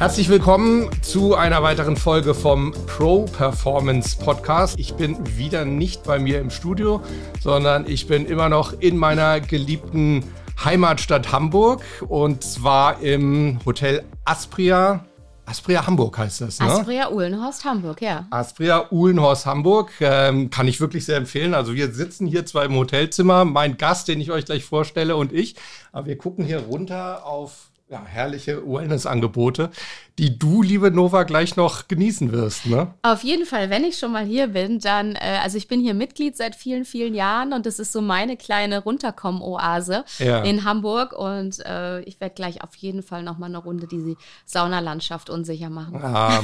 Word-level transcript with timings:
Herzlich 0.00 0.30
willkommen 0.30 0.88
zu 1.02 1.34
einer 1.34 1.62
weiteren 1.62 1.94
Folge 1.94 2.32
vom 2.32 2.72
Pro 2.86 3.26
Performance 3.26 4.16
Podcast. 4.16 4.80
Ich 4.80 4.94
bin 4.94 5.36
wieder 5.36 5.66
nicht 5.66 6.04
bei 6.04 6.18
mir 6.18 6.40
im 6.40 6.48
Studio, 6.48 7.02
sondern 7.42 7.86
ich 7.86 8.06
bin 8.06 8.24
immer 8.24 8.48
noch 8.48 8.72
in 8.72 8.96
meiner 8.96 9.40
geliebten 9.40 10.24
Heimatstadt 10.64 11.32
Hamburg 11.32 11.82
und 12.08 12.42
zwar 12.42 13.02
im 13.02 13.58
Hotel 13.66 14.02
Aspria. 14.24 15.04
Aspria 15.44 15.86
Hamburg 15.86 16.16
heißt 16.16 16.40
das, 16.40 16.60
ne? 16.60 16.66
Aspria 16.66 17.10
Uhlenhorst 17.10 17.66
Hamburg, 17.66 18.00
ja. 18.00 18.26
Aspria 18.30 18.90
Uhlenhorst 18.90 19.44
Hamburg 19.44 19.92
ähm, 20.00 20.48
kann 20.48 20.66
ich 20.66 20.80
wirklich 20.80 21.04
sehr 21.04 21.18
empfehlen. 21.18 21.52
Also 21.52 21.74
wir 21.74 21.92
sitzen 21.92 22.26
hier 22.26 22.46
zwar 22.46 22.64
im 22.64 22.74
Hotelzimmer, 22.74 23.44
mein 23.44 23.76
Gast, 23.76 24.08
den 24.08 24.18
ich 24.22 24.30
euch 24.30 24.46
gleich 24.46 24.64
vorstelle 24.64 25.14
und 25.16 25.34
ich, 25.34 25.56
aber 25.92 26.06
wir 26.06 26.16
gucken 26.16 26.46
hier 26.46 26.60
runter 26.60 27.26
auf 27.26 27.69
ja, 27.90 28.04
herrliche 28.06 28.62
Wellness-Angebote, 28.64 29.70
die 30.16 30.38
du, 30.38 30.62
liebe 30.62 30.92
Nova, 30.92 31.24
gleich 31.24 31.56
noch 31.56 31.88
genießen 31.88 32.30
wirst. 32.30 32.66
Ne? 32.66 32.94
Auf 33.02 33.24
jeden 33.24 33.46
Fall, 33.46 33.68
wenn 33.68 33.82
ich 33.82 33.98
schon 33.98 34.12
mal 34.12 34.24
hier 34.24 34.46
bin, 34.48 34.78
dann, 34.78 35.16
äh, 35.16 35.40
also 35.42 35.58
ich 35.58 35.66
bin 35.66 35.80
hier 35.80 35.94
Mitglied 35.94 36.36
seit 36.36 36.54
vielen, 36.54 36.84
vielen 36.84 37.14
Jahren 37.14 37.52
und 37.52 37.66
das 37.66 37.80
ist 37.80 37.90
so 37.90 38.00
meine 38.00 38.36
kleine 38.36 38.84
Runterkommen-Oase 38.84 40.04
ja. 40.18 40.42
in 40.42 40.64
Hamburg 40.64 41.12
und 41.12 41.58
äh, 41.66 42.00
ich 42.02 42.20
werde 42.20 42.34
gleich 42.36 42.62
auf 42.62 42.76
jeden 42.76 43.02
Fall 43.02 43.24
noch 43.24 43.38
mal 43.38 43.46
eine 43.46 43.58
Runde 43.58 43.88
diese 43.88 44.14
Saunalandschaft 44.44 45.28
unsicher 45.28 45.70
machen. 45.70 45.96
Ah, 46.00 46.42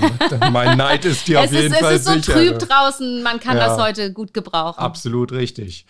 mein 0.51 0.77
Neid 0.77 1.05
ist 1.05 1.29
dir 1.29 1.43
auf 1.43 1.53
jeden 1.53 1.73
ist, 1.73 1.79
Fall 1.79 1.99
sicher. 1.99 2.17
Es 2.17 2.19
ist 2.19 2.27
so 2.27 2.33
trüb 2.33 2.59
draußen, 2.59 3.23
man 3.23 3.39
kann 3.39 3.57
ja. 3.57 3.69
das 3.69 3.79
heute 3.79 4.13
gut 4.13 4.35
gebrauchen. 4.35 4.81
Absolut 4.81 5.31
richtig. 5.31 5.87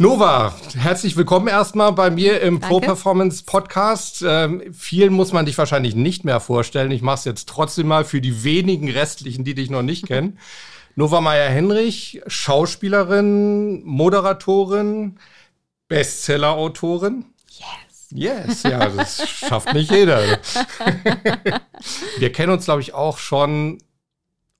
Nova, 0.00 0.54
herzlich 0.78 1.14
willkommen 1.18 1.46
erstmal 1.46 1.92
bei 1.92 2.08
mir 2.08 2.40
im 2.40 2.58
Pro 2.58 2.80
Performance 2.80 3.44
Podcast. 3.44 4.24
Ähm, 4.26 4.62
vielen 4.72 5.12
muss 5.12 5.34
man 5.34 5.44
dich 5.44 5.58
wahrscheinlich 5.58 5.94
nicht 5.94 6.24
mehr 6.24 6.40
vorstellen. 6.40 6.90
Ich 6.90 7.02
mache 7.02 7.16
es 7.16 7.24
jetzt 7.26 7.50
trotzdem 7.50 7.88
mal 7.88 8.06
für 8.06 8.22
die 8.22 8.42
wenigen 8.42 8.90
restlichen, 8.90 9.44
die 9.44 9.54
dich 9.54 9.68
noch 9.68 9.82
nicht 9.82 10.06
kennen. 10.06 10.38
Nova 10.96 11.20
Meyer-Henrich, 11.20 12.22
Schauspielerin, 12.28 13.84
Moderatorin, 13.84 15.18
Bestseller-Autorin. 15.88 17.26
Yes, 18.10 18.62
ja, 18.62 18.88
das 18.88 19.28
schafft 19.28 19.74
nicht 19.74 19.90
jeder. 19.90 20.22
Wir 22.16 22.32
kennen 22.32 22.54
uns, 22.54 22.64
glaube 22.64 22.80
ich, 22.80 22.94
auch 22.94 23.18
schon 23.18 23.82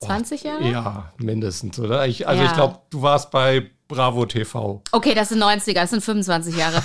20 0.00 0.42
Jahre? 0.42 0.68
Ja, 0.68 1.14
mindestens, 1.16 1.78
oder? 1.78 2.06
Ich, 2.06 2.28
also 2.28 2.42
ja. 2.42 2.48
ich 2.50 2.54
glaube, 2.54 2.80
du 2.90 3.00
warst 3.00 3.30
bei 3.30 3.70
Bravo 3.90 4.24
TV. 4.24 4.82
Okay, 4.92 5.14
das 5.14 5.30
sind 5.30 5.42
90er, 5.42 5.74
das 5.74 5.90
sind 5.90 6.04
25 6.04 6.56
Jahre. 6.56 6.80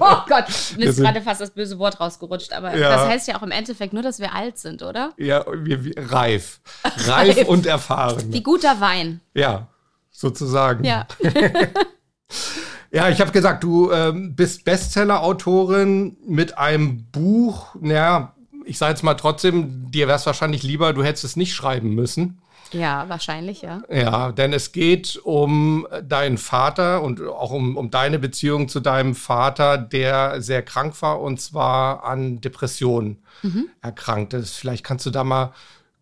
oh 0.00 0.18
Gott, 0.28 0.44
mir 0.78 0.86
ist 0.86 1.00
gerade 1.00 1.20
fast 1.20 1.40
das 1.40 1.50
böse 1.50 1.80
Wort 1.80 1.98
rausgerutscht, 1.98 2.52
aber 2.52 2.76
ja. 2.76 2.90
das 2.90 3.08
heißt 3.08 3.28
ja 3.28 3.36
auch 3.36 3.42
im 3.42 3.50
Endeffekt 3.50 3.92
nur, 3.92 4.04
dass 4.04 4.20
wir 4.20 4.32
alt 4.32 4.56
sind, 4.56 4.84
oder? 4.84 5.12
Ja, 5.18 5.44
wir, 5.52 5.82
wir 5.84 5.94
reif. 5.96 6.60
reif. 6.84 7.08
Reif 7.38 7.48
und 7.48 7.66
erfahren. 7.66 8.32
Wie 8.32 8.40
guter 8.40 8.80
Wein. 8.80 9.20
Ja, 9.34 9.66
sozusagen. 10.12 10.84
Ja. 10.84 11.08
ja, 12.92 13.08
ich 13.08 13.20
habe 13.20 13.32
gesagt, 13.32 13.64
du 13.64 13.90
ähm, 13.90 14.36
bist 14.36 14.64
Bestseller-Autorin 14.64 16.16
mit 16.24 16.56
einem 16.56 17.10
Buch, 17.10 17.74
naja, 17.80 18.32
ich 18.64 18.78
sage 18.78 18.92
jetzt 18.92 19.02
mal 19.02 19.14
trotzdem, 19.14 19.90
dir 19.90 20.06
wäre 20.06 20.18
es 20.18 20.26
wahrscheinlich 20.26 20.62
lieber, 20.62 20.92
du 20.92 21.02
hättest 21.02 21.24
es 21.24 21.34
nicht 21.34 21.52
schreiben 21.52 21.96
müssen. 21.96 22.40
Ja, 22.72 23.08
wahrscheinlich, 23.08 23.62
ja. 23.62 23.82
Ja, 23.90 24.32
denn 24.32 24.52
es 24.52 24.72
geht 24.72 25.16
um 25.22 25.86
deinen 26.02 26.38
Vater 26.38 27.02
und 27.02 27.22
auch 27.22 27.50
um, 27.50 27.76
um 27.76 27.90
deine 27.90 28.18
Beziehung 28.18 28.68
zu 28.68 28.80
deinem 28.80 29.14
Vater, 29.14 29.78
der 29.78 30.40
sehr 30.42 30.62
krank 30.62 31.00
war 31.02 31.20
und 31.20 31.40
zwar 31.40 32.04
an 32.04 32.40
Depressionen 32.40 33.22
mhm. 33.42 33.68
erkrankt 33.82 34.34
ist. 34.34 34.56
Vielleicht 34.56 34.84
kannst 34.84 35.06
du 35.06 35.10
da 35.10 35.24
mal 35.24 35.52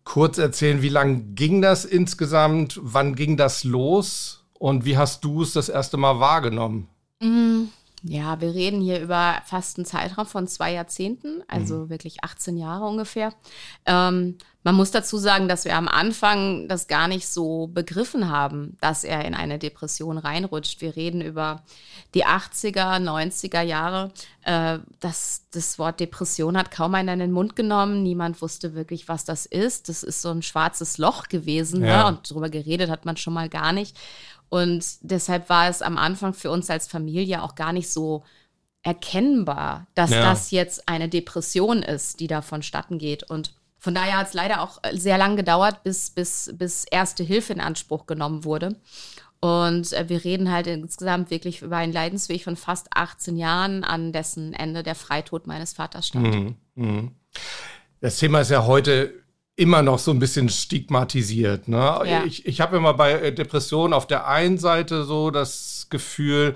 kurz 0.03 0.37
erzählen, 0.37 0.81
wie 0.81 0.89
lange 0.89 1.21
ging 1.21 1.61
das 1.61 1.85
insgesamt? 1.85 2.79
Wann 2.81 3.15
ging 3.15 3.37
das 3.37 3.63
los? 3.63 4.45
Und 4.57 4.85
wie 4.85 4.97
hast 4.97 5.23
du 5.23 5.41
es 5.41 5.53
das 5.53 5.69
erste 5.69 5.97
Mal 5.97 6.19
wahrgenommen? 6.19 6.87
Mhm. 7.21 7.69
Ja, 8.07 8.39
wir 8.39 8.53
reden 8.53 8.81
hier 8.81 9.01
über 9.01 9.41
fast 9.45 9.77
einen 9.77 9.85
Zeitraum 9.85 10.27
von 10.27 10.47
zwei 10.47 10.73
Jahrzehnten, 10.73 11.43
also 11.47 11.85
mhm. 11.85 11.89
wirklich 11.89 12.23
18 12.23 12.55
Jahre 12.55 12.85
ungefähr. 12.85 13.33
Ähm, 13.87 14.37
man 14.65 14.73
muss 14.73 14.89
dazu 14.89 15.19
sagen, 15.19 15.47
dass 15.47 15.63
wir 15.63 15.75
am 15.75 15.87
Anfang 15.87 16.67
das 16.67 16.87
gar 16.87 17.07
nicht 17.07 17.27
so 17.27 17.67
begriffen 17.67 18.31
haben, 18.31 18.77
dass 18.81 19.03
er 19.03 19.23
in 19.23 19.35
eine 19.35 19.59
Depression 19.59 20.17
reinrutscht. 20.17 20.81
Wir 20.81 20.95
reden 20.95 21.21
über 21.21 21.61
die 22.15 22.25
80er, 22.25 22.99
90er 22.99 23.61
Jahre. 23.61 24.11
Äh, 24.41 24.79
das, 24.99 25.45
das 25.51 25.77
Wort 25.77 25.99
Depression 25.99 26.57
hat 26.57 26.71
kaum 26.71 26.95
einer 26.95 27.13
in 27.13 27.19
den 27.19 27.31
Mund 27.31 27.55
genommen. 27.55 28.01
Niemand 28.01 28.41
wusste 28.41 28.73
wirklich, 28.73 29.07
was 29.07 29.23
das 29.23 29.45
ist. 29.45 29.87
Das 29.87 30.01
ist 30.01 30.23
so 30.23 30.31
ein 30.31 30.41
schwarzes 30.41 30.97
Loch 30.97 31.27
gewesen. 31.27 31.81
Ne? 31.81 31.89
Ja. 31.89 32.09
Ne? 32.09 32.17
Und 32.17 32.31
darüber 32.31 32.49
geredet 32.49 32.89
hat 32.89 33.05
man 33.05 33.17
schon 33.17 33.35
mal 33.35 33.49
gar 33.49 33.71
nicht. 33.71 33.95
Und 34.49 34.83
deshalb 35.01 35.47
war 35.47 35.69
es 35.69 35.83
am 35.83 35.99
Anfang 35.99 36.33
für 36.33 36.49
uns 36.49 36.71
als 36.71 36.87
Familie 36.87 37.43
auch 37.43 37.53
gar 37.53 37.71
nicht 37.71 37.91
so 37.91 38.23
erkennbar, 38.81 39.85
dass 39.93 40.09
ja. 40.09 40.23
das 40.23 40.49
jetzt 40.49 40.89
eine 40.89 41.07
Depression 41.07 41.83
ist, 41.83 42.19
die 42.19 42.27
da 42.27 42.41
vonstatten 42.41 42.97
geht. 42.97 43.29
Und 43.29 43.53
von 43.85 43.93
daher 43.93 44.17
hat 44.17 44.29
es 44.29 44.33
leider 44.33 44.61
auch 44.61 44.79
sehr 44.93 45.19
lang 45.19 45.35
gedauert, 45.35 45.83
bis, 45.83 46.09
bis, 46.09 46.51
bis 46.57 46.85
erste 46.89 47.23
Hilfe 47.23 47.53
in 47.53 47.61
Anspruch 47.61 48.07
genommen 48.07 48.43
wurde. 48.43 48.77
Und 49.41 49.93
äh, 49.93 50.09
wir 50.09 50.23
reden 50.23 50.51
halt 50.51 50.65
insgesamt 50.65 51.29
wirklich 51.29 51.61
über 51.61 51.77
einen 51.77 51.93
Leidensweg 51.93 52.43
von 52.43 52.55
fast 52.55 52.87
18 52.95 53.37
Jahren, 53.37 53.83
an 53.83 54.11
dessen 54.11 54.53
Ende 54.53 54.81
der 54.81 54.95
Freitod 54.95 55.45
meines 55.45 55.73
Vaters 55.73 56.07
stand. 56.07 56.33
Mhm. 56.33 56.55
Mhm. 56.73 57.11
Das 58.01 58.17
Thema 58.17 58.41
ist 58.41 58.49
ja 58.49 58.65
heute 58.65 59.13
immer 59.55 59.83
noch 59.83 59.99
so 59.99 60.09
ein 60.09 60.17
bisschen 60.17 60.49
stigmatisiert. 60.49 61.67
Ne? 61.67 61.77
Ja. 61.77 62.23
Ich, 62.25 62.47
ich 62.47 62.61
habe 62.61 62.77
immer 62.77 62.95
bei 62.95 63.11
äh, 63.11 63.35
Depressionen 63.35 63.93
auf 63.93 64.07
der 64.07 64.27
einen 64.27 64.57
Seite 64.57 65.03
so 65.03 65.29
das 65.29 65.85
Gefühl, 65.91 66.55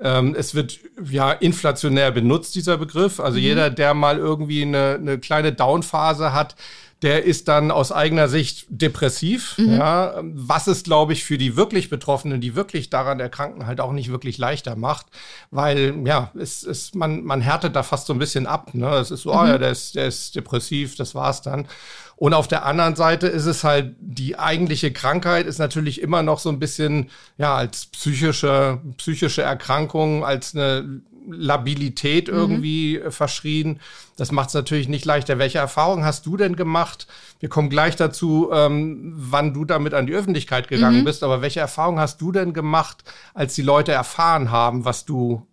ähm, 0.00 0.34
es 0.38 0.54
wird 0.54 0.78
ja 1.10 1.32
inflationär 1.32 2.10
benutzt, 2.12 2.54
dieser 2.54 2.76
Begriff. 2.76 3.20
Also 3.20 3.38
mhm. 3.38 3.44
jeder, 3.44 3.70
der 3.70 3.94
mal 3.94 4.18
irgendwie 4.18 4.62
eine, 4.62 4.96
eine 5.00 5.18
kleine 5.18 5.52
Downphase 5.52 6.32
hat, 6.32 6.54
der 7.02 7.24
ist 7.24 7.46
dann 7.46 7.70
aus 7.70 7.92
eigener 7.92 8.28
Sicht 8.28 8.66
depressiv. 8.68 9.56
Mhm. 9.58 9.76
Ja, 9.76 10.14
was 10.22 10.66
es, 10.66 10.82
glaube 10.82 11.12
ich, 11.12 11.24
für 11.24 11.38
die 11.38 11.56
wirklich 11.56 11.90
Betroffenen, 11.90 12.40
die 12.40 12.56
wirklich 12.56 12.90
daran 12.90 13.20
erkranken, 13.20 13.66
halt 13.66 13.80
auch 13.80 13.92
nicht 13.92 14.10
wirklich 14.10 14.36
leichter 14.38 14.74
macht, 14.74 15.06
weil 15.50 15.94
ja, 16.04 16.32
es, 16.38 16.64
es, 16.64 16.94
man, 16.94 17.22
man 17.22 17.40
härtet 17.40 17.76
da 17.76 17.82
fast 17.82 18.06
so 18.06 18.12
ein 18.12 18.18
bisschen 18.18 18.46
ab. 18.46 18.74
Ne? 18.74 18.88
Es 18.96 19.10
ist 19.10 19.22
so, 19.22 19.32
mhm. 19.32 19.38
oh 19.38 19.46
ja, 19.46 19.58
der 19.58 19.70
ist, 19.70 19.94
der 19.94 20.06
ist 20.06 20.34
depressiv, 20.34 20.96
das 20.96 21.14
war's 21.14 21.42
dann. 21.42 21.68
Und 22.16 22.34
auf 22.34 22.48
der 22.48 22.66
anderen 22.66 22.96
Seite 22.96 23.28
ist 23.28 23.46
es 23.46 23.62
halt, 23.62 23.94
die 24.00 24.36
eigentliche 24.36 24.92
Krankheit 24.92 25.46
ist 25.46 25.58
natürlich 25.58 26.00
immer 26.00 26.24
noch 26.24 26.40
so 26.40 26.48
ein 26.48 26.58
bisschen, 26.58 27.10
ja, 27.36 27.54
als 27.54 27.86
psychische, 27.86 28.80
psychische 28.96 29.42
Erkrankung, 29.42 30.24
als 30.24 30.52
eine 30.52 31.00
Labilität 31.30 32.28
mhm. 32.28 32.34
irgendwie 32.34 33.00
mhm. 33.02 33.10
verschrien. 33.10 33.80
Das 34.16 34.32
macht 34.32 34.48
es 34.48 34.54
natürlich 34.54 34.88
nicht 34.88 35.04
leichter. 35.04 35.38
Welche 35.38 35.58
Erfahrungen 35.58 36.04
hast 36.04 36.26
du 36.26 36.36
denn 36.36 36.56
gemacht? 36.56 37.06
Wir 37.40 37.48
kommen 37.48 37.70
gleich 37.70 37.96
dazu, 37.96 38.50
ähm, 38.52 39.14
wann 39.16 39.54
du 39.54 39.64
damit 39.64 39.94
an 39.94 40.06
die 40.06 40.14
Öffentlichkeit 40.14 40.68
gegangen 40.68 41.00
mhm. 41.00 41.04
bist. 41.04 41.22
Aber 41.22 41.42
welche 41.42 41.60
Erfahrungen 41.60 42.00
hast 42.00 42.20
du 42.20 42.32
denn 42.32 42.52
gemacht, 42.52 43.04
als 43.34 43.54
die 43.54 43.62
Leute 43.62 43.92
erfahren 43.92 44.50
haben, 44.50 44.84
was 44.84 45.04
du 45.04 45.47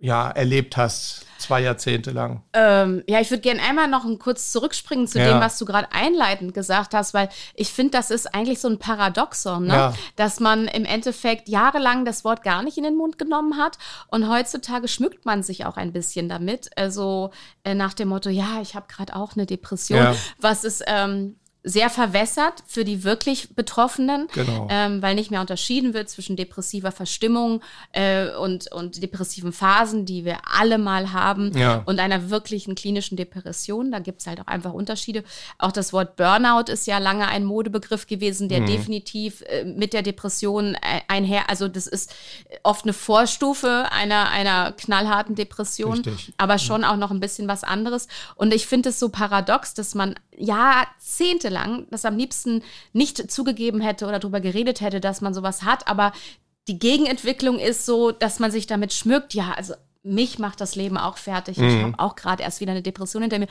ja 0.00 0.30
erlebt 0.30 0.76
hast? 0.76 1.26
Zwei 1.38 1.62
Jahrzehnte 1.62 2.10
lang. 2.10 2.42
Ähm, 2.52 3.02
ja, 3.08 3.18
ich 3.18 3.30
würde 3.30 3.40
gerne 3.40 3.62
einmal 3.62 3.88
noch 3.88 4.04
kurz 4.18 4.52
zurückspringen 4.52 5.06
zu 5.06 5.18
ja. 5.18 5.32
dem, 5.32 5.40
was 5.40 5.56
du 5.56 5.64
gerade 5.64 5.88
einleitend 5.90 6.52
gesagt 6.52 6.92
hast, 6.92 7.14
weil 7.14 7.30
ich 7.54 7.72
finde, 7.72 7.92
das 7.92 8.10
ist 8.10 8.34
eigentlich 8.34 8.60
so 8.60 8.68
ein 8.68 8.78
Paradoxon, 8.78 9.66
ne? 9.66 9.72
Ja. 9.72 9.94
dass 10.16 10.38
man 10.38 10.68
im 10.68 10.84
Endeffekt 10.84 11.48
jahrelang 11.48 12.04
das 12.04 12.24
Wort 12.24 12.42
gar 12.42 12.62
nicht 12.62 12.76
in 12.76 12.84
den 12.84 12.94
Mund 12.94 13.16
genommen 13.16 13.56
hat 13.56 13.78
und 14.08 14.28
heutzutage 14.28 14.86
schmückt 14.86 15.24
man 15.24 15.42
sich 15.42 15.64
auch 15.64 15.78
ein 15.78 15.92
bisschen 15.92 16.28
damit. 16.28 16.76
Also 16.76 17.30
äh, 17.64 17.74
nach 17.74 17.94
dem 17.94 18.08
Motto, 18.08 18.28
ja, 18.28 18.60
ich 18.60 18.74
habe 18.74 18.86
gerade 18.88 19.16
auch 19.16 19.32
eine 19.34 19.46
Depression, 19.46 19.98
ja. 19.98 20.14
was 20.38 20.64
ist 20.64 20.84
ähm, 20.86 21.39
sehr 21.62 21.90
verwässert 21.90 22.62
für 22.66 22.84
die 22.84 23.04
wirklich 23.04 23.54
Betroffenen, 23.54 24.28
genau. 24.32 24.66
ähm, 24.70 25.02
weil 25.02 25.14
nicht 25.14 25.30
mehr 25.30 25.42
unterschieden 25.42 25.92
wird 25.92 26.08
zwischen 26.08 26.36
depressiver 26.36 26.90
Verstimmung 26.90 27.60
äh, 27.92 28.30
und, 28.30 28.72
und 28.72 29.02
depressiven 29.02 29.52
Phasen, 29.52 30.06
die 30.06 30.24
wir 30.24 30.38
alle 30.50 30.78
mal 30.78 31.12
haben, 31.12 31.56
ja. 31.56 31.82
und 31.84 32.00
einer 32.00 32.30
wirklichen 32.30 32.74
klinischen 32.74 33.16
Depression. 33.16 33.92
Da 33.92 33.98
gibt 33.98 34.22
es 34.22 34.26
halt 34.26 34.40
auch 34.40 34.46
einfach 34.46 34.72
Unterschiede. 34.72 35.22
Auch 35.58 35.72
das 35.72 35.92
Wort 35.92 36.16
Burnout 36.16 36.72
ist 36.72 36.86
ja 36.86 36.96
lange 36.96 37.28
ein 37.28 37.44
Modebegriff 37.44 38.06
gewesen, 38.06 38.48
der 38.48 38.62
mhm. 38.62 38.66
definitiv 38.66 39.42
äh, 39.42 39.64
mit 39.64 39.92
der 39.92 40.02
Depression 40.02 40.74
äh, 40.76 41.00
einher, 41.08 41.50
also 41.50 41.68
das 41.68 41.86
ist 41.86 42.14
oft 42.62 42.84
eine 42.84 42.94
Vorstufe 42.94 43.86
einer, 43.90 44.30
einer 44.30 44.72
knallharten 44.72 45.34
Depression, 45.34 45.98
Richtig. 45.98 46.32
aber 46.38 46.58
schon 46.58 46.82
ja. 46.82 46.92
auch 46.92 46.96
noch 46.96 47.10
ein 47.10 47.20
bisschen 47.20 47.48
was 47.48 47.64
anderes. 47.64 48.08
Und 48.34 48.54
ich 48.54 48.66
finde 48.66 48.88
es 48.88 48.98
so 48.98 49.10
paradox, 49.10 49.74
dass 49.74 49.94
man 49.94 50.14
jahrzehntelang 50.40 51.86
das 51.90 52.04
am 52.04 52.16
liebsten 52.16 52.62
nicht 52.92 53.30
zugegeben 53.30 53.80
hätte 53.80 54.06
oder 54.06 54.18
darüber 54.18 54.40
geredet 54.40 54.80
hätte, 54.80 55.00
dass 55.00 55.20
man 55.20 55.34
sowas 55.34 55.62
hat. 55.62 55.86
Aber 55.88 56.12
die 56.68 56.78
Gegenentwicklung 56.78 57.58
ist 57.58 57.86
so, 57.86 58.10
dass 58.10 58.38
man 58.38 58.50
sich 58.50 58.66
damit 58.66 58.92
schmückt. 58.92 59.34
Ja, 59.34 59.52
also 59.52 59.74
mich 60.02 60.38
macht 60.38 60.62
das 60.62 60.76
Leben 60.76 60.96
auch 60.96 61.18
fertig. 61.18 61.58
Mhm. 61.58 61.68
Ich 61.68 61.82
habe 61.82 61.98
auch 61.98 62.16
gerade 62.16 62.42
erst 62.42 62.60
wieder 62.60 62.72
eine 62.72 62.80
Depression 62.80 63.20
hinter 63.20 63.38
mir. 63.38 63.48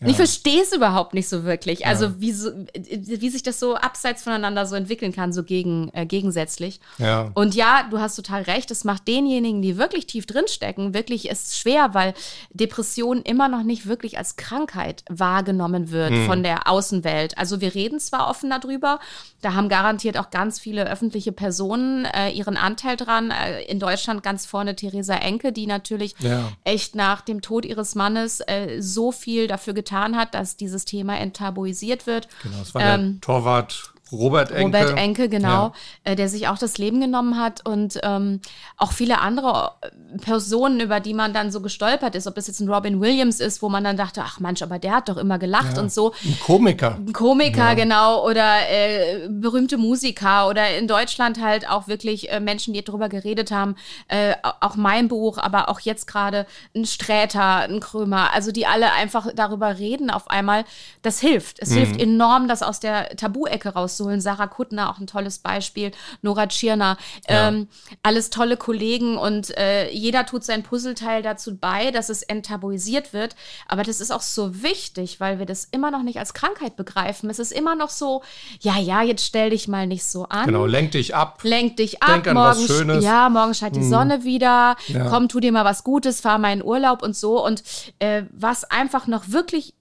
Ja. 0.00 0.08
ich 0.08 0.16
verstehe 0.16 0.62
es 0.62 0.72
überhaupt 0.72 1.14
nicht 1.14 1.28
so 1.28 1.44
wirklich. 1.44 1.86
Also 1.86 2.06
ja. 2.06 2.14
wie, 2.18 2.32
so, 2.32 2.50
wie 2.74 3.30
sich 3.30 3.44
das 3.44 3.60
so 3.60 3.76
abseits 3.76 4.24
voneinander 4.24 4.66
so 4.66 4.74
entwickeln 4.74 5.12
kann, 5.12 5.32
so 5.32 5.44
gegen, 5.44 5.90
äh, 5.92 6.04
gegensätzlich. 6.04 6.80
Ja. 6.98 7.30
Und 7.34 7.54
ja, 7.54 7.86
du 7.88 8.00
hast 8.00 8.16
total 8.16 8.42
recht. 8.42 8.72
Es 8.72 8.82
macht 8.82 9.06
denjenigen, 9.06 9.62
die 9.62 9.78
wirklich 9.78 10.06
tief 10.06 10.26
drinstecken, 10.26 10.92
wirklich 10.92 11.28
ist 11.28 11.56
schwer, 11.56 11.94
weil 11.94 12.14
Depression 12.50 13.22
immer 13.22 13.48
noch 13.48 13.62
nicht 13.62 13.86
wirklich 13.86 14.18
als 14.18 14.34
Krankheit 14.34 15.04
wahrgenommen 15.08 15.92
wird 15.92 16.10
mhm. 16.10 16.26
von 16.26 16.42
der 16.42 16.68
Außenwelt. 16.68 17.38
Also 17.38 17.60
wir 17.60 17.76
reden 17.76 18.00
zwar 18.00 18.28
offen 18.28 18.50
darüber, 18.50 18.98
da 19.40 19.54
haben 19.54 19.68
garantiert 19.68 20.18
auch 20.18 20.30
ganz 20.30 20.58
viele 20.58 20.90
öffentliche 20.90 21.30
Personen 21.30 22.06
äh, 22.06 22.30
ihren 22.30 22.56
Anteil 22.56 22.96
dran. 22.96 23.30
Äh, 23.30 23.62
in 23.62 23.78
Deutschland 23.78 24.24
ganz 24.24 24.46
vorne 24.46 24.74
Theresa 24.74 25.14
Enke, 25.14 25.52
die 25.52 25.66
natürlich 25.66 25.91
natürlich 25.92 26.14
ja. 26.20 26.52
echt 26.64 26.94
nach 26.94 27.20
dem 27.20 27.40
Tod 27.40 27.64
ihres 27.64 27.94
Mannes 27.94 28.40
äh, 28.40 28.80
so 28.80 29.12
viel 29.12 29.46
dafür 29.46 29.74
getan 29.74 30.16
hat, 30.16 30.34
dass 30.34 30.56
dieses 30.56 30.84
Thema 30.84 31.18
enttabuisiert 31.18 32.06
wird. 32.06 32.28
Genau, 32.42 32.62
es 32.62 32.74
war 32.74 32.82
ähm, 32.82 33.12
der 33.12 33.20
Torwart 33.20 33.91
Robert 34.12 34.50
Enke. 34.50 34.78
Robert 34.78 34.98
Enke, 34.98 35.28
genau, 35.28 35.48
ja. 35.48 35.72
äh, 36.04 36.16
der 36.16 36.28
sich 36.28 36.48
auch 36.48 36.58
das 36.58 36.76
Leben 36.76 37.00
genommen 37.00 37.38
hat 37.38 37.66
und 37.66 37.98
ähm, 38.02 38.40
auch 38.76 38.92
viele 38.92 39.20
andere 39.20 39.72
äh, 39.80 40.18
Personen, 40.18 40.80
über 40.80 41.00
die 41.00 41.14
man 41.14 41.32
dann 41.32 41.50
so 41.50 41.60
gestolpert 41.60 42.14
ist, 42.14 42.26
ob 42.26 42.34
das 42.34 42.46
jetzt 42.46 42.60
ein 42.60 42.68
Robin 42.68 43.00
Williams 43.00 43.40
ist, 43.40 43.62
wo 43.62 43.68
man 43.70 43.84
dann 43.84 43.96
dachte, 43.96 44.22
ach 44.24 44.38
Mensch, 44.38 44.62
aber 44.62 44.78
der 44.78 44.92
hat 44.96 45.08
doch 45.08 45.16
immer 45.16 45.38
gelacht 45.38 45.76
ja. 45.76 45.82
und 45.82 45.90
so. 45.90 46.12
Ein 46.24 46.38
Komiker. 46.40 46.96
Ein 46.96 47.12
Komiker, 47.12 47.68
ja. 47.68 47.74
genau, 47.74 48.24
oder 48.26 48.70
äh, 48.70 49.28
berühmte 49.30 49.78
Musiker 49.78 50.48
oder 50.48 50.76
in 50.76 50.86
Deutschland 50.86 51.40
halt 51.40 51.68
auch 51.68 51.88
wirklich 51.88 52.30
äh, 52.30 52.40
Menschen, 52.40 52.74
die 52.74 52.84
darüber 52.84 53.08
geredet 53.08 53.50
haben, 53.50 53.76
äh, 54.08 54.34
auch 54.60 54.76
mein 54.76 55.08
Buch, 55.08 55.38
aber 55.38 55.70
auch 55.70 55.80
jetzt 55.80 56.06
gerade 56.06 56.46
ein 56.76 56.84
Sträter, 56.84 57.60
ein 57.60 57.80
Krömer, 57.80 58.34
also 58.34 58.52
die 58.52 58.66
alle 58.66 58.92
einfach 58.92 59.28
darüber 59.34 59.78
reden 59.78 60.10
auf 60.10 60.30
einmal, 60.30 60.64
das 61.00 61.18
hilft. 61.18 61.60
Es 61.60 61.70
mhm. 61.70 61.74
hilft 61.74 62.00
enorm, 62.00 62.46
das 62.48 62.62
aus 62.62 62.78
der 62.78 63.16
Tabu-Ecke 63.16 63.70
rauszuholen 63.70 64.01
rauszuholen. 64.02 64.20
Sarah 64.20 64.46
Kuttner, 64.46 64.90
auch 64.90 64.98
ein 64.98 65.06
tolles 65.06 65.38
Beispiel. 65.38 65.92
Nora 66.22 66.46
Tschirner, 66.46 66.96
ja. 67.28 67.48
ähm, 67.48 67.68
alles 68.02 68.30
tolle 68.30 68.56
Kollegen 68.56 69.16
und 69.16 69.56
äh, 69.56 69.90
jeder 69.90 70.26
tut 70.26 70.44
sein 70.44 70.62
Puzzleteil 70.62 71.22
dazu 71.22 71.56
bei, 71.56 71.90
dass 71.90 72.08
es 72.08 72.22
enttabuisiert 72.22 73.12
wird. 73.12 73.36
Aber 73.68 73.82
das 73.82 74.00
ist 74.00 74.10
auch 74.10 74.20
so 74.20 74.62
wichtig, 74.62 75.20
weil 75.20 75.38
wir 75.38 75.46
das 75.46 75.64
immer 75.70 75.90
noch 75.90 76.02
nicht 76.02 76.18
als 76.18 76.34
Krankheit 76.34 76.76
begreifen. 76.76 77.30
Es 77.30 77.38
ist 77.38 77.52
immer 77.52 77.74
noch 77.74 77.90
so, 77.90 78.22
ja, 78.60 78.78
ja, 78.78 79.02
jetzt 79.02 79.24
stell 79.24 79.50
dich 79.50 79.68
mal 79.68 79.86
nicht 79.86 80.04
so 80.04 80.24
an. 80.24 80.46
Genau, 80.46 80.66
lenk 80.66 80.92
dich 80.92 81.14
ab. 81.14 81.40
Lenk 81.42 81.76
dich 81.76 82.02
ab. 82.02 82.08
Denk 82.08 82.28
an 82.28 82.34
morgen, 82.34 82.62
was 82.62 82.66
Schönes. 82.66 83.04
Ja, 83.04 83.28
morgen 83.28 83.54
scheint 83.54 83.76
die 83.76 83.80
hm. 83.80 83.90
Sonne 83.90 84.24
wieder. 84.24 84.76
Ja. 84.88 85.08
Komm, 85.08 85.28
tu 85.28 85.40
dir 85.40 85.52
mal 85.52 85.64
was 85.64 85.84
Gutes, 85.84 86.20
fahr 86.20 86.38
mal 86.38 86.52
in 86.52 86.62
Urlaub 86.62 87.02
und 87.02 87.16
so. 87.16 87.44
Und 87.44 87.62
äh, 87.98 88.24
was 88.32 88.64
einfach 88.64 89.06
noch 89.06 89.30
wirklich 89.30 89.74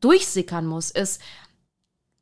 durchsickern 0.00 0.66
muss, 0.66 0.90
ist, 0.90 1.20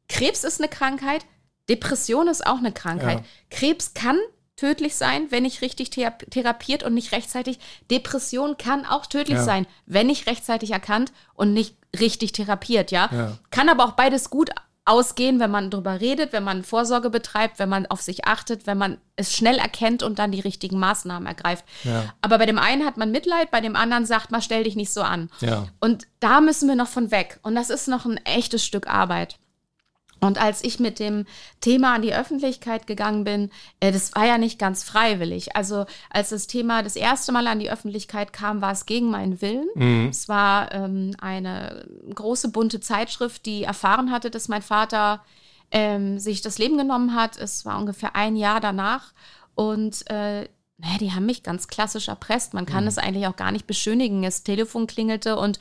Krebs 0.08 0.44
ist 0.44 0.60
eine 0.60 0.68
Krankheit, 0.68 1.24
Depression 1.68 2.28
ist 2.28 2.46
auch 2.46 2.58
eine 2.58 2.72
Krankheit. 2.72 3.18
Ja. 3.18 3.24
Krebs 3.50 3.94
kann 3.94 4.18
tödlich 4.56 4.96
sein, 4.96 5.30
wenn 5.30 5.42
nicht 5.42 5.60
richtig 5.60 5.90
therapiert 5.90 6.82
und 6.82 6.94
nicht 6.94 7.12
rechtzeitig. 7.12 7.58
Depression 7.90 8.56
kann 8.56 8.86
auch 8.86 9.06
tödlich 9.06 9.38
ja. 9.38 9.44
sein, 9.44 9.66
wenn 9.84 10.06
nicht 10.06 10.26
rechtzeitig 10.26 10.70
erkannt 10.70 11.12
und 11.34 11.52
nicht 11.52 11.76
richtig 11.98 12.32
therapiert, 12.32 12.90
ja? 12.90 13.10
ja? 13.12 13.38
Kann 13.50 13.68
aber 13.68 13.84
auch 13.84 13.92
beides 13.92 14.30
gut 14.30 14.50
ausgehen, 14.86 15.40
wenn 15.40 15.50
man 15.50 15.68
darüber 15.68 16.00
redet, 16.00 16.32
wenn 16.32 16.44
man 16.44 16.62
Vorsorge 16.62 17.10
betreibt, 17.10 17.58
wenn 17.58 17.68
man 17.68 17.86
auf 17.86 18.00
sich 18.00 18.24
achtet, 18.24 18.68
wenn 18.68 18.78
man 18.78 18.98
es 19.16 19.34
schnell 19.34 19.58
erkennt 19.58 20.04
und 20.04 20.18
dann 20.20 20.30
die 20.30 20.40
richtigen 20.40 20.78
Maßnahmen 20.78 21.26
ergreift. 21.26 21.64
Ja. 21.82 22.14
Aber 22.22 22.38
bei 22.38 22.46
dem 22.46 22.58
einen 22.58 22.86
hat 22.86 22.96
man 22.96 23.10
Mitleid, 23.10 23.50
bei 23.50 23.60
dem 23.60 23.74
anderen 23.74 24.06
sagt 24.06 24.30
man, 24.30 24.40
stell 24.40 24.62
dich 24.62 24.76
nicht 24.76 24.92
so 24.92 25.02
an. 25.02 25.28
Und 25.80 26.06
da 26.20 26.40
müssen 26.40 26.68
wir 26.68 26.76
noch 26.76 26.88
von 26.88 27.10
weg. 27.10 27.40
Und 27.42 27.56
das 27.56 27.68
ist 27.68 27.88
noch 27.88 28.04
ein 28.04 28.18
echtes 28.24 28.64
Stück 28.64 28.86
Arbeit. 28.86 29.38
Und 30.20 30.40
als 30.40 30.64
ich 30.64 30.80
mit 30.80 30.98
dem 30.98 31.26
Thema 31.60 31.94
an 31.94 32.02
die 32.02 32.14
Öffentlichkeit 32.14 32.86
gegangen 32.86 33.24
bin, 33.24 33.50
äh, 33.80 33.92
das 33.92 34.14
war 34.14 34.26
ja 34.26 34.38
nicht 34.38 34.58
ganz 34.58 34.82
freiwillig. 34.82 35.54
Also 35.56 35.84
als 36.10 36.30
das 36.30 36.46
Thema 36.46 36.82
das 36.82 36.96
erste 36.96 37.32
Mal 37.32 37.46
an 37.46 37.58
die 37.58 37.70
Öffentlichkeit 37.70 38.32
kam, 38.32 38.60
war 38.60 38.72
es 38.72 38.86
gegen 38.86 39.10
meinen 39.10 39.40
Willen. 39.40 39.68
Mhm. 39.74 40.08
Es 40.10 40.28
war 40.28 40.72
ähm, 40.72 41.14
eine 41.20 41.86
große 42.14 42.48
bunte 42.48 42.80
Zeitschrift, 42.80 43.46
die 43.46 43.64
erfahren 43.64 44.10
hatte, 44.10 44.30
dass 44.30 44.48
mein 44.48 44.62
Vater 44.62 45.22
ähm, 45.70 46.18
sich 46.18 46.40
das 46.40 46.58
Leben 46.58 46.78
genommen 46.78 47.14
hat. 47.14 47.36
Es 47.36 47.64
war 47.64 47.78
ungefähr 47.78 48.16
ein 48.16 48.36
Jahr 48.36 48.60
danach. 48.60 49.12
Und 49.54 50.08
äh, 50.10 50.48
naja, 50.78 50.98
die 50.98 51.12
haben 51.12 51.24
mich 51.24 51.42
ganz 51.42 51.68
klassisch 51.68 52.08
erpresst. 52.08 52.52
Man 52.52 52.66
kann 52.66 52.86
es 52.86 52.96
mhm. 52.96 53.02
eigentlich 53.02 53.26
auch 53.26 53.36
gar 53.36 53.50
nicht 53.50 53.66
beschönigen. 53.66 54.22
Das 54.22 54.42
Telefon 54.42 54.86
klingelte 54.86 55.36
und 55.36 55.58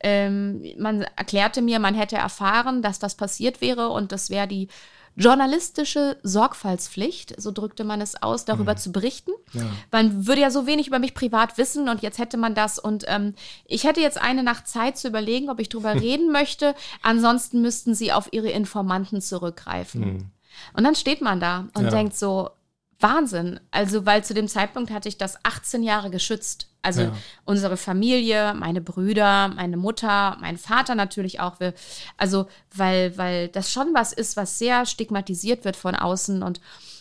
ähm, 0.00 0.64
man 0.78 1.02
erklärte 1.16 1.60
mir, 1.60 1.78
man 1.78 1.94
hätte 1.94 2.16
erfahren, 2.16 2.80
dass 2.80 2.98
das 2.98 3.14
passiert 3.14 3.60
wäre 3.60 3.90
und 3.90 4.10
das 4.10 4.30
wäre 4.30 4.48
die 4.48 4.68
journalistische 5.16 6.16
Sorgfaltspflicht, 6.22 7.40
so 7.40 7.52
drückte 7.52 7.84
man 7.84 8.00
es 8.00 8.20
aus, 8.20 8.46
darüber 8.46 8.72
mhm. 8.72 8.78
zu 8.78 8.90
berichten. 8.90 9.30
Ja. 9.52 9.62
Man 9.92 10.26
würde 10.26 10.40
ja 10.40 10.50
so 10.50 10.66
wenig 10.66 10.88
über 10.88 10.98
mich 10.98 11.14
privat 11.14 11.56
wissen 11.56 11.88
und 11.88 12.02
jetzt 12.02 12.18
hätte 12.18 12.36
man 12.36 12.54
das. 12.54 12.78
Und 12.78 13.04
ähm, 13.06 13.34
ich 13.66 13.84
hätte 13.84 14.00
jetzt 14.00 14.20
eine 14.20 14.42
Nacht 14.42 14.66
Zeit 14.66 14.98
zu 14.98 15.08
überlegen, 15.08 15.50
ob 15.50 15.60
ich 15.60 15.68
darüber 15.68 15.94
reden 16.00 16.32
möchte. 16.32 16.74
Ansonsten 17.02 17.62
müssten 17.62 17.94
sie 17.94 18.12
auf 18.12 18.32
ihre 18.32 18.50
Informanten 18.50 19.20
zurückgreifen. 19.20 20.00
Mhm. 20.00 20.30
Und 20.72 20.84
dann 20.84 20.94
steht 20.96 21.20
man 21.20 21.38
da 21.38 21.68
und 21.74 21.84
ja. 21.84 21.90
denkt 21.90 22.16
so, 22.16 22.50
Wahnsinn. 23.00 23.60
Also, 23.70 24.06
weil 24.06 24.24
zu 24.24 24.34
dem 24.34 24.48
Zeitpunkt 24.48 24.90
hatte 24.90 25.08
ich 25.08 25.18
das 25.18 25.38
18 25.44 25.82
Jahre 25.82 26.10
geschützt. 26.10 26.68
Also 26.82 27.02
ja. 27.02 27.12
unsere 27.44 27.76
Familie, 27.76 28.54
meine 28.54 28.80
Brüder, 28.80 29.48
meine 29.48 29.76
Mutter, 29.76 30.36
mein 30.40 30.58
Vater 30.58 30.94
natürlich 30.94 31.40
auch. 31.40 31.60
Wir, 31.60 31.74
also, 32.16 32.46
weil, 32.74 33.16
weil 33.16 33.48
das 33.48 33.72
schon 33.72 33.94
was 33.94 34.12
ist, 34.12 34.36
was 34.36 34.58
sehr 34.58 34.86
stigmatisiert 34.86 35.64
wird 35.64 35.76
von 35.76 35.94
außen. 35.94 36.42
Und 36.42 36.60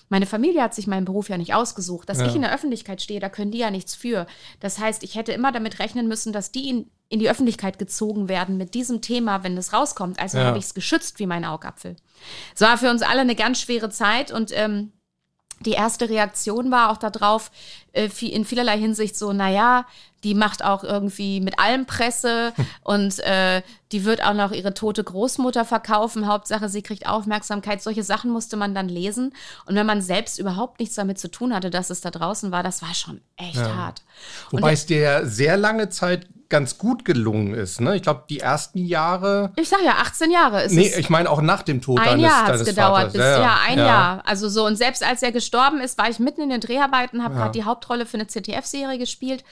meine 0.09 0.25
Familie 0.25 0.62
hat 0.62 0.73
sich 0.73 0.88
meinen 0.88 1.05
Beruf 1.05 1.29
ja 1.29 1.38
nicht 1.38 1.53
ausgesucht. 1.53 2.07
Dass 2.09 2.19
ja. 2.19 2.27
ich 2.27 2.35
in 2.35 2.41
der 2.41 2.53
Öffentlichkeit 2.53 3.01
stehe, 3.01 3.19
da 3.19 3.29
können 3.29 3.51
die 3.51 3.57
ja 3.57 3.71
nichts 3.71 3.95
für. 3.95 4.25
Das 4.59 4.79
heißt, 4.79 5.03
ich 5.03 5.15
hätte 5.15 5.31
immer 5.31 5.51
damit 5.51 5.79
rechnen 5.79 6.07
müssen, 6.07 6.33
dass 6.33 6.51
die 6.51 6.69
in, 6.69 6.91
in 7.09 7.19
die 7.19 7.29
Öffentlichkeit 7.29 7.77
gezogen 7.77 8.29
werden 8.29 8.57
mit 8.57 8.73
diesem 8.73 9.01
Thema, 9.01 9.43
wenn 9.43 9.57
es 9.57 9.73
rauskommt. 9.73 10.19
Also 10.19 10.38
ja. 10.38 10.45
habe 10.45 10.57
ich 10.57 10.65
es 10.65 10.73
geschützt 10.73 11.19
wie 11.19 11.27
mein 11.27 11.45
Augapfel. 11.45 11.95
Es 12.55 12.62
war 12.62 12.77
für 12.77 12.89
uns 12.89 13.01
alle 13.01 13.21
eine 13.21 13.35
ganz 13.35 13.59
schwere 13.59 13.89
Zeit 13.89 14.31
und 14.31 14.51
ähm, 14.53 14.93
die 15.65 15.72
erste 15.72 16.10
Reaktion 16.10 16.72
war 16.72 16.91
auch 16.91 16.98
darauf, 16.98 17.51
äh, 17.93 18.10
in 18.22 18.46
vielerlei 18.46 18.77
Hinsicht 18.77 19.17
so, 19.17 19.34
naja, 19.34 19.86
die 20.24 20.36
macht 20.36 20.63
auch 20.63 20.84
irgendwie 20.84 21.41
mit 21.41 21.60
allem 21.60 21.86
Presse 21.86 22.53
und 22.84 23.20
äh, 23.20 23.62
die 23.91 24.05
wird 24.05 24.24
auch 24.24 24.34
noch 24.34 24.51
ihre 24.51 24.74
tote 24.74 25.03
Großmutter 25.03 25.65
verkaufen. 25.65 26.27
Hauptsache, 26.27 26.70
sie 26.70 26.82
kriegt 26.82 27.08
Aufmerksamkeit. 27.08 27.82
Solche 27.84 28.03
Sachen 28.03 28.32
musste 28.32 28.58
man 28.58 28.74
dann 28.74 28.89
lesen. 28.89 29.34
Und 29.65 29.75
wenn 29.75 29.86
man 29.86 30.01
selbst 30.01 30.39
überhaupt 30.39 30.79
nichts 30.79 30.96
damit 30.96 31.20
zu 31.20 31.29
tun 31.29 31.53
hatte, 31.53 31.70
dass 31.70 31.89
es 31.89 32.01
da 32.01 32.10
draußen 32.10 32.51
war, 32.51 32.63
das 32.63 32.82
war 32.82 32.93
schon 32.93 33.22
echt 33.38 33.58
ja. 33.58 33.75
hart. 33.75 34.01
Wobei 34.50 34.70
und, 34.70 34.74
es 34.74 34.86
dir 34.86 35.25
sehr 35.25 35.58
lange 35.58 35.89
Zeit 35.89 36.27
ganz 36.53 36.77
gut 36.77 37.03
gelungen 37.03 37.55
ist. 37.55 37.81
Ne? 37.81 37.95
Ich 37.95 38.03
glaube, 38.03 38.25
die 38.29 38.39
ersten 38.39 38.86
Jahre. 38.86 39.51
Ich 39.55 39.69
sag 39.69 39.81
ja, 39.83 39.93
18 39.93 40.29
Jahre 40.29 40.62
ist 40.62 40.72
nee, 40.72 40.86
es. 40.86 40.93
Nee, 40.93 41.01
ich 41.01 41.10
meine 41.10 41.27
auch 41.31 41.41
nach 41.41 41.63
dem 41.63 41.81
Tod 41.81 42.00
ein 42.00 42.05
deines, 42.05 42.25
Jahr 42.25 42.45
hat 42.45 42.55
es 42.55 42.65
gedauert. 42.65 43.12
Bis, 43.12 43.22
ja, 43.22 43.41
ja, 43.41 43.57
ein 43.67 43.79
ja. 43.79 43.86
Jahr. 43.88 44.24
Also 44.24 44.48
so, 44.50 44.63
und 44.63 44.75
selbst 44.75 45.03
als 45.03 45.24
er 45.24 45.31
gestorben 45.31 45.81
ist, 45.81 45.98
war 45.98 46.12
ich 46.12 46.19
mitten 46.19 46.43
in 46.43 46.50
den 46.50 46.62
Dreharbeiten, 46.62 47.24
habe 47.24 47.33
ja. 47.33 47.39
gerade 47.39 47.53
die 47.53 47.63
Hauptrolle 47.63 48.05
für 48.05 48.17
eine 48.17 48.27
ZDF-Serie 48.27 49.00
gespielt. 49.00 49.43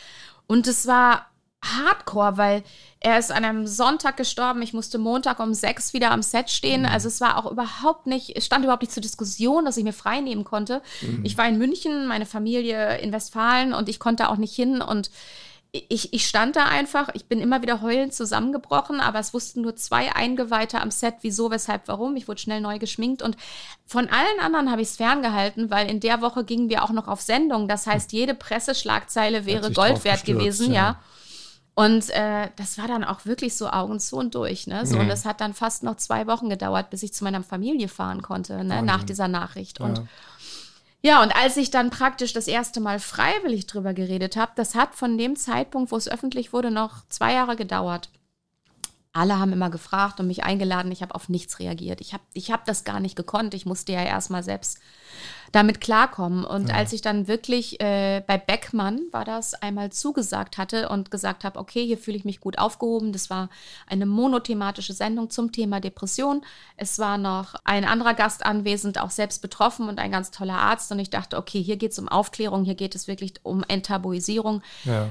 Und 0.45 0.67
es 0.67 0.85
war 0.85 1.25
hardcore, 1.63 2.37
weil 2.37 2.63
er 2.99 3.17
ist 3.17 3.31
an 3.31 3.45
einem 3.45 3.65
Sonntag 3.65 4.15
gestorben. 4.15 4.61
Ich 4.61 4.73
musste 4.73 4.99
Montag 4.99 5.39
um 5.39 5.55
sechs 5.55 5.93
wieder 5.93 6.11
am 6.11 6.21
Set 6.21 6.51
stehen. 6.51 6.81
Mhm. 6.81 6.89
Also 6.89 7.07
es 7.07 7.19
war 7.19 7.43
auch 7.43 7.51
überhaupt 7.51 8.05
nicht, 8.05 8.37
es 8.37 8.45
stand 8.45 8.63
überhaupt 8.63 8.83
nicht 8.83 8.93
zur 8.93 9.01
Diskussion, 9.01 9.65
dass 9.65 9.77
ich 9.77 9.83
mir 9.83 9.91
frei 9.91 10.21
nehmen 10.21 10.43
konnte. 10.43 10.83
Mhm. 11.01 11.21
Ich 11.23 11.35
war 11.35 11.47
in 11.47 11.57
München, 11.57 12.05
meine 12.05 12.27
Familie 12.27 12.99
in 12.99 13.11
Westfalen 13.11 13.73
und 13.73 13.89
ich 13.89 13.97
konnte 13.97 14.29
auch 14.29 14.37
nicht 14.37 14.55
hin 14.55 14.83
und 14.83 15.09
ich, 15.73 16.13
ich 16.13 16.27
stand 16.27 16.57
da 16.57 16.65
einfach, 16.65 17.09
ich 17.13 17.27
bin 17.27 17.39
immer 17.39 17.61
wieder 17.61 17.81
heulend 17.81 18.13
zusammengebrochen, 18.13 18.99
aber 18.99 19.19
es 19.19 19.33
wussten 19.33 19.61
nur 19.61 19.77
zwei 19.77 20.13
Eingeweihte 20.13 20.81
am 20.81 20.91
Set, 20.91 21.15
wieso, 21.21 21.49
weshalb, 21.49 21.87
warum. 21.87 22.17
Ich 22.17 22.27
wurde 22.27 22.41
schnell 22.41 22.59
neu 22.59 22.77
geschminkt 22.77 23.21
und 23.21 23.37
von 23.85 24.09
allen 24.09 24.39
anderen 24.41 24.69
habe 24.69 24.81
ich 24.81 24.89
es 24.89 24.97
ferngehalten, 24.97 25.69
weil 25.69 25.89
in 25.89 26.01
der 26.01 26.21
Woche 26.21 26.43
gingen 26.43 26.69
wir 26.69 26.83
auch 26.83 26.91
noch 26.91 27.07
auf 27.07 27.21
Sendung. 27.21 27.69
Das 27.69 27.87
heißt, 27.87 28.11
jede 28.11 28.33
Presseschlagzeile 28.35 29.45
wäre 29.45 29.71
Gold 29.71 30.03
wert 30.03 30.25
gewesen, 30.25 30.73
ja. 30.73 30.81
ja. 30.81 30.99
Und 31.73 32.09
äh, 32.09 32.49
das 32.57 32.77
war 32.77 32.89
dann 32.89 33.05
auch 33.05 33.25
wirklich 33.25 33.55
so 33.55 33.69
Augen 33.69 34.01
zu 34.01 34.17
und 34.17 34.35
durch. 34.35 34.67
Ne? 34.67 34.85
So, 34.85 34.95
mhm. 34.95 35.03
Und 35.03 35.09
es 35.09 35.23
hat 35.23 35.39
dann 35.39 35.53
fast 35.53 35.83
noch 35.83 35.95
zwei 35.95 36.27
Wochen 36.27 36.49
gedauert, 36.49 36.89
bis 36.89 37.01
ich 37.01 37.13
zu 37.13 37.23
meiner 37.23 37.43
Familie 37.43 37.87
fahren 37.87 38.21
konnte, 38.21 38.65
ne? 38.65 38.83
nach 38.83 39.03
dieser 39.03 39.29
Nachricht. 39.29 39.79
Und 39.79 40.01
ja. 41.01 41.21
Und 41.21 41.35
als 41.35 41.57
ich 41.57 41.71
dann 41.71 41.89
praktisch 41.89 42.33
das 42.33 42.47
erste 42.47 42.79
Mal 42.79 42.99
freiwillig 42.99 43.67
drüber 43.67 43.93
geredet 43.93 44.35
habe, 44.35 44.51
das 44.55 44.75
hat 44.75 44.95
von 44.95 45.17
dem 45.17 45.35
Zeitpunkt, 45.35 45.91
wo 45.91 45.97
es 45.97 46.09
öffentlich 46.09 46.53
wurde, 46.53 46.71
noch 46.71 47.07
zwei 47.09 47.33
Jahre 47.33 47.55
gedauert. 47.55 48.09
Alle 49.13 49.39
haben 49.39 49.51
immer 49.51 49.69
gefragt 49.69 50.19
und 50.19 50.27
mich 50.27 50.43
eingeladen. 50.43 50.91
Ich 50.91 51.01
habe 51.01 51.15
auf 51.15 51.27
nichts 51.27 51.59
reagiert. 51.59 51.99
Ich 51.99 52.13
habe 52.13 52.23
ich 52.33 52.49
hab 52.49 52.65
das 52.65 52.85
gar 52.85 53.01
nicht 53.01 53.17
gekonnt. 53.17 53.53
Ich 53.53 53.65
musste 53.65 53.91
ja 53.91 54.03
erstmal 54.03 54.41
selbst 54.41 54.79
damit 55.51 55.81
klarkommen. 55.81 56.45
Und 56.45 56.69
ja. 56.69 56.75
als 56.75 56.93
ich 56.93 57.01
dann 57.01 57.27
wirklich 57.27 57.81
äh, 57.81 58.23
bei 58.25 58.37
Beckmann 58.37 59.01
war 59.11 59.25
das 59.25 59.53
einmal 59.53 59.91
zugesagt 59.91 60.57
hatte 60.57 60.87
und 60.87 61.11
gesagt 61.11 61.43
habe, 61.43 61.59
okay, 61.59 61.85
hier 61.85 61.97
fühle 61.97 62.15
ich 62.15 62.25
mich 62.25 62.39
gut 62.39 62.57
aufgehoben. 62.57 63.11
Das 63.11 63.29
war 63.29 63.49
eine 63.85 64.05
monothematische 64.05 64.93
Sendung 64.93 65.29
zum 65.29 65.51
Thema 65.51 65.81
Depression. 65.81 66.45
Es 66.77 66.97
war 66.97 67.17
noch 67.17 67.55
ein 67.65 67.83
anderer 67.83 68.13
Gast 68.13 68.45
anwesend, 68.45 68.99
auch 68.99 69.11
selbst 69.11 69.41
betroffen 69.41 69.89
und 69.89 69.99
ein 69.99 70.11
ganz 70.11 70.31
toller 70.31 70.57
Arzt. 70.57 70.89
Und 70.91 70.99
ich 70.99 71.09
dachte, 71.09 71.37
okay, 71.37 71.61
hier 71.61 71.75
geht 71.75 71.91
es 71.91 71.99
um 71.99 72.07
Aufklärung, 72.07 72.63
hier 72.63 72.75
geht 72.75 72.95
es 72.95 73.07
wirklich 73.07 73.33
um 73.43 73.63
Enttabuisierung. 73.67 74.61
Ja 74.85 75.09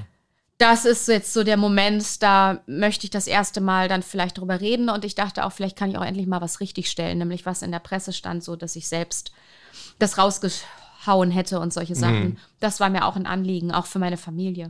das 0.61 0.85
ist 0.85 1.07
jetzt 1.07 1.33
so 1.33 1.43
der 1.43 1.57
Moment, 1.57 2.21
da 2.21 2.61
möchte 2.67 3.05
ich 3.05 3.09
das 3.09 3.25
erste 3.25 3.61
Mal 3.61 3.87
dann 3.87 4.03
vielleicht 4.03 4.37
drüber 4.37 4.61
reden 4.61 4.89
und 4.89 5.03
ich 5.03 5.15
dachte 5.15 5.43
auch, 5.43 5.51
vielleicht 5.51 5.75
kann 5.75 5.89
ich 5.89 5.97
auch 5.97 6.05
endlich 6.05 6.27
mal 6.27 6.41
was 6.41 6.59
richtigstellen, 6.59 7.17
nämlich 7.17 7.47
was 7.47 7.63
in 7.63 7.71
der 7.71 7.79
Presse 7.79 8.13
stand, 8.13 8.43
so 8.43 8.55
dass 8.55 8.75
ich 8.75 8.87
selbst 8.87 9.31
das 9.97 10.19
rausgehauen 10.19 11.31
hätte 11.31 11.59
und 11.59 11.73
solche 11.73 11.95
Sachen. 11.95 12.23
Mhm. 12.23 12.37
Das 12.59 12.79
war 12.79 12.89
mir 12.89 13.05
auch 13.05 13.15
ein 13.15 13.25
Anliegen, 13.25 13.71
auch 13.71 13.87
für 13.87 13.97
meine 13.97 14.17
Familie. 14.17 14.69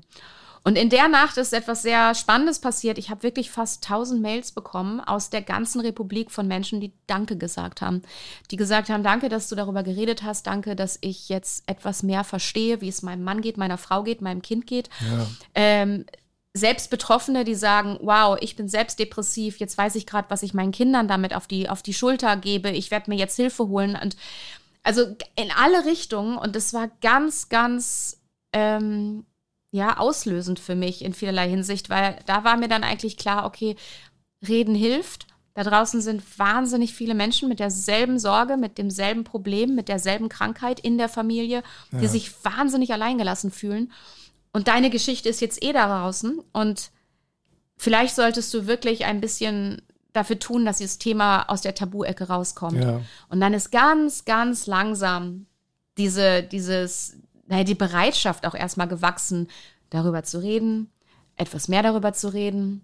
Und 0.64 0.78
in 0.78 0.90
der 0.90 1.08
Nacht 1.08 1.38
ist 1.38 1.54
etwas 1.54 1.82
sehr 1.82 2.14
Spannendes 2.14 2.60
passiert. 2.60 2.98
Ich 2.98 3.10
habe 3.10 3.24
wirklich 3.24 3.50
fast 3.50 3.84
1000 3.84 4.22
Mails 4.22 4.52
bekommen 4.52 5.00
aus 5.00 5.30
der 5.30 5.42
ganzen 5.42 5.82
Republik 5.82 6.30
von 6.30 6.48
Menschen, 6.48 6.80
die 6.80 6.94
Danke 7.08 7.36
gesagt 7.36 7.82
haben. 7.82 8.04
Die 8.52 8.58
gesagt 8.58 8.90
haben, 8.90 9.04
danke, 9.04 9.28
dass 9.30 9.50
du 9.50 9.56
darüber 9.56 9.82
geredet 9.82 10.24
hast. 10.24 10.46
Danke, 10.46 10.76
dass 10.76 11.00
ich 11.02 11.30
jetzt 11.30 11.64
etwas 11.68 12.04
mehr 12.04 12.24
verstehe, 12.24 12.82
wie 12.82 12.90
es 12.90 13.02
meinem 13.02 13.24
Mann 13.24 13.42
geht, 13.42 13.58
meiner 13.58 13.80
Frau 13.80 14.04
geht, 14.04 14.22
meinem 14.22 14.44
Kind 14.44 14.68
geht. 14.68 14.90
Ja. 15.00 15.28
Ähm, 15.56 16.06
selbst 16.54 16.90
Betroffene, 16.90 17.44
die 17.44 17.56
sagen, 17.56 17.98
wow, 18.02 18.38
ich 18.40 18.56
bin 18.56 18.68
selbst 18.68 19.00
depressiv, 19.00 19.58
jetzt 19.58 19.78
weiß 19.78 19.96
ich 19.96 20.06
gerade, 20.06 20.30
was 20.30 20.44
ich 20.44 20.54
meinen 20.54 20.74
Kindern 20.74 21.08
damit 21.08 21.34
auf 21.34 21.48
die, 21.48 21.70
auf 21.70 21.82
die 21.82 21.94
Schulter 21.94 22.36
gebe, 22.36 22.70
ich 22.70 22.92
werde 22.92 23.10
mir 23.10 23.16
jetzt 23.16 23.38
Hilfe 23.38 23.68
holen. 23.70 23.98
Und 24.02 24.18
also 24.84 25.04
in 25.36 25.50
alle 25.56 25.86
Richtungen 25.86 26.38
und 26.38 26.56
es 26.56 26.74
war 26.74 26.90
ganz, 27.02 27.48
ganz 27.50 28.20
ähm, 28.52 29.26
ja 29.72 29.98
auslösend 29.98 30.60
für 30.60 30.76
mich 30.76 31.04
in 31.04 31.14
vielerlei 31.14 31.50
Hinsicht, 31.50 31.90
weil 31.90 32.20
da 32.26 32.44
war 32.44 32.58
mir 32.58 32.68
dann 32.68 32.84
eigentlich 32.84 33.18
klar, 33.18 33.46
okay, 33.46 33.76
reden 34.48 34.76
hilft. 34.76 35.28
Da 35.54 35.64
draußen 35.64 36.02
sind 36.02 36.24
wahnsinnig 36.40 36.94
viele 36.94 37.14
Menschen 37.14 37.50
mit 37.50 37.60
derselben 37.60 38.20
Sorge, 38.20 38.56
mit 38.56 38.78
demselben 38.78 39.24
Problem, 39.24 39.76
mit 39.76 39.90
derselben 39.90 40.30
Krankheit 40.30 40.80
in 40.80 40.98
der 40.98 41.10
Familie, 41.10 41.64
die 41.92 42.04
ja. 42.04 42.08
sich 42.08 42.32
wahnsinnig 42.44 42.94
alleingelassen 42.94 43.52
fühlen. 43.52 43.92
Und 44.54 44.68
deine 44.68 44.90
Geschichte 44.90 45.30
ist 45.30 45.42
jetzt 45.42 45.62
eh 45.64 45.74
da 45.74 45.88
draußen. 45.88 46.42
Und 46.54 46.92
vielleicht 47.78 48.16
solltest 48.16 48.54
du 48.54 48.66
wirklich 48.66 49.06
ein 49.06 49.20
bisschen 49.20 49.82
dafür 50.14 50.40
tun, 50.40 50.66
dass 50.66 50.78
dieses 50.78 51.00
Thema 51.00 51.44
aus 51.44 51.62
der 51.62 51.76
Tabu-Ecke 51.76 52.28
rauskommt. 52.28 52.84
Ja. 52.84 53.02
Und 53.30 53.42
dann 53.42 53.54
ist 53.54 53.72
ganz, 53.72 54.26
ganz 54.26 54.68
langsam 54.68 55.48
diese, 55.98 56.44
dieses, 56.44 57.18
naja, 57.48 57.64
die 57.64 57.76
Bereitschaft 57.76 58.46
auch 58.46 58.56
erstmal 58.56 58.88
gewachsen, 58.88 59.48
darüber 59.90 60.24
zu 60.24 60.42
reden, 60.42 60.90
etwas 61.36 61.68
mehr 61.68 61.84
darüber 61.84 62.14
zu 62.14 62.34
reden, 62.34 62.84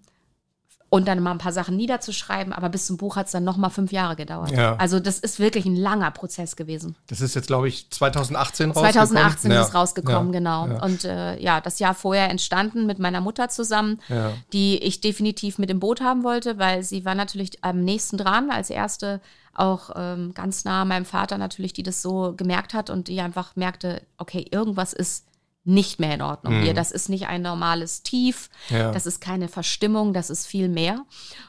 und 0.89 1.07
dann 1.07 1.21
mal 1.21 1.31
ein 1.31 1.37
paar 1.37 1.51
Sachen 1.51 1.75
niederzuschreiben. 1.75 2.53
Aber 2.53 2.69
bis 2.69 2.85
zum 2.85 2.97
Buch 2.97 3.17
hat 3.17 3.25
es 3.25 3.33
dann 3.33 3.43
noch 3.43 3.57
mal 3.57 3.69
fünf 3.69 3.91
Jahre 3.91 4.15
gedauert. 4.15 4.51
Ja. 4.51 4.75
Also 4.77 4.99
das 4.99 5.19
ist 5.19 5.39
wirklich 5.39 5.65
ein 5.65 5.75
langer 5.75 6.11
Prozess 6.11 6.55
gewesen. 6.55 6.95
Das 7.07 7.19
ist 7.19 7.35
jetzt, 7.35 7.47
glaube 7.47 7.67
ich, 7.67 7.89
2018 7.89 8.71
rausgekommen. 8.71 8.93
2018 8.93 9.51
ja. 9.51 9.61
ist 9.61 9.73
rausgekommen, 9.73 10.33
ja. 10.33 10.39
genau. 10.39 10.85
Und 10.85 11.03
äh, 11.03 11.37
ja, 11.39 11.59
das 11.59 11.79
Jahr 11.79 11.93
vorher 11.93 12.29
entstanden 12.29 12.85
mit 12.85 12.99
meiner 12.99 13.19
Mutter 13.19 13.49
zusammen, 13.49 13.99
die 14.53 14.77
ich 14.77 15.01
definitiv 15.01 15.57
mit 15.57 15.69
im 15.69 15.79
Boot 15.79 16.01
haben 16.01 16.23
wollte, 16.23 16.57
weil 16.57 16.83
sie 16.83 17.03
war 17.03 17.15
natürlich 17.15 17.63
am 17.63 17.83
nächsten 17.83 18.17
dran 18.17 18.49
als 18.49 18.69
erste 18.69 19.19
auch 19.57 19.89
ähm, 19.95 20.33
ganz 20.33 20.65
nah 20.65 20.85
meinem 20.85 21.05
Vater 21.05 21.37
natürlich, 21.37 21.73
die 21.73 21.83
das 21.83 22.01
so 22.01 22.33
gemerkt 22.37 22.73
hat 22.73 22.89
und 22.89 23.07
die 23.07 23.19
einfach 23.21 23.55
merkte, 23.55 24.01
okay, 24.17 24.45
irgendwas 24.49 24.93
ist 24.93 25.25
nicht 25.67 25.99
mehr 25.99 26.13
in 26.13 26.21
Ordnung 26.21 26.59
mhm. 26.59 26.63
hier. 26.63 26.73
Das 26.73 26.91
ist 26.91 27.09
nicht 27.09 27.27
ein 27.27 27.41
normales 27.41 28.01
Tief, 28.01 28.49
ja. 28.69 28.91
das 28.91 29.05
ist 29.05 29.19
keine 29.19 29.49
Verstimmung, 29.49 30.13
das 30.13 30.29
ist 30.29 30.45
viel 30.45 30.69
mehr. 30.69 31.05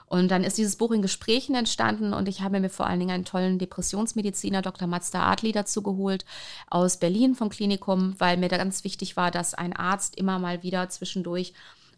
Und 0.06 0.28
dann 0.30 0.42
ist 0.42 0.58
dieses 0.58 0.74
Buch 0.74 0.90
in 0.90 1.02
Gesprächen 1.02 1.54
entstanden 1.54 2.12
und 2.12 2.28
ich 2.28 2.40
habe 2.40 2.58
mir 2.58 2.68
vor 2.68 2.88
allen 2.88 2.98
Dingen 2.98 3.12
einen 3.12 3.24
tollen 3.24 3.60
Depressionsmediziner, 3.60 4.60
Dr. 4.60 4.88
Mazda 4.88 5.30
Adli, 5.30 5.52
dazu 5.52 5.82
geholt 5.82 6.24
aus 6.68 6.96
Berlin 6.96 7.36
vom 7.36 7.48
Klinikum, 7.48 8.16
weil 8.18 8.38
mir 8.38 8.48
da 8.48 8.56
ganz 8.56 8.82
wichtig 8.82 9.16
war, 9.16 9.30
dass 9.30 9.54
ein 9.54 9.72
Arzt 9.72 10.16
immer 10.16 10.40
mal 10.40 10.64
wieder 10.64 10.88
zwischendurch 10.88 11.52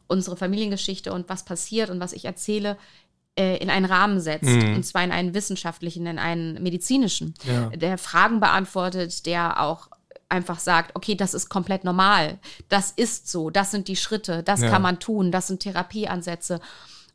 unsere 0.06 0.36
Familiengeschichte 0.36 1.12
und 1.14 1.28
was 1.30 1.44
passiert 1.44 1.88
und 1.88 2.00
was 2.00 2.12
ich 2.12 2.26
erzähle, 2.26 2.72
äh, 2.72 2.76
in 3.36 3.70
einen 3.70 3.86
Rahmen 3.86 4.20
setzt. 4.20 4.44
Mhm. 4.44 4.76
Und 4.76 4.84
zwar 4.84 5.04
in 5.04 5.12
einen 5.12 5.34
wissenschaftlichen, 5.34 6.06
in 6.06 6.18
einen 6.18 6.62
medizinischen, 6.62 7.34
ja. 7.44 7.68
der 7.70 7.96
Fragen 7.98 8.40
beantwortet, 8.40 9.24
der 9.26 9.60
auch 9.60 9.88
einfach 10.28 10.58
sagt, 10.58 10.94
okay, 10.94 11.14
das 11.14 11.34
ist 11.34 11.48
komplett 11.48 11.84
normal, 11.84 12.38
das 12.68 12.92
ist 12.92 13.28
so, 13.28 13.50
das 13.50 13.70
sind 13.70 13.88
die 13.88 13.96
Schritte, 13.96 14.42
das 14.42 14.60
ja. 14.60 14.70
kann 14.70 14.80
man 14.82 15.00
tun, 15.00 15.32
das 15.32 15.48
sind 15.48 15.60
Therapieansätze. 15.60 16.60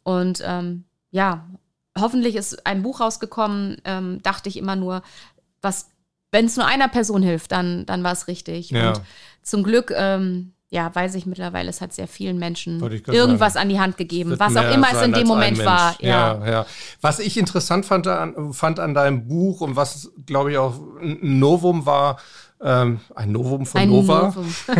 Und 0.03 0.43
ähm, 0.45 0.84
ja, 1.12 1.48
hoffentlich 1.98 2.36
ist 2.36 2.65
ein 2.67 2.84
Buch 2.84 3.00
rausgekommen, 3.00 3.77
ähm, 3.86 4.22
dachte 4.22 4.50
ich 4.50 4.57
immer 4.57 4.75
nur, 4.75 5.01
was, 5.62 5.89
wenn 6.31 6.45
es 6.45 6.57
nur 6.57 6.65
einer 6.65 6.89
Person 6.89 7.24
hilft, 7.24 7.51
dann, 7.51 7.86
dann 7.86 8.03
war 8.03 8.12
es 8.12 8.27
richtig. 8.27 8.72
Ja. 8.72 8.89
Und 8.89 9.01
zum 9.41 9.63
Glück, 9.63 9.91
ähm, 9.95 10.53
ja, 10.75 10.94
weiß 10.94 11.15
ich 11.15 11.25
mittlerweile, 11.25 11.70
es 11.70 11.79
hat 11.79 11.94
sehr 11.94 12.08
vielen 12.08 12.38
Menschen 12.38 12.82
irgendwas 13.08 13.53
sagen. 13.53 13.63
an 13.63 13.70
die 13.70 13.79
Hand 13.79 13.96
gegeben, 13.96 14.38
was 14.38 14.58
auch 14.58 14.70
immer 14.74 14.88
es 14.91 15.01
in 15.01 15.13
dem 15.13 15.25
Moment 15.25 15.63
war. 15.63 15.96
Ja. 16.01 16.10
ja. 16.10 16.51
Ja, 16.51 16.65
Was 17.00 17.20
ich 17.20 17.38
interessant 17.38 17.86
fand 17.86 18.08
an, 18.08 18.51
fand 18.51 18.82
an 18.82 18.94
deinem 18.94 19.25
Buch 19.25 19.62
und 19.62 19.77
was, 19.77 20.12
glaube 20.25 20.51
ich, 20.51 20.58
auch 20.58 20.74
ein 21.01 21.39
Novum 21.39 21.86
war, 21.86 22.17
ähm, 22.62 23.00
ein 23.15 23.32
Novum 23.32 23.65
von 23.65 23.79
ein 23.79 23.89
Nova, 23.89 24.34
Novum. 24.36 24.53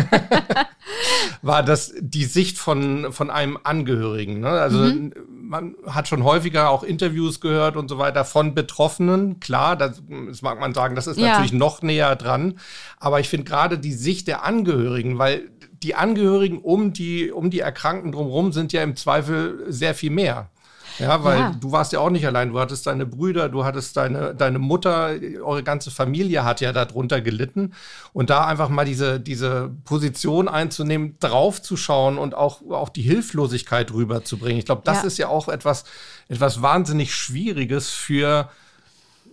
war 1.42 1.62
das 1.62 1.94
die 1.98 2.24
Sicht 2.24 2.58
von, 2.58 3.12
von 3.12 3.30
einem 3.30 3.58
Angehörigen. 3.62 4.40
Ne? 4.40 4.48
Also 4.48 4.78
mhm. 4.78 5.12
man 5.28 5.74
hat 5.86 6.08
schon 6.08 6.24
häufiger 6.24 6.70
auch 6.70 6.82
Interviews 6.82 7.40
gehört 7.40 7.76
und 7.76 7.88
so 7.88 7.98
weiter 7.98 8.24
von 8.24 8.54
Betroffenen. 8.54 9.40
Klar, 9.40 9.76
das, 9.76 10.02
das 10.28 10.42
mag 10.42 10.60
man 10.60 10.74
sagen, 10.74 10.94
das 10.94 11.06
ist 11.06 11.18
ja. 11.18 11.28
natürlich 11.28 11.52
noch 11.52 11.82
näher 11.82 12.16
dran. 12.16 12.58
Aber 12.98 13.20
ich 13.20 13.28
finde 13.28 13.44
gerade 13.44 13.78
die 13.78 13.92
Sicht 13.92 14.26
der 14.26 14.44
Angehörigen, 14.44 15.18
weil 15.18 15.50
die 15.82 15.94
Angehörigen 15.94 16.58
um 16.58 16.92
die, 16.92 17.30
um 17.30 17.50
die 17.50 17.60
Erkrankten 17.60 18.12
drumherum 18.12 18.52
sind 18.52 18.72
ja 18.72 18.82
im 18.82 18.96
Zweifel 18.96 19.64
sehr 19.68 19.94
viel 19.94 20.10
mehr. 20.10 20.50
Ja, 20.98 21.22
weil 21.24 21.38
ja. 21.38 21.54
du 21.60 21.72
warst 21.72 21.92
ja 21.92 22.00
auch 22.00 22.10
nicht 22.10 22.26
allein. 22.26 22.50
Du 22.50 22.58
hattest 22.58 22.86
deine 22.86 23.06
Brüder, 23.06 23.48
du 23.48 23.64
hattest 23.64 23.96
deine, 23.96 24.34
deine 24.34 24.58
Mutter, 24.58 25.14
eure 25.42 25.62
ganze 25.62 25.90
Familie 25.90 26.44
hat 26.44 26.60
ja 26.60 26.72
darunter 26.72 27.20
gelitten. 27.20 27.74
Und 28.12 28.30
da 28.30 28.46
einfach 28.46 28.68
mal 28.68 28.86
diese, 28.86 29.20
diese 29.20 29.70
Position 29.84 30.48
einzunehmen, 30.48 31.16
draufzuschauen 31.20 32.18
und 32.18 32.34
auch, 32.34 32.62
auch 32.70 32.88
die 32.88 33.02
Hilflosigkeit 33.02 33.92
rüberzubringen. 33.92 34.58
Ich 34.58 34.64
glaube, 34.66 34.82
das 34.84 35.02
ja. 35.02 35.06
ist 35.06 35.18
ja 35.18 35.28
auch 35.28 35.48
etwas, 35.48 35.84
etwas 36.28 36.62
wahnsinnig 36.62 37.14
Schwieriges 37.14 37.90
für 37.90 38.48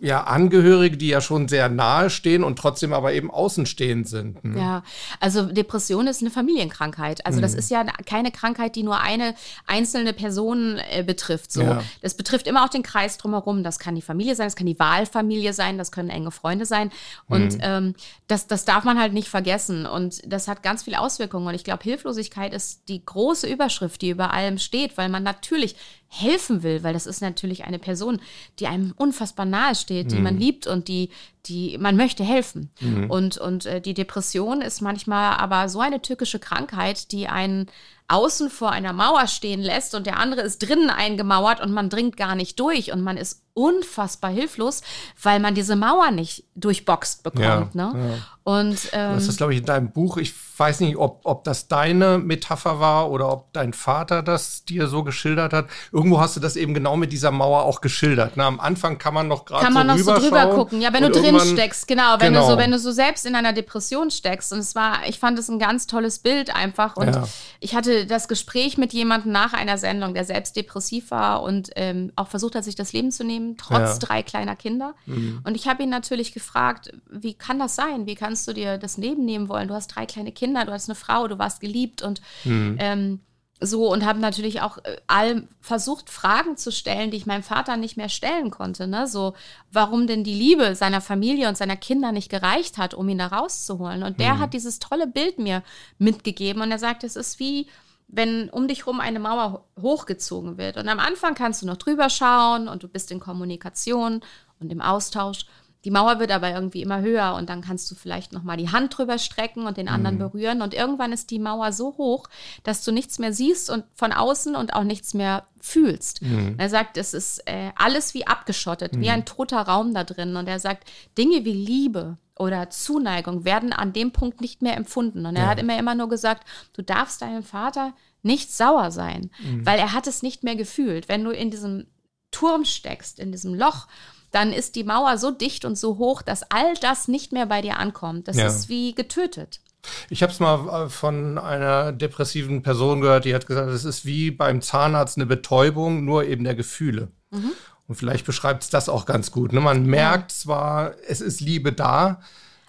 ja, 0.03 0.25
Angehörige, 0.25 0.97
die 0.97 1.07
ja 1.07 1.21
schon 1.21 1.47
sehr 1.47 1.69
nahe 1.69 2.09
stehen 2.09 2.43
und 2.43 2.59
trotzdem 2.59 2.91
aber 2.91 3.13
eben 3.13 3.31
außenstehend 3.31 4.05
sind. 4.05 4.43
Ne? 4.43 4.59
Ja, 4.59 4.83
also 5.21 5.43
Depression 5.43 6.07
ist 6.07 6.19
eine 6.19 6.29
Familienkrankheit. 6.29 7.25
Also 7.25 7.37
mhm. 7.37 7.43
das 7.43 7.53
ist 7.53 7.71
ja 7.71 7.85
keine 8.05 8.29
Krankheit, 8.31 8.75
die 8.75 8.83
nur 8.83 8.99
eine 8.99 9.33
einzelne 9.65 10.11
Person 10.11 10.77
äh, 10.91 11.03
betrifft. 11.03 11.53
So. 11.53 11.61
Ja. 11.61 11.81
Das 12.01 12.15
betrifft 12.15 12.47
immer 12.47 12.65
auch 12.65 12.69
den 12.69 12.83
Kreis 12.83 13.17
drumherum. 13.17 13.63
Das 13.63 13.79
kann 13.79 13.95
die 13.95 14.01
Familie 14.01 14.35
sein, 14.35 14.47
das 14.47 14.57
kann 14.57 14.67
die 14.67 14.77
Wahlfamilie 14.77 15.53
sein, 15.53 15.77
das 15.77 15.93
können 15.93 16.09
enge 16.09 16.31
Freunde 16.31 16.65
sein. 16.65 16.91
Und 17.29 17.53
mhm. 17.53 17.61
ähm, 17.61 17.95
das, 18.27 18.47
das 18.47 18.65
darf 18.65 18.83
man 18.83 18.99
halt 18.99 19.13
nicht 19.13 19.29
vergessen. 19.29 19.85
Und 19.85 20.21
das 20.27 20.49
hat 20.49 20.63
ganz 20.63 20.83
viele 20.83 20.99
Auswirkungen. 20.99 21.47
Und 21.47 21.55
ich 21.55 21.63
glaube, 21.63 21.83
Hilflosigkeit 21.83 22.53
ist 22.53 22.89
die 22.89 23.05
große 23.05 23.47
Überschrift, 23.47 24.01
die 24.01 24.09
über 24.09 24.33
allem 24.33 24.57
steht, 24.57 24.97
weil 24.97 25.07
man 25.07 25.23
natürlich 25.23 25.77
helfen 26.13 26.61
will, 26.63 26.83
weil 26.83 26.93
das 26.93 27.07
ist 27.07 27.21
natürlich 27.21 27.63
eine 27.63 27.79
Person, 27.79 28.21
die 28.59 28.67
einem 28.67 28.93
unfassbar 28.95 29.45
nahe 29.45 29.73
steht, 29.73 30.11
die 30.11 30.17
mhm. 30.17 30.23
man 30.23 30.37
liebt 30.37 30.67
und 30.67 30.87
die 30.87 31.09
die, 31.45 31.77
man 31.77 31.97
möchte 31.97 32.23
helfen. 32.23 32.69
Mhm. 32.79 33.09
Und, 33.09 33.37
und 33.37 33.65
äh, 33.65 33.81
die 33.81 33.93
Depression 33.93 34.61
ist 34.61 34.81
manchmal 34.81 35.35
aber 35.37 35.67
so 35.67 35.81
eine 35.81 36.01
tückische 36.01 36.39
Krankheit, 36.39 37.11
die 37.11 37.27
einen 37.27 37.67
außen 38.07 38.49
vor 38.49 38.71
einer 38.71 38.93
Mauer 38.93 39.27
stehen 39.27 39.61
lässt 39.61 39.95
und 39.95 40.05
der 40.05 40.19
andere 40.19 40.41
ist 40.41 40.59
drinnen 40.59 40.89
eingemauert 40.89 41.61
und 41.61 41.71
man 41.71 41.89
dringt 41.89 42.17
gar 42.17 42.35
nicht 42.35 42.59
durch 42.59 42.91
und 42.91 43.01
man 43.01 43.17
ist 43.17 43.41
unfassbar 43.53 44.31
hilflos, 44.31 44.81
weil 45.21 45.39
man 45.39 45.55
diese 45.55 45.75
Mauer 45.75 46.11
nicht 46.11 46.43
durchboxt 46.55 47.23
bekommt. 47.23 47.43
Ja, 47.43 47.69
ne? 47.73 47.91
Ja. 47.95 48.17
Und, 48.43 48.89
ähm, 48.91 49.15
das 49.15 49.27
ist, 49.27 49.37
glaube 49.37 49.53
ich, 49.53 49.59
in 49.59 49.65
deinem 49.65 49.91
Buch. 49.91 50.17
Ich 50.17 50.33
weiß 50.63 50.79
nicht, 50.79 50.95
ob, 50.95 51.19
ob 51.25 51.43
das 51.43 51.67
deine 51.67 52.19
Metapher 52.19 52.79
war 52.79 53.11
oder 53.11 53.29
ob 53.29 53.51
dein 53.51 53.73
Vater 53.73 54.23
das 54.23 54.63
dir 54.63 54.87
so 54.87 55.03
geschildert 55.03 55.51
hat. 55.51 55.67
Irgendwo 55.91 56.21
hast 56.21 56.37
du 56.37 56.39
das 56.39 56.55
eben 56.55 56.73
genau 56.73 56.95
mit 56.95 57.11
dieser 57.11 57.31
Mauer 57.31 57.63
auch 57.63 57.81
geschildert. 57.81 58.33
Na, 58.35 58.47
am 58.47 58.61
Anfang 58.61 58.97
kann 58.97 59.13
man 59.13 59.27
noch 59.27 59.43
gerade 59.43 59.59
so 59.59 59.65
Kann 59.65 59.73
man 59.73 59.87
noch 59.87 59.97
so 59.97 60.15
drüber 60.15 60.55
gucken. 60.55 60.81
Ja, 60.81 60.93
wenn 60.93 61.03
du 61.03 61.09
drin 61.11 61.37
steckst, 61.41 61.85
genau. 61.85 62.15
Wenn 62.19 62.31
genau. 62.31 62.45
du 62.45 62.53
so, 62.53 62.57
wenn 62.57 62.71
du 62.71 62.79
so 62.79 62.93
selbst 62.93 63.25
in 63.25 63.35
einer 63.35 63.51
Depression 63.51 64.09
steckst. 64.09 64.53
Und 64.53 64.59
es 64.59 64.73
war, 64.73 65.05
ich 65.05 65.19
fand 65.19 65.37
es 65.37 65.49
ein 65.49 65.59
ganz 65.59 65.85
tolles 65.85 66.19
Bild 66.19 66.55
einfach. 66.55 66.95
Und 66.95 67.13
ja. 67.13 67.27
ich 67.59 67.75
hatte 67.75 68.05
das 68.05 68.29
Gespräch 68.29 68.77
mit 68.77 68.93
jemandem 68.93 69.33
nach 69.33 69.51
einer 69.51 69.77
Sendung, 69.77 70.13
der 70.13 70.23
selbst 70.23 70.55
depressiv 70.55 71.11
war 71.11 71.43
und 71.43 71.71
ähm, 71.75 72.13
auch 72.15 72.29
versucht 72.29 72.55
hat, 72.55 72.63
sich 72.63 72.75
das 72.75 72.93
Leben 72.93 73.11
zu 73.11 73.25
nehmen, 73.25 73.57
trotz 73.57 73.95
ja. 73.95 73.97
drei 73.99 74.23
kleiner 74.23 74.55
Kinder. 74.55 74.95
Mhm. 75.07 75.41
Und 75.43 75.55
ich 75.55 75.67
habe 75.67 75.83
ihn 75.83 75.89
natürlich 75.89 76.33
gefragt, 76.33 76.93
wie 77.09 77.33
kann 77.33 77.59
das 77.59 77.75
sein? 77.75 78.05
Wie 78.05 78.15
kannst 78.15 78.47
du 78.47 78.53
dir 78.53 78.77
das 78.77 78.95
Leben 78.95 79.25
nehmen 79.25 79.49
wollen? 79.49 79.67
Du 79.67 79.73
hast 79.73 79.89
drei 79.89 80.05
kleine 80.05 80.31
Kinder, 80.31 80.52
du 80.53 80.71
hast 80.71 80.89
eine 80.89 80.95
Frau, 80.95 81.27
du 81.27 81.39
warst 81.39 81.59
geliebt 81.59 82.01
und 82.01 82.21
mhm. 82.43 82.77
ähm, 82.79 83.19
so 83.65 83.91
und 83.91 84.05
habe 84.05 84.19
natürlich 84.19 84.61
auch 84.61 84.77
äh, 84.79 84.97
all 85.07 85.47
versucht, 85.61 86.09
Fragen 86.09 86.57
zu 86.57 86.71
stellen, 86.71 87.11
die 87.11 87.17
ich 87.17 87.25
meinem 87.25 87.43
Vater 87.43 87.77
nicht 87.77 87.97
mehr 87.97 88.09
stellen 88.09 88.51
konnte. 88.51 88.87
Ne? 88.87 89.07
So, 89.07 89.33
warum 89.71 90.07
denn 90.07 90.23
die 90.23 90.33
Liebe 90.33 90.75
seiner 90.75 91.01
Familie 91.01 91.47
und 91.47 91.57
seiner 91.57 91.77
Kinder 91.77 92.11
nicht 92.11 92.29
gereicht 92.29 92.77
hat, 92.77 92.93
um 92.93 93.07
ihn 93.09 93.17
da 93.17 93.27
rauszuholen. 93.27 94.03
Und 94.03 94.19
der 94.19 94.35
mhm. 94.35 94.39
hat 94.39 94.53
dieses 94.53 94.79
tolle 94.79 95.07
Bild 95.07 95.39
mir 95.39 95.63
mitgegeben 95.97 96.61
und 96.61 96.71
er 96.71 96.79
sagt, 96.79 97.03
es 97.03 97.15
ist 97.15 97.39
wie, 97.39 97.67
wenn 98.07 98.49
um 98.49 98.67
dich 98.67 98.85
rum 98.85 98.99
eine 98.99 99.19
Mauer 99.19 99.65
hochgezogen 99.81 100.57
wird. 100.57 100.77
Und 100.77 100.87
am 100.89 100.99
Anfang 100.99 101.33
kannst 101.35 101.61
du 101.61 101.65
noch 101.65 101.77
drüber 101.77 102.09
schauen 102.09 102.67
und 102.67 102.83
du 102.83 102.87
bist 102.87 103.11
in 103.11 103.19
Kommunikation 103.19 104.21
und 104.59 104.71
im 104.71 104.81
Austausch. 104.81 105.45
Die 105.85 105.91
Mauer 105.91 106.19
wird 106.19 106.31
aber 106.31 106.51
irgendwie 106.51 106.81
immer 106.81 107.01
höher 107.01 107.35
und 107.35 107.49
dann 107.49 107.61
kannst 107.61 107.91
du 107.91 107.95
vielleicht 107.95 108.31
noch 108.31 108.43
mal 108.43 108.57
die 108.57 108.69
Hand 108.69 108.97
drüber 108.97 109.17
strecken 109.17 109.65
und 109.65 109.77
den 109.77 109.89
anderen 109.89 110.15
mhm. 110.15 110.19
berühren 110.19 110.61
und 110.61 110.73
irgendwann 110.73 111.11
ist 111.11 111.29
die 111.29 111.39
Mauer 111.39 111.73
so 111.73 111.97
hoch, 111.97 112.27
dass 112.63 112.83
du 112.83 112.91
nichts 112.91 113.19
mehr 113.19 113.33
siehst 113.33 113.69
und 113.69 113.83
von 113.93 114.13
außen 114.13 114.55
und 114.55 114.73
auch 114.73 114.83
nichts 114.83 115.13
mehr 115.13 115.45
fühlst. 115.59 116.21
Mhm. 116.21 116.55
Er 116.57 116.69
sagt, 116.69 116.97
es 116.97 117.13
ist 117.13 117.39
äh, 117.47 117.71
alles 117.75 118.13
wie 118.13 118.27
abgeschottet, 118.27 118.95
mhm. 118.95 119.01
wie 119.01 119.09
ein 119.09 119.25
toter 119.25 119.61
Raum 119.61 119.93
da 119.93 120.03
drin 120.03 120.35
und 120.35 120.47
er 120.47 120.59
sagt, 120.59 120.89
Dinge 121.17 121.43
wie 121.43 121.53
Liebe 121.53 122.17
oder 122.37 122.69
Zuneigung 122.69 123.45
werden 123.45 123.73
an 123.73 123.93
dem 123.93 124.11
Punkt 124.11 124.41
nicht 124.41 124.61
mehr 124.61 124.77
empfunden 124.77 125.25
und 125.25 125.35
er 125.35 125.43
ja. 125.43 125.49
hat 125.49 125.59
immer 125.59 125.77
immer 125.77 125.95
nur 125.95 126.09
gesagt, 126.09 126.47
du 126.73 126.81
darfst 126.81 127.21
deinem 127.21 127.43
Vater 127.43 127.93
nicht 128.21 128.53
sauer 128.53 128.89
sein, 128.91 129.31
mhm. 129.39 129.65
weil 129.65 129.77
er 129.79 129.91
hat 129.91 130.07
es 130.07 130.23
nicht 130.23 130.43
mehr 130.43 130.55
gefühlt. 130.55 131.09
Wenn 131.09 131.23
du 131.23 131.31
in 131.31 131.51
diesem 131.51 131.87
Turm 132.31 132.65
steckst, 132.65 133.19
in 133.19 133.31
diesem 133.31 133.53
Loch 133.53 133.87
dann 134.33 134.51
ist 134.51 134.75
die 134.75 134.83
Mauer 134.83 135.17
so 135.17 135.31
dicht 135.31 135.63
und 135.63 135.77
so 135.77 135.97
hoch, 135.97 136.21
dass 136.21 136.43
all 136.51 136.73
das 136.81 137.07
nicht 137.07 137.31
mehr 137.31 137.45
bei 137.45 137.61
dir 137.61 137.77
ankommt. 137.77 138.27
Das 138.27 138.35
ja. 138.35 138.47
ist 138.47 138.67
wie 138.67 138.93
getötet. 138.93 139.61
Ich 140.09 140.23
habe 140.23 140.31
es 140.31 140.39
mal 140.39 140.85
äh, 140.85 140.89
von 140.89 141.37
einer 141.37 141.91
depressiven 141.91 142.63
Person 142.63 143.01
gehört, 143.01 143.25
die 143.25 143.35
hat 143.35 143.45
gesagt, 143.45 143.69
es 143.69 143.85
ist 143.85 144.05
wie 144.05 144.31
beim 144.31 144.61
Zahnarzt 144.61 145.17
eine 145.17 145.25
Betäubung, 145.25 146.03
nur 146.05 146.25
eben 146.25 146.43
der 146.43 146.55
Gefühle. 146.55 147.09
Mhm. 147.31 147.51
Und 147.87 147.95
vielleicht 147.95 148.25
beschreibt 148.25 148.63
es 148.63 148.69
das 148.69 148.89
auch 148.89 149.05
ganz 149.05 149.31
gut. 149.31 149.53
Ne? 149.53 149.59
Man 149.59 149.85
merkt 149.85 150.31
ja. 150.31 150.37
zwar, 150.37 150.91
es 151.07 151.21
ist 151.21 151.41
Liebe 151.41 151.73
da, 151.73 152.21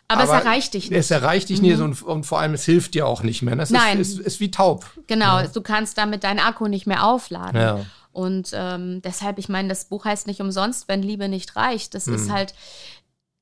aber, 0.07 0.25
aber, 0.25 0.37
es 0.37 0.45
erreicht 0.45 0.75
dich 0.75 0.91
nicht. 0.91 0.99
Es 0.99 1.11
erreicht 1.11 1.49
dich 1.49 1.63
mhm. 1.63 1.69
nicht 1.69 1.81
und, 1.81 2.03
und, 2.03 2.25
vor 2.25 2.41
allem 2.41 2.53
es 2.53 2.65
hilft 2.65 2.95
dir 2.95 3.07
auch 3.07 3.23
nicht 3.23 3.43
mehr. 3.43 3.59
Es 3.59 3.71
Nein. 3.71 3.99
Ist, 4.01 4.19
ist, 4.19 4.27
ist 4.27 4.41
wie 4.41 4.51
taub. 4.51 4.85
Genau, 5.07 5.39
ja. 5.39 5.47
du 5.47 5.63
kannst 5.63 5.97
damit 5.97 6.25
deinen 6.25 6.41
Akku 6.41 6.69
nicht 6.69 6.87
mehr 6.87 7.05
aufladen. 7.05 7.61
Ja. 7.61 7.81
Und 8.15 8.51
ähm, 8.55 9.03
deshalb, 9.03 9.39
ich 9.39 9.49
meine, 9.49 9.69
das 9.69 9.87
Buch 9.87 10.05
heißt 10.05 10.27
nicht 10.27 10.41
umsonst, 10.41 10.89
wenn 10.89 11.03
Liebe 11.03 11.29
nicht 11.29 11.57
reicht. 11.57 11.95
Das 11.95 12.07
mhm. 12.07 12.15
ist 12.15 12.31
halt 12.31 12.55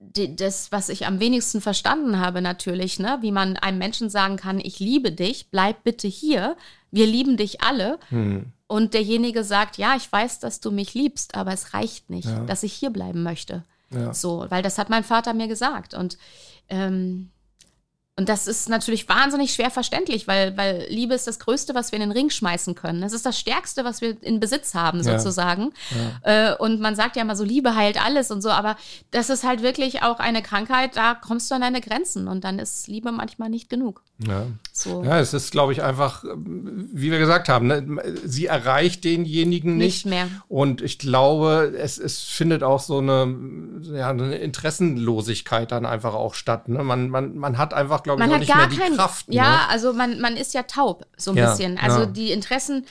die, 0.00 0.35
das, 0.35 0.73
was 0.73 0.88
ich 0.88 1.07
am 1.07 1.21
wenigsten 1.21 1.61
verstanden 1.61 2.19
habe, 2.19 2.41
natürlich, 2.41 2.99
ne? 2.99 3.19
wie 3.21 3.33
man 3.33 3.57
einem 3.57 3.79
Menschen 3.79 4.11
sagen 4.11 4.37
kann, 4.37 4.59
ich 4.59 4.81
liebe 4.81 5.12
dich, 5.12 5.50
bleib 5.50 5.85
bitte 5.85 6.09
hier, 6.09 6.57
wir 6.91 7.07
lieben 7.07 7.37
dich 7.37 7.61
alle. 7.61 7.99
Mhm. 8.11 8.47
Und 8.67 8.95
derjenige 8.95 9.45
sagt, 9.45 9.76
ja, 9.76 9.95
ich 9.97 10.11
weiß, 10.11 10.41
dass 10.41 10.61
du 10.61 10.71
mich 10.71 10.95
liebst, 10.95 11.35
aber 11.35 11.52
es 11.52 11.75
reicht 11.75 12.09
nicht, 12.09 12.29
ja. 12.29 12.45
dass 12.47 12.62
ich 12.62 12.73
hier 12.73 12.91
bleiben 12.91 13.23
möchte. 13.23 13.64
Ja. 13.91 14.14
So, 14.14 14.47
weil 14.49 14.62
das 14.62 14.79
hat 14.79 14.88
mein 14.88 15.05
Vater 15.05 15.35
mir 15.35 15.49
gesagt. 15.49 15.93
Und 15.93 16.17
ähm, 16.71 17.31
und 18.14 18.28
das 18.28 18.47
ist 18.47 18.69
natürlich 18.69 19.08
wahnsinnig 19.08 19.54
schwer 19.54 19.71
verständlich, 19.71 20.28
weil, 20.28 20.54
weil 20.58 20.86
Liebe 20.91 21.15
ist 21.15 21.26
das 21.26 21.39
Größte, 21.39 21.75
was 21.75 21.93
wir 21.93 21.97
in 21.97 22.02
den 22.02 22.13
Ring 22.13 22.28
schmeißen 22.28 22.75
können. 22.75 23.00
Das 23.00 23.15
ist 23.15 23.25
das 23.25 23.39
Stärkste, 23.39 23.84
was 23.84 24.02
wir 24.02 24.23
in 24.23 24.39
Besitz 24.39 24.75
haben, 24.75 25.02
sozusagen. 25.02 25.73
Ja. 26.25 26.30
Ja. 26.30 26.52
Äh, 26.52 26.56
und 26.58 26.78
man 26.78 26.95
sagt 26.95 27.17
ja 27.17 27.23
immer 27.23 27.36
so, 27.36 27.45
Liebe 27.45 27.75
heilt 27.75 28.02
alles 28.04 28.30
und 28.30 28.43
so, 28.43 28.50
aber 28.50 28.76
das 29.13 29.30
ist 29.30 29.45
halt 29.45 29.63
wirklich 29.63 30.02
auch 30.02 30.19
eine 30.19 30.43
Krankheit, 30.43 30.95
da 30.97 31.15
kommst 31.15 31.50
du 31.50 31.54
an 31.54 31.63
deine 31.63 31.80
Grenzen 31.80 32.28
und 32.28 32.45
dann 32.45 32.58
ist 32.58 32.86
Liebe 32.86 33.13
manchmal 33.13 33.49
nicht 33.49 33.71
genug. 33.71 34.02
Ja, 34.19 34.47
so. 34.82 35.02
ja 35.04 35.21
es 35.21 35.32
ist, 35.34 35.52
glaube 35.52 35.73
ich, 35.73 35.82
einfach, 35.82 36.25
wie 36.25 37.10
wir 37.10 37.18
gesagt 37.18 37.49
haben, 37.49 37.66
ne? 37.66 38.02
sie 38.25 38.47
erreicht 38.47 39.04
denjenigen 39.04 39.76
nicht. 39.76 40.04
Nicht 40.04 40.06
mehr. 40.06 40.28
Und 40.49 40.82
ich 40.82 40.99
glaube, 40.99 41.73
es, 41.76 41.99
es 41.99 42.21
findet 42.21 42.62
auch 42.62 42.80
so 42.80 42.99
eine, 42.99 43.34
ja, 43.95 44.10
eine 44.10 44.36
Interessenlosigkeit 44.36 45.73
dann 45.73 45.86
einfach 45.86 46.14
auch 46.14 46.34
statt. 46.34 46.68
Ne? 46.68 46.82
Man, 46.82 47.08
man, 47.08 47.36
man 47.36 47.58
hat 47.58 47.75
einfach 47.75 48.02
glaube 48.02 48.23
ich, 48.23 48.28
man 48.28 48.36
auch 48.36 48.40
nicht 48.40 48.54
mehr 48.54 48.66
die 48.66 48.76
kein, 48.76 48.95
Kraft. 48.95 49.26
Ja, 49.28 49.42
ne? 49.42 49.68
also 49.68 49.92
man, 49.92 50.21
man 50.21 50.36
ist 50.36 50.54
ja 50.54 50.64
taub, 50.64 51.06
so 51.16 51.32
ein 51.32 51.36
ja, 51.36 51.50
bisschen. 51.50 51.78
Also 51.78 52.00
ja. 52.00 52.06
die 52.06 52.32
Interessen, 52.32 52.86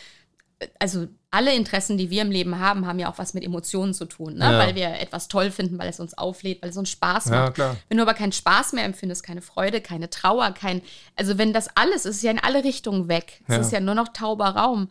also 0.80 1.08
alle 1.32 1.56
Interessen, 1.56 1.98
die 1.98 2.10
wir 2.10 2.22
im 2.22 2.32
Leben 2.32 2.60
haben, 2.60 2.86
haben 2.86 3.00
ja 3.00 3.10
auch 3.10 3.17
was 3.17 3.34
mit 3.34 3.44
Emotionen 3.44 3.94
zu 3.94 4.06
tun, 4.06 4.36
ne? 4.36 4.52
Ja. 4.52 4.60
weil 4.60 4.76
wir 4.76 5.00
etwas 5.00 5.30
toll 5.30 5.50
finden, 5.50 5.80
weil 5.80 5.89
es 5.89 6.00
uns 6.02 6.17
auflädt, 6.17 6.62
weil 6.62 6.70
es 6.70 6.78
uns 6.78 6.89
Spaß 6.89 7.28
macht. 7.28 7.58
Ja, 7.58 7.76
wenn 7.88 7.98
du 7.98 8.04
aber 8.04 8.13
keinen 8.13 8.34
Spaß 8.34 8.74
mehr 8.74 8.84
empfindest, 8.84 9.24
keine 9.24 9.41
Freude, 9.41 9.80
keine 9.80 10.10
Trauer, 10.10 10.52
kein, 10.52 10.82
also 11.15 11.38
wenn 11.38 11.54
das 11.54 11.70
alles 11.76 12.06
ist, 12.06 12.17
ist 12.17 12.24
ja 12.24 12.32
in 12.32 12.39
alle 12.39 12.63
Richtungen 12.65 13.08
weg. 13.08 13.41
Es 13.48 13.56
ja. 13.56 13.62
ist 13.62 13.72
ja 13.72 13.80
nur 13.80 13.96
noch 13.96 14.10
tauber 14.10 14.50
Raum. 14.50 14.89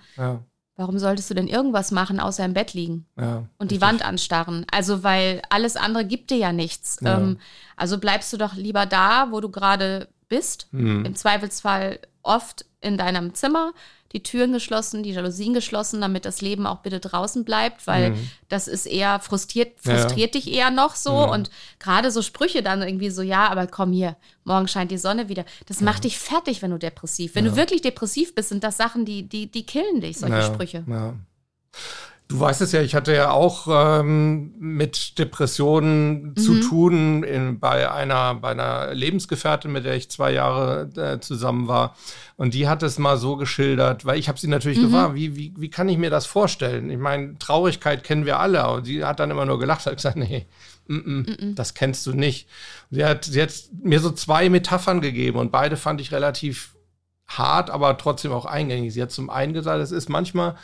Warum 0.77 0.99
solltest 0.99 1.29
du 1.29 1.35
denn 1.35 1.47
irgendwas 1.47 1.91
machen, 1.91 2.21
außer 2.21 2.43
im 2.43 2.55
Bett 2.55 2.73
liegen 2.73 3.05
und 3.17 3.27
richtig. 3.61 3.69
die 3.69 3.81
Wand 3.83 4.03
anstarren? 4.03 4.65
Also, 4.73 5.03
weil 5.03 5.43
alles 5.51 5.77
andere 5.77 6.07
gibt 6.07 6.31
dir 6.31 6.39
ja 6.39 6.53
nichts. 6.55 6.97
Ähm, 7.05 7.37
also 7.77 7.99
bleibst 7.99 8.33
du 8.33 8.39
doch 8.39 8.55
lieber 8.55 8.87
da, 8.87 9.29
wo 9.31 9.43
du 9.43 9.51
gerade 9.51 10.09
bist. 10.31 10.69
Mhm. 10.71 11.05
Im 11.05 11.15
Zweifelsfall 11.15 11.99
oft 12.23 12.65
in 12.81 12.97
deinem 12.97 13.35
Zimmer, 13.35 13.73
die 14.13 14.23
Türen 14.23 14.53
geschlossen, 14.53 15.03
die 15.03 15.13
Jalousien 15.13 15.55
geschlossen, 15.55 16.01
damit 16.01 16.25
das 16.25 16.41
Leben 16.41 16.67
auch 16.67 16.79
bitte 16.79 16.99
draußen 16.99 17.45
bleibt, 17.45 17.87
weil 17.87 18.11
mhm. 18.11 18.31
das 18.49 18.67
ist 18.67 18.87
eher 18.87 19.21
frustriert, 19.21 19.79
frustriert 19.81 20.35
ja. 20.35 20.41
dich 20.41 20.53
eher 20.53 20.71
noch 20.71 20.97
so. 20.97 21.27
Mhm. 21.27 21.33
Und 21.33 21.51
gerade 21.79 22.11
so 22.11 22.21
Sprüche 22.21 22.63
dann 22.63 22.83
irgendwie 22.83 23.11
so, 23.11 23.23
ja, 23.23 23.49
aber 23.49 23.67
komm 23.69 23.93
hier, 23.93 24.17
morgen 24.45 24.67
scheint 24.67 24.91
die 24.91 24.99
Sonne 24.99 25.29
wieder. 25.29 25.45
Das 25.67 25.81
macht 25.81 26.05
dich 26.05 26.19
fertig, 26.19 26.61
wenn 26.61 26.73
du 26.73 26.79
depressiv. 26.79 27.35
Wenn 27.35 27.45
ja. 27.45 27.53
du 27.53 27.57
wirklich 27.57 27.83
depressiv 27.83 28.35
bist, 28.35 28.49
sind 28.49 28.65
das 28.65 28.77
Sachen, 28.77 29.05
die, 29.05 29.29
die, 29.29 29.51
die 29.51 29.65
killen 29.65 30.01
dich, 30.01 30.19
solche 30.19 30.43
Sprüche. 30.43 30.85
Ja. 30.89 31.15
Du 32.31 32.39
weißt 32.39 32.61
es 32.61 32.71
ja, 32.71 32.81
ich 32.81 32.95
hatte 32.95 33.13
ja 33.13 33.33
auch 33.33 33.67
ähm, 33.69 34.55
mit 34.57 35.19
Depressionen 35.19 36.29
mhm. 36.29 36.37
zu 36.37 36.61
tun 36.61 37.25
in, 37.25 37.59
bei, 37.59 37.91
einer, 37.91 38.37
bei 38.37 38.51
einer 38.53 38.95
Lebensgefährtin, 38.95 39.73
mit 39.73 39.85
der 39.85 39.97
ich 39.97 40.13
zwei 40.13 40.31
Jahre 40.33 40.89
äh, 40.97 41.19
zusammen 41.19 41.67
war. 41.67 41.97
Und 42.37 42.55
die 42.55 42.69
hat 42.69 42.85
es 42.85 43.01
mal 43.01 43.17
so 43.17 43.35
geschildert, 43.35 44.05
weil 44.05 44.17
ich 44.17 44.29
habe 44.29 44.39
sie 44.39 44.47
natürlich 44.47 44.79
mhm. 44.79 44.83
gefragt, 44.85 45.15
wie, 45.17 45.35
wie, 45.35 45.55
wie 45.57 45.71
kann 45.71 45.89
ich 45.89 45.99
mir 45.99 46.09
das 46.09 46.27
vorstellen? 46.27 46.89
Ich 46.89 46.99
meine, 46.99 47.37
Traurigkeit 47.41 48.05
kennen 48.05 48.25
wir 48.25 48.39
alle. 48.39 48.71
Und 48.71 48.85
sie 48.85 49.05
hat 49.05 49.19
dann 49.19 49.33
immer 49.33 49.45
nur 49.45 49.59
gelacht 49.59 49.89
und 49.89 49.97
gesagt, 49.97 50.17
nee, 50.17 50.47
mm 50.87 50.99
-mm, 50.99 51.55
das 51.57 51.75
kennst 51.75 52.07
du 52.07 52.13
nicht. 52.13 52.49
Sie 52.93 53.05
hat, 53.05 53.25
sie 53.25 53.43
hat 53.43 53.53
mir 53.83 53.99
so 53.99 54.13
zwei 54.13 54.49
Metaphern 54.49 55.01
gegeben 55.01 55.41
und 55.41 55.51
beide 55.51 55.77
fand 55.77 56.01
ich 56.01 56.13
relativ 56.13 56.77
hart, 57.27 57.71
aber 57.71 57.99
trotzdem 57.99 58.31
auch 58.31 58.47
eingängig. 58.47 58.95
Sie 58.95 59.03
hat 59.03 59.11
zum 59.11 59.31
einen 59.31 59.53
gesagt, 59.53 59.83
es 59.83 59.91
ist 59.91 60.09
manchmal 60.09 60.55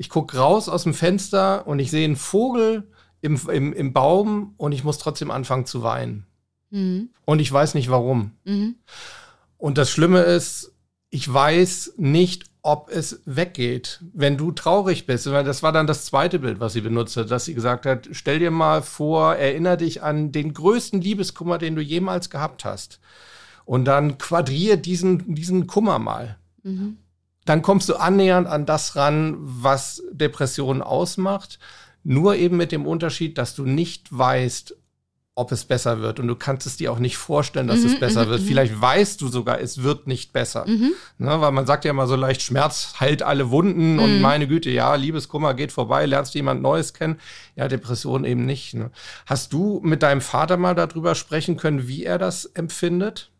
ich 0.00 0.08
gucke 0.08 0.38
raus 0.38 0.70
aus 0.70 0.84
dem 0.84 0.94
Fenster 0.94 1.66
und 1.66 1.78
ich 1.78 1.90
sehe 1.90 2.06
einen 2.06 2.16
Vogel 2.16 2.90
im, 3.20 3.38
im, 3.52 3.74
im 3.74 3.92
Baum 3.92 4.54
und 4.56 4.72
ich 4.72 4.82
muss 4.82 4.96
trotzdem 4.96 5.30
anfangen 5.30 5.66
zu 5.66 5.82
weinen. 5.82 6.24
Mhm. 6.70 7.10
Und 7.26 7.38
ich 7.38 7.52
weiß 7.52 7.74
nicht 7.74 7.90
warum. 7.90 8.32
Mhm. 8.44 8.76
Und 9.58 9.76
das 9.76 9.90
Schlimme 9.90 10.20
ist, 10.20 10.74
ich 11.10 11.30
weiß 11.30 11.96
nicht, 11.98 12.46
ob 12.62 12.88
es 12.90 13.20
weggeht, 13.26 14.02
wenn 14.14 14.38
du 14.38 14.52
traurig 14.52 15.04
bist. 15.04 15.26
Das 15.26 15.62
war 15.62 15.72
dann 15.72 15.86
das 15.86 16.06
zweite 16.06 16.38
Bild, 16.38 16.60
was 16.60 16.72
sie 16.72 16.80
benutzt 16.80 17.18
hat, 17.18 17.30
dass 17.30 17.44
sie 17.44 17.52
gesagt 17.52 17.84
hat, 17.84 18.08
stell 18.12 18.38
dir 18.38 18.50
mal 18.50 18.80
vor, 18.80 19.34
erinnere 19.34 19.76
dich 19.76 20.02
an 20.02 20.32
den 20.32 20.54
größten 20.54 21.02
Liebeskummer, 21.02 21.58
den 21.58 21.76
du 21.76 21.82
jemals 21.82 22.30
gehabt 22.30 22.64
hast. 22.64 23.00
Und 23.66 23.84
dann 23.84 24.16
quadrier 24.16 24.78
diesen, 24.78 25.34
diesen 25.34 25.66
Kummer 25.66 25.98
mal. 25.98 26.38
Mhm 26.62 26.96
dann 27.50 27.62
kommst 27.62 27.88
du 27.88 27.96
annähernd 27.96 28.46
an 28.46 28.64
das 28.64 28.94
ran, 28.94 29.34
was 29.40 30.04
Depressionen 30.12 30.82
ausmacht. 30.82 31.58
Nur 32.04 32.36
eben 32.36 32.56
mit 32.56 32.70
dem 32.70 32.86
Unterschied, 32.86 33.38
dass 33.38 33.56
du 33.56 33.64
nicht 33.64 34.16
weißt, 34.16 34.76
ob 35.34 35.50
es 35.50 35.64
besser 35.64 36.00
wird. 36.00 36.20
Und 36.20 36.28
du 36.28 36.36
kannst 36.36 36.64
es 36.68 36.76
dir 36.76 36.92
auch 36.92 37.00
nicht 37.00 37.16
vorstellen, 37.16 37.66
dass 37.66 37.80
mhm, 37.80 37.86
es 37.86 37.98
besser 37.98 38.26
mhm, 38.26 38.30
wird. 38.30 38.42
Mhm. 38.42 38.46
Vielleicht 38.46 38.80
weißt 38.80 39.20
du 39.20 39.26
sogar, 39.26 39.60
es 39.60 39.82
wird 39.82 40.06
nicht 40.06 40.32
besser. 40.32 40.64
Mhm. 40.68 40.92
Ne, 41.18 41.40
weil 41.40 41.50
man 41.50 41.66
sagt 41.66 41.84
ja 41.84 41.90
immer 41.90 42.06
so 42.06 42.14
leicht, 42.14 42.40
Schmerz 42.40 42.94
heilt 43.00 43.24
alle 43.24 43.50
Wunden 43.50 43.98
und 43.98 44.18
mhm. 44.18 44.22
meine 44.22 44.46
Güte, 44.46 44.70
ja, 44.70 44.94
Liebeskummer 44.94 45.54
geht 45.54 45.72
vorbei, 45.72 46.06
lernst 46.06 46.36
jemand 46.36 46.62
Neues 46.62 46.94
kennen. 46.94 47.18
Ja, 47.56 47.66
Depression 47.66 48.24
eben 48.24 48.46
nicht. 48.46 48.74
Ne? 48.74 48.92
Hast 49.26 49.52
du 49.52 49.80
mit 49.82 50.04
deinem 50.04 50.20
Vater 50.20 50.56
mal 50.56 50.76
darüber 50.76 51.16
sprechen 51.16 51.56
können, 51.56 51.88
wie 51.88 52.04
er 52.04 52.18
das 52.18 52.44
empfindet? 52.44 53.32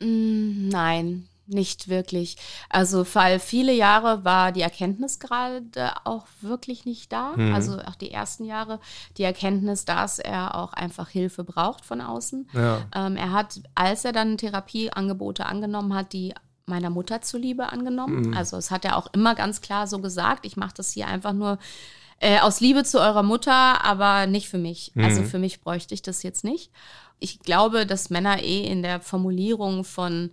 Mm, 0.00 0.70
nein, 0.70 1.28
nicht 1.46 1.88
wirklich. 1.88 2.36
Also, 2.68 3.04
weil 3.14 3.38
viele 3.38 3.72
Jahre 3.72 4.24
war 4.24 4.52
die 4.52 4.62
Erkenntnis 4.62 5.18
gerade 5.18 5.92
auch 6.04 6.26
wirklich 6.40 6.84
nicht 6.84 7.12
da. 7.12 7.34
Hm. 7.34 7.54
Also 7.54 7.78
auch 7.78 7.96
die 7.96 8.10
ersten 8.10 8.44
Jahre 8.44 8.80
die 9.16 9.24
Erkenntnis, 9.24 9.84
dass 9.84 10.18
er 10.18 10.54
auch 10.54 10.72
einfach 10.72 11.08
Hilfe 11.08 11.44
braucht 11.44 11.84
von 11.84 12.00
außen. 12.00 12.48
Ja. 12.52 12.82
Ähm, 12.94 13.16
er 13.16 13.32
hat, 13.32 13.60
als 13.74 14.04
er 14.04 14.12
dann 14.12 14.38
Therapieangebote 14.38 15.46
angenommen 15.46 15.94
hat, 15.94 16.12
die 16.12 16.34
meiner 16.66 16.90
Mutter 16.90 17.20
zuliebe 17.20 17.70
angenommen. 17.70 18.28
Mhm. 18.28 18.36
Also 18.36 18.56
es 18.56 18.70
hat 18.70 18.84
er 18.84 18.96
auch 18.96 19.08
immer 19.12 19.34
ganz 19.34 19.60
klar 19.60 19.86
so 19.86 19.98
gesagt, 19.98 20.46
ich 20.46 20.56
mache 20.56 20.74
das 20.76 20.92
hier 20.92 21.06
einfach 21.06 21.32
nur 21.32 21.58
äh, 22.20 22.40
aus 22.40 22.60
Liebe 22.60 22.84
zu 22.84 23.00
eurer 23.00 23.22
Mutter, 23.22 23.84
aber 23.84 24.26
nicht 24.26 24.48
für 24.48 24.58
mich. 24.58 24.92
Also 24.94 25.00
mhm. 25.00 25.04
Also 25.04 25.22
für 25.30 25.38
mich 25.38 25.60
bräuchte 25.60 25.94
ich 25.94 26.02
das 26.02 26.22
jetzt 26.22 26.44
nicht. 26.44 26.70
Ich 27.20 27.40
glaube, 27.40 27.86
dass 27.86 28.10
Männer 28.10 28.42
eh 28.42 28.64
in 28.64 28.82
der 28.82 29.00
Formulierung 29.00 29.84
von 29.84 30.30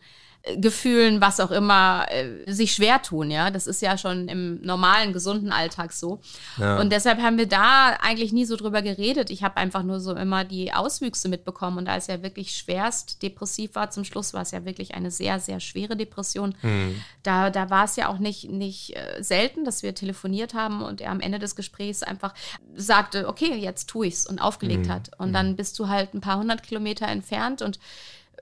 Gefühlen, 0.58 1.22
was 1.22 1.40
auch 1.40 1.52
immer, 1.52 2.08
äh, 2.10 2.52
sich 2.52 2.74
schwer 2.74 3.04
tun, 3.04 3.30
ja. 3.30 3.52
Das 3.52 3.68
ist 3.68 3.80
ja 3.82 3.96
schon 3.96 4.28
im 4.28 4.60
normalen, 4.62 5.14
gesunden 5.14 5.52
Alltag 5.52 5.94
so. 5.94 6.20
Ja. 6.58 6.80
Und 6.80 6.92
deshalb 6.92 7.22
haben 7.22 7.38
wir 7.38 7.48
da 7.48 7.98
eigentlich 8.02 8.34
nie 8.34 8.46
so 8.46 8.56
drüber 8.56 8.82
geredet. 8.82 9.30
Ich 9.30 9.44
habe 9.44 9.58
einfach 9.58 9.84
nur 9.84 10.00
so 10.00 10.16
immer 10.16 10.44
die 10.44 10.74
Auswüchse 10.74 11.30
mitbekommen. 11.30 11.78
Und 11.78 11.88
es 11.88 12.08
ja 12.08 12.24
wirklich 12.24 12.56
schwerst 12.56 13.22
depressiv 13.22 13.76
war, 13.76 13.92
zum 13.92 14.04
Schluss 14.04 14.34
war 14.34 14.42
es 14.42 14.50
ja 14.50 14.66
wirklich 14.66 14.96
eine 14.96 15.12
sehr, 15.12 15.40
sehr 15.40 15.60
schwere 15.60 15.96
Depression. 15.96 16.56
Mhm. 16.64 17.00
Da, 17.22 17.52
da 17.52 17.70
war 17.70 17.86
es 17.86 17.96
ja 17.96 18.10
auch 18.10 18.18
nicht, 18.18 18.50
nicht 18.50 18.96
äh, 18.96 19.22
selten, 19.22 19.64
dass 19.64 19.84
wir 19.84 19.94
telefoniert 19.94 20.56
haben 20.56 20.82
und 20.82 21.02
er 21.02 21.12
am 21.12 21.20
Ende 21.20 21.38
des 21.38 21.56
Gesprächs 21.56 22.02
einfach 22.02 22.34
sagte, 22.76 23.28
okay, 23.28 23.54
jetzt 23.56 23.90
tue 23.90 24.08
ich's 24.08 24.26
und 24.26 24.40
aufgelegt 24.40 24.88
mhm. 24.88 24.92
hat. 24.92 25.12
Und 25.20 25.30
mhm. 25.30 25.34
dann 25.34 25.56
bist 25.56 25.78
du 25.78 25.88
halt 25.88 26.16
ein 26.16 26.22
paar 26.22 26.40
hundert 26.40 26.64
Kilometer 26.64 27.08
entfernt 27.08 27.62
und 27.62 27.80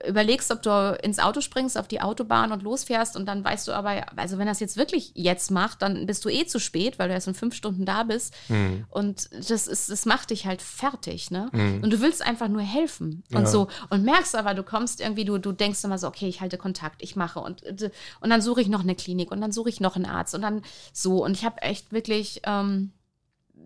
überlegst, 0.06 0.50
ob 0.50 0.62
du 0.62 0.98
ins 1.02 1.18
Auto 1.18 1.40
springst, 1.40 1.76
auf 1.76 1.88
die 1.88 2.00
Autobahn 2.00 2.52
und 2.52 2.62
losfährst 2.62 3.16
und 3.16 3.26
dann 3.26 3.44
weißt 3.44 3.68
du 3.68 3.72
aber, 3.72 4.06
also 4.16 4.38
wenn 4.38 4.46
das 4.46 4.60
jetzt 4.60 4.76
wirklich 4.76 5.12
jetzt 5.14 5.50
macht, 5.50 5.82
dann 5.82 6.06
bist 6.06 6.24
du 6.24 6.28
eh 6.28 6.46
zu 6.46 6.58
spät, 6.58 6.98
weil 6.98 7.08
du 7.08 7.14
erst 7.14 7.28
in 7.28 7.34
fünf 7.34 7.54
Stunden 7.54 7.84
da 7.84 8.04
bist. 8.04 8.34
Mhm. 8.48 8.86
Und 8.88 9.28
das 9.32 9.66
ist, 9.66 9.90
das 9.90 10.06
macht 10.06 10.30
dich 10.30 10.46
halt 10.46 10.62
fertig, 10.62 11.30
ne? 11.30 11.48
Mhm. 11.52 11.82
Und 11.82 11.92
du 11.92 12.00
willst 12.00 12.22
einfach 12.22 12.48
nur 12.48 12.62
helfen 12.62 13.22
und 13.32 13.42
ja. 13.42 13.46
so 13.46 13.68
und 13.90 14.04
merkst 14.04 14.34
aber, 14.34 14.54
du 14.54 14.62
kommst 14.62 15.00
irgendwie, 15.00 15.24
du, 15.24 15.38
du 15.38 15.52
denkst 15.52 15.84
immer 15.84 15.98
so, 15.98 16.06
okay, 16.06 16.28
ich 16.28 16.40
halte 16.40 16.56
Kontakt, 16.56 17.02
ich 17.02 17.16
mache 17.16 17.40
und, 17.40 17.62
und 17.62 18.30
dann 18.30 18.40
suche 18.40 18.62
ich 18.62 18.68
noch 18.68 18.80
eine 18.80 18.94
Klinik 18.94 19.30
und 19.30 19.40
dann 19.40 19.52
suche 19.52 19.68
ich 19.68 19.80
noch 19.80 19.96
einen 19.96 20.06
Arzt 20.06 20.34
und 20.34 20.42
dann 20.42 20.62
so 20.92 21.24
und 21.24 21.32
ich 21.32 21.44
habe 21.44 21.60
echt 21.62 21.92
wirklich 21.92 22.40
ähm, 22.44 22.92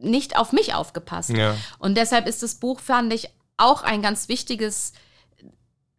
nicht 0.01 0.37
auf 0.37 0.53
mich 0.53 0.75
aufgepasst. 0.75 1.31
Ja. 1.31 1.57
Und 1.79 1.97
deshalb 1.97 2.27
ist 2.27 2.43
das 2.43 2.57
Buch, 2.57 2.81
fand 2.81 3.13
ich, 3.13 3.31
auch 3.57 3.83
ein 3.85 4.03
ganz 4.03 4.29
wichtiges 4.29 4.93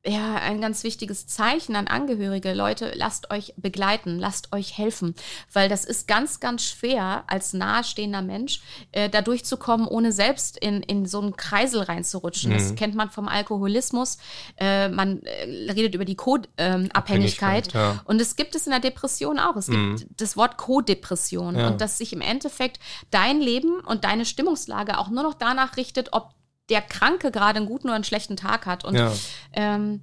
ja, 0.07 0.35
ein 0.35 0.61
ganz 0.61 0.83
wichtiges 0.83 1.25
Zeichen 1.27 1.75
an 1.75 1.87
Angehörige. 1.87 2.53
Leute, 2.53 2.91
lasst 2.95 3.31
euch 3.31 3.53
begleiten, 3.57 4.19
lasst 4.19 4.53
euch 4.53 4.77
helfen, 4.77 5.15
weil 5.51 5.67
das 5.67 5.83
ist 5.83 6.07
ganz, 6.07 6.39
ganz 6.39 6.63
schwer 6.63 7.23
als 7.27 7.53
nahestehender 7.53 8.21
Mensch 8.21 8.61
äh, 8.91 9.09
da 9.09 9.21
durchzukommen, 9.21 9.87
ohne 9.87 10.11
selbst 10.11 10.57
in, 10.57 10.83
in 10.83 11.05
so 11.05 11.19
einen 11.21 11.35
Kreisel 11.35 11.81
reinzurutschen. 11.81 12.51
Mhm. 12.51 12.55
Das 12.55 12.75
kennt 12.75 12.95
man 12.95 13.09
vom 13.09 13.27
Alkoholismus. 13.27 14.17
Äh, 14.57 14.89
man 14.89 15.23
äh, 15.23 15.71
redet 15.71 15.95
über 15.95 16.05
die 16.05 16.15
Co-Abhängigkeit. 16.15 17.73
Ähm, 17.73 17.81
ja. 17.81 18.01
Und 18.05 18.21
es 18.21 18.35
gibt 18.35 18.55
es 18.55 18.67
in 18.67 18.71
der 18.71 18.81
Depression 18.81 19.39
auch. 19.39 19.55
Es 19.55 19.67
mhm. 19.67 19.95
gibt 19.97 20.21
das 20.21 20.37
Wort 20.37 20.57
Co-Depression 20.57 21.57
ja. 21.57 21.67
und 21.67 21.81
dass 21.81 21.97
sich 21.97 22.13
im 22.13 22.21
Endeffekt 22.21 22.79
dein 23.09 23.41
Leben 23.41 23.79
und 23.79 24.03
deine 24.03 24.25
Stimmungslage 24.25 24.99
auch 24.99 25.09
nur 25.09 25.23
noch 25.23 25.33
danach 25.33 25.77
richtet, 25.77 26.09
ob 26.11 26.35
der 26.69 26.81
Kranke 26.81 27.31
gerade 27.31 27.57
einen 27.57 27.67
guten 27.67 27.87
oder 27.87 27.95
einen 27.95 28.03
schlechten 28.03 28.37
Tag 28.37 28.65
hat. 28.65 28.85
Und 28.85 28.95
ja. 28.95 29.13
ähm, 29.53 30.01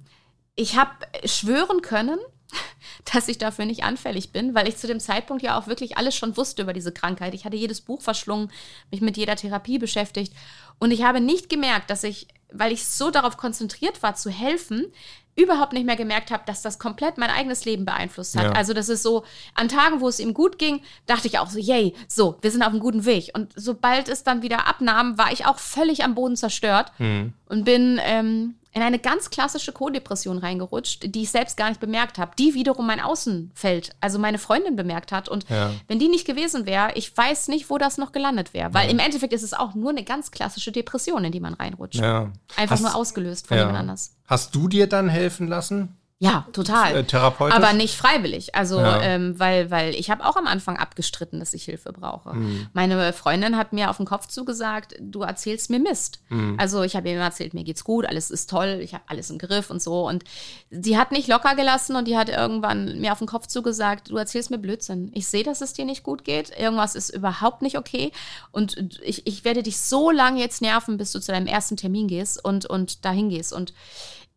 ich 0.55 0.77
habe 0.77 0.91
schwören 1.25 1.81
können, 1.81 2.19
dass 3.13 3.27
ich 3.27 3.37
dafür 3.37 3.65
nicht 3.65 3.83
anfällig 3.83 4.31
bin, 4.31 4.55
weil 4.55 4.67
ich 4.67 4.77
zu 4.77 4.87
dem 4.87 4.99
Zeitpunkt 4.99 5.43
ja 5.43 5.57
auch 5.57 5.67
wirklich 5.67 5.97
alles 5.97 6.15
schon 6.15 6.37
wusste 6.37 6.61
über 6.61 6.73
diese 6.73 6.91
Krankheit. 6.91 7.33
Ich 7.33 7.45
hatte 7.45 7.57
jedes 7.57 7.81
Buch 7.81 8.01
verschlungen, 8.01 8.51
mich 8.91 9.01
mit 9.01 9.17
jeder 9.17 9.35
Therapie 9.35 9.79
beschäftigt 9.79 10.33
und 10.79 10.91
ich 10.91 11.03
habe 11.03 11.21
nicht 11.21 11.49
gemerkt, 11.49 11.89
dass 11.89 12.03
ich, 12.03 12.27
weil 12.51 12.71
ich 12.71 12.85
so 12.85 13.11
darauf 13.11 13.37
konzentriert 13.37 14.03
war 14.03 14.15
zu 14.15 14.29
helfen, 14.29 14.91
überhaupt 15.35 15.73
nicht 15.73 15.85
mehr 15.85 15.95
gemerkt 15.95 16.31
habe, 16.31 16.43
dass 16.45 16.61
das 16.61 16.77
komplett 16.79 17.17
mein 17.17 17.29
eigenes 17.29 17.65
Leben 17.65 17.85
beeinflusst 17.85 18.37
hat. 18.37 18.45
Ja. 18.45 18.51
Also 18.51 18.73
das 18.73 18.89
ist 18.89 19.03
so, 19.03 19.23
an 19.55 19.67
Tagen, 19.67 19.99
wo 19.99 20.07
es 20.07 20.19
ihm 20.19 20.33
gut 20.33 20.59
ging, 20.59 20.81
dachte 21.05 21.27
ich 21.27 21.39
auch 21.39 21.49
so, 21.49 21.59
yay, 21.59 21.95
so, 22.07 22.37
wir 22.41 22.51
sind 22.51 22.61
auf 22.61 22.69
einem 22.69 22.79
guten 22.79 23.05
Weg. 23.05 23.31
Und 23.33 23.51
sobald 23.55 24.09
es 24.09 24.23
dann 24.23 24.41
wieder 24.41 24.67
abnahm, 24.67 25.17
war 25.17 25.31
ich 25.31 25.45
auch 25.45 25.57
völlig 25.57 26.03
am 26.03 26.15
Boden 26.15 26.35
zerstört 26.35 26.91
mhm. 26.99 27.33
und 27.47 27.63
bin 27.65 27.99
ähm, 28.03 28.55
in 28.73 28.81
eine 28.81 28.97
ganz 28.97 29.29
klassische 29.29 29.71
Co-Depression 29.71 30.39
reingerutscht, 30.39 31.13
die 31.13 31.21
ich 31.21 31.29
selbst 31.29 31.57
gar 31.57 31.69
nicht 31.69 31.79
bemerkt 31.79 32.17
habe, 32.17 32.31
die 32.37 32.55
wiederum 32.55 32.87
mein 32.87 32.99
Außenfeld, 32.99 33.91
also 34.01 34.17
meine 34.17 34.39
Freundin 34.39 34.75
bemerkt 34.75 35.11
hat. 35.11 35.29
Und 35.29 35.47
ja. 35.47 35.71
wenn 35.87 35.99
die 35.99 36.07
nicht 36.07 36.25
gewesen 36.25 36.65
wäre, 36.65 36.91
ich 36.95 37.15
weiß 37.15 37.49
nicht, 37.49 37.69
wo 37.69 37.77
das 37.77 37.99
noch 37.99 38.11
gelandet 38.11 38.53
wäre. 38.53 38.73
Weil 38.73 38.87
ja. 38.87 38.91
im 38.91 38.99
Endeffekt 38.99 39.31
ist 39.31 39.43
es 39.43 39.53
auch 39.53 39.75
nur 39.75 39.91
eine 39.91 40.03
ganz 40.03 40.31
klassische 40.31 40.71
Depression, 40.71 41.23
in 41.23 41.31
die 41.31 41.39
man 41.39 41.53
reinrutscht. 41.53 41.99
Ja. 41.99 42.31
Einfach 42.55 42.75
Hast, 42.75 42.81
nur 42.81 42.95
ausgelöst 42.95 43.47
von 43.47 43.57
jemand 43.57 43.77
anders. 43.77 44.15
Hast 44.27 44.55
du 44.55 44.67
dir 44.67 44.87
dann 44.87 45.07
helfen 45.07 45.47
lassen? 45.47 45.95
Ja, 46.23 46.47
total. 46.53 46.95
Äh, 46.95 47.03
therapeutisch? 47.03 47.53
Aber 47.53 47.73
nicht 47.73 47.97
freiwillig. 47.97 48.55
Also, 48.55 48.79
ja. 48.79 49.01
ähm, 49.01 49.37
weil, 49.39 49.69
weil 49.71 49.93
ich 49.93 50.09
habe 50.09 50.25
auch 50.25 50.37
am 50.37 50.47
Anfang 50.47 50.77
abgestritten, 50.77 51.39
dass 51.41 51.53
ich 51.53 51.65
Hilfe 51.65 51.91
brauche. 51.91 52.33
Mhm. 52.33 52.67
Meine 52.71 53.11
Freundin 53.11 53.57
hat 53.57 53.73
mir 53.73 53.89
auf 53.89 53.97
den 53.97 54.05
Kopf 54.05 54.27
zugesagt, 54.27 54.95
du 55.01 55.23
erzählst 55.23 55.69
mir 55.69 55.79
Mist. 55.79 56.21
Mhm. 56.29 56.55
Also 56.57 56.83
ich 56.83 56.95
habe 56.95 57.09
ihr 57.09 57.15
immer 57.15 57.25
erzählt, 57.25 57.53
mir 57.53 57.65
geht's 57.65 57.83
gut, 57.83 58.05
alles 58.05 58.31
ist 58.31 58.49
toll, 58.49 58.79
ich 58.81 58.93
habe 58.93 59.03
alles 59.07 59.29
im 59.31 59.37
Griff 59.37 59.69
und 59.69 59.81
so. 59.81 60.07
Und 60.07 60.23
sie 60.71 60.97
hat 60.97 61.11
nicht 61.11 61.27
locker 61.27 61.55
gelassen 61.55 61.97
und 61.97 62.07
die 62.07 62.15
hat 62.15 62.29
irgendwann 62.29 63.01
mir 63.01 63.11
auf 63.11 63.19
den 63.19 63.27
Kopf 63.27 63.47
zugesagt, 63.47 64.09
du 64.09 64.15
erzählst 64.15 64.49
mir 64.49 64.59
Blödsinn. 64.59 65.11
Ich 65.13 65.27
sehe, 65.27 65.43
dass 65.43 65.59
es 65.59 65.73
dir 65.73 65.83
nicht 65.83 66.03
gut 66.03 66.23
geht. 66.23 66.57
Irgendwas 66.57 66.95
ist 66.95 67.09
überhaupt 67.09 67.61
nicht 67.61 67.77
okay. 67.77 68.13
Und 68.53 68.77
ich, 69.03 69.27
ich 69.27 69.43
werde 69.43 69.61
dich 69.61 69.77
so 69.77 70.09
lange 70.09 70.39
jetzt 70.39 70.61
nerven, 70.61 70.95
bis 70.95 71.11
du 71.11 71.19
zu 71.19 71.33
deinem 71.33 71.47
ersten 71.47 71.75
Termin 71.75 72.07
gehst 72.07 72.43
und, 72.43 72.65
und 72.65 73.03
dahin 73.03 73.27
gehst. 73.27 73.51
Und 73.51 73.73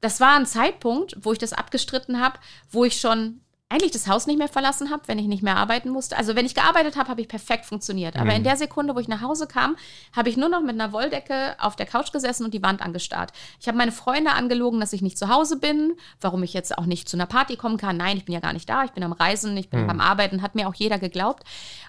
das 0.07 0.21
war 0.21 0.37
ein 0.37 0.47
Zeitpunkt, 0.47 1.17
wo 1.21 1.33
ich 1.33 1.39
das 1.41 1.53
abgestritten 1.53 2.21
habe, 2.21 2.39
wo 2.71 2.85
ich 2.85 3.01
schon 3.01 3.41
eigentlich 3.69 3.91
das 3.91 4.07
Haus 4.07 4.29
nicht 4.29 4.39
mehr 4.39 4.47
verlassen 4.47 4.93
habe, 4.93 5.03
wenn 5.07 5.19
ich 5.19 5.27
nicht 5.27 5.43
mehr 5.43 5.57
arbeiten 5.57 5.89
musste. 5.89 6.17
Also 6.17 6.37
wenn 6.37 6.47
ich 6.47 6.55
gearbeitet 6.55 6.95
habe, 6.95 7.09
habe 7.09 7.21
ich 7.21 7.27
perfekt 7.27 7.67
funktioniert. 7.67 8.15
Aber 8.15 8.31
mhm. 8.31 8.37
in 8.37 8.45
der 8.45 8.57
Sekunde, 8.57 8.95
wo 8.95 9.01
ich 9.01 9.09
nach 9.09 9.23
Hause 9.23 9.49
kam, 9.49 9.75
habe 10.15 10.29
ich 10.29 10.37
nur 10.37 10.49
noch 10.49 10.61
mit 10.61 10.81
einer 10.81 10.93
Wolldecke 10.93 11.57
auf 11.59 11.75
der 11.75 11.87
Couch 11.87 12.13
gesessen 12.13 12.45
und 12.45 12.55
die 12.55 12.63
Wand 12.63 12.83
angestarrt. 12.83 13.33
Ich 13.59 13.67
habe 13.67 13.77
meine 13.77 13.91
Freunde 13.91 14.31
angelogen, 14.31 14.79
dass 14.79 14.93
ich 14.93 15.03
nicht 15.03 15.19
zu 15.19 15.29
Hause 15.29 15.59
bin, 15.59 15.95
warum 16.21 16.45
ich 16.45 16.55
jetzt 16.55 16.79
auch 16.79 16.87
nicht 16.87 17.09
zu 17.09 17.17
einer 17.17 17.27
Party 17.27 17.57
kommen 17.57 17.77
kann. 17.77 17.97
Nein, 17.97 18.17
ich 18.17 18.27
bin 18.27 18.33
ja 18.35 18.41
gar 18.41 18.53
nicht 18.53 18.69
da, 18.69 18.85
ich 18.85 18.93
bin 18.93 19.03
am 19.03 19.11
Reisen, 19.11 19.57
ich 19.57 19.71
bin 19.71 19.83
mhm. 19.83 19.87
beim 19.89 20.01
Arbeiten, 20.01 20.41
hat 20.41 20.55
mir 20.55 20.69
auch 20.69 20.75
jeder 20.75 21.01
geglaubt. 21.01 21.43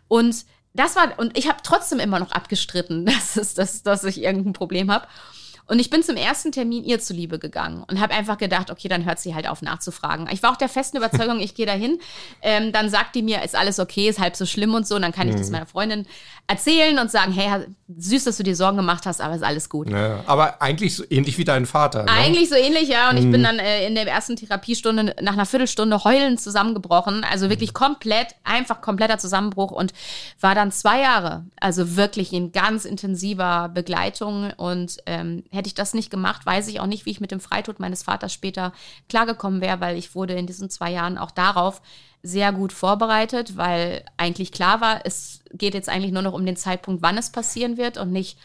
Und 0.08 0.45
das 0.73 0.95
war, 0.95 1.19
und 1.19 1.38
ich 1.38 1.47
habe 1.47 1.60
trotzdem 1.62 1.99
immer 1.99 2.17
noch 2.17 2.32
abgestritten, 2.32 3.06
dass, 3.06 3.38
es, 3.38 3.53
dass, 3.53 3.84
dass 3.84 4.03
ich 4.03 4.23
irgendein 4.23 4.53
Problem 4.53 4.89
habe. 4.89 5.08
Und 5.67 5.80
ich 5.80 5.89
bin 5.89 6.01
zum 6.01 6.15
ersten 6.15 6.51
Termin 6.51 6.86
ihr 6.86 6.99
zuliebe 6.99 7.39
gegangen 7.39 7.84
und 7.88 7.99
habe 7.99 8.13
einfach 8.13 8.38
gedacht, 8.38 8.71
okay, 8.71 8.88
dann 8.88 9.06
hört 9.06 9.19
sie 9.19 9.36
halt 9.36 9.47
auf 9.47 9.62
nachzufragen. 9.62 10.30
Ich 10.32 10.41
war 10.41 10.51
auch 10.51 10.58
der 10.58 10.69
festen 10.69 10.97
Überzeugung, 10.97 11.39
ich 11.41 11.56
gehe 11.56 11.65
dahin. 11.65 11.99
Ähm, 12.41 12.71
dann 12.71 12.89
sagt 12.89 13.15
die 13.15 13.21
mir, 13.21 13.43
ist 13.43 13.56
alles 13.56 13.80
okay, 13.80 14.08
ist 14.08 14.19
halb 14.19 14.38
so 14.38 14.45
schlimm 14.45 14.73
und 14.73 14.88
so. 14.88 14.95
Und 14.95 15.01
dann 15.01 15.12
kann 15.12 15.27
ich 15.27 15.36
mhm. 15.36 15.39
das 15.39 15.49
meiner 15.49 15.65
Freundin 15.65 16.08
erzählen 16.47 16.97
und 16.99 17.12
sagen, 17.12 17.34
hey, 17.34 17.65
süß, 17.97 18.23
dass 18.23 18.38
du 18.38 18.43
dir 18.43 18.56
Sorgen 18.56 18.77
gemacht 18.77 19.06
hast, 19.06 19.19
aber 19.19 19.36
ist 19.36 19.43
alles 19.43 19.67
gut. 19.67 19.89
Ja, 19.89 20.23
aber 20.25 20.62
eigentlich 20.62 20.95
so 20.95 21.03
ähnlich 21.10 21.38
wie 21.38 21.43
dein 21.43 21.65
Vater. 21.65 22.03
Ne? 22.03 22.12
Eigentlich 22.12 22.47
so 22.47 22.56
ähnlich, 22.56 22.88
ja. 22.88 23.10
Und 23.10 23.19
mhm. 23.19 23.25
ich 23.25 23.32
bin 23.32 23.43
dann 23.43 23.60
äh, 23.60 23.86
in 23.86 23.95
der 23.95 24.08
ersten 24.08 24.38
Therapiestunde 24.38 25.15
nach 25.21 25.34
einer 25.34 25.45
Viertelstunde 25.45 26.06
heulend 26.06 26.39
zusammengebrochen. 26.39 27.25
Also 27.30 27.49
wirklich 27.49 27.73
komplett, 27.73 28.36
einfach 28.45 28.80
kompletter 28.80 29.17
Zusammenbruch 29.17 29.71
und 29.71 29.93
war 30.39 30.56
dann 30.56 30.71
zwei 30.71 31.01
Jahre, 31.01 31.43
also 31.60 31.97
wirklich 31.97 32.32
in 32.32 32.53
ganz 32.53 32.86
intensiver 32.86 33.69
Begleitung 33.73 34.51
und 34.56 34.97
ähm, 35.06 35.43
Hätte 35.57 35.67
ich 35.67 35.73
das 35.73 35.93
nicht 35.93 36.09
gemacht, 36.09 36.45
weiß 36.45 36.67
ich 36.67 36.79
auch 36.79 36.85
nicht, 36.85 37.05
wie 37.05 37.11
ich 37.11 37.19
mit 37.19 37.31
dem 37.31 37.39
Freitod 37.39 37.79
meines 37.79 38.03
Vaters 38.03 38.31
später 38.31 38.73
klargekommen 39.09 39.59
wäre, 39.59 39.79
weil 39.81 39.97
ich 39.97 40.13
wurde 40.13 40.35
in 40.35 40.47
diesen 40.47 40.69
zwei 40.69 40.91
Jahren 40.91 41.17
auch 41.17 41.31
darauf 41.31 41.81
sehr 42.21 42.51
gut 42.51 42.71
vorbereitet, 42.71 43.57
weil 43.57 44.03
eigentlich 44.17 44.51
klar 44.51 44.81
war, 44.81 45.01
es 45.05 45.41
geht 45.51 45.73
jetzt 45.73 45.89
eigentlich 45.89 46.11
nur 46.11 46.21
noch 46.21 46.33
um 46.33 46.45
den 46.45 46.57
Zeitpunkt, 46.57 47.01
wann 47.01 47.17
es 47.17 47.31
passieren 47.31 47.77
wird 47.77 47.97
und 47.97 48.11
nicht, 48.11 48.37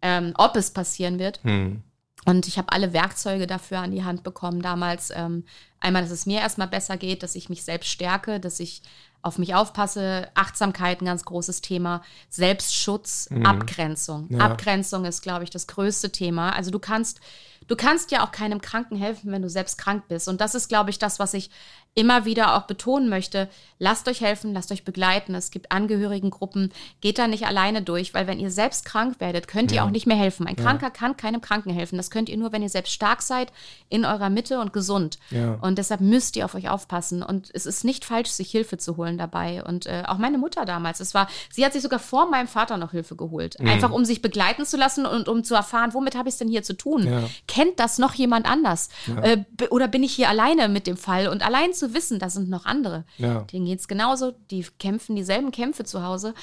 ähm, 0.00 0.32
ob 0.36 0.56
es 0.56 0.72
passieren 0.72 1.18
wird. 1.18 1.40
Hm. 1.42 1.82
Und 2.24 2.48
ich 2.48 2.58
habe 2.58 2.72
alle 2.72 2.92
Werkzeuge 2.92 3.46
dafür 3.46 3.78
an 3.78 3.92
die 3.92 4.04
Hand 4.04 4.22
bekommen 4.24 4.60
damals. 4.60 5.12
Ähm, 5.14 5.44
einmal, 5.78 6.02
dass 6.02 6.10
es 6.10 6.26
mir 6.26 6.40
erstmal 6.40 6.68
besser 6.68 6.96
geht, 6.96 7.22
dass 7.22 7.36
ich 7.36 7.48
mich 7.48 7.62
selbst 7.62 7.88
stärke, 7.88 8.40
dass 8.40 8.58
ich 8.60 8.82
auf 9.22 9.38
mich 9.38 9.54
aufpasse. 9.54 10.28
Achtsamkeit, 10.34 11.00
ein 11.00 11.06
ganz 11.06 11.24
großes 11.24 11.60
Thema. 11.60 12.02
Selbstschutz, 12.28 13.28
mhm. 13.30 13.44
Abgrenzung. 13.44 14.28
Ja. 14.30 14.38
Abgrenzung 14.38 15.04
ist, 15.04 15.22
glaube 15.22 15.44
ich, 15.44 15.50
das 15.50 15.66
größte 15.66 16.12
Thema. 16.12 16.50
Also 16.50 16.70
du 16.70 16.78
kannst, 16.78 17.20
du 17.68 17.76
kannst 17.76 18.10
ja 18.10 18.24
auch 18.24 18.32
keinem 18.32 18.60
Kranken 18.60 18.96
helfen, 18.96 19.32
wenn 19.32 19.42
du 19.42 19.48
selbst 19.48 19.78
krank 19.78 20.04
bist. 20.08 20.28
Und 20.28 20.40
das 20.40 20.54
ist, 20.54 20.68
glaube 20.68 20.90
ich, 20.90 20.98
das, 20.98 21.18
was 21.18 21.34
ich 21.34 21.50
immer 21.96 22.26
wieder 22.26 22.54
auch 22.54 22.64
betonen 22.64 23.08
möchte, 23.08 23.48
lasst 23.78 24.06
euch 24.06 24.20
helfen, 24.20 24.52
lasst 24.52 24.70
euch 24.70 24.84
begleiten. 24.84 25.34
Es 25.34 25.50
gibt 25.50 25.72
Angehörigengruppen, 25.72 26.70
geht 27.00 27.18
da 27.18 27.26
nicht 27.26 27.46
alleine 27.46 27.80
durch, 27.80 28.12
weil 28.12 28.26
wenn 28.26 28.38
ihr 28.38 28.50
selbst 28.50 28.84
krank 28.84 29.18
werdet, 29.18 29.48
könnt 29.48 29.72
ihr 29.72 29.78
ja. 29.78 29.84
auch 29.84 29.90
nicht 29.90 30.06
mehr 30.06 30.16
helfen. 30.16 30.46
Ein 30.46 30.56
Kranker 30.56 30.88
ja. 30.88 30.90
kann 30.90 31.16
keinem 31.16 31.40
Kranken 31.40 31.70
helfen. 31.70 31.96
Das 31.96 32.10
könnt 32.10 32.28
ihr 32.28 32.36
nur, 32.36 32.52
wenn 32.52 32.62
ihr 32.62 32.68
selbst 32.68 32.92
stark 32.92 33.22
seid, 33.22 33.50
in 33.88 34.04
eurer 34.04 34.28
Mitte 34.28 34.60
und 34.60 34.74
gesund. 34.74 35.18
Ja. 35.30 35.54
Und 35.62 35.78
deshalb 35.78 36.02
müsst 36.02 36.36
ihr 36.36 36.44
auf 36.44 36.54
euch 36.54 36.68
aufpassen. 36.68 37.22
Und 37.22 37.50
es 37.54 37.64
ist 37.64 37.82
nicht 37.82 38.04
falsch, 38.04 38.28
sich 38.28 38.50
Hilfe 38.50 38.76
zu 38.76 38.98
holen 38.98 39.16
dabei. 39.16 39.64
Und 39.64 39.86
äh, 39.86 40.02
auch 40.06 40.18
meine 40.18 40.36
Mutter 40.36 40.66
damals, 40.66 41.00
es 41.00 41.14
war, 41.14 41.28
sie 41.50 41.64
hat 41.64 41.72
sich 41.72 41.82
sogar 41.82 41.98
vor 41.98 42.28
meinem 42.28 42.46
Vater 42.46 42.76
noch 42.76 42.90
Hilfe 42.90 43.16
geholt. 43.16 43.58
Mhm. 43.58 43.68
Einfach 43.68 43.90
um 43.90 44.04
sich 44.04 44.20
begleiten 44.20 44.66
zu 44.66 44.76
lassen 44.76 45.06
und 45.06 45.28
um 45.28 45.44
zu 45.44 45.54
erfahren, 45.54 45.94
womit 45.94 46.14
habe 46.14 46.28
ich 46.28 46.34
es 46.34 46.38
denn 46.38 46.48
hier 46.48 46.62
zu 46.62 46.76
tun? 46.76 47.06
Kennt 47.56 47.80
das 47.80 47.96
noch 47.96 48.12
jemand 48.12 48.44
anders? 48.44 48.90
Äh, 49.22 49.38
oder 49.70 49.88
bin 49.88 50.02
ich 50.02 50.12
hier 50.12 50.28
alleine 50.28 50.68
mit 50.68 50.86
dem 50.86 50.98
Fall? 50.98 51.28
Und 51.28 51.42
allein 51.42 51.72
zu 51.72 51.94
wissen, 51.94 52.18
da 52.18 52.28
sind 52.28 52.50
noch 52.50 52.66
andere. 52.66 53.06
Ja. 53.16 53.44
Denen 53.50 53.64
geht 53.64 53.80
es 53.80 53.88
genauso, 53.88 54.32
die 54.50 54.66
kämpfen 54.78 55.16
dieselben 55.16 55.52
Kämpfe 55.52 55.84
zu 55.84 56.02
Hause. 56.02 56.34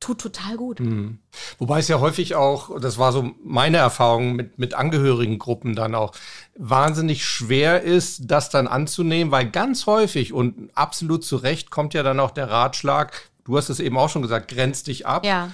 Tut 0.00 0.20
total 0.20 0.56
gut. 0.56 0.80
Mhm. 0.80 1.20
Wobei 1.60 1.78
es 1.78 1.86
ja 1.86 2.00
häufig 2.00 2.34
auch, 2.34 2.80
das 2.80 2.98
war 2.98 3.12
so 3.12 3.30
meine 3.44 3.76
Erfahrung 3.76 4.32
mit, 4.32 4.58
mit 4.58 4.74
Angehörigengruppen 4.74 5.76
dann 5.76 5.94
auch, 5.94 6.12
wahnsinnig 6.56 7.24
schwer 7.24 7.82
ist, 7.82 8.22
das 8.24 8.50
dann 8.50 8.66
anzunehmen, 8.66 9.30
weil 9.30 9.48
ganz 9.48 9.86
häufig 9.86 10.32
und 10.32 10.76
absolut 10.76 11.24
zu 11.24 11.36
Recht 11.36 11.70
kommt 11.70 11.94
ja 11.94 12.02
dann 12.02 12.18
auch 12.18 12.32
der 12.32 12.50
Ratschlag, 12.50 13.30
du 13.44 13.56
hast 13.56 13.68
es 13.68 13.78
eben 13.78 13.96
auch 13.96 14.08
schon 14.08 14.22
gesagt, 14.22 14.50
grenz 14.50 14.82
dich 14.82 15.06
ab. 15.06 15.24
Ja. 15.24 15.52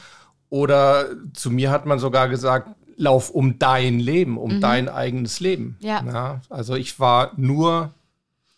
Oder 0.48 1.08
zu 1.34 1.50
mir 1.50 1.70
hat 1.70 1.84
man 1.84 1.98
sogar 1.98 2.30
gesagt, 2.30 2.70
lauf 2.96 3.30
um 3.30 3.58
dein 3.58 4.00
Leben, 4.00 4.38
um 4.38 4.56
mhm. 4.56 4.60
dein 4.60 4.88
eigenes 4.88 5.40
Leben. 5.40 5.76
Ja. 5.80 6.02
ja. 6.04 6.40
Also 6.48 6.74
ich 6.74 7.00
war 7.00 7.32
nur 7.36 7.94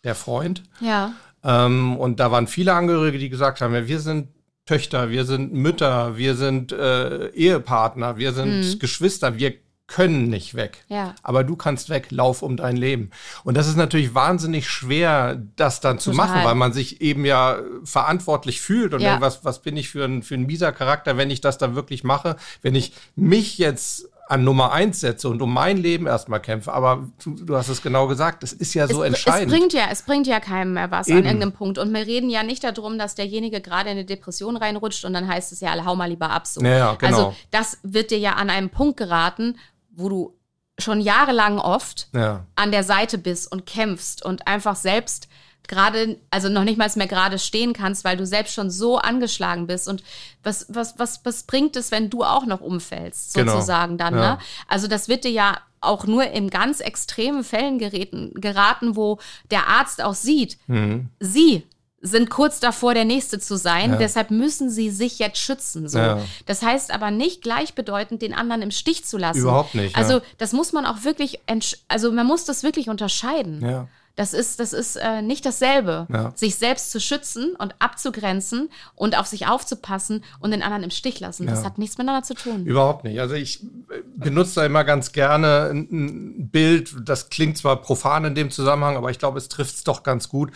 der 0.03 0.15
Freund. 0.15 0.63
Ja. 0.79 1.13
Ähm, 1.43 1.97
und 1.97 2.19
da 2.19 2.31
waren 2.31 2.47
viele 2.47 2.73
Angehörige, 2.73 3.17
die 3.17 3.29
gesagt 3.29 3.61
haben, 3.61 3.73
ja, 3.73 3.87
wir 3.87 3.99
sind 3.99 4.29
Töchter, 4.65 5.09
wir 5.09 5.25
sind 5.25 5.53
Mütter, 5.53 6.17
wir 6.17 6.35
sind 6.35 6.71
äh, 6.71 7.29
Ehepartner, 7.29 8.17
wir 8.17 8.33
sind 8.33 8.73
mhm. 8.73 8.79
Geschwister, 8.79 9.37
wir 9.37 9.53
können 9.87 10.27
nicht 10.27 10.53
weg. 10.53 10.83
Ja. 10.89 11.15
Aber 11.23 11.45
du 11.45 11.55
kannst 11.55 11.89
weg, 11.89 12.07
lauf 12.09 12.41
um 12.41 12.57
dein 12.57 12.75
Leben. 12.75 13.09
Und 13.45 13.55
das 13.55 13.69
ist 13.69 13.77
natürlich 13.77 14.13
wahnsinnig 14.13 14.69
schwer, 14.69 15.41
das 15.55 15.79
dann 15.79 15.97
zu 15.97 16.11
Total. 16.11 16.27
machen, 16.27 16.43
weil 16.43 16.55
man 16.55 16.73
sich 16.73 16.99
eben 17.01 17.23
ja 17.23 17.59
verantwortlich 17.85 18.59
fühlt 18.59 18.93
und 18.93 19.01
ja. 19.01 19.21
was, 19.21 19.45
was 19.45 19.61
bin 19.61 19.77
ich 19.77 19.89
für 19.89 20.03
ein, 20.03 20.23
für 20.23 20.35
ein 20.35 20.45
mieser 20.45 20.73
Charakter, 20.73 21.15
wenn 21.15 21.31
ich 21.31 21.39
das 21.39 21.57
dann 21.57 21.75
wirklich 21.75 22.03
mache, 22.03 22.35
wenn 22.61 22.75
ich 22.75 22.91
mich 23.15 23.57
jetzt 23.57 24.09
an 24.29 24.43
Nummer 24.43 24.71
eins 24.71 24.99
setze 24.99 25.29
und 25.29 25.41
um 25.41 25.53
mein 25.53 25.77
Leben 25.77 26.05
erstmal 26.05 26.41
kämpfe. 26.41 26.73
Aber 26.73 27.07
du, 27.23 27.35
du 27.35 27.55
hast 27.55 27.69
es 27.69 27.81
genau 27.81 28.07
gesagt, 28.07 28.43
es 28.43 28.53
ist 28.53 28.73
ja 28.73 28.87
so 28.87 29.03
es, 29.03 29.09
entscheidend. 29.09 29.51
Es 29.51 29.57
bringt 29.57 29.73
ja, 29.73 29.87
es 29.89 30.01
bringt 30.01 30.27
ja 30.27 30.39
keinem 30.39 30.73
mehr 30.73 30.91
was 30.91 31.07
Eben. 31.07 31.19
an 31.19 31.25
irgendeinem 31.25 31.53
Punkt. 31.53 31.77
Und 31.77 31.93
wir 31.93 32.05
reden 32.05 32.29
ja 32.29 32.43
nicht 32.43 32.63
darum, 32.63 32.97
dass 32.97 33.15
derjenige 33.15 33.61
gerade 33.61 33.89
in 33.89 33.97
eine 33.97 34.05
Depression 34.05 34.57
reinrutscht 34.57 35.05
und 35.05 35.13
dann 35.13 35.27
heißt 35.27 35.51
es 35.51 35.61
ja, 35.61 35.73
hau 35.85 35.95
mal 35.95 36.09
lieber 36.09 36.29
ab. 36.29 36.45
So. 36.45 36.61
Ja, 36.61 36.69
ja, 36.69 36.95
genau. 36.95 37.17
Also 37.17 37.35
das 37.51 37.77
wird 37.83 38.11
dir 38.11 38.19
ja 38.19 38.33
an 38.33 38.49
einem 38.49 38.69
Punkt 38.69 38.97
geraten, 38.97 39.57
wo 39.91 40.09
du 40.09 40.37
schon 40.79 41.01
jahrelang 41.01 41.57
oft 41.57 42.09
ja. 42.13 42.45
an 42.55 42.71
der 42.71 42.83
Seite 42.83 43.17
bist 43.17 43.51
und 43.51 43.65
kämpfst 43.65 44.23
und 44.23 44.47
einfach 44.47 44.75
selbst 44.75 45.27
gerade, 45.67 46.17
also 46.31 46.49
noch 46.49 46.63
nicht 46.63 46.77
mal 46.77 46.89
mehr 46.95 47.07
gerade 47.07 47.39
stehen 47.39 47.73
kannst, 47.73 48.03
weil 48.03 48.17
du 48.17 48.25
selbst 48.25 48.53
schon 48.53 48.69
so 48.69 48.97
angeschlagen 48.97 49.67
bist. 49.67 49.87
Und 49.87 50.03
was, 50.43 50.65
was, 50.69 50.97
was, 50.97 51.21
was 51.23 51.43
bringt 51.43 51.75
es, 51.75 51.91
wenn 51.91 52.09
du 52.09 52.23
auch 52.23 52.45
noch 52.45 52.61
umfällst, 52.61 53.33
genau. 53.33 53.53
sozusagen 53.53 53.97
genau. 53.97 54.11
dann, 54.11 54.19
ja. 54.19 54.35
ne? 54.35 54.39
Also 54.67 54.87
das 54.87 55.09
wird 55.09 55.25
dir 55.25 55.31
ja 55.31 55.57
auch 55.81 56.05
nur 56.05 56.25
in 56.25 56.49
ganz 56.49 56.79
extremen 56.79 57.43
Fällen 57.43 57.77
geraten, 57.77 58.31
geraten 58.35 58.95
wo 58.95 59.19
der 59.51 59.67
Arzt 59.67 60.01
auch 60.01 60.15
sieht, 60.15 60.57
mhm. 60.67 61.09
sie 61.19 61.63
sind 62.01 62.29
kurz 62.29 62.59
davor, 62.59 62.93
der 62.93 63.05
Nächste 63.05 63.39
zu 63.39 63.57
sein. 63.57 63.91
Ja. 63.91 63.97
Deshalb 63.97 64.31
müssen 64.31 64.69
sie 64.69 64.89
sich 64.89 65.19
jetzt 65.19 65.39
schützen. 65.39 65.89
So. 65.89 65.97
Ja. 65.97 66.21
Das 66.45 66.61
heißt 66.61 66.91
aber 66.91 67.11
nicht 67.11 67.41
gleichbedeutend, 67.41 68.21
den 68.21 68.33
anderen 68.33 68.61
im 68.61 68.71
Stich 68.71 69.05
zu 69.05 69.17
lassen. 69.17 69.41
Überhaupt 69.41 69.75
nicht. 69.75 69.95
Also 69.95 70.21
das 70.37 70.53
muss 70.53 70.73
man 70.73 70.85
auch 70.85 71.03
wirklich, 71.03 71.39
also 71.87 72.11
man 72.11 72.27
muss 72.27 72.45
das 72.45 72.63
wirklich 72.63 72.89
unterscheiden. 72.89 73.61
Ja. 73.65 73.87
Das 74.17 74.33
ist, 74.33 74.59
das 74.59 74.73
ist 74.73 74.95
äh, 74.95 75.21
nicht 75.21 75.45
dasselbe. 75.45 76.07
Ja. 76.11 76.33
Sich 76.35 76.55
selbst 76.55 76.91
zu 76.91 76.99
schützen 76.99 77.55
und 77.57 77.75
abzugrenzen 77.79 78.69
und 78.95 79.17
auf 79.17 79.27
sich 79.27 79.47
aufzupassen 79.47 80.23
und 80.39 80.51
den 80.51 80.63
anderen 80.63 80.83
im 80.83 80.89
Stich 80.89 81.19
lassen. 81.19 81.45
Ja. 81.45 81.51
Das 81.51 81.63
hat 81.63 81.77
nichts 81.77 81.97
miteinander 81.97 82.23
zu 82.25 82.33
tun. 82.33 82.65
Überhaupt 82.65 83.03
nicht. 83.03 83.19
Also 83.19 83.35
ich 83.35 83.63
äh, 83.63 84.01
benutze 84.15 84.55
da 84.55 84.65
immer 84.65 84.83
ganz 84.83 85.11
gerne 85.11 85.69
ein 85.71 86.49
Bild, 86.49 86.95
das 87.05 87.29
klingt 87.29 87.59
zwar 87.59 87.77
profan 87.77 88.25
in 88.25 88.35
dem 88.35 88.49
Zusammenhang, 88.49 88.97
aber 88.97 89.11
ich 89.11 89.19
glaube, 89.19 89.37
es 89.37 89.49
trifft 89.49 89.75
es 89.75 89.83
doch 89.83 90.01
ganz 90.01 90.29
gut 90.29 90.51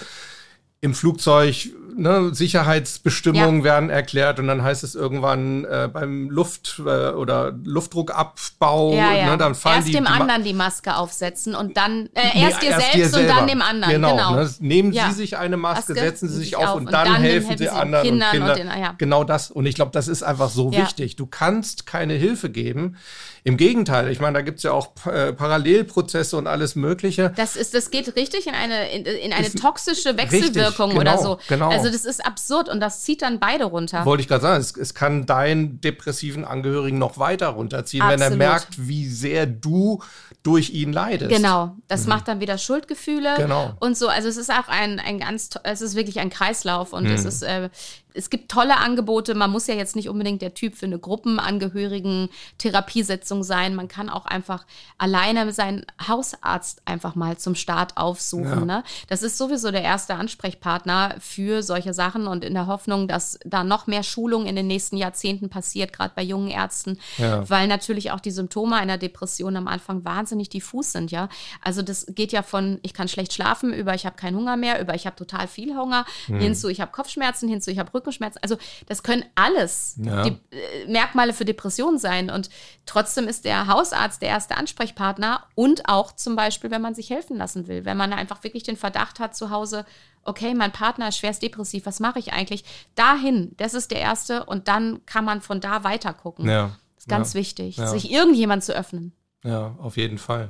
im 0.81 0.95
Flugzeug 0.95 1.69
ne, 1.95 2.33
Sicherheitsbestimmungen 2.33 3.59
ja. 3.59 3.63
werden 3.63 3.89
erklärt 3.89 4.39
und 4.39 4.47
dann 4.47 4.63
heißt 4.63 4.83
es 4.83 4.95
irgendwann 4.95 5.65
äh, 5.65 5.89
beim 5.91 6.29
Luft- 6.29 6.79
äh, 6.79 7.09
oder 7.09 7.53
Luftdruckabbau, 7.63 8.93
ja, 8.93 9.13
ja. 9.13 9.31
Ne, 9.31 9.37
dann 9.37 9.55
fallen 9.55 9.77
erst 9.77 9.87
die, 9.87 9.93
dem 9.93 10.05
die 10.05 10.09
anderen 10.09 10.43
die 10.43 10.53
Maske 10.53 10.95
aufsetzen 10.95 11.55
und 11.55 11.77
dann 11.77 12.09
äh, 12.13 12.39
erst 12.41 12.61
nee, 12.61 12.67
dir 12.67 12.71
erst 12.71 12.93
selbst 12.93 13.17
und 13.17 13.27
dann 13.27 13.47
dem 13.47 13.61
anderen. 13.61 13.93
Genau. 13.93 14.11
genau. 14.11 14.35
Ne, 14.35 14.49
nehmen 14.59 14.93
Sie 14.93 15.11
sich 15.11 15.37
eine 15.37 15.57
Maske, 15.57 15.93
Maske 15.93 15.93
setzen 15.93 16.29
Sie 16.29 16.37
sich 16.37 16.55
auf, 16.55 16.65
auf 16.65 16.75
und, 16.75 16.87
und, 16.87 16.93
dann, 16.93 17.07
dann 17.07 17.21
helfen, 17.21 17.49
helfen 17.49 17.57
Sie 17.57 17.69
anderen 17.69 18.05
Kindern 18.05 18.29
und 18.29 18.53
Kindern. 18.55 18.77
Und 18.77 18.87
den, 18.89 18.97
Genau 18.97 19.23
das. 19.23 19.51
Und 19.51 19.65
ich 19.65 19.75
glaube, 19.75 19.91
das 19.91 20.07
ist 20.07 20.23
einfach 20.23 20.49
so 20.49 20.71
wichtig. 20.71 21.15
Du 21.15 21.25
kannst 21.25 21.85
keine 21.85 22.13
Hilfe 22.13 22.49
geben. 22.49 22.97
Im 23.43 23.57
Gegenteil, 23.57 24.11
ich 24.11 24.19
meine, 24.19 24.35
da 24.35 24.41
gibt 24.41 24.57
es 24.57 24.63
ja 24.63 24.71
auch 24.71 24.91
äh, 25.07 25.33
Parallelprozesse 25.33 26.37
und 26.37 26.45
alles 26.45 26.75
Mögliche. 26.75 27.33
Das 27.35 27.55
ist, 27.55 27.73
das 27.73 27.89
geht 27.89 28.15
richtig 28.15 28.45
in 28.45 28.53
eine, 28.53 28.91
in, 28.91 29.03
in 29.03 29.33
eine 29.33 29.49
toxische 29.51 30.15
Wechselwirkung 30.15 30.91
richtig, 30.91 30.99
genau, 30.99 30.99
oder 30.99 31.17
so. 31.17 31.39
Genau. 31.47 31.69
Also 31.69 31.80
das 31.89 32.05
ist 32.05 32.25
absurd 32.25 32.69
und 32.69 32.79
das 32.79 33.01
zieht 33.01 33.21
dann 33.21 33.39
beide 33.39 33.65
runter. 33.65 34.05
Wollte 34.05 34.21
ich 34.21 34.27
gerade 34.27 34.41
sagen, 34.41 34.61
es, 34.61 34.75
es, 34.75 34.93
kann 34.93 35.25
deinen 35.25 35.81
depressiven 35.81 36.45
Angehörigen 36.45 36.97
noch 36.97 37.17
weiter 37.17 37.47
runterziehen, 37.49 38.03
Absolut. 38.03 38.21
wenn 38.21 38.31
er 38.31 38.37
merkt, 38.37 38.87
wie 38.87 39.07
sehr 39.07 39.45
du 39.45 40.01
durch 40.43 40.71
ihn 40.71 40.91
leidest. 40.91 41.31
Genau, 41.31 41.75
das 41.87 42.03
mhm. 42.03 42.09
macht 42.09 42.27
dann 42.27 42.39
wieder 42.39 42.57
Schuldgefühle 42.57 43.35
genau. 43.37 43.73
und 43.79 43.97
so. 43.97 44.07
Also 44.07 44.27
es 44.27 44.37
ist 44.37 44.51
auch 44.51 44.67
ein, 44.67 44.99
ein 44.99 45.19
ganz, 45.19 45.51
es 45.63 45.81
ist 45.81 45.95
wirklich 45.95 46.19
ein 46.19 46.29
Kreislauf 46.29 46.93
und 46.93 47.05
mhm. 47.05 47.11
es 47.11 47.25
ist, 47.25 47.43
äh, 47.43 47.69
es 48.13 48.29
gibt 48.29 48.51
tolle 48.51 48.77
Angebote. 48.77 49.35
Man 49.35 49.51
muss 49.51 49.67
ja 49.67 49.75
jetzt 49.75 49.95
nicht 49.95 50.09
unbedingt 50.09 50.41
der 50.41 50.53
Typ 50.53 50.75
für 50.75 50.85
eine 50.85 50.99
Gruppenangehörigen 50.99 52.29
Therapiesetzung 52.57 53.43
sein. 53.43 53.75
Man 53.75 53.87
kann 53.87 54.09
auch 54.09 54.25
einfach 54.25 54.65
alleine 54.97 55.51
seinen 55.53 55.85
Hausarzt 56.07 56.81
einfach 56.85 57.15
mal 57.15 57.37
zum 57.37 57.55
Start 57.55 57.97
aufsuchen. 57.97 58.59
Ja. 58.59 58.65
Ne? 58.65 58.83
Das 59.07 59.23
ist 59.23 59.37
sowieso 59.37 59.71
der 59.71 59.83
erste 59.83 60.15
Ansprechpartner 60.15 61.15
für 61.19 61.63
solche 61.63 61.93
Sachen 61.93 62.27
und 62.27 62.43
in 62.43 62.53
der 62.53 62.67
Hoffnung, 62.67 63.07
dass 63.07 63.39
da 63.45 63.63
noch 63.63 63.87
mehr 63.87 64.03
Schulung 64.03 64.45
in 64.45 64.55
den 64.55 64.67
nächsten 64.67 64.97
Jahrzehnten 64.97 65.49
passiert, 65.49 65.93
gerade 65.93 66.13
bei 66.15 66.23
jungen 66.23 66.49
Ärzten, 66.49 66.97
ja. 67.17 67.47
weil 67.49 67.67
natürlich 67.67 68.11
auch 68.11 68.19
die 68.19 68.31
Symptome 68.31 68.75
einer 68.75 68.97
Depression 68.97 69.55
am 69.55 69.67
Anfang 69.67 70.05
wahnsinnig 70.05 70.49
diffus 70.49 70.91
sind. 70.91 71.11
Ja, 71.11 71.29
also 71.61 71.81
das 71.81 72.05
geht 72.09 72.31
ja 72.31 72.43
von 72.43 72.79
ich 72.83 72.93
kann 72.93 73.07
schlecht 73.07 73.33
schlafen 73.33 73.73
über 73.73 73.93
ich 73.93 74.05
habe 74.05 74.15
keinen 74.15 74.37
Hunger 74.37 74.57
mehr 74.57 74.81
über 74.81 74.93
ich 74.95 75.05
habe 75.05 75.15
total 75.15 75.47
viel 75.47 75.75
Hunger 75.75 76.05
hm. 76.27 76.39
hinzu 76.39 76.69
ich 76.69 76.81
habe 76.81 76.91
Kopfschmerzen 76.91 77.47
hinzu 77.49 77.71
ich 77.71 77.79
habe 77.79 77.91
Rückenschmerzen. 78.01 78.41
Also 78.41 78.57
das 78.87 79.03
können 79.03 79.23
alles 79.35 79.95
ja. 79.97 80.23
die, 80.23 80.37
äh, 80.51 80.87
Merkmale 80.87 81.33
für 81.33 81.45
Depressionen 81.45 81.97
sein. 81.97 82.29
Und 82.29 82.49
trotzdem 82.85 83.27
ist 83.27 83.45
der 83.45 83.67
Hausarzt 83.67 84.21
der 84.21 84.29
erste 84.29 84.57
Ansprechpartner 84.57 85.45
und 85.55 85.87
auch 85.87 86.11
zum 86.11 86.35
Beispiel, 86.35 86.71
wenn 86.71 86.81
man 86.81 86.95
sich 86.95 87.09
helfen 87.09 87.37
lassen 87.37 87.67
will, 87.67 87.85
wenn 87.85 87.97
man 87.97 88.13
einfach 88.13 88.43
wirklich 88.43 88.63
den 88.63 88.77
Verdacht 88.77 89.19
hat 89.19 89.35
zu 89.35 89.49
Hause, 89.49 89.85
okay, 90.23 90.53
mein 90.53 90.71
Partner 90.71 91.07
ist 91.07 91.17
schwerst 91.17 91.41
depressiv, 91.41 91.85
was 91.85 91.99
mache 91.99 92.19
ich 92.19 92.33
eigentlich? 92.33 92.63
Dahin, 92.95 93.53
das 93.57 93.73
ist 93.73 93.91
der 93.91 93.99
erste 93.99 94.45
und 94.45 94.67
dann 94.67 95.05
kann 95.05 95.25
man 95.25 95.41
von 95.41 95.59
da 95.61 95.83
weiter 95.83 96.13
gucken. 96.13 96.47
Ja. 96.47 96.77
Das 96.95 97.05
ist 97.05 97.09
ganz 97.09 97.33
ja. 97.33 97.39
wichtig, 97.39 97.77
sich 97.77 98.11
irgendjemand 98.11 98.63
zu 98.63 98.75
öffnen. 98.75 99.13
Ja, 99.43 99.75
auf 99.79 99.97
jeden 99.97 100.19
Fall. 100.19 100.49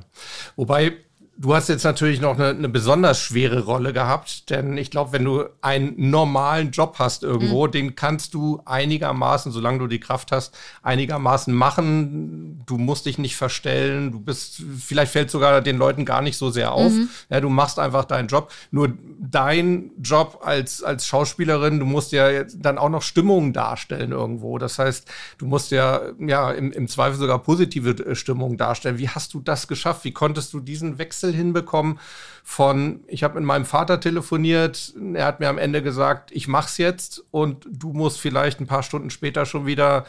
Wobei 0.56 0.98
Du 1.38 1.54
hast 1.54 1.70
jetzt 1.70 1.82
natürlich 1.82 2.20
noch 2.20 2.38
eine, 2.38 2.50
eine 2.50 2.68
besonders 2.68 3.18
schwere 3.18 3.64
Rolle 3.64 3.94
gehabt, 3.94 4.50
denn 4.50 4.76
ich 4.76 4.90
glaube, 4.90 5.12
wenn 5.12 5.24
du 5.24 5.44
einen 5.62 6.10
normalen 6.10 6.72
Job 6.72 6.96
hast 6.98 7.22
irgendwo, 7.22 7.66
mhm. 7.66 7.70
den 7.70 7.94
kannst 7.96 8.34
du 8.34 8.60
einigermaßen, 8.66 9.50
solange 9.50 9.78
du 9.78 9.86
die 9.86 9.98
Kraft 9.98 10.30
hast, 10.30 10.56
einigermaßen 10.82 11.52
machen. 11.54 12.62
Du 12.66 12.76
musst 12.76 13.06
dich 13.06 13.16
nicht 13.16 13.36
verstellen. 13.36 14.12
Du 14.12 14.20
bist, 14.20 14.62
vielleicht 14.78 15.10
fällt 15.10 15.30
sogar 15.30 15.62
den 15.62 15.78
Leuten 15.78 16.04
gar 16.04 16.20
nicht 16.20 16.36
so 16.36 16.50
sehr 16.50 16.72
auf. 16.72 16.92
Mhm. 16.92 17.08
Ja, 17.30 17.40
du 17.40 17.48
machst 17.48 17.78
einfach 17.78 18.04
deinen 18.04 18.28
Job. 18.28 18.52
Nur 18.70 18.92
dein 19.18 19.90
Job 20.02 20.42
als, 20.44 20.82
als 20.82 21.06
Schauspielerin, 21.06 21.78
du 21.78 21.86
musst 21.86 22.12
ja 22.12 22.44
dann 22.44 22.76
auch 22.76 22.90
noch 22.90 23.02
Stimmungen 23.02 23.54
darstellen 23.54 24.12
irgendwo. 24.12 24.58
Das 24.58 24.78
heißt, 24.78 25.10
du 25.38 25.46
musst 25.46 25.70
ja, 25.70 26.02
ja 26.18 26.50
im, 26.52 26.72
im 26.72 26.88
Zweifel 26.88 27.18
sogar 27.18 27.38
positive 27.38 28.14
Stimmungen 28.14 28.58
darstellen. 28.58 28.98
Wie 28.98 29.08
hast 29.08 29.32
du 29.32 29.40
das 29.40 29.66
geschafft? 29.66 30.04
Wie 30.04 30.12
konntest 30.12 30.52
du 30.52 30.60
diesen 30.60 30.98
Wechsel 30.98 31.21
Wechsel 31.22 31.34
hinbekommen 31.34 31.98
von, 32.44 33.04
ich 33.06 33.22
habe 33.22 33.34
mit 33.34 33.44
meinem 33.44 33.64
Vater 33.64 34.00
telefoniert, 34.00 34.94
er 35.14 35.26
hat 35.26 35.40
mir 35.40 35.48
am 35.48 35.58
Ende 35.58 35.82
gesagt, 35.82 36.32
ich 36.32 36.48
mach's 36.48 36.76
jetzt 36.78 37.24
und 37.30 37.66
du 37.70 37.92
musst 37.92 38.20
vielleicht 38.20 38.60
ein 38.60 38.66
paar 38.66 38.82
Stunden 38.82 39.10
später 39.10 39.46
schon 39.46 39.66
wieder 39.66 40.06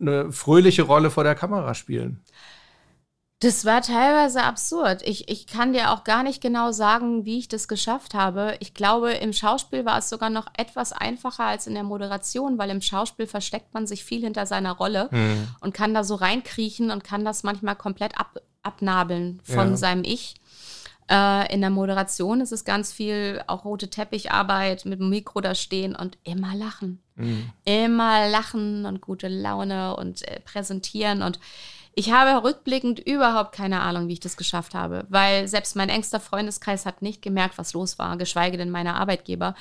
eine 0.00 0.32
fröhliche 0.32 0.82
Rolle 0.82 1.10
vor 1.10 1.24
der 1.24 1.34
Kamera 1.34 1.74
spielen. 1.74 2.22
Das 3.40 3.66
war 3.66 3.82
teilweise 3.82 4.42
absurd. 4.42 5.02
Ich, 5.02 5.28
ich 5.28 5.46
kann 5.46 5.74
dir 5.74 5.90
auch 5.90 6.04
gar 6.04 6.22
nicht 6.22 6.40
genau 6.40 6.72
sagen, 6.72 7.26
wie 7.26 7.38
ich 7.38 7.48
das 7.48 7.68
geschafft 7.68 8.14
habe. 8.14 8.56
Ich 8.60 8.72
glaube, 8.72 9.12
im 9.12 9.34
Schauspiel 9.34 9.84
war 9.84 9.98
es 9.98 10.08
sogar 10.08 10.30
noch 10.30 10.46
etwas 10.56 10.92
einfacher 10.92 11.44
als 11.44 11.66
in 11.66 11.74
der 11.74 11.82
Moderation, 11.82 12.56
weil 12.56 12.70
im 12.70 12.80
Schauspiel 12.80 13.26
versteckt 13.26 13.74
man 13.74 13.86
sich 13.86 14.02
viel 14.02 14.22
hinter 14.22 14.46
seiner 14.46 14.72
Rolle 14.72 15.10
mhm. 15.10 15.48
und 15.60 15.74
kann 15.74 15.92
da 15.92 16.04
so 16.04 16.14
reinkriechen 16.14 16.90
und 16.90 17.04
kann 17.04 17.24
das 17.24 17.42
manchmal 17.42 17.76
komplett 17.76 18.18
ab, 18.18 18.40
abnabeln 18.62 19.40
von 19.44 19.70
ja. 19.70 19.76
seinem 19.76 20.04
Ich. 20.04 20.36
Äh, 21.10 21.52
in 21.52 21.60
der 21.60 21.70
Moderation 21.70 22.40
ist 22.40 22.52
es 22.52 22.64
ganz 22.64 22.92
viel 22.92 23.42
auch 23.46 23.64
rote 23.64 23.90
Teppicharbeit 23.90 24.84
mit 24.84 25.00
dem 25.00 25.10
Mikro 25.10 25.40
da 25.40 25.54
stehen 25.54 25.94
und 25.94 26.18
immer 26.24 26.54
lachen. 26.54 27.00
Mhm. 27.16 27.50
Immer 27.64 28.28
lachen 28.28 28.86
und 28.86 29.00
gute 29.00 29.28
Laune 29.28 29.96
und 29.96 30.26
äh, 30.26 30.40
präsentieren 30.40 31.22
und 31.22 31.38
ich 31.96 32.10
habe 32.10 32.42
rückblickend 32.42 32.98
überhaupt 32.98 33.54
keine 33.54 33.80
Ahnung, 33.80 34.08
wie 34.08 34.14
ich 34.14 34.20
das 34.20 34.36
geschafft 34.36 34.74
habe, 34.74 35.06
weil 35.08 35.46
selbst 35.46 35.76
mein 35.76 35.88
engster 35.88 36.18
Freundeskreis 36.18 36.86
hat 36.86 37.02
nicht 37.02 37.22
gemerkt, 37.22 37.56
was 37.56 37.72
los 37.72 37.98
war, 38.00 38.16
geschweige 38.16 38.56
denn 38.56 38.70
meine 38.70 38.94
Arbeitgeber. 38.94 39.54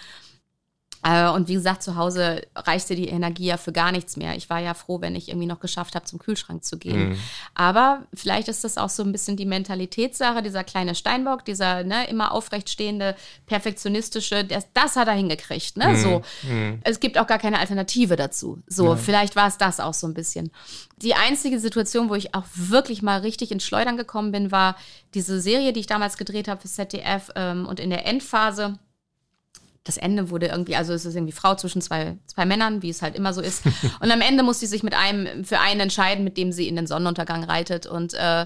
Äh, 1.03 1.29
und 1.29 1.47
wie 1.49 1.55
gesagt, 1.55 1.83
zu 1.83 1.95
Hause 1.95 2.41
reichte 2.55 2.95
die 2.95 3.09
Energie 3.09 3.45
ja 3.45 3.57
für 3.57 3.71
gar 3.71 3.91
nichts 3.91 4.15
mehr. 4.17 4.35
Ich 4.35 4.49
war 4.49 4.59
ja 4.59 4.73
froh, 4.73 5.01
wenn 5.01 5.15
ich 5.15 5.29
irgendwie 5.29 5.47
noch 5.47 5.59
geschafft 5.59 5.95
habe, 5.95 6.05
zum 6.05 6.19
Kühlschrank 6.19 6.63
zu 6.63 6.77
gehen. 6.77 7.09
Mhm. 7.09 7.19
Aber 7.55 8.03
vielleicht 8.13 8.47
ist 8.47 8.63
das 8.63 8.77
auch 8.77 8.89
so 8.89 9.03
ein 9.03 9.11
bisschen 9.11 9.35
die 9.35 9.45
Mentalitätssache, 9.45 10.41
dieser 10.41 10.63
kleine 10.63 10.95
Steinbock, 10.95 11.43
dieser 11.45 11.83
ne, 11.83 12.07
immer 12.09 12.31
aufrecht 12.31 12.69
stehende, 12.69 13.15
perfektionistische, 13.47 14.45
das, 14.45 14.67
das 14.73 14.95
hat 14.95 15.07
er 15.07 15.13
hingekriegt. 15.13 15.77
Ne? 15.77 15.89
Mhm. 15.89 15.97
So. 15.97 16.21
Mhm. 16.43 16.79
Es 16.83 16.99
gibt 16.99 17.17
auch 17.17 17.27
gar 17.27 17.39
keine 17.39 17.59
Alternative 17.59 18.15
dazu. 18.15 18.61
So, 18.67 18.95
vielleicht 18.95 19.35
war 19.35 19.47
es 19.47 19.57
das 19.57 19.79
auch 19.79 19.93
so 19.93 20.07
ein 20.07 20.13
bisschen. 20.13 20.51
Die 21.01 21.15
einzige 21.15 21.59
Situation, 21.59 22.09
wo 22.09 22.15
ich 22.15 22.33
auch 22.33 22.45
wirklich 22.55 23.01
mal 23.01 23.19
richtig 23.19 23.51
ins 23.51 23.65
Schleudern 23.65 23.97
gekommen 23.97 24.31
bin, 24.31 24.51
war 24.51 24.77
diese 25.13 25.41
Serie, 25.41 25.73
die 25.73 25.81
ich 25.81 25.87
damals 25.87 26.17
gedreht 26.17 26.47
habe 26.47 26.61
für 26.61 26.69
ZDF 26.69 27.29
ähm, 27.35 27.65
und 27.65 27.79
in 27.79 27.89
der 27.89 28.05
Endphase 28.05 28.79
das 29.83 29.97
Ende 29.97 30.29
wurde 30.29 30.47
irgendwie, 30.47 30.75
also 30.75 30.93
es 30.93 31.05
ist 31.05 31.15
irgendwie 31.15 31.33
Frau 31.33 31.55
zwischen 31.55 31.81
zwei, 31.81 32.17
zwei 32.25 32.45
Männern, 32.45 32.81
wie 32.81 32.89
es 32.89 33.01
halt 33.01 33.15
immer 33.15 33.33
so 33.33 33.41
ist. 33.41 33.63
Und 33.99 34.11
am 34.11 34.21
Ende 34.21 34.43
muss 34.43 34.59
sie 34.59 34.65
sich 34.65 34.83
mit 34.83 34.93
einem 34.93 35.43
für 35.43 35.59
einen 35.59 35.81
entscheiden, 35.81 36.23
mit 36.23 36.37
dem 36.37 36.51
sie 36.51 36.67
in 36.67 36.75
den 36.75 36.87
Sonnenuntergang 36.87 37.43
reitet. 37.43 37.85
Und 37.85 38.13
äh, 38.13 38.45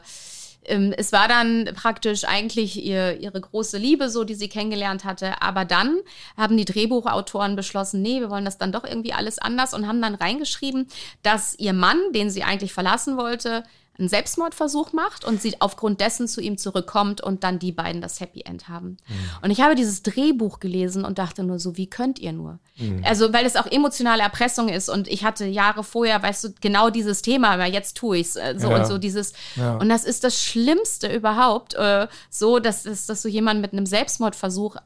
ähm, 0.65 0.93
es 0.97 1.11
war 1.11 1.27
dann 1.27 1.69
praktisch 1.75 2.25
eigentlich 2.25 2.83
ihr, 2.83 3.19
ihre 3.19 3.39
große 3.39 3.77
Liebe, 3.77 4.09
so 4.09 4.23
die 4.23 4.35
sie 4.35 4.49
kennengelernt 4.49 5.05
hatte. 5.05 5.41
Aber 5.41 5.63
dann 5.63 5.99
haben 6.35 6.57
die 6.57 6.65
Drehbuchautoren 6.65 7.55
beschlossen, 7.55 8.01
nee, 8.01 8.19
wir 8.19 8.29
wollen 8.29 8.45
das 8.45 8.57
dann 8.57 8.71
doch 8.71 8.83
irgendwie 8.83 9.13
alles 9.13 9.39
anders 9.39 9.73
und 9.73 9.87
haben 9.87 10.01
dann 10.01 10.15
reingeschrieben, 10.15 10.87
dass 11.21 11.57
ihr 11.59 11.73
Mann, 11.73 11.99
den 12.13 12.29
sie 12.29 12.43
eigentlich 12.43 12.73
verlassen 12.73 13.15
wollte, 13.15 13.63
einen 13.99 14.09
Selbstmordversuch 14.09 14.93
macht 14.93 15.25
und 15.25 15.41
sie 15.41 15.59
aufgrund 15.59 16.01
dessen 16.01 16.27
zu 16.27 16.41
ihm 16.41 16.57
zurückkommt 16.57 17.21
und 17.21 17.43
dann 17.43 17.59
die 17.59 17.71
beiden 17.71 18.01
das 18.01 18.19
Happy 18.19 18.41
End 18.41 18.69
haben. 18.69 18.97
Mhm. 19.07 19.15
Und 19.41 19.51
ich 19.51 19.61
habe 19.61 19.75
dieses 19.75 20.03
Drehbuch 20.03 20.59
gelesen 20.59 21.05
und 21.05 21.17
dachte 21.17 21.43
nur 21.43 21.59
so, 21.59 21.77
wie 21.77 21.89
könnt 21.89 22.19
ihr 22.19 22.31
nur? 22.31 22.59
Mhm. 22.77 23.03
Also, 23.03 23.33
weil 23.33 23.45
es 23.45 23.55
auch 23.55 23.65
emotionale 23.65 24.21
Erpressung 24.21 24.69
ist 24.69 24.89
und 24.89 25.07
ich 25.07 25.23
hatte 25.23 25.45
Jahre 25.45 25.83
vorher, 25.83 26.21
weißt 26.21 26.43
du, 26.43 26.49
genau 26.61 26.89
dieses 26.89 27.21
Thema, 27.21 27.49
aber 27.51 27.65
jetzt 27.65 27.97
tue 27.97 28.17
ich 28.17 28.27
es 28.27 28.35
äh, 28.35 28.55
so 28.57 28.69
ja. 28.69 28.77
und 28.77 28.85
so 28.85 28.97
dieses. 28.97 29.33
Ja. 29.55 29.77
Und 29.77 29.89
das 29.89 30.03
ist 30.03 30.23
das 30.23 30.41
Schlimmste 30.41 31.13
überhaupt, 31.13 31.73
äh, 31.73 32.07
so, 32.29 32.59
dass, 32.59 32.83
dass, 32.83 33.05
dass 33.05 33.21
so 33.21 33.29
jemand 33.29 33.61
mit 33.61 33.73
einem 33.73 33.85
Selbstmordversuch 33.85 34.77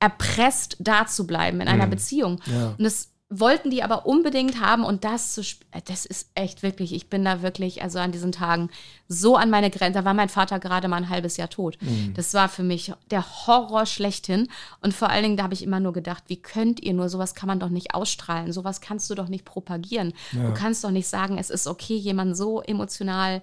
erpresst, 0.00 0.76
da 0.78 1.06
zu 1.06 1.26
bleiben 1.26 1.60
in 1.60 1.68
einer 1.68 1.86
mhm. 1.86 1.90
Beziehung. 1.90 2.40
Ja. 2.46 2.74
Und 2.76 2.82
das 2.82 3.08
wollten 3.28 3.70
die 3.70 3.82
aber 3.82 4.06
unbedingt 4.06 4.60
haben 4.60 4.84
und 4.84 5.02
das 5.02 5.34
zu 5.34 5.40
äh, 5.72 5.80
das 5.84 6.06
ist 6.06 6.30
echt 6.34 6.62
wirklich, 6.62 6.94
ich 6.94 7.10
bin 7.10 7.24
da 7.24 7.42
wirklich, 7.42 7.82
also 7.82 7.98
an 7.98 8.12
diesen 8.12 8.30
Tagen 8.30 8.70
so 9.08 9.36
an 9.36 9.50
meine 9.50 9.70
Grenze. 9.70 9.98
Da 9.98 10.04
war 10.04 10.14
mein 10.14 10.28
Vater 10.28 10.60
gerade 10.60 10.86
mal 10.86 10.98
ein 10.98 11.08
halbes 11.08 11.36
Jahr 11.36 11.50
tot. 11.50 11.76
Mhm. 11.80 12.14
Das 12.14 12.34
war 12.34 12.48
für 12.48 12.62
mich 12.62 12.92
der 13.10 13.24
Horror 13.46 13.86
schlechthin. 13.86 14.48
Und 14.80 14.94
vor 14.94 15.10
allen 15.10 15.24
Dingen, 15.24 15.36
da 15.36 15.42
habe 15.42 15.54
ich 15.54 15.64
immer 15.64 15.80
nur 15.80 15.92
gedacht, 15.92 16.24
wie 16.28 16.40
könnt 16.40 16.80
ihr 16.80 16.94
nur, 16.94 17.08
sowas 17.08 17.34
kann 17.34 17.48
man 17.48 17.58
doch 17.58 17.68
nicht 17.68 17.94
ausstrahlen, 17.94 18.52
sowas 18.52 18.80
kannst 18.80 19.10
du 19.10 19.14
doch 19.16 19.28
nicht 19.28 19.44
propagieren. 19.44 20.12
Ja. 20.32 20.46
Du 20.46 20.54
kannst 20.54 20.84
doch 20.84 20.92
nicht 20.92 21.08
sagen, 21.08 21.36
es 21.38 21.50
ist 21.50 21.66
okay, 21.66 21.96
jemanden 21.96 22.36
so 22.36 22.62
emotional 22.62 23.42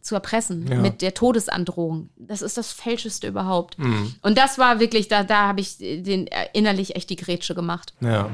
zu 0.00 0.14
erpressen 0.14 0.66
ja. 0.68 0.76
mit 0.76 1.02
der 1.02 1.14
Todesandrohung. 1.14 2.10
Das 2.16 2.42
ist 2.42 2.56
das 2.56 2.72
Fälscheste 2.72 3.28
überhaupt. 3.28 3.78
Mhm. 3.78 4.14
Und 4.22 4.38
das 4.38 4.58
war 4.58 4.80
wirklich, 4.80 5.08
da, 5.08 5.24
da 5.24 5.48
habe 5.48 5.60
ich 5.60 5.78
den, 5.78 6.26
äh, 6.26 6.46
innerlich 6.52 6.96
echt 6.96 7.10
die 7.10 7.16
Grätsche 7.16 7.54
gemacht. 7.54 7.94
Ja. 8.00 8.30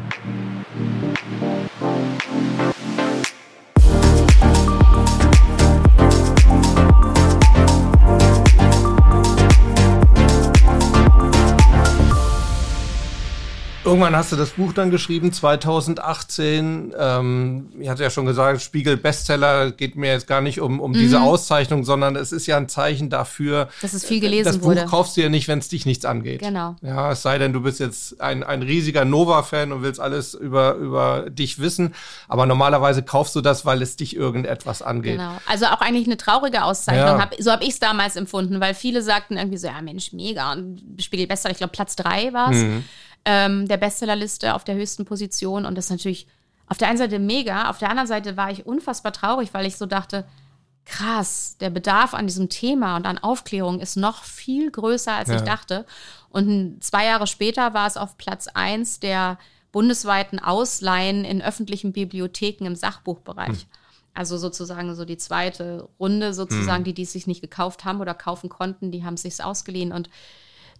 Irgendwann 13.85 14.17
hast 14.17 14.33
du 14.33 14.37
das 14.37 14.51
Buch 14.51 14.73
dann 14.73 14.91
geschrieben, 14.91 15.31
2018. 15.31 16.95
Ähm, 16.99 17.69
ich 17.79 17.89
hatte 17.91 18.03
ja 18.03 18.09
schon 18.09 18.25
gesagt, 18.25 18.63
Spiegel 18.63 18.97
Bestseller 18.97 19.73
geht 19.73 19.95
mir 19.95 20.13
jetzt 20.13 20.27
gar 20.27 20.41
nicht 20.41 20.61
um, 20.61 20.81
um 20.81 20.93
mhm. 20.93 20.95
diese 20.95 21.21
Auszeichnung, 21.21 21.85
sondern 21.85 22.17
es 22.17 22.33
ist 22.33 22.47
ja 22.47 22.57
ein 22.57 22.69
Zeichen 22.69 23.11
dafür, 23.11 23.69
dass 23.83 23.93
es 23.93 24.07
viel 24.07 24.21
gelesen 24.21 24.45
das 24.47 24.63
wurde. 24.63 24.77
Das 24.77 24.85
Buch 24.85 24.91
kaufst 24.91 25.17
du 25.19 25.21
ja 25.21 25.29
nicht, 25.29 25.49
wenn 25.49 25.59
es 25.59 25.69
dich 25.69 25.85
nichts 25.85 26.07
angeht. 26.07 26.41
Genau. 26.41 26.77
Ja, 26.81 27.13
es 27.13 27.21
sei 27.21 27.37
denn, 27.37 27.53
du 27.53 27.61
bist 27.61 27.79
jetzt 27.79 28.23
ein, 28.23 28.43
ein 28.43 28.63
riesiger 28.63 29.05
Nova-Fan 29.05 29.71
und 29.71 29.83
willst 29.83 30.01
alles 30.01 30.33
über, 30.33 30.77
über 30.77 31.29
dich 31.29 31.59
wissen. 31.59 31.95
Aber 32.27 32.47
normalerweise 32.47 33.03
kaufst 33.03 33.37
du 33.37 33.43
das, 33.43 33.67
weil 33.67 33.83
es 33.83 33.97
dich 33.97 34.17
irgendetwas 34.17 34.81
angeht. 34.81 35.19
Genau. 35.19 35.39
Also 35.47 35.67
auch 35.67 35.83
eigentlich 35.83 36.07
eine 36.07 36.17
traurige 36.17 36.65
Auszeichnung. 36.65 37.19
Ja. 37.19 37.21
Hab, 37.21 37.35
so 37.39 37.53
habe 37.53 37.65
ich 37.65 37.71
es 37.71 37.81
damals 37.81 38.17
empfunden, 38.17 38.61
weil 38.61 38.73
viele 38.73 39.03
sagten 39.03 39.37
irgendwie 39.37 39.59
so, 39.59 39.67
ja 39.67 39.83
Mensch, 39.83 40.15
mega. 40.15 40.53
Und 40.53 40.81
Spiegel 41.01 41.27
Bestseller, 41.27 41.53
ich 41.53 41.59
glaube 41.59 41.73
Platz 41.73 41.97
drei 41.97 42.33
war 42.33 42.51
es. 42.51 42.63
Mhm 42.63 42.85
ähm, 43.25 43.67
der 43.69 43.77
Bestsellerliste 43.77 44.55
auf 44.55 44.65
der 44.65 44.75
höchsten 44.75 45.05
Position. 45.05 45.67
Und 45.67 45.77
das 45.77 45.87
ist 45.87 45.91
natürlich 45.91 46.27
auf 46.67 46.79
der 46.79 46.89
einen 46.89 46.99
Seite 46.99 47.19
mega, 47.19 47.69
auf 47.71 47.79
der 47.79 47.91
anderen 47.91 48.09
Seite 48.09 48.37
war 48.37 48.51
ich 48.51 48.67
unfassbar 48.67 49.13
traurig, 49.13 49.53
weil 49.53 49.67
ich 49.67 49.77
so 49.77 49.87
dachte, 49.87 50.25
krass, 50.85 51.57
der 51.61 51.71
Bedarf 51.71 52.15
an 52.15 52.27
diesem 52.27 52.49
Thema 52.49 52.97
und 52.97 53.07
an 53.07 53.19
Aufklärung 53.19 53.81
ist 53.81 53.97
noch 53.97 54.23
viel 54.25 54.71
größer, 54.71 55.13
als 55.13 55.29
ja. 55.29 55.37
ich 55.37 55.43
dachte. 55.43 55.87
Und 56.31 56.83
zwei 56.83 57.07
Jahre 57.07 57.27
später 57.27 57.75
war 57.75 57.87
es 57.87 57.97
auf 57.97 58.17
Platz 58.17 58.49
eins 58.49 59.01
der 59.01 59.39
bundesweiten 59.73 60.39
Ausleihen 60.39 61.25
in 61.25 61.43
öffentlichen 61.43 61.93
Bibliotheken 61.93 62.67
im 62.67 62.77
Sachbuchbereich. 62.77 63.49
Hm. 63.49 63.69
Also 64.15 64.39
sozusagen 64.39 64.95
so 64.95 65.05
die 65.05 65.17
zweite 65.17 65.89
Runde, 65.99 66.33
sozusagen, 66.33 66.79
hm. 66.79 66.85
die, 66.85 66.95
die 66.95 67.03
es 67.03 67.13
sich 67.13 67.27
nicht 67.27 67.41
gekauft 67.41 67.85
haben 67.85 68.01
oder 68.01 68.15
kaufen 68.15 68.49
konnten, 68.49 68.93
die 68.93 69.05
haben 69.05 69.15
es 69.15 69.23
sich 69.23 69.43
ausgeliehen. 69.43 69.93
Und 69.93 70.09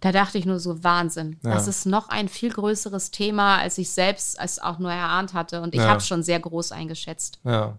da 0.01 0.11
dachte 0.11 0.37
ich 0.37 0.45
nur 0.45 0.59
so, 0.59 0.83
Wahnsinn. 0.83 1.37
Ja. 1.43 1.53
Das 1.53 1.67
ist 1.67 1.85
noch 1.85 2.09
ein 2.09 2.27
viel 2.27 2.51
größeres 2.51 3.11
Thema, 3.11 3.57
als 3.57 3.77
ich 3.77 3.89
selbst 3.89 4.37
es 4.39 4.59
auch 4.59 4.79
nur 4.79 4.91
erahnt 4.91 5.33
hatte. 5.33 5.61
Und 5.61 5.73
ich 5.73 5.81
ja. 5.81 5.87
habe 5.87 5.97
es 5.99 6.07
schon 6.07 6.23
sehr 6.23 6.39
groß 6.39 6.71
eingeschätzt. 6.71 7.39
Ja. 7.43 7.77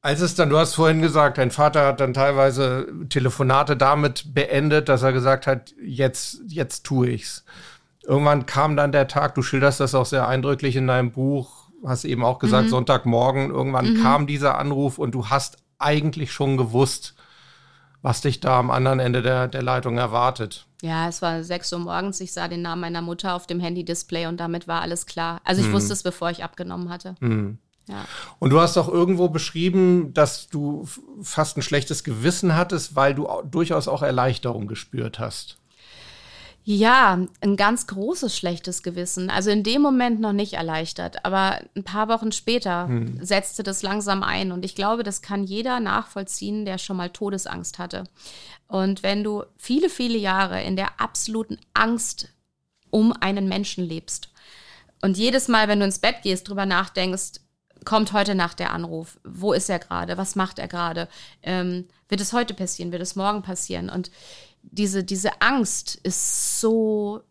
Als 0.00 0.20
es 0.20 0.34
dann, 0.34 0.48
du 0.48 0.56
hast 0.56 0.74
vorhin 0.74 1.02
gesagt, 1.02 1.38
dein 1.38 1.50
Vater 1.50 1.86
hat 1.86 2.00
dann 2.00 2.14
teilweise 2.14 2.86
Telefonate 3.08 3.76
damit 3.76 4.32
beendet, 4.32 4.88
dass 4.88 5.02
er 5.02 5.12
gesagt 5.12 5.46
hat, 5.46 5.74
jetzt, 5.82 6.40
jetzt 6.46 6.84
tue 6.84 7.08
ich's. 7.08 7.44
Irgendwann 8.04 8.46
kam 8.46 8.76
dann 8.76 8.92
der 8.92 9.08
Tag, 9.08 9.34
du 9.34 9.42
schilderst 9.42 9.80
das 9.80 9.94
auch 9.94 10.06
sehr 10.06 10.26
eindrücklich 10.26 10.76
in 10.76 10.86
deinem 10.86 11.10
Buch, 11.10 11.68
hast 11.84 12.04
eben 12.04 12.24
auch 12.24 12.38
gesagt, 12.38 12.66
mhm. 12.66 12.70
Sonntagmorgen, 12.70 13.50
irgendwann 13.50 13.94
mhm. 13.94 14.02
kam 14.02 14.26
dieser 14.26 14.56
Anruf 14.56 14.98
und 14.98 15.12
du 15.14 15.26
hast 15.26 15.58
eigentlich 15.78 16.32
schon 16.32 16.56
gewusst, 16.56 17.14
was 18.02 18.20
dich 18.20 18.40
da 18.40 18.58
am 18.58 18.70
anderen 18.70 19.00
Ende 19.00 19.22
der, 19.22 19.48
der 19.48 19.62
Leitung 19.62 19.98
erwartet. 19.98 20.66
Ja, 20.82 21.08
es 21.08 21.22
war 21.22 21.42
6 21.42 21.72
Uhr 21.72 21.78
morgens. 21.80 22.20
Ich 22.20 22.32
sah 22.32 22.46
den 22.46 22.62
Namen 22.62 22.80
meiner 22.80 23.02
Mutter 23.02 23.34
auf 23.34 23.46
dem 23.46 23.58
Handy-Display 23.58 24.26
und 24.26 24.38
damit 24.38 24.68
war 24.68 24.80
alles 24.80 25.06
klar. 25.06 25.40
Also 25.44 25.60
ich 25.60 25.66
hm. 25.66 25.74
wusste 25.74 25.92
es, 25.92 26.02
bevor 26.02 26.30
ich 26.30 26.44
abgenommen 26.44 26.88
hatte. 26.88 27.16
Hm. 27.20 27.58
Ja. 27.88 28.04
Und 28.38 28.50
du 28.50 28.60
hast 28.60 28.76
auch 28.76 28.88
irgendwo 28.88 29.28
beschrieben, 29.28 30.12
dass 30.12 30.48
du 30.48 30.86
fast 31.22 31.56
ein 31.56 31.62
schlechtes 31.62 32.04
Gewissen 32.04 32.54
hattest, 32.54 32.94
weil 32.94 33.14
du 33.14 33.26
durchaus 33.50 33.88
auch 33.88 34.02
Erleichterung 34.02 34.68
gespürt 34.68 35.18
hast. 35.18 35.58
Ja, 36.70 37.18
ein 37.40 37.56
ganz 37.56 37.86
großes 37.86 38.36
schlechtes 38.36 38.82
Gewissen. 38.82 39.30
Also 39.30 39.48
in 39.48 39.62
dem 39.62 39.80
Moment 39.80 40.20
noch 40.20 40.34
nicht 40.34 40.52
erleichtert, 40.52 41.24
aber 41.24 41.60
ein 41.74 41.82
paar 41.82 42.08
Wochen 42.08 42.30
später 42.30 42.88
hm. 42.88 43.24
setzte 43.24 43.62
das 43.62 43.82
langsam 43.82 44.22
ein. 44.22 44.52
Und 44.52 44.66
ich 44.66 44.74
glaube, 44.74 45.02
das 45.02 45.22
kann 45.22 45.44
jeder 45.44 45.80
nachvollziehen, 45.80 46.66
der 46.66 46.76
schon 46.76 46.98
mal 46.98 47.08
Todesangst 47.08 47.78
hatte. 47.78 48.04
Und 48.66 49.02
wenn 49.02 49.24
du 49.24 49.44
viele, 49.56 49.88
viele 49.88 50.18
Jahre 50.18 50.62
in 50.62 50.76
der 50.76 51.00
absoluten 51.00 51.58
Angst 51.72 52.28
um 52.90 53.14
einen 53.18 53.48
Menschen 53.48 53.82
lebst 53.82 54.28
und 55.00 55.16
jedes 55.16 55.48
Mal, 55.48 55.68
wenn 55.68 55.78
du 55.78 55.86
ins 55.86 56.00
Bett 56.00 56.16
gehst, 56.22 56.50
drüber 56.50 56.66
nachdenkst, 56.66 57.40
kommt 57.86 58.12
heute 58.12 58.34
Nacht 58.34 58.58
der 58.58 58.74
Anruf? 58.74 59.18
Wo 59.24 59.54
ist 59.54 59.70
er 59.70 59.78
gerade? 59.78 60.18
Was 60.18 60.36
macht 60.36 60.58
er 60.58 60.68
gerade? 60.68 61.08
Ähm, 61.42 61.86
wird 62.10 62.20
es 62.20 62.34
heute 62.34 62.52
passieren? 62.52 62.92
Wird 62.92 63.00
es 63.00 63.16
morgen 63.16 63.40
passieren? 63.40 63.88
Und 63.88 64.10
diese, 64.70 65.04
diese 65.04 65.40
Angst 65.40 65.96
ist 65.96 66.60
so 66.60 67.22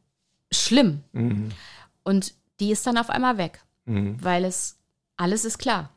schlimm. 0.51 1.03
Mhm. 1.13 1.49
Und 2.03 2.33
die 2.59 2.71
ist 2.71 2.85
dann 2.87 2.97
auf 2.97 3.09
einmal 3.09 3.37
weg, 3.37 3.61
mhm. 3.85 4.21
weil 4.23 4.45
es 4.45 4.77
alles 5.17 5.45
ist 5.45 5.57
klar. 5.57 5.89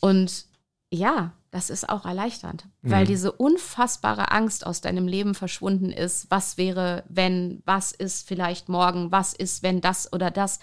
Und 0.00 0.46
ja, 0.90 1.32
das 1.50 1.70
ist 1.70 1.88
auch 1.88 2.04
erleichternd, 2.04 2.66
mhm. 2.82 2.90
weil 2.90 3.06
diese 3.06 3.32
unfassbare 3.32 4.30
Angst 4.32 4.66
aus 4.66 4.80
deinem 4.80 5.08
Leben 5.08 5.34
verschwunden 5.34 5.90
ist. 5.90 6.30
Was 6.30 6.58
wäre, 6.58 7.04
wenn, 7.08 7.62
was 7.64 7.92
ist 7.92 8.26
vielleicht 8.28 8.68
morgen, 8.68 9.10
was 9.12 9.32
ist, 9.32 9.62
wenn 9.62 9.80
das 9.80 10.12
oder 10.12 10.30
das. 10.30 10.60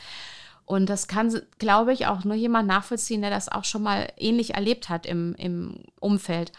Und 0.65 0.87
das 0.87 1.07
kann, 1.07 1.41
glaube 1.59 1.93
ich, 1.93 2.07
auch 2.07 2.23
nur 2.23 2.33
jemand 2.33 2.67
nachvollziehen, 2.67 3.21
der 3.21 3.29
das 3.29 3.49
auch 3.49 3.65
schon 3.65 3.83
mal 3.83 4.11
ähnlich 4.17 4.55
erlebt 4.55 4.89
hat 4.89 5.05
im, 5.05 5.35
im 5.35 5.83
Umfeld. 5.99 6.51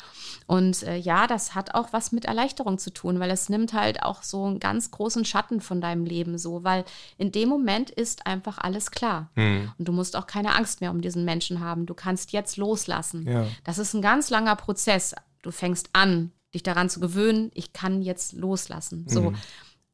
Und 0.46 0.84
äh, 0.84 0.96
ja, 0.96 1.26
das 1.26 1.56
hat 1.56 1.74
auch 1.74 1.92
was 1.92 2.12
mit 2.12 2.24
Erleichterung 2.24 2.78
zu 2.78 2.90
tun, 2.90 3.18
weil 3.18 3.32
es 3.32 3.48
nimmt 3.48 3.72
halt 3.72 4.04
auch 4.04 4.22
so 4.22 4.44
einen 4.44 4.60
ganz 4.60 4.92
großen 4.92 5.24
Schatten 5.24 5.60
von 5.60 5.80
deinem 5.80 6.04
Leben 6.04 6.38
so, 6.38 6.62
weil 6.62 6.84
in 7.18 7.32
dem 7.32 7.48
Moment 7.48 7.90
ist 7.90 8.26
einfach 8.26 8.58
alles 8.58 8.92
klar. 8.92 9.30
Mhm. 9.34 9.72
Und 9.76 9.88
du 9.88 9.92
musst 9.92 10.14
auch 10.14 10.28
keine 10.28 10.54
Angst 10.54 10.80
mehr 10.80 10.92
um 10.92 11.00
diesen 11.00 11.24
Menschen 11.24 11.58
haben. 11.58 11.84
Du 11.84 11.94
kannst 11.94 12.30
jetzt 12.30 12.56
loslassen. 12.56 13.28
Ja. 13.28 13.46
Das 13.64 13.78
ist 13.78 13.92
ein 13.92 14.02
ganz 14.02 14.30
langer 14.30 14.54
Prozess. 14.54 15.16
Du 15.42 15.50
fängst 15.50 15.90
an, 15.94 16.30
dich 16.54 16.62
daran 16.62 16.88
zu 16.88 17.00
gewöhnen, 17.00 17.50
ich 17.54 17.72
kann 17.72 18.02
jetzt 18.02 18.34
loslassen. 18.34 19.04
So. 19.08 19.30
Mhm 19.30 19.36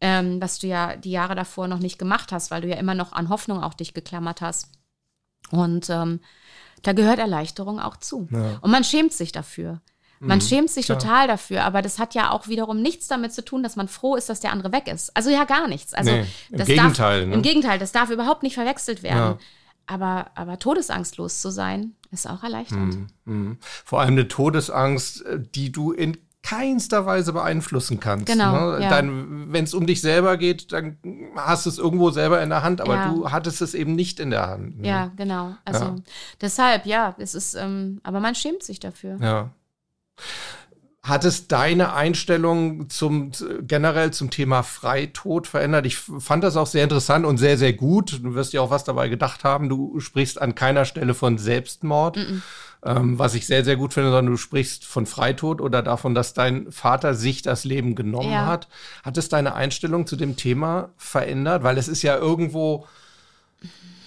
ähm, 0.03 0.43
was 0.43 0.59
du 0.59 0.67
ja 0.67 0.97
die 0.97 1.13
Jahre 1.13 1.37
davor 1.37 1.69
noch 1.69 1.79
nicht 1.79 1.99
gemacht 1.99 2.33
hast, 2.33 2.51
weil 2.51 2.61
du 2.61 2.69
ja 2.69 2.77
immer 2.77 2.95
noch 2.95 3.13
an 3.13 3.29
Hoffnung 3.29 3.63
auch 3.63 3.73
dich 3.73 3.95
geklammert 3.95 4.41
hast. 4.41 4.69
Und 5.51 5.89
ähm, 5.91 6.21
da 6.83 6.93
gehört 6.93 7.21
Erleichterung 7.21 7.79
auch 7.79 7.97
zu. 7.97 8.29
Ja. 8.33 8.59
Und 8.61 8.73
man 8.73 8.83
schämt 8.83 9.13
sich 9.13 9.31
dafür. 9.31 9.81
Man 10.19 10.39
mhm, 10.39 10.43
schämt 10.43 10.71
sich 10.71 10.87
klar. 10.87 10.99
total 10.99 11.29
dafür, 11.29 11.65
aber 11.65 11.83
das 11.83 11.99
hat 11.99 12.15
ja 12.15 12.31
auch 12.31 12.47
wiederum 12.49 12.81
nichts 12.81 13.09
damit 13.09 13.33
zu 13.33 13.45
tun, 13.45 13.63
dass 13.63 13.75
man 13.77 13.89
froh 13.89 14.15
ist, 14.17 14.29
dass 14.29 14.41
der 14.41 14.53
andere 14.53 14.73
weg 14.73 14.89
ist. 14.89 15.17
Also 15.17 15.31
ja 15.31 15.45
gar 15.45 15.67
nichts. 15.69 15.95
Also 15.95 16.11
nee, 16.11 16.27
im 16.51 16.65
Gegenteil. 16.65 17.21
Darf, 17.21 17.29
ne? 17.29 17.35
Im 17.35 17.43
Gegenteil, 17.43 17.79
das 17.79 17.93
darf 17.93 18.11
überhaupt 18.11 18.43
nicht 18.43 18.55
verwechselt 18.55 19.03
werden. 19.03 19.19
Ja. 19.19 19.39
Aber, 19.87 20.31
aber 20.37 20.59
todesangstlos 20.59 21.41
zu 21.41 21.51
sein, 21.51 21.95
ist 22.11 22.29
auch 22.29 22.43
erleichternd. 22.43 22.99
Mhm, 23.25 23.49
mh. 23.51 23.57
Vor 23.61 24.01
allem 24.01 24.13
eine 24.13 24.29
Todesangst, 24.29 25.25
äh, 25.27 25.41
die 25.41 25.73
du 25.73 25.93
in 25.93 26.17
keinster 26.43 27.07
Weise 27.07 27.33
beeinflussen 27.33 28.01
kannst. 28.01 28.27
Genau. 28.27 28.73
Ne? 28.73 28.83
Ja. 28.83 29.01
Wenn 29.03 29.65
es 29.65 29.75
um 29.75 29.87
dich 29.87 30.01
selber 30.01 30.37
geht, 30.37 30.73
dann 30.73 30.97
hast 31.37 31.67
du 31.67 31.71
es 31.71 31.79
irgendwo 31.79 32.11
selber 32.11 32.43
in 32.43 32.51
der 32.51 32.63
Hand, 32.63 32.81
aber 32.81 32.95
ja. 32.95 33.09
du 33.09 33.31
hattest 33.31 33.63
es 33.63 33.75
eben 33.75 33.95
nicht 33.95 34.19
in 34.19 34.31
der 34.31 34.49
Hand. 34.49 34.81
Ne? 34.81 34.89
Ja, 34.89 35.11
genau. 35.17 35.55
Also 35.65 35.85
ja. 35.85 35.97
deshalb, 36.41 36.87
ja, 36.87 37.15
es 37.19 37.35
ist, 37.35 37.55
ähm, 37.55 38.01
aber 38.03 38.21
man 38.21 38.35
schämt 38.35 38.63
sich 38.65 38.81
dafür. 38.81 39.19
Ja. 39.21 39.51
Hat 41.05 41.25
es 41.25 41.49
deine 41.49 41.95
Einstellung 41.95 42.89
zum 42.89 43.33
generell 43.63 44.13
zum 44.13 44.31
Thema 44.31 44.63
Freitod 44.63 45.49
verändert? 45.49 45.87
Ich 45.87 45.97
fand 45.97 46.45
das 46.45 46.57
auch 46.57 46.69
sehr 46.69 46.85
interessant 46.85 47.25
und 47.27 47.39
sehr, 47.39 47.59
sehr 47.59 47.73
gut. 47.73 48.21
Du 48.23 48.35
wirst 48.35 48.53
ja 48.53 48.61
auch 48.61 48.71
was 48.71 48.85
dabei 48.85 49.09
gedacht 49.09 49.43
haben. 49.43 49.69
Du 49.69 49.99
sprichst 49.99 50.41
an 50.41 50.55
keiner 50.55 50.85
Stelle 50.85 51.15
von 51.15 51.39
Selbstmord. 51.39 52.17
Mm 52.17 52.21
-mm 52.21 52.43
ähm, 52.85 53.19
was 53.19 53.35
ich 53.35 53.47
sehr, 53.47 53.65
sehr 53.65 53.77
gut 53.77 53.95
finde, 53.95 54.11
sondern 54.11 54.33
du 54.33 54.37
sprichst 54.37 54.85
von 54.85 55.07
Freitod 55.07 55.61
oder 55.61 55.83
davon, 55.83 56.15
dass 56.15 56.35
dein 56.35 56.71
Vater 56.73 57.15
sich 57.15 57.43
das 57.43 57.65
Leben 57.65 57.95
genommen 57.95 58.33
ja. 58.33 58.47
hat. 58.47 58.69
Hat 59.05 59.17
es 59.17 59.29
deine 59.29 59.55
Einstellung 59.55 60.07
zu 60.07 60.17
dem 60.17 60.37
Thema 60.37 60.91
verändert? 60.97 61.63
Weil 61.63 61.79
es 61.79 61.89
ist 61.89 62.03
ja 62.03 62.17
irgendwo 62.17 62.87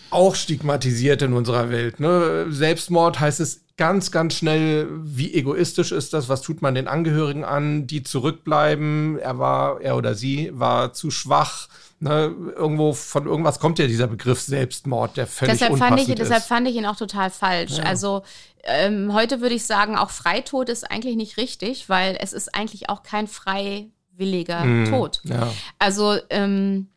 auch 0.10 0.36
stigmatisiert 0.36 1.22
in 1.22 1.34
unserer 1.34 1.70
Welt. 1.70 2.00
Ne? 2.00 2.48
Selbstmord 2.50 3.20
heißt 3.20 3.40
es 3.40 3.62
ganz, 3.78 4.12
ganz 4.12 4.36
schnell, 4.36 4.88
wie 5.04 5.34
egoistisch 5.34 5.92
ist 5.92 6.14
das? 6.14 6.30
Was 6.30 6.42
tut 6.42 6.62
man 6.62 6.76
den 6.76 6.88
Angehörigen 6.88 7.44
an, 7.44 7.88
die 7.88 8.04
zurückbleiben? 8.04 9.20
Er 9.20 9.40
war, 9.40 9.82
er 9.82 9.98
oder 9.98 10.16
sie 10.16 10.52
war 10.54 10.94
zu 10.94 11.12
schwach 11.12 11.68
Ne, 12.06 12.36
irgendwo 12.56 12.94
von 12.94 13.26
irgendwas 13.26 13.60
kommt 13.60 13.80
ja 13.80 13.88
dieser 13.88 14.06
Begriff 14.06 14.40
Selbstmord, 14.40 15.18
der 15.18 15.26
völlig 15.26 15.54
deshalb 15.54 15.74
unpassend 15.74 16.00
fand 16.02 16.08
ich, 16.08 16.14
ist. 16.14 16.20
Deshalb 16.20 16.44
fand 16.44 16.68
ich 16.68 16.76
ihn 16.76 16.86
auch 16.86 16.98
total 16.98 17.32
falsch. 17.32 17.80
Ja. 17.80 17.84
Also 17.86 18.22
ähm, 18.64 19.12
heute 19.12 19.42
würde 19.42 19.56
ich 19.56 19.66
sagen, 19.66 19.98
auch 19.98 20.12
Freitod 20.12 20.70
ist 20.70 20.84
eigentlich 20.84 21.16
nicht 21.16 21.38
richtig, 21.38 21.90
weil 21.90 22.16
es 22.22 22.32
ist 22.32 22.54
eigentlich 22.54 22.90
auch 22.90 23.02
kein 23.02 23.26
freiwilliger 23.26 24.64
mm, 24.64 24.92
Tod. 24.92 25.22
Ja. 25.24 25.52
Also 25.80 26.16
ähm, 26.30 26.90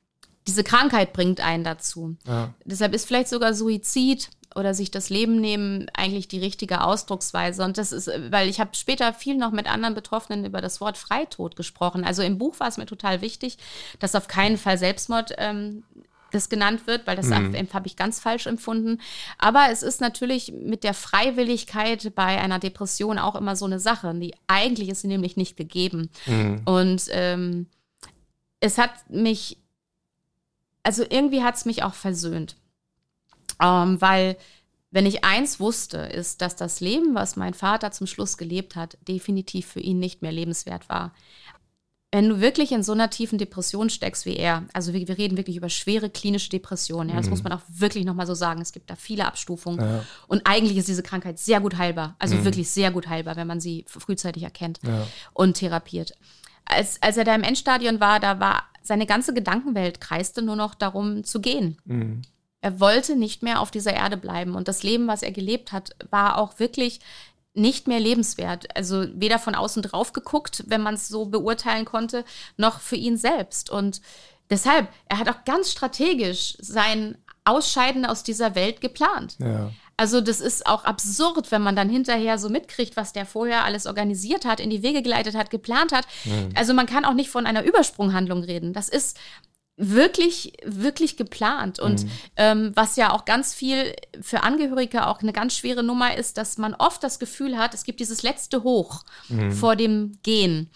diese 0.47 0.63
Krankheit 0.63 1.15
bringt 1.15 1.41
einen 1.41 1.65
dazu. 1.65 2.17
Ja. 2.27 2.53
Deshalb 2.67 2.93
ist 2.93 3.07
vielleicht 3.07 3.29
sogar 3.29 3.55
Suizid 3.55 4.29
oder 4.55 4.75
sich 4.75 4.91
das 4.91 5.11
Leben 5.11 5.41
nehmen 5.41 5.87
eigentlich 5.95 6.29
die 6.29 6.41
richtige 6.41 6.83
Ausdrucksweise. 6.83 7.65
Und 7.65 7.79
das 7.79 7.93
ist, 7.93 8.11
weil 8.31 8.49
ich 8.49 8.61
habe 8.61 8.71
später 8.75 9.13
viel 9.13 9.37
noch 9.37 9.53
mit 9.53 9.71
anderen 9.71 9.95
Betroffenen 9.95 10.45
über 10.45 10.61
das 10.61 10.81
Wort 10.81 10.99
Freitod 10.99 11.57
gesprochen. 11.57 12.05
Also 12.05 12.23
im 12.23 12.39
Buch 12.39 12.59
war 12.61 12.69
es 12.69 12.77
mir 12.77 12.87
total 12.87 13.21
wichtig, 13.21 13.59
dass 13.99 14.15
auf 14.15 14.29
keinen 14.29 14.59
Fall 14.59 14.79
Selbstmord 14.79 15.35
ähm, 15.39 15.85
das 16.31 16.49
genannt 16.49 16.87
wird, 16.87 17.07
weil 17.07 17.17
das 17.17 17.29
mhm. 17.29 17.69
habe 17.73 17.87
ich 17.87 17.97
ganz 17.97 18.21
falsch 18.21 18.47
empfunden. 18.47 19.01
Aber 19.39 19.69
es 19.71 19.83
ist 19.83 20.01
natürlich 20.01 20.53
mit 20.53 20.85
der 20.85 20.95
Freiwilligkeit 20.95 22.15
bei 22.15 22.39
einer 22.39 22.59
Depression 22.59 23.19
auch 23.19 23.35
immer 23.35 23.57
so 23.57 23.65
eine 23.65 23.81
Sache. 23.81 24.15
Die 24.15 24.35
eigentlich 24.47 24.89
ist 24.89 25.03
sie 25.03 25.09
nämlich 25.09 25.37
nicht 25.37 25.57
gegeben. 25.57 26.11
Mhm. 26.27 26.63
Und 26.65 27.05
ähm, 27.11 27.67
es 28.61 28.79
hat 28.79 28.91
mich, 29.09 29.59
also 30.83 31.05
irgendwie 31.09 31.43
hat 31.43 31.57
es 31.57 31.65
mich 31.65 31.83
auch 31.83 31.95
versöhnt. 31.95 32.57
Ähm, 33.61 34.01
weil 34.01 34.37
wenn 34.91 35.07
ich 35.07 35.25
eins 35.25 35.61
wusste, 35.61 35.99
ist, 35.99 36.41
dass 36.41 36.57
das 36.57 36.81
Leben, 36.81 37.15
was 37.15 37.37
mein 37.37 37.55
Vater 37.55 37.91
zum 37.91 38.07
Schluss 38.07 38.39
gelebt 38.39 38.75
hat, 38.75 38.97
definitiv 39.07 39.67
für 39.67 39.81
ihn 39.81 39.99
nicht 39.99 40.23
mehr 40.23 40.33
lebenswert 40.33 40.89
war. 40.89 41.13
Wenn 42.11 42.27
du 42.27 42.41
wirklich 42.41 42.73
in 42.73 42.83
so 42.83 42.93
einer 42.93 43.11
tiefen 43.11 43.37
Depression 43.37 43.91
steckst 43.91 44.25
wie 44.25 44.37
er, 44.37 44.65
also 44.73 44.95
wir, 44.95 45.07
wir 45.07 45.19
reden 45.19 45.37
wirklich 45.37 45.59
über 45.59 45.69
schwere 45.69 46.09
klinische 46.09 46.49
Depressionen, 46.49 47.11
ja, 47.11 47.17
das 47.17 47.27
mhm. 47.27 47.31
muss 47.31 47.43
man 47.43 47.53
auch 47.53 47.61
wirklich 47.69 48.07
nochmal 48.07 48.27
so 48.27 48.33
sagen. 48.33 48.63
Es 48.63 48.73
gibt 48.73 48.89
da 48.89 48.97
viele 48.97 49.27
Abstufungen. 49.27 49.79
Ja. 49.79 50.05
Und 50.27 50.41
eigentlich 50.47 50.79
ist 50.79 50.89
diese 50.89 51.03
Krankheit 51.03 51.39
sehr 51.39 51.61
gut 51.61 51.77
heilbar, 51.77 52.17
also 52.19 52.37
mhm. 52.37 52.45
wirklich 52.45 52.71
sehr 52.71 52.91
gut 52.91 53.09
heilbar, 53.09 53.37
wenn 53.37 53.47
man 53.47 53.61
sie 53.61 53.85
frühzeitig 53.87 54.43
erkennt 54.43 54.81
ja. 54.87 55.07
und 55.35 55.59
therapiert. 55.59 56.15
Als, 56.65 57.03
als 57.03 57.19
er 57.19 57.25
da 57.25 57.35
im 57.35 57.43
Endstadion 57.43 58.01
war, 58.01 58.21
da 58.21 58.41
war 58.41 58.63
seine 58.83 59.05
ganze 59.05 59.35
Gedankenwelt 59.35 60.01
kreiste 60.01 60.41
nur 60.41 60.57
noch 60.57 60.75
darum 60.75 61.25
zu 61.25 61.43
gehen. 61.43 61.77
Mhm. 61.85 62.23
Er 62.61 62.81
wollte 62.81 63.15
nicht 63.17 63.43
mehr 63.43 63.61
auf 63.61 63.71
dieser 63.71 63.95
Erde 63.95 64.17
bleiben. 64.17 64.55
Und 64.55 64.69
das 64.69 64.83
Leben, 64.83 65.07
was 65.07 65.23
er 65.23 65.31
gelebt 65.31 65.73
hat, 65.73 65.91
war 66.11 66.39
auch 66.39 66.59
wirklich 66.59 67.01
nicht 67.55 67.89
mehr 67.89 68.01
lebenswert. 68.01 68.77
Also 68.77 69.07
weder 69.15 69.39
von 69.39 69.55
außen 69.55 69.83
drauf 69.83 70.13
geguckt, 70.13 70.65
wenn 70.67 70.83
man 70.83 70.95
es 70.95 71.09
so 71.09 71.27
beurteilen 71.27 71.85
konnte, 71.85 72.25
noch 72.57 72.81
für 72.81 72.97
ihn 72.97 73.17
selbst. 73.17 73.71
Und 73.71 74.01
deshalb, 74.51 74.89
er 75.09 75.19
hat 75.19 75.29
auch 75.29 75.45
ganz 75.45 75.71
strategisch 75.71 76.57
sein 76.61 77.17
Ausscheiden 77.45 78.05
aus 78.05 78.23
dieser 78.23 78.55
Welt 78.55 78.81
geplant. 78.81 79.37
Ja. 79.39 79.71
Also 79.97 80.21
das 80.21 80.41
ist 80.41 80.67
auch 80.67 80.85
absurd, 80.85 81.51
wenn 81.51 81.63
man 81.63 81.75
dann 81.75 81.89
hinterher 81.89 82.39
so 82.39 82.49
mitkriegt, 82.49 82.97
was 82.97 83.13
der 83.13 83.27
vorher 83.27 83.65
alles 83.65 83.87
organisiert 83.87 84.45
hat, 84.45 84.61
in 84.61 84.71
die 84.71 84.83
Wege 84.83 85.03
geleitet 85.03 85.35
hat, 85.35 85.51
geplant 85.51 85.93
hat. 85.93 86.07
Mhm. 86.25 86.51
Also 86.55 86.73
man 86.73 86.87
kann 86.87 87.05
auch 87.05 87.15
nicht 87.15 87.31
von 87.31 87.47
einer 87.47 87.65
Übersprunghandlung 87.65 88.45
reden. 88.45 88.73
Das 88.73 88.89
ist 88.89 89.19
wirklich, 89.79 90.53
wirklich 90.65 91.17
geplant. 91.17 91.79
Und 91.79 92.05
mhm. 92.05 92.11
ähm, 92.37 92.73
was 92.75 92.97
ja 92.97 93.13
auch 93.13 93.25
ganz 93.25 93.55
viel 93.55 93.95
für 94.21 94.43
Angehörige 94.43 95.07
auch 95.07 95.23
eine 95.23 95.33
ganz 95.33 95.55
schwere 95.57 95.83
Nummer 95.83 96.17
ist, 96.17 96.37
dass 96.37 96.59
man 96.59 96.75
oft 96.75 97.03
das 97.03 97.19
Gefühl 97.19 97.57
hat, 97.57 97.73
es 97.73 97.85
gibt 97.85 98.01
dieses 98.01 98.23
letzte 98.23 98.65
Hoch 98.65 99.05
mhm. 99.29 99.53
vor 99.53 99.77
dem 99.77 100.19
Gehen. 100.23 100.69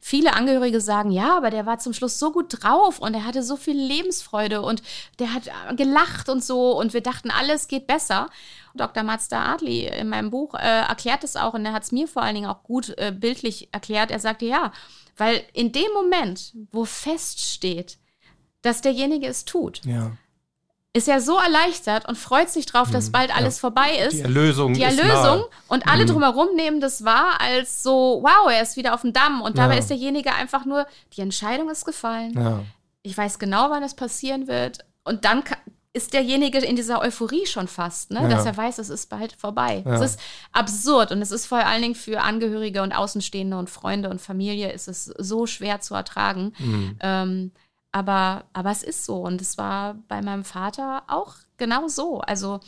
Viele 0.00 0.32
Angehörige 0.32 0.80
sagen, 0.80 1.10
ja, 1.10 1.36
aber 1.36 1.50
der 1.50 1.66
war 1.66 1.78
zum 1.78 1.92
Schluss 1.92 2.18
so 2.18 2.32
gut 2.32 2.62
drauf 2.62 2.98
und 2.98 3.12
er 3.12 3.26
hatte 3.26 3.42
so 3.42 3.56
viel 3.56 3.76
Lebensfreude 3.76 4.62
und 4.62 4.82
der 5.18 5.34
hat 5.34 5.50
gelacht 5.76 6.30
und 6.30 6.42
so 6.42 6.78
und 6.78 6.94
wir 6.94 7.02
dachten, 7.02 7.30
alles 7.30 7.68
geht 7.68 7.86
besser. 7.86 8.30
Dr. 8.74 9.02
Mazda 9.02 9.52
Adli 9.52 9.86
in 9.86 10.08
meinem 10.08 10.30
Buch 10.30 10.54
äh, 10.54 10.86
erklärt 10.88 11.24
es 11.24 11.36
auch 11.36 11.52
und 11.52 11.66
er 11.66 11.72
hat 11.72 11.82
es 11.82 11.92
mir 11.92 12.08
vor 12.08 12.22
allen 12.22 12.36
Dingen 12.36 12.48
auch 12.48 12.62
gut 12.62 12.94
äh, 12.96 13.12
bildlich 13.12 13.68
erklärt. 13.72 14.10
Er 14.10 14.20
sagte, 14.20 14.46
ja, 14.46 14.72
weil 15.18 15.42
in 15.52 15.72
dem 15.72 15.92
Moment, 15.92 16.54
wo 16.70 16.84
feststeht, 16.84 17.98
dass 18.62 18.80
derjenige 18.80 19.26
es 19.26 19.44
tut. 19.44 19.84
Ja. 19.84 20.12
Ist 20.94 21.06
ja 21.06 21.20
so 21.20 21.38
erleichtert 21.38 22.08
und 22.08 22.16
freut 22.16 22.48
sich 22.48 22.66
drauf, 22.66 22.90
dass 22.90 23.08
mhm. 23.08 23.12
bald 23.12 23.36
alles 23.36 23.56
ja. 23.56 23.60
vorbei 23.60 23.98
ist. 23.98 24.14
Die 24.14 24.22
Erlösung. 24.22 24.74
Die 24.74 24.82
Erlösung. 24.82 25.44
Und 25.68 25.86
alle 25.86 26.04
mhm. 26.04 26.08
drumherum 26.08 26.56
nehmen 26.56 26.80
das 26.80 27.04
wahr 27.04 27.40
als 27.40 27.82
so, 27.82 28.20
wow, 28.22 28.50
er 28.50 28.62
ist 28.62 28.76
wieder 28.76 28.94
auf 28.94 29.02
dem 29.02 29.12
Damm. 29.12 29.42
Und 29.42 29.58
dabei 29.58 29.74
ja. 29.74 29.80
ist 29.80 29.90
derjenige 29.90 30.34
einfach 30.34 30.64
nur, 30.64 30.86
die 31.12 31.20
Entscheidung 31.20 31.70
ist 31.70 31.84
gefallen. 31.84 32.32
Ja. 32.34 32.62
Ich 33.02 33.16
weiß 33.16 33.38
genau, 33.38 33.70
wann 33.70 33.82
es 33.82 33.94
passieren 33.94 34.48
wird. 34.48 34.78
Und 35.04 35.24
dann 35.24 35.44
ist 35.92 36.12
derjenige 36.12 36.58
in 36.58 36.76
dieser 36.76 37.00
Euphorie 37.00 37.46
schon 37.46 37.66
fast, 37.66 38.10
ne? 38.10 38.22
Ja. 38.22 38.28
dass 38.28 38.44
er 38.44 38.56
weiß, 38.56 38.78
es 38.78 38.88
ist 38.88 39.08
bald 39.08 39.32
vorbei. 39.32 39.82
Es 39.86 40.00
ist 40.00 40.20
absurd 40.52 41.12
und 41.12 41.22
es 41.22 41.30
ist 41.30 41.46
vor 41.46 41.58
allen 41.58 41.82
Dingen 41.82 41.94
für 41.94 42.20
Angehörige 42.20 42.82
und 42.82 42.92
Außenstehende 42.92 43.58
und 43.58 43.70
Freunde 43.70 44.08
und 44.08 44.20
Familie 44.20 44.70
ist 44.72 44.86
es 44.86 45.06
so 45.06 45.46
schwer 45.46 45.80
zu 45.80 45.94
ertragen. 45.94 46.52
Mhm. 46.58 46.96
Ähm, 47.00 47.52
aber, 47.92 48.44
aber 48.52 48.70
es 48.70 48.82
ist 48.82 49.04
so. 49.04 49.16
Und 49.22 49.40
es 49.40 49.58
war 49.58 49.94
bei 50.08 50.22
meinem 50.22 50.44
Vater 50.44 51.02
auch 51.06 51.36
genau 51.56 51.88
so. 51.88 52.20
Also 52.20 52.60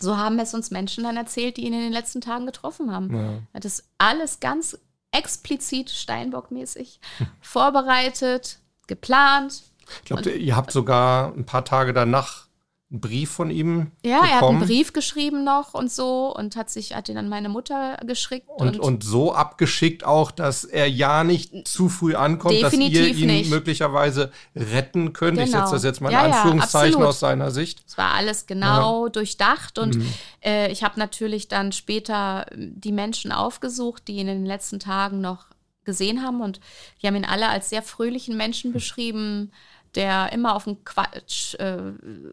So 0.00 0.16
haben 0.16 0.38
es 0.38 0.54
uns 0.54 0.70
Menschen 0.70 1.04
dann 1.04 1.16
erzählt, 1.16 1.58
die 1.58 1.66
ihn 1.66 1.74
in 1.74 1.80
den 1.80 1.92
letzten 1.92 2.20
Tagen 2.20 2.46
getroffen 2.46 2.90
haben. 2.90 3.14
Ja. 3.14 3.22
Er 3.22 3.54
hat 3.54 3.64
das 3.64 3.84
alles 3.98 4.40
ganz 4.40 4.78
explizit 5.12 5.90
Steinbock-mäßig 5.90 7.00
vorbereitet, 7.40 8.58
geplant. 8.86 9.62
Ich 9.98 10.04
glaube, 10.04 10.30
ihr 10.30 10.56
habt 10.56 10.72
sogar 10.72 11.34
ein 11.34 11.44
paar 11.44 11.64
Tage 11.64 11.92
danach 11.92 12.46
einen 12.90 13.00
Brief 13.00 13.30
von 13.30 13.50
ihm 13.50 13.92
Ja, 14.04 14.22
bekommen. 14.22 14.30
er 14.30 14.36
hat 14.36 14.42
einen 14.42 14.60
Brief 14.60 14.92
geschrieben 14.92 15.44
noch 15.44 15.74
und 15.74 15.92
so 15.92 16.34
und 16.34 16.56
hat 16.56 16.70
sich, 16.70 16.94
hat 16.94 17.08
ihn 17.08 17.16
an 17.18 17.28
meine 17.28 17.48
Mutter 17.48 17.96
geschickt. 18.04 18.48
Und, 18.48 18.76
und, 18.76 18.80
und 18.80 19.04
so 19.04 19.32
abgeschickt 19.32 20.04
auch, 20.04 20.32
dass 20.32 20.64
er 20.64 20.88
ja 20.88 21.22
nicht 21.22 21.68
zu 21.68 21.88
früh 21.88 22.16
ankommt, 22.16 22.60
dass 22.62 22.74
ihr 22.74 23.14
ihn 23.14 23.26
nicht. 23.28 23.50
möglicherweise 23.50 24.32
retten 24.56 25.12
könnt. 25.12 25.38
Genau. 25.38 25.44
Ich 25.44 25.52
setze 25.52 25.72
das 25.72 25.84
jetzt 25.84 26.00
mal 26.00 26.08
in 26.08 26.14
ja, 26.14 26.24
Anführungszeichen 26.24 27.00
ja, 27.00 27.06
aus 27.06 27.20
seiner 27.20 27.52
Sicht. 27.52 27.84
Es 27.86 27.96
war 27.96 28.14
alles 28.14 28.46
genau 28.46 29.06
ja. 29.06 29.10
durchdacht 29.10 29.78
und 29.78 29.96
mhm. 29.96 30.12
äh, 30.44 30.72
ich 30.72 30.82
habe 30.82 30.98
natürlich 30.98 31.46
dann 31.46 31.70
später 31.70 32.46
die 32.56 32.92
Menschen 32.92 33.30
aufgesucht, 33.30 34.08
die 34.08 34.14
ihn 34.14 34.26
in 34.26 34.38
den 34.38 34.46
letzten 34.46 34.80
Tagen 34.80 35.20
noch 35.20 35.46
gesehen 35.84 36.22
haben 36.22 36.40
und 36.40 36.60
die 37.00 37.06
haben 37.06 37.16
ihn 37.16 37.24
alle 37.24 37.48
als 37.48 37.70
sehr 37.70 37.82
fröhlichen 37.82 38.36
Menschen 38.36 38.72
beschrieben 38.72 39.52
der 39.94 40.32
immer 40.32 40.54
auf 40.54 40.66
einen 40.66 40.84
Quatsch 40.84 41.54
äh, 41.54 41.76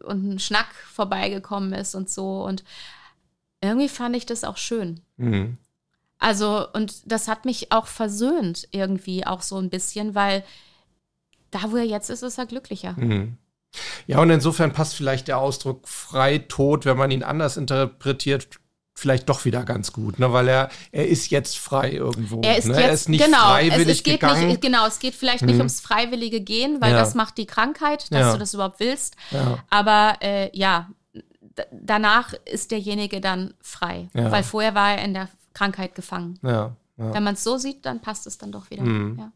und 0.04 0.24
einen 0.24 0.38
Schnack 0.38 0.74
vorbeigekommen 0.92 1.72
ist 1.72 1.94
und 1.94 2.08
so. 2.10 2.44
Und 2.44 2.64
irgendwie 3.60 3.88
fand 3.88 4.16
ich 4.16 4.26
das 4.26 4.44
auch 4.44 4.56
schön. 4.56 5.00
Mhm. 5.16 5.58
Also, 6.18 6.66
und 6.72 7.10
das 7.10 7.28
hat 7.28 7.44
mich 7.44 7.70
auch 7.70 7.86
versöhnt, 7.86 8.68
irgendwie 8.72 9.26
auch 9.26 9.42
so 9.42 9.58
ein 9.58 9.70
bisschen, 9.70 10.14
weil 10.14 10.44
da, 11.50 11.70
wo 11.70 11.76
er 11.76 11.84
jetzt 11.84 12.10
ist, 12.10 12.22
ist 12.22 12.38
er 12.38 12.46
glücklicher. 12.46 12.94
Mhm. 12.96 13.38
Ja, 14.06 14.20
und 14.20 14.30
insofern 14.30 14.72
passt 14.72 14.94
vielleicht 14.94 15.28
der 15.28 15.38
Ausdruck 15.38 15.86
frei 15.86 16.38
tot, 16.38 16.86
wenn 16.86 16.96
man 16.96 17.10
ihn 17.10 17.22
anders 17.22 17.56
interpretiert, 17.56 18.48
vielleicht 18.98 19.28
doch 19.28 19.44
wieder 19.44 19.64
ganz 19.64 19.92
gut, 19.92 20.18
ne? 20.18 20.32
weil 20.32 20.48
er, 20.48 20.70
er 20.90 21.06
ist 21.06 21.30
jetzt 21.30 21.56
frei 21.56 21.92
irgendwo. 21.92 22.40
Er 22.42 22.58
ist, 22.58 22.66
ne? 22.66 22.74
jetzt, 22.74 22.82
er 22.82 22.92
ist 22.92 23.08
nicht 23.08 23.24
genau, 23.24 23.38
freiwillig 23.38 23.86
es, 23.86 23.98
es 23.98 24.02
geht 24.02 24.20
gegangen. 24.20 24.48
Nicht, 24.48 24.60
genau, 24.60 24.86
es 24.86 24.98
geht 24.98 25.14
vielleicht 25.14 25.42
nicht 25.42 25.54
mhm. 25.54 25.60
ums 25.60 25.80
freiwillige 25.80 26.40
Gehen, 26.40 26.80
weil 26.80 26.92
ja. 26.92 26.98
das 26.98 27.14
macht 27.14 27.38
die 27.38 27.46
Krankheit, 27.46 28.10
dass 28.10 28.20
ja. 28.20 28.32
du 28.32 28.38
das 28.38 28.54
überhaupt 28.54 28.80
willst. 28.80 29.16
Ja. 29.30 29.58
Aber 29.70 30.16
äh, 30.20 30.50
ja, 30.56 30.88
danach 31.70 32.34
ist 32.44 32.72
derjenige 32.72 33.20
dann 33.20 33.54
frei, 33.60 34.08
weil 34.12 34.42
vorher 34.42 34.74
war 34.74 34.92
er 34.92 35.04
in 35.04 35.14
der 35.14 35.28
Krankheit 35.54 35.94
gefangen. 35.94 36.38
Wenn 36.96 37.22
man 37.22 37.34
es 37.34 37.44
so 37.44 37.56
sieht, 37.56 37.86
dann 37.86 38.00
passt 38.00 38.26
es 38.26 38.38
dann 38.38 38.50
doch 38.50 38.70
wieder. 38.70 38.82
Mhm. 38.82 39.32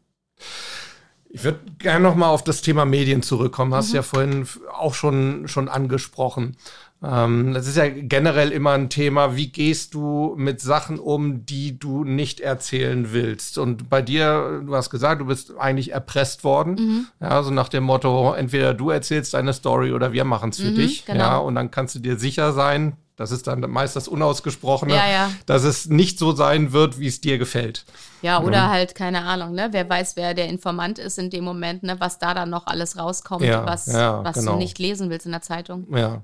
Ich 1.35 1.43
würde 1.43 1.61
gerne 1.79 2.01
noch 2.01 2.15
mal 2.15 2.29
auf 2.29 2.43
das 2.43 2.61
Thema 2.61 2.85
Medien 2.85 3.23
zurückkommen. 3.23 3.73
Hast 3.73 3.89
mhm. 3.89 3.95
ja 3.95 4.03
vorhin 4.03 4.47
auch 4.71 4.93
schon, 4.93 5.47
schon 5.47 5.67
angesprochen. 5.67 6.57
Ähm, 7.03 7.53
das 7.53 7.67
ist 7.67 7.75
ja 7.75 7.89
generell 7.89 8.51
immer 8.51 8.71
ein 8.71 8.89
Thema, 8.89 9.35
wie 9.35 9.51
gehst 9.51 9.93
du 9.93 10.35
mit 10.37 10.61
Sachen 10.61 10.99
um, 10.99 11.45
die 11.45 11.77
du 11.77 12.05
nicht 12.05 12.39
erzählen 12.39 13.11
willst? 13.11 13.57
Und 13.57 13.89
bei 13.89 14.01
dir, 14.01 14.63
du 14.65 14.73
hast 14.75 14.89
gesagt, 14.89 15.19
du 15.19 15.25
bist 15.25 15.57
eigentlich 15.57 15.91
erpresst 15.91 16.43
worden. 16.43 16.75
Mhm. 16.75 17.07
Ja, 17.19 17.43
so 17.43 17.51
nach 17.51 17.67
dem 17.67 17.83
Motto, 17.83 18.33
entweder 18.33 18.73
du 18.73 18.89
erzählst 18.89 19.33
deine 19.33 19.53
Story 19.53 19.91
oder 19.91 20.13
wir 20.13 20.23
machen 20.23 20.51
es 20.51 20.59
für 20.59 20.71
mhm, 20.71 20.75
dich. 20.75 21.05
Genau. 21.05 21.19
Ja, 21.19 21.37
und 21.37 21.55
dann 21.55 21.71
kannst 21.71 21.95
du 21.95 21.99
dir 21.99 22.17
sicher 22.17 22.53
sein, 22.53 22.95
das 23.15 23.31
ist 23.31 23.45
dann 23.45 23.59
meist 23.69 23.95
das 23.95 24.07
Unausgesprochene, 24.07 24.95
ja, 24.95 25.07
ja. 25.07 25.31
dass 25.45 25.63
es 25.63 25.87
nicht 25.87 26.17
so 26.17 26.31
sein 26.31 26.71
wird, 26.71 26.99
wie 26.99 27.07
es 27.07 27.21
dir 27.21 27.37
gefällt. 27.37 27.85
Ja, 28.23 28.41
oder 28.41 28.57
ja. 28.57 28.69
halt, 28.69 28.95
keine 28.95 29.23
Ahnung, 29.23 29.53
ne? 29.53 29.67
Wer 29.71 29.87
weiß, 29.87 30.15
wer 30.15 30.33
der 30.33 30.47
Informant 30.47 30.97
ist 30.97 31.19
in 31.19 31.29
dem 31.29 31.43
Moment, 31.43 31.83
ne? 31.83 31.97
was 31.99 32.17
da 32.17 32.33
dann 32.33 32.49
noch 32.49 32.65
alles 32.65 32.97
rauskommt, 32.97 33.43
was, 33.43 33.87
was 33.87 34.35
genau. 34.35 34.53
du 34.53 34.57
nicht 34.57 34.79
lesen 34.79 35.09
willst 35.09 35.25
in 35.25 35.31
der 35.31 35.41
Zeitung. 35.41 35.85
Ja. 35.95 36.23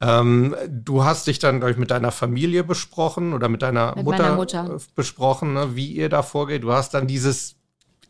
Ähm, 0.00 0.54
du 0.68 1.04
hast 1.04 1.26
dich 1.26 1.38
dann, 1.38 1.58
glaube 1.58 1.72
ich, 1.72 1.78
mit 1.78 1.90
deiner 1.90 2.12
Familie 2.12 2.64
besprochen 2.64 3.32
oder 3.32 3.48
mit 3.48 3.62
deiner 3.62 3.94
mit 3.96 4.04
Mutter, 4.04 4.36
Mutter, 4.36 4.78
besprochen, 4.94 5.54
ne? 5.54 5.74
wie 5.74 5.92
ihr 5.92 6.08
da 6.08 6.22
vorgeht. 6.22 6.62
Du 6.62 6.72
hast 6.72 6.94
dann 6.94 7.06
dieses 7.06 7.56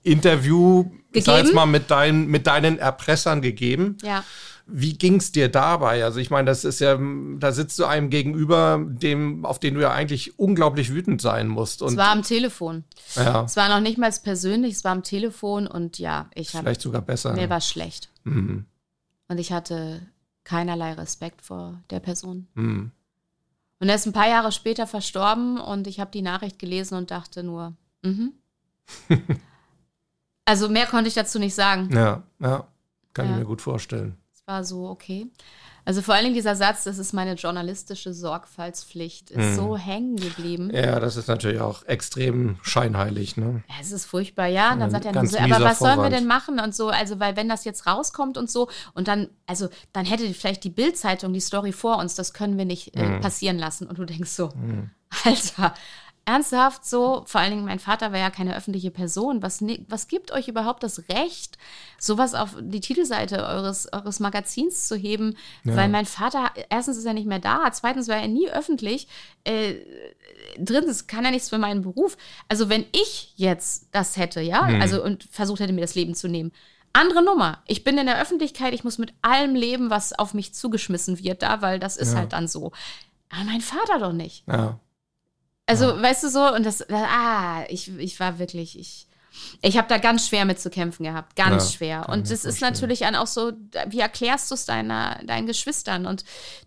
Interview, 0.03 0.85
gegeben? 0.85 1.25
sag 1.25 1.45
jetzt 1.45 1.55
mal, 1.55 1.67
mit, 1.67 1.91
dein, 1.91 2.27
mit 2.27 2.47
deinen 2.47 2.79
Erpressern 2.79 3.43
gegeben. 3.43 3.99
Ja. 4.03 4.25
Wie 4.69 4.95
ging 4.95 5.17
es 5.17 5.31
dir 5.31 5.49
dabei? 5.49 6.05
Also 6.05 6.19
ich 6.19 6.31
meine, 6.31 6.47
das 6.47 6.65
ist 6.65 6.81
ja, 6.81 6.99
da 7.39 7.53
sitzt 7.53 7.79
du 7.79 7.85
einem 7.85 8.11
gegenüber, 8.11 8.85
dem, 8.85 9.45
auf 9.45 9.61
den 9.61 9.75
du 9.75 9.81
ja 9.81 9.93
eigentlich 9.93 10.41
unglaublich 10.41 10.93
wütend 10.93 11.23
sein 11.23 11.47
musst. 11.47 11.83
Und 11.83 11.91
es 11.91 11.97
war 11.97 12.11
am 12.11 12.23
Telefon. 12.23 12.83
Ja. 13.15 13.45
Es 13.45 13.57
war 13.57 13.69
noch 13.69 13.81
nicht 13.81 13.97
mal 13.97 14.11
persönlich, 14.25 14.75
es 14.75 14.85
war 14.85 14.91
am 14.91 15.05
Telefon 15.05 15.69
und 15.69 16.01
ja, 16.01 16.29
ich 16.35 16.55
habe. 16.55 16.65
Vielleicht 16.65 16.81
sogar 16.81 17.03
besser. 17.03 17.35
Mir 17.35 17.49
war 17.49 17.61
schlecht. 17.61 18.09
Mhm. 18.25 18.67
Und 19.29 19.39
ich 19.39 19.53
hatte 19.53 20.03
keinerlei 20.47 20.95
Respekt 20.95 21.43
vor 21.43 21.83
der 21.91 22.01
Person. 22.01 22.47
Mhm. 22.55 22.93
Und 23.79 23.89
er 23.91 23.97
ist 23.97 24.07
ein 24.07 24.15
paar 24.15 24.29
Jahre 24.29 24.53
später 24.53 24.87
verstorben 24.87 25.61
und 25.61 25.87
ich 25.87 26.01
habe 26.01 26.11
die 26.11 26.23
Nachricht 26.23 26.59
gelesen 26.59 26.97
und 26.97 27.11
dachte 27.11 27.43
nur, 27.43 27.75
mhm. 28.03 28.33
also 30.47 30.71
mehr 30.71 30.87
konnte 30.87 31.09
ich 31.09 31.15
dazu 31.15 31.39
nicht 31.39 31.55
sagen. 31.55 31.91
Ja, 31.93 32.23
ja, 32.39 32.67
kann 33.13 33.27
ja. 33.27 33.33
ich 33.33 33.39
mir 33.41 33.45
gut 33.45 33.61
vorstellen 33.61 34.17
war 34.47 34.65
so, 34.65 34.89
okay. 34.89 35.27
Also 35.87 36.03
vor 36.03 36.15
allen 36.15 36.25
Dingen 36.25 36.35
dieser 36.35 36.57
Satz, 36.57 36.83
das 36.83 36.99
ist 36.99 37.13
meine 37.13 37.35
journalistische 37.35 38.13
Sorgfaltspflicht, 38.13 39.31
ist 39.31 39.37
hm. 39.37 39.55
so 39.55 39.77
hängen 39.77 40.17
geblieben. 40.17 40.69
Ja, 40.75 40.99
das 40.99 41.15
ist 41.15 41.29
natürlich 41.29 41.61
auch 41.61 41.85
extrem 41.85 42.59
scheinheilig, 42.63 43.37
ne? 43.37 43.63
Ja, 43.69 43.75
es 43.81 43.93
ist 43.93 44.05
furchtbar, 44.05 44.49
ja. 44.49 44.73
Und 44.73 44.81
dann 44.81 44.91
sagt 44.91 45.05
er 45.05 45.13
nur 45.13 45.27
so, 45.27 45.39
aber 45.39 45.61
was 45.61 45.79
sollen 45.79 46.03
wir 46.03 46.11
denn 46.11 46.27
machen 46.27 46.59
und 46.59 46.75
so, 46.75 46.89
also 46.89 47.21
weil 47.21 47.37
wenn 47.37 47.49
das 47.49 47.65
jetzt 47.65 47.87
rauskommt 47.87 48.37
und 48.37 48.51
so 48.51 48.69
und 48.95 49.07
dann, 49.07 49.29
also 49.47 49.69
dann 49.93 50.07
hätte 50.07 50.27
vielleicht 50.35 50.65
die 50.65 50.71
Bildzeitung 50.71 51.33
die 51.33 51.41
Story 51.41 51.71
vor 51.71 51.99
uns, 51.99 52.17
das 52.17 52.33
können 52.33 52.59
wir 52.59 52.65
nicht 52.65 52.97
äh, 52.97 53.07
hm. 53.07 53.21
passieren 53.21 53.57
lassen 53.57 53.87
und 53.87 53.97
du 53.97 54.05
denkst 54.05 54.31
so, 54.31 54.53
hm. 54.53 54.91
Alter, 55.25 55.73
ernsthaft 56.27 56.85
so, 56.85 57.23
vor 57.27 57.41
allen 57.41 57.53
Dingen 57.53 57.65
mein 57.65 57.79
Vater 57.79 58.13
war 58.13 58.19
ja 58.19 58.31
keine 58.31 58.57
öffentliche 58.57 58.91
Person. 58.91 59.43
Was, 59.43 59.63
was 59.89 60.09
gibt 60.09 60.33
euch 60.33 60.49
überhaupt 60.49 60.83
das 60.83 61.09
Recht, 61.09 61.57
sowas 61.99 62.35
auf 62.35 62.57
die 62.61 62.81
Titelseite 62.81 63.47
eures, 63.47 63.93
eures 63.93 64.19
Magazins 64.19 64.89
zu 64.89 64.97
heben? 64.97 65.37
Ja. 65.65 65.77
Weil 65.77 65.89
mein 65.89 66.05
Vater, 66.05 66.51
erstens 66.69 66.99
ist 66.99 67.07
er 67.07 67.15
nicht 67.15 67.29
mehr 67.29 67.39
da, 67.39 67.71
zweitens 67.73 68.09
war 68.09 68.17
er 68.17 68.27
nie 68.27 68.51
öffentlich, 68.51 69.07
äh, 69.45 69.77
drittens 70.59 71.07
kann 71.07 71.25
er 71.25 71.31
nichts 71.31 71.49
für 71.49 71.59
meinen 71.59 71.83
Beruf. 71.83 72.19
Also 72.49 72.69
wenn 72.69 72.85
ich 72.91 73.33
jetzt 73.37 73.89
das 73.93 74.17
hätte, 74.17 74.41
ja, 74.41 74.67
hm. 74.67 74.83
also 74.83 75.03
und 75.03 75.29
versucht 75.31 75.61
hätte, 75.61 75.73
mir 75.73 75.81
das 75.81 75.95
Leben 75.95 76.17
zu 76.17 76.29
nehmen, 76.29 76.51
andere 76.93 77.23
Nummer. 77.23 77.63
Ich 77.67 77.85
bin 77.85 77.99
in 77.99 78.07
der 78.07 78.21
Öffentlichkeit, 78.21 78.75
ich 78.75 78.83
muss 78.83 78.99
mit 78.99 79.15
allem 79.23 79.55
leben, 79.55 79.91
was 79.91 80.13
auf 80.13 80.35
mich 80.35 80.55
zugeschmissen 80.55 81.23
wird 81.23 81.43
da, 81.43 81.63
weil 81.63 81.79
das 81.79 81.97
ist 81.97 82.15
ja. 82.15 82.19
halt 82.19 82.33
dann 82.33 82.49
so. 82.49 82.73
Aber 83.29 83.45
mein 83.45 83.61
Vater 83.61 84.01
doch 84.01 84.13
nicht. 84.13 84.45
Ja. 84.49 84.81
Also, 85.67 85.87
ja. 85.87 86.03
weißt 86.03 86.25
du 86.25 86.29
so, 86.29 86.53
und 86.55 86.65
das, 86.65 86.89
ah, 86.91 87.65
ich, 87.69 87.97
ich 87.99 88.21
war 88.21 88.39
wirklich, 88.39 88.79
ich, 88.79 89.07
ich 89.63 89.77
habe 89.77 89.89
da 89.89 89.99
ganz 89.99 90.29
schwer 90.29 90.45
mit 90.45 90.61
zu 90.61 90.71
kämpfen 90.71 91.05
gehabt, 91.05 91.37
ganz 91.37 91.65
ja, 91.65 91.77
schwer. 91.77 92.09
Und 92.09 92.31
das 92.31 92.45
ist 92.45 92.61
natürlich 92.61 93.01
dann 93.01 93.17
auch 93.17 93.27
so, 93.27 93.53
wie 93.89 94.01
erklärst 94.01 94.51
du 94.51 94.55
es 94.55 94.65
deiner, 94.65 95.21
deinen 95.25 95.47
Geschwistern 95.47 96.07
und 96.07 96.25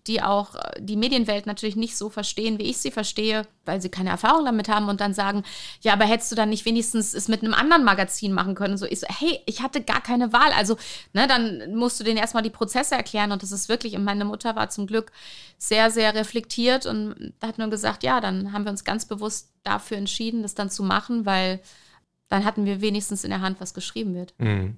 die 0.08 0.22
auch 0.22 0.56
die 0.80 0.96
Medienwelt 0.96 1.46
natürlich 1.46 1.76
nicht 1.76 1.98
so 1.98 2.10
verstehen, 2.10 2.60
wie 2.60 2.70
ich 2.70 2.78
sie 2.78 2.92
verstehe, 2.92 3.44
weil 3.66 3.82
sie 3.82 3.90
keine 3.90 4.10
Erfahrung 4.10 4.46
damit 4.46 4.70
haben 4.70 4.90
und 4.90 5.02
dann 5.02 5.14
sagen, 5.14 5.44
ja, 5.82 5.94
aber 5.94 6.06
hättest 6.06 6.32
du 6.32 6.36
dann 6.36 6.50
nicht 6.50 6.66
wenigstens 6.66 7.14
es 7.14 7.28
mit 7.28 7.44
einem 7.44 7.54
anderen 7.54 7.84
Magazin 7.84 8.34
machen 8.34 8.56
können? 8.56 8.78
So, 8.78 8.86
ich 8.86 9.00
so, 9.00 9.08
hey, 9.08 9.40
ich 9.46 9.62
hatte 9.62 9.82
gar 9.82 10.02
keine 10.02 10.34
Wahl. 10.34 10.52
Also, 10.56 10.78
ne, 11.14 11.28
dann 11.28 11.76
musst 11.76 12.00
du 12.00 12.04
denen 12.04 12.18
erstmal 12.18 12.44
die 12.44 12.50
Prozesse 12.50 12.96
erklären 12.96 13.32
und 13.32 13.44
das 13.44 13.52
ist 13.52 13.70
wirklich, 13.70 13.96
und 13.96 14.04
meine 14.04 14.26
Mutter 14.26 14.56
war 14.56 14.70
zum 14.70 14.88
Glück 14.88 15.12
sehr, 15.58 15.92
sehr 15.92 16.16
reflektiert 16.16 16.86
und 16.86 17.34
hat 17.42 17.58
nur 17.58 17.70
gesagt, 17.70 18.04
ja, 18.04 18.20
dann 18.22 18.54
haben 18.54 18.64
wir 18.64 18.72
uns 18.72 18.84
ganz 18.84 19.06
bewusst 19.06 19.50
dafür 19.64 19.98
entschieden, 19.98 20.42
das 20.42 20.56
dann 20.56 20.70
zu 20.70 20.84
machen, 20.84 21.26
weil 21.26 21.62
dann 22.30 22.46
hatten 22.46 22.66
wir 22.66 22.82
wenigstens 22.82 23.24
in 23.24 23.32
der 23.32 23.42
Hand, 23.42 23.60
was 23.60 23.74
geschrieben 23.74 24.16
wird. 24.16 24.34
Mhm. 24.38 24.78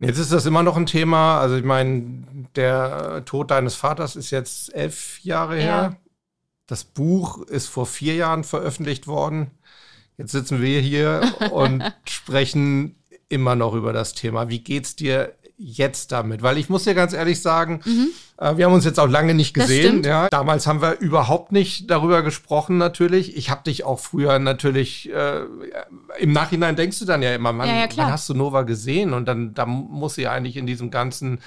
Jetzt 0.00 0.18
ist 0.18 0.32
das 0.32 0.46
immer 0.46 0.62
noch 0.62 0.76
ein 0.76 0.86
Thema. 0.86 1.40
Also 1.40 1.56
ich 1.56 1.64
meine, 1.64 2.22
der 2.54 3.24
Tod 3.24 3.50
deines 3.50 3.74
Vaters 3.74 4.14
ist 4.14 4.30
jetzt 4.30 4.72
elf 4.74 5.18
Jahre 5.24 5.56
ja. 5.56 5.62
her. 5.62 5.96
Das 6.66 6.84
Buch 6.84 7.42
ist 7.42 7.66
vor 7.66 7.86
vier 7.86 8.14
Jahren 8.14 8.44
veröffentlicht 8.44 9.06
worden. 9.06 9.50
Jetzt 10.16 10.32
sitzen 10.32 10.62
wir 10.62 10.80
hier 10.80 11.22
und 11.50 11.82
sprechen 12.04 12.94
immer 13.28 13.56
noch 13.56 13.74
über 13.74 13.92
das 13.92 14.14
Thema. 14.14 14.48
Wie 14.48 14.60
geht's 14.60 14.94
dir 14.94 15.34
jetzt 15.56 16.12
damit? 16.12 16.42
Weil 16.42 16.58
ich 16.58 16.68
muss 16.68 16.84
dir 16.84 16.94
ganz 16.94 17.12
ehrlich 17.12 17.42
sagen, 17.42 17.80
mhm. 17.84 18.08
Äh, 18.38 18.56
wir 18.56 18.66
haben 18.66 18.72
uns 18.72 18.84
jetzt 18.84 18.98
auch 18.98 19.08
lange 19.08 19.34
nicht 19.34 19.54
gesehen. 19.54 20.02
Ja. 20.04 20.28
Damals 20.30 20.66
haben 20.66 20.80
wir 20.80 20.98
überhaupt 20.98 21.52
nicht 21.52 21.90
darüber 21.90 22.22
gesprochen, 22.22 22.78
natürlich. 22.78 23.36
Ich 23.36 23.50
habe 23.50 23.62
dich 23.64 23.84
auch 23.84 24.00
früher 24.00 24.38
natürlich, 24.38 25.12
äh, 25.12 25.40
im 26.18 26.32
Nachhinein 26.32 26.76
denkst 26.76 26.98
du 26.98 27.04
dann 27.04 27.22
ja 27.22 27.34
immer, 27.34 27.52
man, 27.52 27.68
ja, 27.68 27.74
ja, 27.76 27.88
wann 27.96 28.10
hast 28.12 28.28
du 28.28 28.34
Nova 28.34 28.62
gesehen? 28.62 29.12
Und 29.12 29.26
dann 29.26 29.54
da 29.54 29.66
muss 29.66 30.14
sie 30.14 30.26
eigentlich 30.26 30.56
in 30.56 30.66
diesem 30.66 30.90
ganzen 30.90 31.40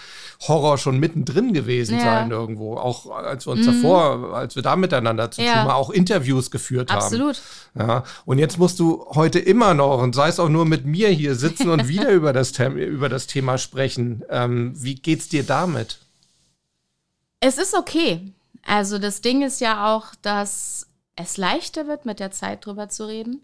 Horror 0.48 0.78
schon 0.78 1.00
mittendrin 1.00 1.54
gewesen 1.54 2.00
sein 2.00 2.32
irgendwo. 2.32 2.78
Auch 2.78 3.10
als 3.12 3.46
wir 3.46 3.52
uns 3.52 3.66
mhm. 3.66 3.72
davor, 3.72 4.34
als 4.36 4.56
wir 4.56 4.64
da 4.64 4.76
miteinander 4.76 5.32
zu 5.32 5.42
tun 5.42 5.54
haben, 5.54 5.70
auch 5.72 5.90
Interviews 5.90 6.52
geführt 6.52 6.92
Absolut. 6.92 7.42
haben. 7.78 7.90
Ja. 7.90 8.04
Und 8.26 8.40
jetzt 8.40 8.58
musst 8.58 8.80
du 8.80 9.06
heute 9.10 9.40
immer 9.40 9.74
noch, 9.74 10.02
und 10.02 10.16
sei 10.16 10.28
es 10.28 10.40
auch 10.40 10.50
nur 10.50 10.66
mit 10.66 10.86
mir 10.86 11.10
hier 11.10 11.36
sitzen 11.36 11.70
und 11.70 11.88
wieder 11.88 12.10
über 12.10 12.34
das, 12.34 12.58
über 12.60 13.10
das 13.10 13.28
Thema 13.28 13.58
sprechen 13.58 13.82
sprechen. 13.82 14.24
Ähm, 14.30 14.74
wie 14.76 14.96
geht's 14.96 15.30
dir 15.30 15.44
damit? 15.44 16.00
Es 17.42 17.58
ist 17.58 17.74
okay. 17.76 18.32
Also 18.64 19.00
das 19.00 19.22
Ding 19.22 19.42
ist 19.42 19.60
ja 19.60 19.94
auch, 19.94 20.16
dass 20.22 20.88
es 21.16 21.38
leichter 21.38 21.88
wird, 21.88 22.06
mit 22.06 22.20
der 22.20 22.32
Zeit 22.32 22.66
drüber 22.66 22.88
zu 22.88 23.08
reden 23.08 23.44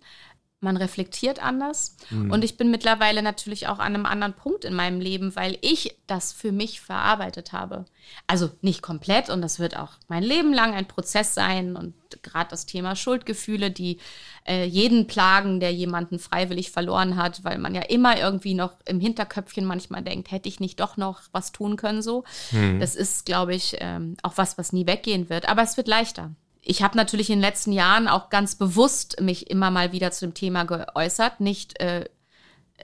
man 0.60 0.76
reflektiert 0.76 1.42
anders. 1.42 1.96
Mhm. 2.10 2.32
Und 2.32 2.44
ich 2.44 2.58
bin 2.58 2.72
mittlerweile 2.72 3.22
natürlich 3.22 3.68
auch 3.68 3.78
an 3.78 3.94
einem 3.94 4.08
anderen 4.08 4.34
Punkt 4.34 4.66
in 4.66 4.74
meinem 4.74 5.00
Leben, 5.00 5.36
weil 5.36 5.58
ich 5.62 5.96
das 6.08 6.34
für 6.34 6.52
mich 6.52 6.82
verarbeitet 6.82 7.54
habe. 7.54 7.86
Also 8.26 8.50
nicht 8.62 8.82
komplett 8.82 9.30
und 9.30 9.42
das 9.42 9.60
wird 9.60 9.78
auch 9.78 9.92
mein 10.08 10.24
Leben 10.24 10.54
lang 10.54 10.74
ein 10.74 10.88
Prozess 10.88 11.36
sein. 11.36 11.76
Und 11.76 11.94
gerade 12.24 12.50
das 12.50 12.66
Thema 12.66 12.96
Schuldgefühle, 12.96 13.70
die 13.70 14.00
äh, 14.48 14.66
jeden 14.66 15.06
plagen, 15.06 15.60
der 15.60 15.74
jemanden 15.74 16.18
freiwillig 16.18 16.72
verloren 16.72 17.18
hat, 17.18 17.44
weil 17.44 17.60
man 17.60 17.76
ja 17.76 17.82
immer 17.84 18.18
irgendwie 18.18 18.56
noch 18.56 18.74
im 18.86 19.00
Hinterköpfchen 19.00 19.66
manchmal 19.66 20.02
denkt, 20.02 20.32
hätte 20.32 20.50
ich 20.50 20.60
nicht 20.60 20.80
doch 20.80 20.98
noch 20.98 21.22
was 21.34 21.52
tun 21.52 21.76
können 21.76 22.02
so. 22.02 22.24
Mhm. 22.52 22.80
Das 22.80 22.96
ist, 22.96 23.28
glaube 23.28 23.54
ich, 23.54 23.76
ähm, 23.80 24.18
auch 24.24 24.38
was, 24.38 24.58
was 24.58 24.74
nie 24.74 24.88
weggehen 24.88 25.30
wird. 25.30 25.48
Aber 25.48 25.62
es 25.62 25.78
wird 25.78 25.88
leichter 25.88 26.32
ich 26.70 26.84
habe 26.84 26.98
natürlich 26.98 27.30
in 27.30 27.38
den 27.38 27.42
letzten 27.42 27.72
Jahren 27.72 28.10
auch 28.10 28.30
ganz 28.30 28.56
bewusst 28.56 29.22
mich 29.22 29.50
immer 29.50 29.72
mal 29.72 29.94
wieder 29.94 30.12
zu 30.12 30.26
dem 30.26 30.34
Thema 30.34 30.66
geäußert, 30.66 31.40
nicht 31.40 31.80
äh, 31.80 32.06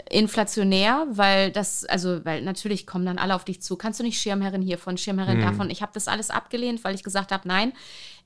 inflationär, 0.10 1.06
weil 1.10 1.52
das, 1.52 1.84
also, 1.86 2.24
weil 2.24 2.42
natürlich 2.44 2.88
kommen 2.88 3.06
dann 3.06 3.18
alle 3.18 3.36
auf 3.36 3.44
dich 3.44 3.62
zu. 3.62 3.76
Kannst 3.76 4.00
du 4.00 4.04
nicht 4.04 4.20
Schirmherrin 4.20 4.62
hiervon, 4.62 4.98
Schirmherrin 4.98 5.40
mhm. 5.40 5.44
davon? 5.44 5.70
Ich 5.70 5.82
habe 5.82 5.92
das 5.94 6.08
alles 6.08 6.30
abgelehnt, 6.30 6.84
weil 6.86 6.96
ich 6.96 7.04
gesagt 7.04 7.34
habe, 7.34 7.46
nein, 7.46 7.74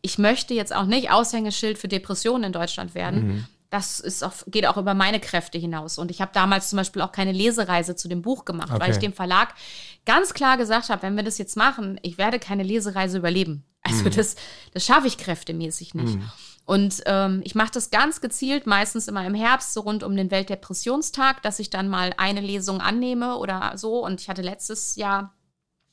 ich 0.01 0.19
möchte 0.19 0.53
jetzt 0.53 0.75
auch 0.75 0.85
nicht 0.85 1.09
Aushängeschild 1.09 1.79
für 1.79 1.87
Depressionen 1.87 2.45
in 2.45 2.53
Deutschland 2.53 2.93
werden. 2.93 3.27
Mhm. 3.27 3.45
Das 3.69 3.99
ist 3.99 4.23
auch, 4.23 4.33
geht 4.47 4.65
auch 4.65 4.77
über 4.77 4.93
meine 4.93 5.19
Kräfte 5.19 5.57
hinaus. 5.57 5.97
Und 5.97 6.09
ich 6.11 6.21
habe 6.21 6.31
damals 6.33 6.69
zum 6.69 6.77
Beispiel 6.77 7.01
auch 7.01 7.11
keine 7.11 7.33
Lesereise 7.33 7.95
zu 7.95 8.07
dem 8.07 8.21
Buch 8.21 8.45
gemacht, 8.45 8.71
okay. 8.71 8.79
weil 8.79 8.91
ich 8.91 8.97
dem 8.97 9.13
Verlag 9.13 9.53
ganz 10.05 10.33
klar 10.33 10.57
gesagt 10.57 10.89
habe, 10.89 11.01
wenn 11.01 11.15
wir 11.15 11.23
das 11.23 11.37
jetzt 11.37 11.57
machen, 11.57 11.99
ich 12.01 12.17
werde 12.17 12.39
keine 12.39 12.63
Lesereise 12.63 13.17
überleben. 13.17 13.65
Also 13.81 14.05
mhm. 14.05 14.11
das, 14.11 14.35
das 14.73 14.85
schaffe 14.85 15.07
ich 15.07 15.17
kräftemäßig 15.17 15.93
nicht. 15.93 16.15
Mhm. 16.15 16.29
Und 16.65 17.01
ähm, 17.05 17.41
ich 17.45 17.55
mache 17.55 17.71
das 17.71 17.91
ganz 17.91 18.19
gezielt, 18.19 18.67
meistens 18.67 19.07
immer 19.07 19.25
im 19.25 19.33
Herbst, 19.33 19.73
so 19.73 19.81
rund 19.81 20.03
um 20.03 20.17
den 20.17 20.31
Weltdepressionstag, 20.31 21.41
dass 21.41 21.59
ich 21.59 21.69
dann 21.69 21.87
mal 21.87 22.13
eine 22.17 22.41
Lesung 22.41 22.81
annehme 22.81 23.37
oder 23.37 23.77
so. 23.77 24.03
Und 24.03 24.19
ich 24.19 24.27
hatte 24.27 24.41
letztes 24.41 24.97
Jahr 24.97 25.33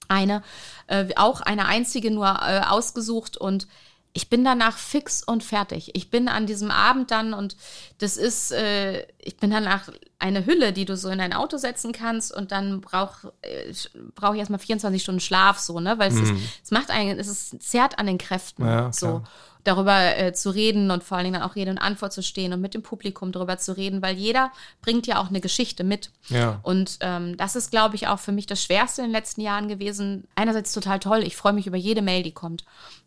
eine, 0.08 0.42
äh, 0.88 1.06
auch 1.16 1.40
eine 1.40 1.66
einzige 1.66 2.10
nur 2.10 2.26
äh, 2.26 2.62
ausgesucht 2.66 3.36
und 3.36 3.68
ich 4.16 4.30
bin 4.30 4.44
danach 4.44 4.78
fix 4.78 5.24
und 5.24 5.42
fertig. 5.42 5.90
Ich 5.94 6.08
bin 6.08 6.28
an 6.28 6.46
diesem 6.46 6.70
Abend 6.70 7.10
dann 7.10 7.34
und 7.34 7.56
das 7.98 8.16
ist, 8.16 8.52
äh, 8.52 9.04
ich 9.18 9.36
bin 9.38 9.50
danach 9.50 9.90
eine 10.20 10.46
Hülle, 10.46 10.72
die 10.72 10.84
du 10.84 10.96
so 10.96 11.08
in 11.08 11.18
dein 11.18 11.32
Auto 11.32 11.56
setzen 11.56 11.92
kannst 11.92 12.32
und 12.32 12.52
dann 12.52 12.80
brauche 12.80 13.32
äh, 13.42 13.74
brauch 14.14 14.34
ich 14.34 14.38
erstmal 14.38 14.60
24 14.60 15.02
Stunden 15.02 15.20
Schlaf, 15.20 15.58
so, 15.58 15.80
ne? 15.80 15.98
Weil 15.98 16.12
es, 16.12 16.14
mhm. 16.14 16.36
ist, 16.36 16.42
es 16.62 16.70
macht 16.70 16.90
einen, 16.90 17.18
es 17.18 17.26
ist, 17.26 17.60
zerrt 17.60 17.98
an 17.98 18.06
den 18.06 18.18
Kräften. 18.18 18.64
Ja, 18.64 18.92
so 18.92 19.24
darüber 19.64 20.16
äh, 20.18 20.32
zu 20.32 20.50
reden 20.50 20.90
und 20.90 21.02
vor 21.02 21.16
allen 21.16 21.24
Dingen 21.24 21.40
dann 21.40 21.50
auch 21.50 21.56
Rede 21.56 21.70
und 21.70 21.78
Antwort 21.78 22.12
zu 22.12 22.22
stehen 22.22 22.52
und 22.52 22.60
mit 22.60 22.74
dem 22.74 22.82
Publikum 22.82 23.32
darüber 23.32 23.58
zu 23.58 23.76
reden, 23.76 24.02
weil 24.02 24.14
jeder 24.14 24.52
bringt 24.82 25.06
ja 25.06 25.20
auch 25.20 25.30
eine 25.30 25.40
Geschichte 25.40 25.84
mit. 25.84 26.10
Ja. 26.28 26.60
Und 26.62 26.98
ähm, 27.00 27.36
das 27.38 27.56
ist, 27.56 27.70
glaube 27.70 27.96
ich, 27.96 28.06
auch 28.06 28.18
für 28.18 28.32
mich 28.32 28.46
das 28.46 28.62
Schwerste 28.62 29.00
in 29.00 29.08
den 29.08 29.12
letzten 29.12 29.40
Jahren 29.40 29.68
gewesen. 29.68 30.28
Einerseits 30.34 30.72
total 30.72 31.00
toll, 31.00 31.22
ich 31.24 31.34
freue 31.34 31.54
mich 31.54 31.66
über 31.66 31.78
jede 31.78 32.02
Mail, 32.02 32.22
die 32.22 32.32
kommt. 32.32 32.64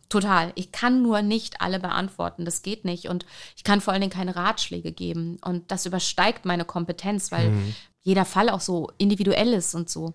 Total. 0.10 0.54
Ich 0.56 0.72
kann 0.72 1.02
nur 1.02 1.22
nicht 1.22 1.62
alle 1.62 1.80
beantworten. 1.80 2.46
Das 2.46 2.62
geht 2.62 2.86
nicht. 2.86 3.10
Und 3.10 3.26
ich 3.56 3.64
kann 3.64 3.82
vor 3.82 3.92
allen 3.94 4.02
Dingen 4.02 4.14
keine 4.14 4.36
Ratschläge 4.36 4.92
geben. 4.92 5.38
Und 5.44 5.70
das 5.70 5.86
übersteigt 5.86 6.46
meine 6.46 6.64
Kompetenz, 6.64 7.32
weil 7.32 7.50
mhm. 7.50 7.76
jeder 8.04 8.24
Fall 8.24 8.50
auch 8.50 8.62
so 8.62 8.90
individuell 8.98 9.54
ist 9.54 9.76
und 9.76 9.90
so. 9.90 10.14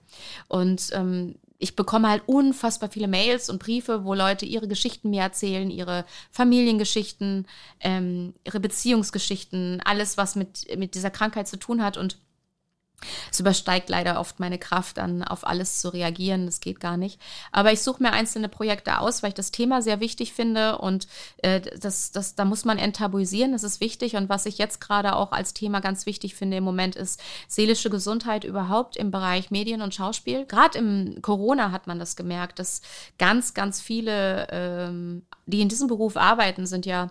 Und 0.49 0.91
ähm, 0.93 1.35
ich 1.59 1.77
bekomme 1.77 2.09
halt 2.09 2.25
unfassbar 2.27 2.91
viele 2.91 3.07
Mails 3.07 3.49
und 3.49 3.63
Briefe, 3.63 4.05
wo 4.05 4.15
Leute 4.15 4.47
ihre 4.47 4.67
Geschichten 4.67 5.11
mir 5.11 5.23
erzählen, 5.23 5.71
ihre 5.71 6.05
Familiengeschichten, 6.33 7.47
ähm, 7.79 8.35
ihre 8.45 8.59
Beziehungsgeschichten, 8.59 9.81
alles, 9.85 10.17
was 10.17 10.35
mit, 10.35 10.67
mit 10.77 10.95
dieser 10.95 11.11
Krankheit 11.11 11.47
zu 11.47 11.59
tun 11.59 11.83
hat. 11.83 11.99
Und 11.99 12.19
es 13.31 13.41
übersteigt 13.41 13.89
leider 13.89 14.19
oft 14.19 14.41
meine 14.41 14.59
Kraft, 14.59 14.99
dann 14.99 15.23
auf 15.23 15.47
alles 15.47 15.81
zu 15.81 15.89
reagieren. 15.89 16.47
Das 16.47 16.61
geht 16.61 16.81
gar 16.81 16.97
nicht. 16.97 17.21
Aber 17.51 17.73
ich 17.73 17.83
suche 17.83 18.03
mir 18.03 18.13
einzelne 18.13 18.49
Projekte 18.49 18.99
aus, 18.99 19.23
weil 19.23 19.29
ich 19.29 19.35
das 19.35 19.51
Thema 19.51 19.83
sehr 19.83 20.01
wichtig 20.01 20.33
finde 20.33 20.79
und 20.79 21.07
äh, 21.39 21.61
das, 21.61 22.13
das, 22.13 22.35
da 22.35 22.45
muss 22.45 22.65
man 22.65 22.79
enttabuisieren. 22.79 23.53
Das 23.53 23.65
ist 23.65 23.81
wichtig. 23.81 24.17
Und 24.17 24.29
was 24.29 24.47
ich 24.47 24.59
jetzt 24.59 24.81
gerade 24.81 25.17
auch 25.17 25.33
als 25.33 25.55
Thema 25.55 25.81
ganz 25.81 26.07
wichtig 26.07 26.35
finde 26.35 26.57
im 26.59 26.65
Moment 26.65 26.97
ist 26.97 27.21
seelische 27.49 27.91
Gesundheit 27.91 28.45
überhaupt 28.45 28.97
im 28.97 29.11
Bereich 29.11 29.51
Medien 29.51 29.83
und 29.83 29.95
Schauspiel. 29.95 30.47
Gerade 30.47 30.79
im 30.79 31.21
Corona 31.23 31.71
hat 31.71 31.87
man 31.87 31.99
das 31.99 32.17
gemerkt, 32.17 32.59
dass 32.59 32.83
ganz, 33.19 33.55
ganz 33.55 33.81
viele, 33.81 34.49
ähm, 34.51 35.23
die 35.47 35.61
in 35.61 35.69
diesem 35.69 35.89
Beruf 35.89 36.17
arbeiten, 36.17 36.67
sind 36.67 36.87
ja 36.87 37.11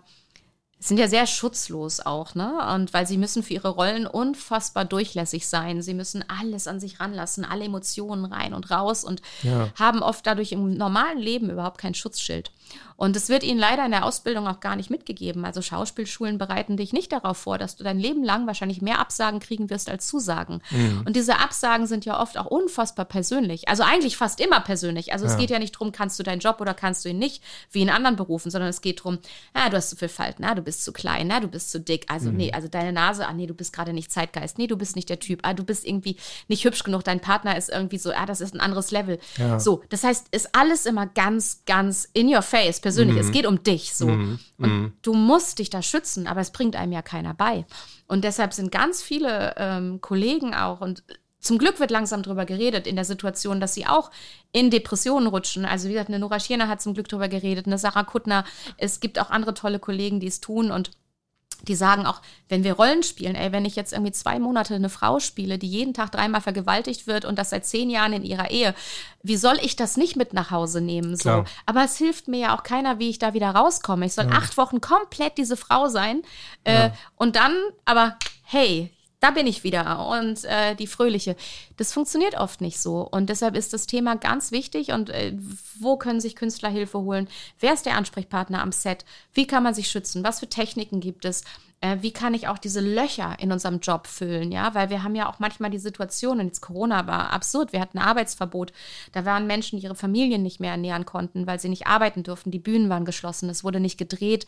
sind 0.84 0.98
ja 0.98 1.08
sehr 1.08 1.28
schutzlos 1.28 2.00
auch, 2.00 2.34
ne? 2.34 2.74
Und 2.74 2.92
weil 2.92 3.06
sie 3.06 3.20
müssen 3.20 3.44
für 3.44 3.54
ihre 3.54 3.70
Rollen 3.70 4.08
unfassbar 4.08 4.84
durchlässig 4.84 5.48
sein. 5.48 5.84
Sie 5.84 5.94
müssen 5.94 6.26
alles 6.28 6.68
an 6.68 6.80
sich 6.80 7.00
ranlassen, 7.00 7.46
alle 7.46 7.66
Emotionen 7.66 8.26
rein 8.26 8.56
und 8.56 8.72
raus 8.72 9.04
und 9.04 9.22
ja. 9.44 9.70
haben 9.76 10.02
oft 10.02 10.26
dadurch 10.26 10.52
im 10.52 10.74
normalen 10.74 11.20
Leben 11.20 11.52
überhaupt 11.52 11.78
kein 11.78 11.94
Schutzschild. 11.94 12.52
Und 12.96 13.16
es 13.16 13.30
wird 13.30 13.44
ihnen 13.44 13.60
leider 13.60 13.84
in 13.86 13.92
der 13.92 14.06
Ausbildung 14.06 14.48
auch 14.48 14.60
gar 14.60 14.76
nicht 14.76 14.90
mitgegeben. 14.90 15.44
Also 15.44 15.62
Schauspielschulen 15.62 16.38
bereiten 16.38 16.78
dich 16.78 16.94
nicht 16.94 17.12
darauf 17.12 17.38
vor, 17.38 17.58
dass 17.58 17.76
du 17.76 17.84
dein 17.84 18.00
Leben 18.00 18.24
lang 18.24 18.46
wahrscheinlich 18.46 18.82
mehr 18.82 19.00
Absagen 19.00 19.40
kriegen 19.40 19.70
wirst 19.70 19.90
als 19.90 20.06
Zusagen. 20.08 20.62
Mhm. 20.70 21.04
Und 21.06 21.16
diese 21.16 21.40
Absagen 21.40 21.88
sind 21.88 22.06
ja 22.06 22.22
oft 22.22 22.38
auch 22.38 22.46
unfassbar 22.46 23.06
persönlich. 23.06 23.68
Also 23.68 23.84
eigentlich 23.84 24.18
fast 24.18 24.40
immer 24.40 24.60
persönlich. 24.60 25.14
Also 25.14 25.26
ja. 25.26 25.32
es 25.32 25.38
geht 25.38 25.50
ja 25.50 25.58
nicht 25.58 25.76
darum, 25.76 25.92
kannst 25.92 26.20
du 26.20 26.24
deinen 26.24 26.40
Job 26.40 26.62
oder 26.62 26.74
kannst 26.74 27.04
du 27.04 27.10
ihn 27.10 27.18
nicht, 27.18 27.44
wie 27.72 27.82
in 27.82 27.90
anderen 27.90 28.16
Berufen, 28.16 28.52
sondern 28.52 28.70
es 28.70 28.82
geht 28.82 29.00
darum, 29.00 29.18
ah, 29.54 29.70
du 29.70 29.78
hast 29.78 29.90
zu 29.90 29.96
viel 29.96 30.10
Falten, 30.10 30.44
ah, 30.44 30.54
du 30.54 30.62
bist 30.62 30.84
zu 30.84 30.94
klein, 30.94 31.32
ah, 31.32 31.40
du 31.40 31.48
bist 31.48 31.72
zu 31.72 31.80
dick. 31.80 32.06
Also 32.08 32.30
mhm. 32.30 32.38
nee, 32.38 32.54
also 32.54 32.68
deine 32.68 32.94
Nase, 32.94 33.28
ah, 33.28 33.34
nee, 33.34 33.48
du 33.48 33.56
bist 33.56 33.74
gerade 33.74 33.94
nicht 33.94 34.12
Zeitgeist, 34.12 34.60
nee, 34.60 34.68
du 34.68 34.78
bist 34.78 34.96
nicht 34.96 35.10
der 35.10 35.20
Typ, 35.20 35.40
ah, 35.42 35.54
du 35.54 35.64
bist 35.64 35.88
irgendwie 35.88 36.18
nicht 36.48 36.66
hübsch 36.66 36.84
genug, 36.84 37.04
dein 37.04 37.20
Partner 37.20 37.58
ist 37.58 37.70
irgendwie 37.70 37.98
so, 37.98 38.12
ah, 38.12 38.26
das 38.28 38.42
ist 38.42 38.54
ein 38.54 38.60
anderes 38.60 38.92
Level. 38.92 39.20
Ja. 39.38 39.60
So, 39.60 39.82
das 39.90 40.04
heißt, 40.04 40.28
ist 40.32 40.56
alles 40.56 40.86
immer 40.86 41.08
ganz, 41.08 41.64
ganz 41.66 42.08
in 42.14 42.32
your 42.32 42.44
face, 42.44 42.61
persönlich. 42.82 43.16
Mhm. 43.16 43.22
Es 43.22 43.32
geht 43.32 43.46
um 43.46 43.64
dich 43.64 43.94
so. 43.94 44.08
Mhm. 44.08 44.40
Und 44.58 44.70
mhm. 44.70 44.94
du 45.02 45.14
musst 45.14 45.60
dich 45.60 45.70
da 45.70 45.82
schützen, 45.82 46.28
aber 46.28 46.42
es 46.42 46.52
bringt 46.52 46.76
einem 46.76 46.92
ja 46.92 47.02
keiner 47.02 47.34
bei. 47.34 47.66
Und 48.08 48.24
deshalb 48.24 48.54
sind 48.54 48.72
ganz 48.72 49.02
viele 49.02 49.54
ähm, 49.58 50.02
Kollegen 50.02 50.54
auch 50.54 50.82
und 50.82 51.04
zum 51.42 51.58
Glück 51.58 51.80
wird 51.80 51.90
langsam 51.90 52.22
darüber 52.22 52.46
geredet 52.46 52.86
in 52.86 52.96
der 52.96 53.04
Situation, 53.04 53.60
dass 53.60 53.74
sie 53.74 53.88
auch 53.88 54.12
in 54.52 54.70
Depressionen 54.70 55.28
rutschen. 55.28 55.66
Also 55.66 55.90
wie 55.90 55.94
gesagt, 55.94 56.10
eine 56.10 56.20
Nora 56.20 56.40
Schirner 56.40 56.68
hat 56.68 56.84
zum 56.84 56.94
Glück 56.94 57.10
darüber 57.10 57.30
geredet, 57.30 57.66
eine 57.66 57.80
Sarah 57.80 58.04
Kuttner. 58.04 58.46
Es 58.78 59.00
gibt 59.00 59.20
auch 59.20 59.32
andere 59.32 59.56
tolle 59.56 59.80
Kollegen, 59.80 60.20
die 60.20 60.28
es 60.28 60.40
tun 60.40 60.70
und 60.70 60.92
die 61.68 61.76
sagen 61.76 62.06
auch, 62.06 62.22
wenn 62.50 62.64
wir 62.64 62.74
Rollen 62.74 63.04
spielen, 63.04 63.36
ey, 63.36 63.52
wenn 63.52 63.66
ich 63.66 63.76
jetzt 63.76 63.94
irgendwie 63.94 64.12
zwei 64.12 64.40
Monate 64.40 64.76
eine 64.76 64.90
Frau 64.90 65.20
spiele, 65.20 65.58
die 65.58 65.68
jeden 65.68 65.94
Tag 65.94 66.12
dreimal 66.12 66.42
vergewaltigt 66.42 67.08
wird 67.08 67.26
und 67.26 67.38
das 67.38 67.52
seit 67.52 67.66
zehn 67.66 67.90
Jahren 67.90 68.14
in 68.14 68.24
ihrer 68.24 68.52
Ehe, 68.52 68.74
wie 69.24 69.38
soll 69.38 69.58
ich 69.62 69.76
das 69.76 69.98
nicht 69.98 70.16
mit 70.16 70.34
nach 70.34 70.52
Hause 70.52 70.82
nehmen? 70.82 71.16
So. 71.16 71.22
Klar. 71.22 71.46
Aber 71.66 71.84
es 71.84 71.98
hilft 71.98 72.28
mir 72.28 72.40
ja 72.40 72.58
auch 72.58 72.64
keiner, 72.64 73.00
wie 73.00 73.10
ich 73.10 73.20
da 73.20 73.34
wieder 73.34 73.52
rauskomme. 73.52 74.06
Ich 74.06 74.14
soll 74.14 74.26
ja. 74.26 74.32
acht 74.32 74.58
Wochen 74.58 74.82
komplett 74.82 75.38
diese 75.38 75.58
Frau 75.58 75.88
sein 75.88 76.24
äh, 76.64 76.74
ja. 76.74 76.94
und 77.16 77.36
dann, 77.36 77.56
aber 77.86 78.18
hey, 78.44 78.92
da 79.22 79.30
bin 79.30 79.46
ich 79.46 79.64
wieder 79.64 80.08
und 80.08 80.44
äh, 80.46 80.76
die 80.76 80.88
Fröhliche. 80.88 81.36
Das 81.78 81.94
funktioniert 81.94 82.36
oft 82.36 82.60
nicht 82.60 82.80
so. 82.80 83.08
Und 83.08 83.30
deshalb 83.30 83.56
ist 83.56 83.72
das 83.72 83.86
Thema 83.86 84.16
ganz 84.16 84.52
wichtig. 84.52 84.92
Und 84.92 85.12
äh, 85.12 85.38
wo 85.80 85.96
können 85.96 86.20
sich 86.20 86.36
Künstler 86.36 86.70
Hilfe 86.70 87.00
holen? 87.00 87.30
Wer 87.60 87.74
ist 87.74 87.86
der 87.86 87.96
Ansprechpartner 87.98 88.62
am 88.62 88.72
Set? 88.72 89.06
Wie 89.32 89.46
kann 89.46 89.62
man 89.62 89.76
sich 89.76 89.90
schützen? 89.90 90.24
Was 90.24 90.40
für 90.40 90.50
Techniken 90.50 91.02
gibt 91.02 91.26
es? 91.26 91.44
Äh, 91.82 91.98
wie 92.02 92.12
kann 92.12 92.34
ich 92.34 92.48
auch 92.48 92.58
diese 92.58 92.80
Löcher 92.80 93.36
in 93.38 93.52
unserem 93.52 93.80
Job 93.80 94.08
füllen? 94.08 94.52
Ja, 94.52 94.74
weil 94.74 94.90
wir 94.90 95.04
haben 95.04 95.14
ja 95.14 95.30
auch 95.30 95.38
manchmal 95.38 95.70
die 95.70 95.78
Situation, 95.78 96.40
und 96.40 96.48
jetzt 96.48 96.62
Corona 96.62 97.06
war 97.06 97.32
absurd. 97.32 97.74
Wir 97.74 97.80
hatten 97.80 98.00
ein 98.00 98.06
Arbeitsverbot. 98.06 98.74
Da 99.12 99.24
waren 99.24 99.46
Menschen, 99.46 99.78
die 99.78 99.86
ihre 99.86 99.96
Familien 99.96 100.42
nicht 100.42 100.60
mehr 100.60 100.72
ernähren 100.72 101.06
konnten, 101.06 101.46
weil 101.46 101.60
sie 101.60 101.70
nicht 101.70 101.86
arbeiten 101.86 102.24
durften. 102.24 102.50
Die 102.50 102.58
Bühnen 102.58 102.90
waren 102.90 103.06
geschlossen. 103.06 103.52
Es 103.52 103.64
wurde 103.64 103.80
nicht 103.80 104.00
gedreht. 104.00 104.48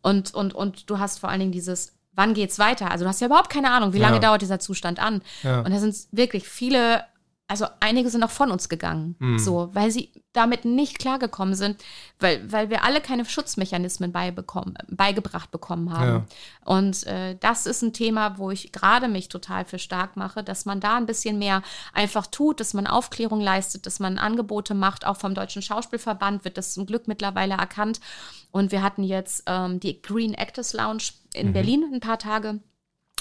Und, 0.00 0.32
und, 0.32 0.54
und 0.54 0.88
du 0.90 1.00
hast 1.00 1.18
vor 1.18 1.28
allen 1.28 1.40
Dingen 1.40 1.52
dieses 1.52 1.92
wann 2.14 2.34
geht's 2.34 2.58
weiter? 2.58 2.90
Also 2.90 3.04
du 3.04 3.08
hast 3.08 3.20
ja 3.20 3.26
überhaupt 3.26 3.50
keine 3.50 3.70
Ahnung, 3.70 3.92
wie 3.92 3.98
lange 3.98 4.16
ja. 4.16 4.20
dauert 4.20 4.42
dieser 4.42 4.60
Zustand 4.60 5.00
an. 5.00 5.22
Ja. 5.42 5.60
Und 5.60 5.70
da 5.70 5.78
sind 5.78 5.96
wirklich 6.12 6.46
viele, 6.46 7.04
also 7.48 7.66
einige 7.80 8.10
sind 8.10 8.22
auch 8.22 8.30
von 8.30 8.50
uns 8.50 8.68
gegangen, 8.68 9.16
mhm. 9.18 9.38
so, 9.38 9.70
weil 9.72 9.90
sie 9.90 10.10
damit 10.32 10.64
nicht 10.64 10.98
klargekommen 10.98 11.54
sind, 11.54 11.82
weil, 12.18 12.50
weil 12.50 12.70
wir 12.70 12.84
alle 12.84 13.00
keine 13.00 13.24
Schutzmechanismen 13.24 14.12
beibekommen, 14.12 14.76
beigebracht 14.88 15.50
bekommen 15.50 15.92
haben. 15.92 16.06
Ja. 16.06 16.24
Und 16.64 17.06
äh, 17.06 17.36
das 17.38 17.66
ist 17.66 17.82
ein 17.82 17.92
Thema, 17.92 18.38
wo 18.38 18.50
ich 18.50 18.72
gerade 18.72 19.08
mich 19.08 19.28
total 19.28 19.64
für 19.64 19.78
stark 19.78 20.16
mache, 20.16 20.42
dass 20.42 20.64
man 20.64 20.80
da 20.80 20.96
ein 20.96 21.06
bisschen 21.06 21.38
mehr 21.38 21.62
einfach 21.92 22.26
tut, 22.26 22.60
dass 22.60 22.72
man 22.72 22.86
Aufklärung 22.86 23.40
leistet, 23.40 23.86
dass 23.86 24.00
man 24.00 24.18
Angebote 24.18 24.74
macht, 24.74 25.06
auch 25.06 25.16
vom 25.16 25.34
Deutschen 25.34 25.62
Schauspielverband 25.62 26.44
wird 26.44 26.56
das 26.56 26.72
zum 26.72 26.86
Glück 26.86 27.08
mittlerweile 27.08 27.54
erkannt. 27.54 28.00
Und 28.50 28.70
wir 28.70 28.82
hatten 28.82 29.02
jetzt 29.02 29.44
ähm, 29.46 29.80
die 29.80 30.00
Green 30.00 30.34
Actors 30.34 30.72
Lounge 30.74 31.04
in 31.34 31.48
mhm. 31.48 31.52
Berlin 31.52 31.90
ein 31.92 32.00
paar 32.00 32.18
Tage 32.18 32.60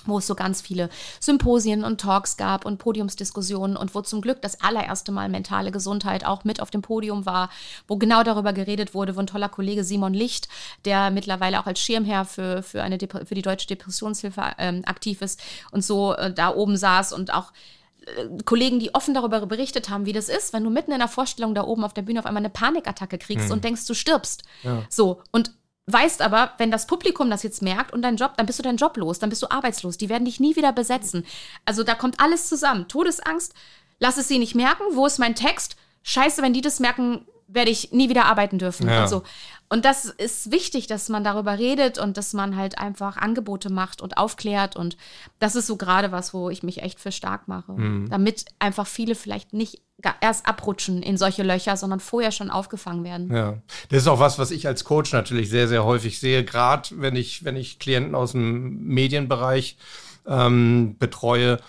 wo 0.05 0.17
es 0.17 0.27
so 0.27 0.35
ganz 0.35 0.61
viele 0.61 0.89
Symposien 1.19 1.83
und 1.83 2.01
Talks 2.01 2.37
gab 2.37 2.65
und 2.65 2.77
Podiumsdiskussionen 2.77 3.77
und 3.77 3.93
wo 3.93 4.01
zum 4.01 4.21
Glück 4.21 4.41
das 4.41 4.61
allererste 4.61 5.11
Mal 5.11 5.29
mentale 5.29 5.71
Gesundheit 5.71 6.25
auch 6.25 6.43
mit 6.43 6.61
auf 6.61 6.71
dem 6.71 6.81
Podium 6.81 7.25
war, 7.25 7.49
wo 7.87 7.97
genau 7.97 8.23
darüber 8.23 8.53
geredet 8.53 8.93
wurde, 8.93 9.15
wo 9.15 9.19
ein 9.19 9.27
toller 9.27 9.49
Kollege 9.49 9.83
Simon 9.83 10.13
Licht, 10.13 10.47
der 10.85 11.11
mittlerweile 11.11 11.59
auch 11.59 11.65
als 11.65 11.79
Schirmherr 11.79 12.25
für, 12.25 12.63
für, 12.63 12.81
eine 12.83 12.97
für 12.99 13.35
die 13.35 13.41
Deutsche 13.41 13.67
Depressionshilfe 13.67 14.41
ähm, 14.57 14.81
aktiv 14.85 15.21
ist 15.21 15.41
und 15.71 15.83
so 15.83 16.13
äh, 16.13 16.33
da 16.33 16.53
oben 16.53 16.77
saß 16.77 17.13
und 17.13 17.33
auch 17.33 17.51
äh, 18.05 18.43
Kollegen, 18.45 18.79
die 18.79 18.95
offen 18.95 19.13
darüber 19.13 19.45
berichtet 19.45 19.89
haben, 19.89 20.05
wie 20.05 20.13
das 20.13 20.29
ist, 20.29 20.53
wenn 20.53 20.63
du 20.63 20.69
mitten 20.69 20.91
in 20.91 20.99
der 20.99 21.07
Vorstellung 21.07 21.53
da 21.53 21.63
oben 21.63 21.83
auf 21.83 21.93
der 21.93 22.01
Bühne 22.01 22.19
auf 22.19 22.25
einmal 22.25 22.41
eine 22.41 22.49
Panikattacke 22.49 23.17
kriegst 23.17 23.45
hm. 23.45 23.51
und 23.51 23.63
denkst, 23.63 23.85
du 23.85 23.93
stirbst. 23.93 24.43
Ja. 24.63 24.83
So, 24.89 25.21
und 25.31 25.51
weißt 25.87 26.21
aber, 26.21 26.53
wenn 26.57 26.71
das 26.71 26.87
Publikum 26.87 27.29
das 27.29 27.43
jetzt 27.43 27.61
merkt 27.61 27.93
und 27.93 28.01
dein 28.01 28.15
Job, 28.15 28.33
dann 28.37 28.45
bist 28.45 28.59
du 28.59 28.63
deinen 28.63 28.77
Job 28.77 28.97
los, 28.97 29.19
dann 29.19 29.29
bist 29.29 29.41
du 29.41 29.49
arbeitslos. 29.49 29.97
Die 29.97 30.09
werden 30.09 30.25
dich 30.25 30.39
nie 30.39 30.55
wieder 30.55 30.73
besetzen. 30.73 31.25
Also 31.65 31.83
da 31.83 31.95
kommt 31.95 32.19
alles 32.19 32.47
zusammen. 32.47 32.87
Todesangst, 32.87 33.53
lass 33.99 34.17
es 34.17 34.27
sie 34.27 34.39
nicht 34.39 34.55
merken. 34.55 34.83
Wo 34.91 35.05
ist 35.05 35.19
mein 35.19 35.35
Text? 35.35 35.75
Scheiße, 36.03 36.41
wenn 36.41 36.53
die 36.53 36.61
das 36.61 36.79
merken, 36.79 37.25
werde 37.47 37.71
ich 37.71 37.91
nie 37.91 38.09
wieder 38.09 38.25
arbeiten 38.25 38.59
dürfen. 38.59 38.87
Ja. 38.87 39.01
Also, 39.01 39.23
und 39.71 39.85
das 39.85 40.03
ist 40.03 40.51
wichtig, 40.51 40.87
dass 40.87 41.07
man 41.07 41.23
darüber 41.23 41.57
redet 41.57 41.97
und 41.97 42.17
dass 42.17 42.33
man 42.33 42.57
halt 42.57 42.77
einfach 42.77 43.15
Angebote 43.15 43.71
macht 43.71 44.01
und 44.01 44.17
aufklärt. 44.17 44.75
Und 44.75 44.97
das 45.39 45.55
ist 45.55 45.65
so 45.65 45.77
gerade 45.77 46.11
was, 46.11 46.33
wo 46.33 46.49
ich 46.49 46.61
mich 46.61 46.83
echt 46.83 46.99
für 46.99 47.13
stark 47.13 47.47
mache. 47.47 47.71
Mhm. 47.71 48.09
Damit 48.09 48.43
einfach 48.59 48.85
viele 48.85 49.15
vielleicht 49.15 49.53
nicht 49.53 49.81
erst 50.19 50.45
abrutschen 50.45 51.01
in 51.01 51.15
solche 51.15 51.43
Löcher, 51.43 51.77
sondern 51.77 52.01
vorher 52.01 52.33
schon 52.33 52.49
aufgefangen 52.49 53.05
werden. 53.05 53.33
Ja, 53.33 53.61
das 53.87 54.01
ist 54.01 54.07
auch 54.09 54.19
was, 54.19 54.37
was 54.37 54.51
ich 54.51 54.67
als 54.67 54.83
Coach 54.83 55.13
natürlich 55.13 55.49
sehr, 55.49 55.69
sehr 55.69 55.85
häufig 55.85 56.19
sehe, 56.19 56.43
gerade 56.43 56.89
wenn 56.97 57.15
ich, 57.15 57.45
wenn 57.45 57.55
ich 57.55 57.79
Klienten 57.79 58.13
aus 58.13 58.33
dem 58.33 58.83
Medienbereich 58.87 59.77
ähm, 60.27 60.97
betreue 60.99 61.59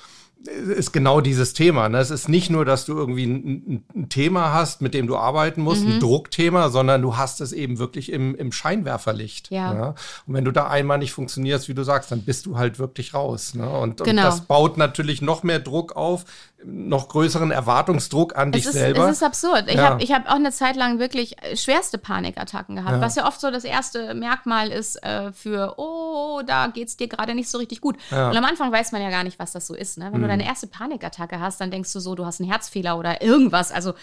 ist 0.47 0.93
genau 0.93 1.21
dieses 1.21 1.53
Thema. 1.53 1.89
Ne? 1.89 1.99
Es 1.99 2.11
ist 2.11 2.29
nicht 2.29 2.51
nur, 2.51 2.65
dass 2.65 2.85
du 2.85 2.97
irgendwie 2.97 3.27
ein, 3.27 3.85
ein, 3.95 4.09
Thema 4.09 4.53
hast, 4.53 4.83
mit 4.83 4.95
dem 4.95 5.07
du 5.07 5.17
arbeiten 5.17 5.63
musst, 5.63 5.85
mhm. 5.85 5.93
ein 5.93 6.01
Druckthema, 6.01 6.69
sondern 6.71 7.01
du 7.03 7.17
hast 7.17 7.41
es 7.41 7.53
eben 7.53 7.79
wirklich 7.79 8.11
im, 8.13 8.35
im 8.35 8.51
Scheinwerferlicht. 8.51 9.51
Ja. 9.51 9.73
Ne? 9.73 9.95
Und 10.27 10.35
wenn 10.35 10.45
du 10.45 10.51
da 10.51 10.69
einmal 10.69 10.99
nicht 10.99 11.13
funktionierst, 11.13 11.69
wie 11.69 11.75
du 11.75 11.85
sagst, 11.85 12.11
dann 12.11 12.23
bist 12.23 12.47
du 12.47 12.59
halt 12.59 12.79
wirklich 12.79 13.15
raus. 13.15 13.55
Ne? 13.55 13.69
Und, 13.69 13.99
genau. 13.99 14.11
und 14.11 14.17
das 14.17 14.43
baut 14.43 14.77
natürlich 14.77 15.23
noch 15.23 15.43
mehr 15.43 15.61
Druck 15.61 15.95
auf, 15.95 16.25
noch 16.65 17.09
größeren 17.09 17.51
Erwartungsdruck 17.51 18.37
an 18.37 18.53
dich 18.53 18.67
ist, 18.67 18.73
selber. 18.73 19.09
Es 19.09 19.17
ist 19.17 19.23
absurd. 19.23 19.65
Ich 19.67 19.75
ja. 19.75 19.91
habe 19.91 20.05
hab 20.05 20.29
auch 20.29 20.37
eine 20.37 20.53
Zeit 20.53 20.77
lang 20.77 20.99
wirklich 20.99 21.37
schwerste 21.55 21.99
Panikattacken 21.99 22.77
gehabt, 22.77 22.97
ja. 22.97 23.01
was 23.01 23.17
ja 23.17 23.27
oft 23.27 23.41
so 23.41 23.51
das 23.51 23.65
erste 23.65 24.15
Merkmal 24.15 24.71
ist 24.71 25.03
äh, 25.03 25.33
für, 25.33 25.75
oh, 25.79 26.43
da 26.47 26.69
geht 26.69 26.89
es 26.89 26.97
dir 26.97 27.09
gerade 27.09 27.35
nicht 27.35 27.51
so 27.51 27.59
richtig 27.59 27.81
gut. 27.81 27.97
Und 28.11 28.37
am 28.37 28.45
Anfang 28.45 28.71
weiß 28.71 28.93
man 28.93 29.03
ja 29.03 29.11
gar 29.11 29.25
nicht, 29.25 29.39
was 29.39 29.53
das 29.53 29.67
so 29.67 29.75
ist. 29.75 29.99
Ne? 29.99 30.09
Wenn 30.13 30.21
mhm. 30.21 30.25
du 30.25 30.29
deine 30.33 30.47
erste 30.47 30.67
Panikattacke 30.67 31.41
hast, 31.41 31.61
dann 31.61 31.71
denkst 31.71 31.93
du 31.93 32.01
so, 32.01 32.15
du 32.15 32.27
hast 32.27 32.41
einen 32.41 32.51
Herzfehler 32.51 32.99
oder 32.99 33.23
irgendwas. 33.23 33.73
Also 33.73 33.95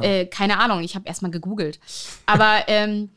äh, 0.00 0.26
keine 0.26 0.58
Ahnung, 0.58 0.80
ich 0.82 0.94
habe 0.94 1.06
erstmal 1.06 1.30
gegoogelt. 1.30 1.80
Aber 2.26 2.64
ähm, 2.68 3.10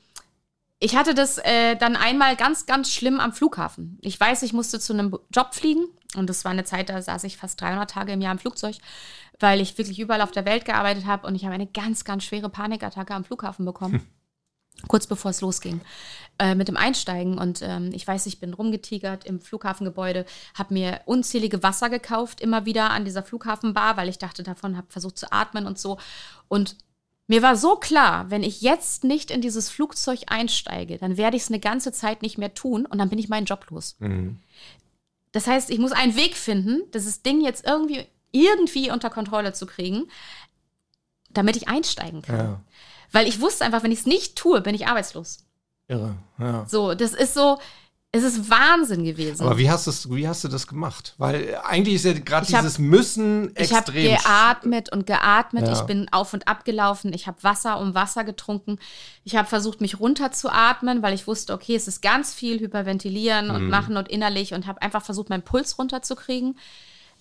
ich 0.80 0.96
hatte 0.96 1.14
das 1.14 1.38
äh, 1.38 1.76
dann 1.76 1.96
einmal 1.96 2.36
ganz, 2.36 2.66
ganz 2.66 2.92
schlimm 2.92 3.20
am 3.20 3.34
Flughafen. 3.34 4.00
Ich 4.02 4.20
weiß, 4.20 4.42
ich 4.42 4.52
musste 4.52 4.80
zu 4.80 4.94
einem 4.94 5.16
Job 5.32 5.54
fliegen 5.54 5.86
und 6.16 6.28
das 6.28 6.44
war 6.44 6.52
eine 6.52 6.64
Zeit, 6.64 6.90
da 6.90 7.02
saß 7.02 7.24
ich 7.26 7.38
fast 7.38 7.62
300 7.62 7.90
Tage 7.90 8.12
im 8.14 8.22
Jahr 8.22 8.32
im 8.32 8.40
Flugzeug, 8.40 8.76
weil 9.40 9.62
ich 9.62 9.78
wirklich 9.78 10.00
überall 10.00 10.22
auf 10.22 10.32
der 10.32 10.46
Welt 10.46 10.66
gearbeitet 10.66 11.06
habe 11.06 11.28
und 11.28 11.36
ich 11.36 11.46
habe 11.46 11.54
eine 11.54 11.68
ganz, 11.68 12.04
ganz 12.04 12.24
schwere 12.24 12.50
Panikattacke 12.50 13.14
am 13.14 13.24
Flughafen 13.24 13.66
bekommen. 13.66 13.94
Hm. 13.94 14.08
Kurz 14.88 15.08
bevor 15.08 15.32
es 15.32 15.42
losging, 15.42 15.82
äh, 16.40 16.56
mit 16.56 16.68
dem 16.68 16.78
Einsteigen. 16.78 17.38
Und 17.38 17.62
ähm, 17.62 17.92
ich 17.94 18.08
weiß, 18.08 18.26
ich 18.26 18.40
bin 18.40 18.54
rumgetigert 18.54 19.26
im 19.26 19.40
Flughafengebäude, 19.40 20.26
habe 20.56 20.74
mir 20.74 21.02
unzählige 21.06 21.62
Wasser 21.62 21.90
gekauft, 21.90 22.42
immer 22.42 22.66
wieder 22.66 22.90
an 22.90 23.06
dieser 23.06 23.24
Flughafenbar, 23.24 23.98
weil 23.98 24.10
ich 24.10 24.18
dachte 24.18 24.44
davon, 24.44 24.78
habe 24.78 24.88
versucht 24.90 25.18
zu 25.18 25.32
atmen 25.32 25.68
und 25.68 25.78
so. 25.78 25.98
Und 26.48 26.78
mir 27.28 27.42
war 27.42 27.56
so 27.56 27.76
klar, 27.78 28.30
wenn 28.30 28.44
ich 28.44 28.62
jetzt 28.62 29.04
nicht 29.04 29.32
in 29.32 29.42
dieses 29.42 29.70
Flugzeug 29.70 30.24
einsteige, 30.28 30.98
dann 30.98 31.16
werde 31.16 31.38
ich 31.38 31.44
es 31.44 31.50
eine 31.50 31.60
ganze 31.60 31.94
Zeit 31.94 32.22
nicht 32.22 32.38
mehr 32.38 32.54
tun 32.54 32.86
und 32.86 32.98
dann 32.98 33.10
bin 33.10 33.20
ich 33.20 33.30
meinen 33.30 33.46
Job 33.46 33.68
los. 33.70 33.96
Mhm. 34.00 34.40
Das 35.32 35.48
heißt, 35.48 35.70
ich 35.70 35.80
muss 35.80 35.94
einen 35.94 36.16
Weg 36.16 36.36
finden, 36.36 36.82
dieses 36.94 37.22
Ding 37.22 37.40
jetzt 37.42 37.66
irgendwie, 37.66 38.06
irgendwie 38.32 38.92
unter 38.92 39.10
Kontrolle 39.10 39.54
zu 39.54 39.66
kriegen, 39.66 40.10
damit 41.30 41.56
ich 41.56 41.70
einsteigen 41.70 42.22
kann. 42.22 42.38
Ja. 42.38 42.62
Weil 43.12 43.28
ich 43.28 43.42
wusste 43.42 43.66
einfach, 43.66 43.84
wenn 43.84 43.92
ich 43.92 44.00
es 44.00 44.06
nicht 44.06 44.36
tue, 44.36 44.62
bin 44.62 44.76
ich 44.76 44.88
arbeitslos. 44.88 45.40
Irre, 45.88 46.16
ja. 46.40 46.66
So, 46.68 46.94
das 46.94 47.14
ist 47.14 47.34
so, 47.34 47.58
es 48.14 48.24
ist 48.24 48.50
Wahnsinn 48.50 49.06
gewesen. 49.06 49.42
Aber 49.42 49.58
wie 49.58 49.72
hast, 49.72 50.14
wie 50.14 50.28
hast 50.28 50.44
du 50.44 50.50
das 50.50 50.68
gemacht? 50.68 51.16
Weil 51.18 51.58
eigentlich 51.64 51.96
ist 51.96 52.04
ja 52.04 52.12
gerade 52.12 52.46
dieses 52.46 52.78
Müssen 52.78 53.56
extrem. 53.56 54.06
Ich 54.06 54.28
habe 54.28 54.60
geatmet 54.60 54.92
und 54.92 55.08
geatmet. 55.08 55.68
Ja. 55.68 55.74
Ich 55.74 55.82
bin 55.82 56.08
auf 56.12 56.34
und 56.34 56.46
ab 56.46 56.66
gelaufen. 56.66 57.14
Ich 57.14 57.28
habe 57.28 57.42
Wasser 57.42 57.80
um 57.80 57.96
Wasser 57.96 58.26
getrunken. 58.26 58.80
Ich 59.24 59.38
habe 59.38 59.48
versucht, 59.48 59.80
mich 59.80 60.02
runterzuatmen, 60.02 61.02
weil 61.02 61.14
ich 61.14 61.26
wusste, 61.26 61.54
okay, 61.54 61.76
es 61.76 61.88
ist 61.88 62.02
ganz 62.02 62.34
viel 62.34 62.60
hyperventilieren 62.60 63.50
und 63.50 63.64
mhm. 63.64 63.70
machen 63.70 63.96
und 63.96 64.10
innerlich 64.10 64.54
und 64.54 64.68
habe 64.68 64.82
einfach 64.82 65.04
versucht, 65.04 65.30
meinen 65.30 65.44
Puls 65.44 65.78
runterzukriegen. 65.78 66.58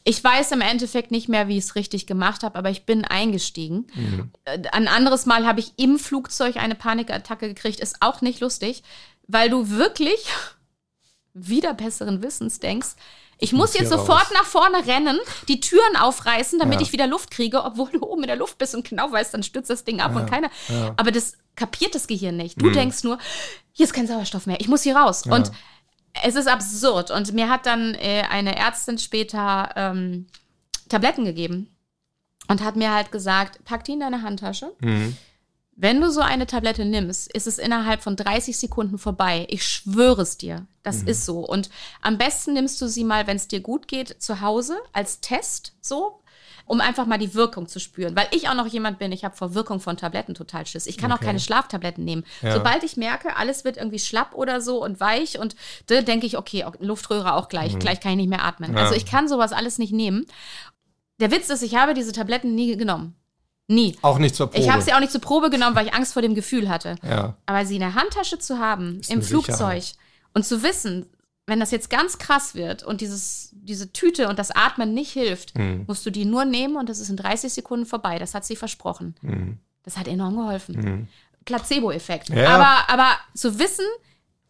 Ich 0.05 0.23
weiß 0.23 0.53
im 0.53 0.61
Endeffekt 0.61 1.11
nicht 1.11 1.29
mehr, 1.29 1.49
wie 1.49 1.59
ich 1.59 1.65
es 1.65 1.75
richtig 1.75 2.07
gemacht 2.07 2.43
habe, 2.43 2.59
aber 2.59 2.71
ich 2.71 2.87
bin 2.87 3.05
eingestiegen. 3.05 3.87
Mhm. 3.95 4.31
Äh, 4.45 4.63
ein 4.73 4.89
anderes 4.89 5.27
Mal 5.27 5.47
habe 5.47 5.61
ich 5.61 5.73
im 5.77 5.99
Flugzeug 5.99 6.57
eine 6.57 6.75
Panikattacke 6.75 7.49
gekriegt. 7.49 7.81
Ist 7.81 7.97
auch 8.01 8.21
nicht 8.23 8.41
lustig, 8.41 8.83
weil 9.27 9.51
du 9.51 9.71
wirklich 9.71 10.27
wieder 11.35 11.75
besseren 11.75 12.23
Wissens 12.23 12.61
denkst, 12.61 12.97
ich 13.43 13.53
muss 13.55 13.73
jetzt 13.73 13.89
sofort 13.89 14.27
raus. 14.27 14.33
nach 14.35 14.45
vorne 14.45 14.87
rennen, 14.87 15.19
die 15.49 15.61
Türen 15.61 15.97
aufreißen, 15.97 16.59
damit 16.59 16.81
ja. 16.81 16.83
ich 16.83 16.93
wieder 16.93 17.07
Luft 17.07 17.31
kriege, 17.31 17.65
obwohl 17.65 17.91
du 17.91 18.03
oben 18.03 18.23
in 18.23 18.27
der 18.27 18.37
Luft 18.37 18.59
bist 18.59 18.75
und 18.75 18.87
genau 18.87 19.11
weißt, 19.11 19.33
dann 19.33 19.43
stürzt 19.43 19.71
das 19.71 19.85
Ding 19.85 20.01
ab 20.01 20.13
ja. 20.15 20.21
und 20.21 20.31
keiner. 20.31 20.51
Ja. 20.69 20.93
Aber 20.99 21.11
das 21.11 21.39
kapiert 21.57 21.95
das 21.95 22.07
Gehirn 22.07 22.37
nicht. 22.37 22.61
Du 22.61 22.67
mhm. 22.67 22.75
denkst 22.75 23.03
nur, 23.03 23.19
hier 23.73 23.87
ist 23.87 23.95
kein 23.95 24.07
Sauerstoff 24.07 24.47
mehr, 24.47 24.61
ich 24.61 24.69
muss 24.69 24.83
hier 24.83 24.95
raus. 24.95 25.25
Und 25.27 25.51
es 26.23 26.35
ist 26.35 26.49
absurd. 26.49 27.11
Und 27.11 27.33
mir 27.33 27.49
hat 27.49 27.67
dann 27.67 27.95
äh, 27.95 28.25
eine 28.31 28.57
Ärztin 28.57 28.99
später 28.99 29.71
ähm, 29.77 30.27
Tabletten 30.89 31.25
gegeben 31.25 31.69
und 32.49 32.63
hat 32.65 32.77
mir 32.77 32.93
halt 32.93 33.13
gesagt, 33.13 33.65
pack 33.65 33.85
die 33.85 33.93
in 33.93 34.01
deine 34.01 34.23
Handtasche. 34.23 34.73
Mhm 34.81 35.17
wenn 35.81 35.99
du 35.99 36.11
so 36.11 36.21
eine 36.21 36.47
Tablette 36.47 36.85
nimmst, 36.85 37.33
ist 37.33 37.47
es 37.47 37.57
innerhalb 37.57 38.03
von 38.03 38.15
30 38.15 38.59
Sekunden 38.59 38.99
vorbei. 38.99 39.47
Ich 39.49 39.65
schwöre 39.65 40.21
es 40.23 40.37
dir. 40.37 40.67
Das 40.83 41.03
mhm. 41.03 41.09
ist 41.09 41.25
so. 41.25 41.39
Und 41.39 41.71
am 42.03 42.19
besten 42.19 42.53
nimmst 42.53 42.81
du 42.83 42.87
sie 42.87 43.03
mal, 43.03 43.27
wenn 43.27 43.37
es 43.37 43.49
dir 43.49 43.61
gut 43.61 43.89
geht, 43.89 44.23
zu 44.23 44.43
Hause 44.43 44.79
als 44.93 45.21
Test, 45.21 45.73
so, 45.81 46.20
um 46.71 46.81
einfach 46.81 47.05
mal 47.05 47.19
die 47.19 47.35
Wirkung 47.35 47.67
zu 47.67 47.81
spüren. 47.81 48.15
Weil 48.15 48.29
ich 48.31 48.49
auch 48.49 48.55
noch 48.55 48.69
jemand 48.69 49.01
bin, 49.01 49.11
ich 49.11 49.25
habe 49.25 49.37
vor 49.37 49.55
Wirkung 49.55 49.81
von 49.81 49.97
Tabletten 49.97 50.37
total 50.37 50.67
Schiss. 50.67 50.87
Ich 50.87 50.99
kann 50.99 51.11
okay. 51.11 51.21
auch 51.21 51.25
keine 51.27 51.41
Schlaftabletten 51.41 52.05
nehmen. 52.05 52.25
Ja. 52.43 52.53
Sobald 52.55 52.85
ich 52.85 52.97
merke, 52.97 53.35
alles 53.35 53.65
wird 53.65 53.77
irgendwie 53.77 53.99
schlapp 53.99 54.35
oder 54.35 54.61
so 54.61 54.81
und 54.81 55.01
weich 55.01 55.41
und 55.41 55.57
da 55.89 56.01
denke 56.01 56.27
ich, 56.27 56.39
okay, 56.39 56.65
Luftröhre 56.79 57.35
auch 57.35 57.49
gleich, 57.49 57.75
mhm. 57.75 57.81
gleich 57.81 57.99
kann 57.99 58.13
ich 58.13 58.19
nicht 58.19 58.29
mehr 58.29 58.45
atmen. 58.45 58.73
Ja. 58.77 58.85
Also 58.85 58.95
ich 58.95 59.05
kann 59.05 59.27
sowas 59.27 59.51
alles 59.51 59.79
nicht 59.79 59.93
nehmen. 59.93 60.27
Der 61.19 61.33
Witz 61.33 61.51
ist, 61.51 61.65
ich 61.65 61.75
habe 61.75 61.93
diese 61.93 62.13
Tabletten 62.13 62.55
nie 62.55 62.77
genommen. 62.77 63.17
Nie. 63.67 63.99
Auch 64.03 64.19
nicht 64.19 64.37
zur 64.37 64.47
Probe. 64.47 64.63
Ich 64.63 64.71
habe 64.71 64.81
sie 64.81 64.93
auch 64.93 65.01
nicht 65.01 65.11
zur 65.11 65.21
Probe 65.21 65.51
genommen, 65.51 65.75
weil 65.75 65.89
ich 65.89 65.95
Angst 65.95 66.13
vor 66.13 66.23
dem 66.23 66.37
Gefühl 66.37 66.69
hatte. 66.69 66.95
Ja. 67.03 67.35
Aber 67.47 67.67
sie 67.67 67.75
in 67.75 67.81
der 67.81 67.97
Handtasche 67.97 68.39
zu 68.39 68.61
haben, 68.61 69.01
Ist 69.01 69.11
im 69.11 69.23
Flugzeug 69.23 69.57
Sicherheit. 69.57 69.95
und 70.35 70.47
zu 70.47 70.63
wissen, 70.63 71.07
wenn 71.51 71.61
das 71.61 71.71
jetzt 71.71 71.91
ganz 71.91 72.19
krass 72.19 72.55
wird 72.55 72.83
und 72.83 73.01
dieses, 73.01 73.51
diese 73.53 73.93
Tüte 73.93 74.29
und 74.29 74.39
das 74.39 74.51
Atmen 74.51 74.95
nicht 74.95 75.13
hilft, 75.13 75.59
mhm. 75.59 75.85
musst 75.87 76.07
du 76.07 76.11
die 76.11 76.25
nur 76.25 76.47
nehmen 76.47 76.77
und 76.77 76.89
das 76.89 77.01
ist 77.01 77.11
in 77.11 77.17
30 77.17 77.53
Sekunden 77.53 77.85
vorbei. 77.85 78.19
Das 78.19 78.35
hat 78.35 78.45
sie 78.45 78.57
versprochen. 78.57 79.15
Mhm. 79.21 79.59
Das 79.83 79.99
hat 79.99 80.09
enorm 80.09 80.37
geholfen. 80.37 80.77
Mhm. 80.77 81.09
Placebo-Effekt. 81.45 82.31
Ja. 82.31 82.49
Aber, 82.49 82.93
aber 82.93 83.17
zu 83.35 83.59
wissen, 83.59 83.85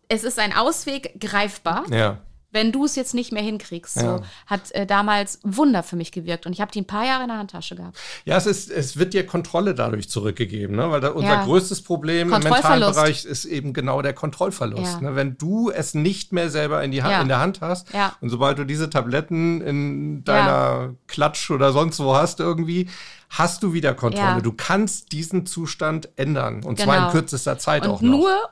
es 0.08 0.22
ist 0.24 0.38
ein 0.38 0.54
Ausweg 0.54 1.18
greifbar. 1.20 1.84
Ja 1.90 2.20
wenn 2.52 2.72
du 2.72 2.84
es 2.84 2.96
jetzt 2.96 3.14
nicht 3.14 3.32
mehr 3.32 3.42
hinkriegst. 3.42 3.96
Ja. 3.96 4.18
So 4.18 4.24
hat 4.46 4.70
äh, 4.72 4.86
damals 4.86 5.38
Wunder 5.42 5.82
für 5.82 5.96
mich 5.96 6.12
gewirkt 6.12 6.46
und 6.46 6.52
ich 6.52 6.60
habe 6.60 6.72
die 6.72 6.80
ein 6.80 6.86
paar 6.86 7.04
Jahre 7.04 7.22
in 7.22 7.28
der 7.28 7.38
Handtasche 7.38 7.76
gehabt. 7.76 7.98
Ja, 8.24 8.36
es 8.36 8.46
ist, 8.46 8.70
es 8.70 8.96
wird 8.96 9.14
dir 9.14 9.26
Kontrolle 9.26 9.74
dadurch 9.74 10.08
zurückgegeben, 10.08 10.76
ne? 10.76 10.90
weil 10.90 11.00
da, 11.00 11.10
unser 11.10 11.28
ja. 11.28 11.44
größtes 11.44 11.82
Problem 11.82 12.32
im 12.32 12.42
mentalen 12.42 12.80
Bereich 12.80 13.24
ist 13.24 13.44
eben 13.44 13.72
genau 13.72 14.02
der 14.02 14.12
Kontrollverlust. 14.12 15.00
Ja. 15.00 15.10
Ne? 15.10 15.16
Wenn 15.16 15.38
du 15.38 15.70
es 15.70 15.94
nicht 15.94 16.32
mehr 16.32 16.50
selber 16.50 16.82
in, 16.82 16.90
die 16.90 17.02
Hand, 17.02 17.22
in 17.22 17.28
der 17.28 17.40
Hand 17.40 17.60
hast 17.60 17.88
und 18.20 18.30
sobald 18.30 18.58
du 18.58 18.64
diese 18.64 18.90
Tabletten 18.90 19.60
in 19.60 20.24
deiner 20.24 20.94
Klatsch 21.06 21.50
oder 21.50 21.72
sonst 21.72 22.00
wo 22.00 22.14
hast 22.14 22.40
irgendwie, 22.40 22.88
hast 23.30 23.62
du 23.62 23.72
wieder 23.72 23.94
Kontrolle. 23.94 24.42
Du 24.42 24.52
kannst 24.52 25.12
diesen 25.12 25.46
Zustand 25.46 26.08
ändern 26.16 26.64
und 26.64 26.76
genau. 26.76 26.84
zwar 26.84 26.96
in 26.96 27.02
genau. 27.02 27.12
kürzester 27.12 27.58
Zeit 27.58 27.84
und 27.84 27.90
auch 27.90 28.00
noch. 28.02 28.10
Nur 28.10 28.50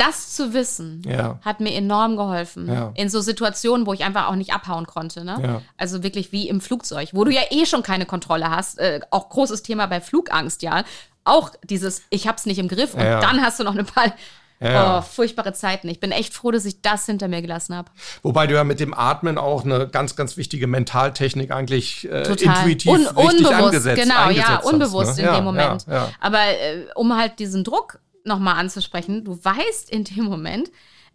das 0.00 0.34
zu 0.34 0.54
wissen, 0.54 1.02
ja. 1.06 1.38
hat 1.44 1.60
mir 1.60 1.74
enorm 1.74 2.16
geholfen. 2.16 2.72
Ja. 2.72 2.92
In 2.94 3.10
so 3.10 3.20
Situationen, 3.20 3.86
wo 3.86 3.92
ich 3.92 4.04
einfach 4.04 4.28
auch 4.28 4.34
nicht 4.34 4.52
abhauen 4.52 4.86
konnte. 4.86 5.24
Ne? 5.24 5.38
Ja. 5.42 5.62
Also 5.76 6.02
wirklich 6.02 6.32
wie 6.32 6.48
im 6.48 6.60
Flugzeug, 6.60 7.10
wo 7.12 7.24
du 7.24 7.32
ja 7.32 7.42
eh 7.50 7.66
schon 7.66 7.82
keine 7.82 8.06
Kontrolle 8.06 8.50
hast. 8.50 8.78
Äh, 8.78 9.00
auch 9.10 9.28
großes 9.28 9.62
Thema 9.62 9.86
bei 9.86 10.00
Flugangst, 10.00 10.62
ja. 10.62 10.84
Auch 11.24 11.50
dieses, 11.64 12.02
ich 12.10 12.26
hab's 12.26 12.46
nicht 12.46 12.58
im 12.58 12.68
Griff 12.68 12.94
und 12.94 13.02
dann 13.02 13.42
hast 13.42 13.60
du 13.60 13.64
noch 13.64 13.74
eine 13.74 13.84
Ball. 13.84 14.14
Ja. 14.60 14.98
Oh, 14.98 15.02
furchtbare 15.02 15.52
Zeiten. 15.52 15.88
Ich 15.88 16.00
bin 16.00 16.10
echt 16.10 16.34
froh, 16.34 16.50
dass 16.50 16.64
ich 16.64 16.82
das 16.82 17.06
hinter 17.06 17.28
mir 17.28 17.42
gelassen 17.42 17.76
habe. 17.76 17.90
Wobei 18.22 18.46
du 18.46 18.54
ja 18.54 18.64
mit 18.64 18.80
dem 18.80 18.92
Atmen 18.92 19.38
auch 19.38 19.64
eine 19.64 19.86
ganz, 19.86 20.16
ganz 20.16 20.36
wichtige 20.36 20.66
Mentaltechnik 20.66 21.52
eigentlich 21.52 22.10
äh, 22.10 22.22
intuitiv 22.22 22.92
Un 22.92 23.06
richtig 23.06 23.16
unbewusst, 23.16 23.52
angesetzt 23.52 24.02
Genau, 24.02 24.30
ja, 24.30 24.58
hast, 24.58 24.64
unbewusst 24.64 25.16
ne? 25.16 25.22
in 25.22 25.28
ja, 25.28 25.36
dem 25.36 25.44
Moment. 25.44 25.86
Ja, 25.86 25.94
ja. 25.94 26.10
Aber 26.20 26.40
äh, 26.40 26.86
um 26.96 27.16
halt 27.16 27.38
diesen 27.38 27.62
Druck 27.62 28.00
nochmal 28.24 28.56
anzusprechen, 28.56 29.24
du 29.24 29.38
weißt 29.42 29.90
in 29.90 30.04
dem 30.04 30.24
Moment, 30.24 30.70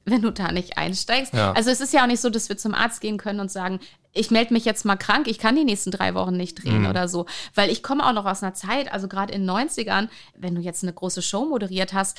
wenn 0.05 0.21
du 0.21 0.31
da 0.31 0.51
nicht 0.51 0.77
einsteigst. 0.77 1.33
Ja. 1.33 1.53
Also 1.53 1.69
es 1.69 1.79
ist 1.79 1.93
ja 1.93 2.03
auch 2.03 2.07
nicht 2.07 2.19
so, 2.19 2.29
dass 2.29 2.49
wir 2.49 2.57
zum 2.57 2.73
Arzt 2.73 2.99
gehen 3.01 3.17
können 3.17 3.39
und 3.39 3.51
sagen, 3.51 3.79
ich 4.11 4.31
melde 4.31 4.53
mich 4.53 4.65
jetzt 4.65 4.83
mal 4.85 4.95
krank, 4.97 5.27
ich 5.27 5.39
kann 5.39 5.55
die 5.55 5.63
nächsten 5.63 5.91
drei 5.91 6.13
Wochen 6.13 6.35
nicht 6.35 6.63
drehen 6.63 6.81
Mhm. 6.81 6.89
oder 6.89 7.07
so. 7.07 7.25
Weil 7.55 7.71
ich 7.71 7.81
komme 7.83 8.05
auch 8.05 8.13
noch 8.13 8.25
aus 8.25 8.43
einer 8.43 8.53
Zeit, 8.53 8.91
also 8.91 9.07
gerade 9.07 9.33
in 9.33 9.41
den 9.41 9.49
90ern, 9.49 10.09
wenn 10.37 10.55
du 10.55 10.61
jetzt 10.61 10.83
eine 10.83 10.93
große 10.93 11.21
Show 11.21 11.45
moderiert 11.45 11.93
hast, 11.93 12.17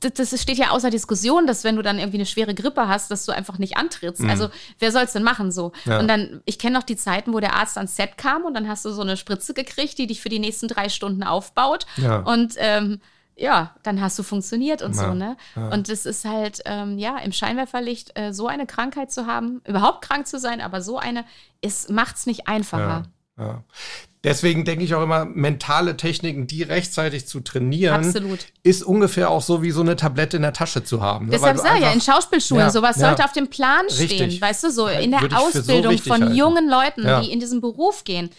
das, 0.00 0.42
steht 0.42 0.58
ja 0.58 0.70
außer 0.70 0.90
Diskussion, 0.90 1.46
dass 1.46 1.62
wenn 1.62 1.76
du 1.76 1.82
dann 1.82 1.98
irgendwie 1.98 2.16
eine 2.16 2.26
schwere 2.26 2.54
Grippe 2.54 2.88
hast, 2.88 3.10
dass 3.12 3.24
du 3.24 3.30
einfach 3.30 3.58
nicht 3.58 3.76
antrittst. 3.76 4.24
Also 4.24 4.48
wer 4.80 4.90
soll's 4.90 5.12
denn 5.12 5.22
machen 5.22 5.52
so? 5.52 5.72
Mhm. 5.84 5.92
Ja. 5.92 5.98
Und 6.00 6.08
dann, 6.08 6.40
ich 6.44 6.58
kenne 6.58 6.76
noch 6.76 6.82
die 6.82 6.96
Zeiten, 6.96 7.32
wo 7.32 7.38
der 7.38 7.54
Arzt 7.54 7.76
ans 7.76 7.94
Set 7.94 8.18
kam 8.18 8.44
und 8.44 8.54
dann 8.54 8.66
hast 8.68 8.84
du 8.84 8.90
so 8.90 9.02
eine 9.02 9.16
Spritze 9.16 9.54
gekriegt, 9.54 9.96
die 9.98 10.08
dich 10.08 10.20
für 10.20 10.28
die 10.28 10.40
nächsten 10.40 10.66
drei 10.66 10.88
Stunden 10.88 11.22
aufbaut. 11.22 11.86
Ja. 11.98 12.18
Und 12.20 12.54
ähm, 12.56 13.00
ja, 13.36 13.74
dann 13.82 14.00
hast 14.00 14.18
du 14.18 14.22
funktioniert 14.22 14.80
und 14.82 14.96
Ja, 14.96 15.08
so, 15.08 15.14
ne? 15.14 15.36
Und 15.54 15.88
es 15.90 16.06
ist 16.06 16.24
halt, 16.24 16.62
ähm, 16.64 16.96
ja, 16.98 17.18
im 17.18 17.32
Scheinwerferlicht 17.32 18.18
äh, 18.18 18.32
so 18.32 18.46
eine 18.48 18.66
Krankheit 18.66 19.12
zu 19.12 19.26
haben, 19.26 19.60
überhaupt 19.66 20.02
krank 20.02 20.26
zu 20.26 20.38
sein, 20.38 20.60
aber 20.60 20.80
so 20.80 20.98
eine, 20.98 21.24
ist, 21.60 21.90
macht's 21.90 22.24
nicht 22.26 22.48
einfacher. 22.48 23.04
Ja, 23.38 23.44
ja. 23.46 23.62
Deswegen 24.24 24.64
denke 24.64 24.82
ich 24.84 24.92
auch 24.94 25.02
immer, 25.04 25.24
mentale 25.24 25.96
Techniken, 25.96 26.48
die 26.48 26.64
rechtzeitig 26.64 27.28
zu 27.28 27.38
trainieren, 27.40 28.06
Absolut. 28.06 28.46
ist 28.64 28.82
ungefähr 28.82 29.30
auch 29.30 29.42
so 29.42 29.62
wie 29.62 29.70
so 29.70 29.82
eine 29.82 29.94
Tablette 29.94 30.36
in 30.38 30.42
der 30.42 30.52
Tasche 30.52 30.82
zu 30.82 31.00
haben. 31.00 31.26
ne? 31.26 31.32
Deshalb 31.32 31.58
sage 31.58 31.76
ich 31.76 31.82
ja, 31.84 31.92
in 31.92 32.00
Schauspielschulen, 32.00 32.64
Ja, 32.64 32.70
sowas 32.70 32.96
ja. 32.96 33.06
sollte 33.08 33.24
auf 33.24 33.32
dem 33.32 33.48
Plan 33.48 33.84
stehen. 33.88 34.08
Richtig. 34.08 34.40
Weißt 34.40 34.64
du, 34.64 34.70
so 34.72 34.88
in 34.88 35.12
der 35.12 35.20
so 35.30 35.36
Ausbildung 35.36 35.92
wichtig 35.92 36.10
von 36.10 36.22
halten. 36.22 36.34
jungen 36.34 36.68
Leuten, 36.68 37.06
Ja. 37.06 37.20
die 37.20 37.30
in 37.30 37.38
diesen 37.38 37.60
Beruf 37.60 38.02
gehen. 38.02 38.30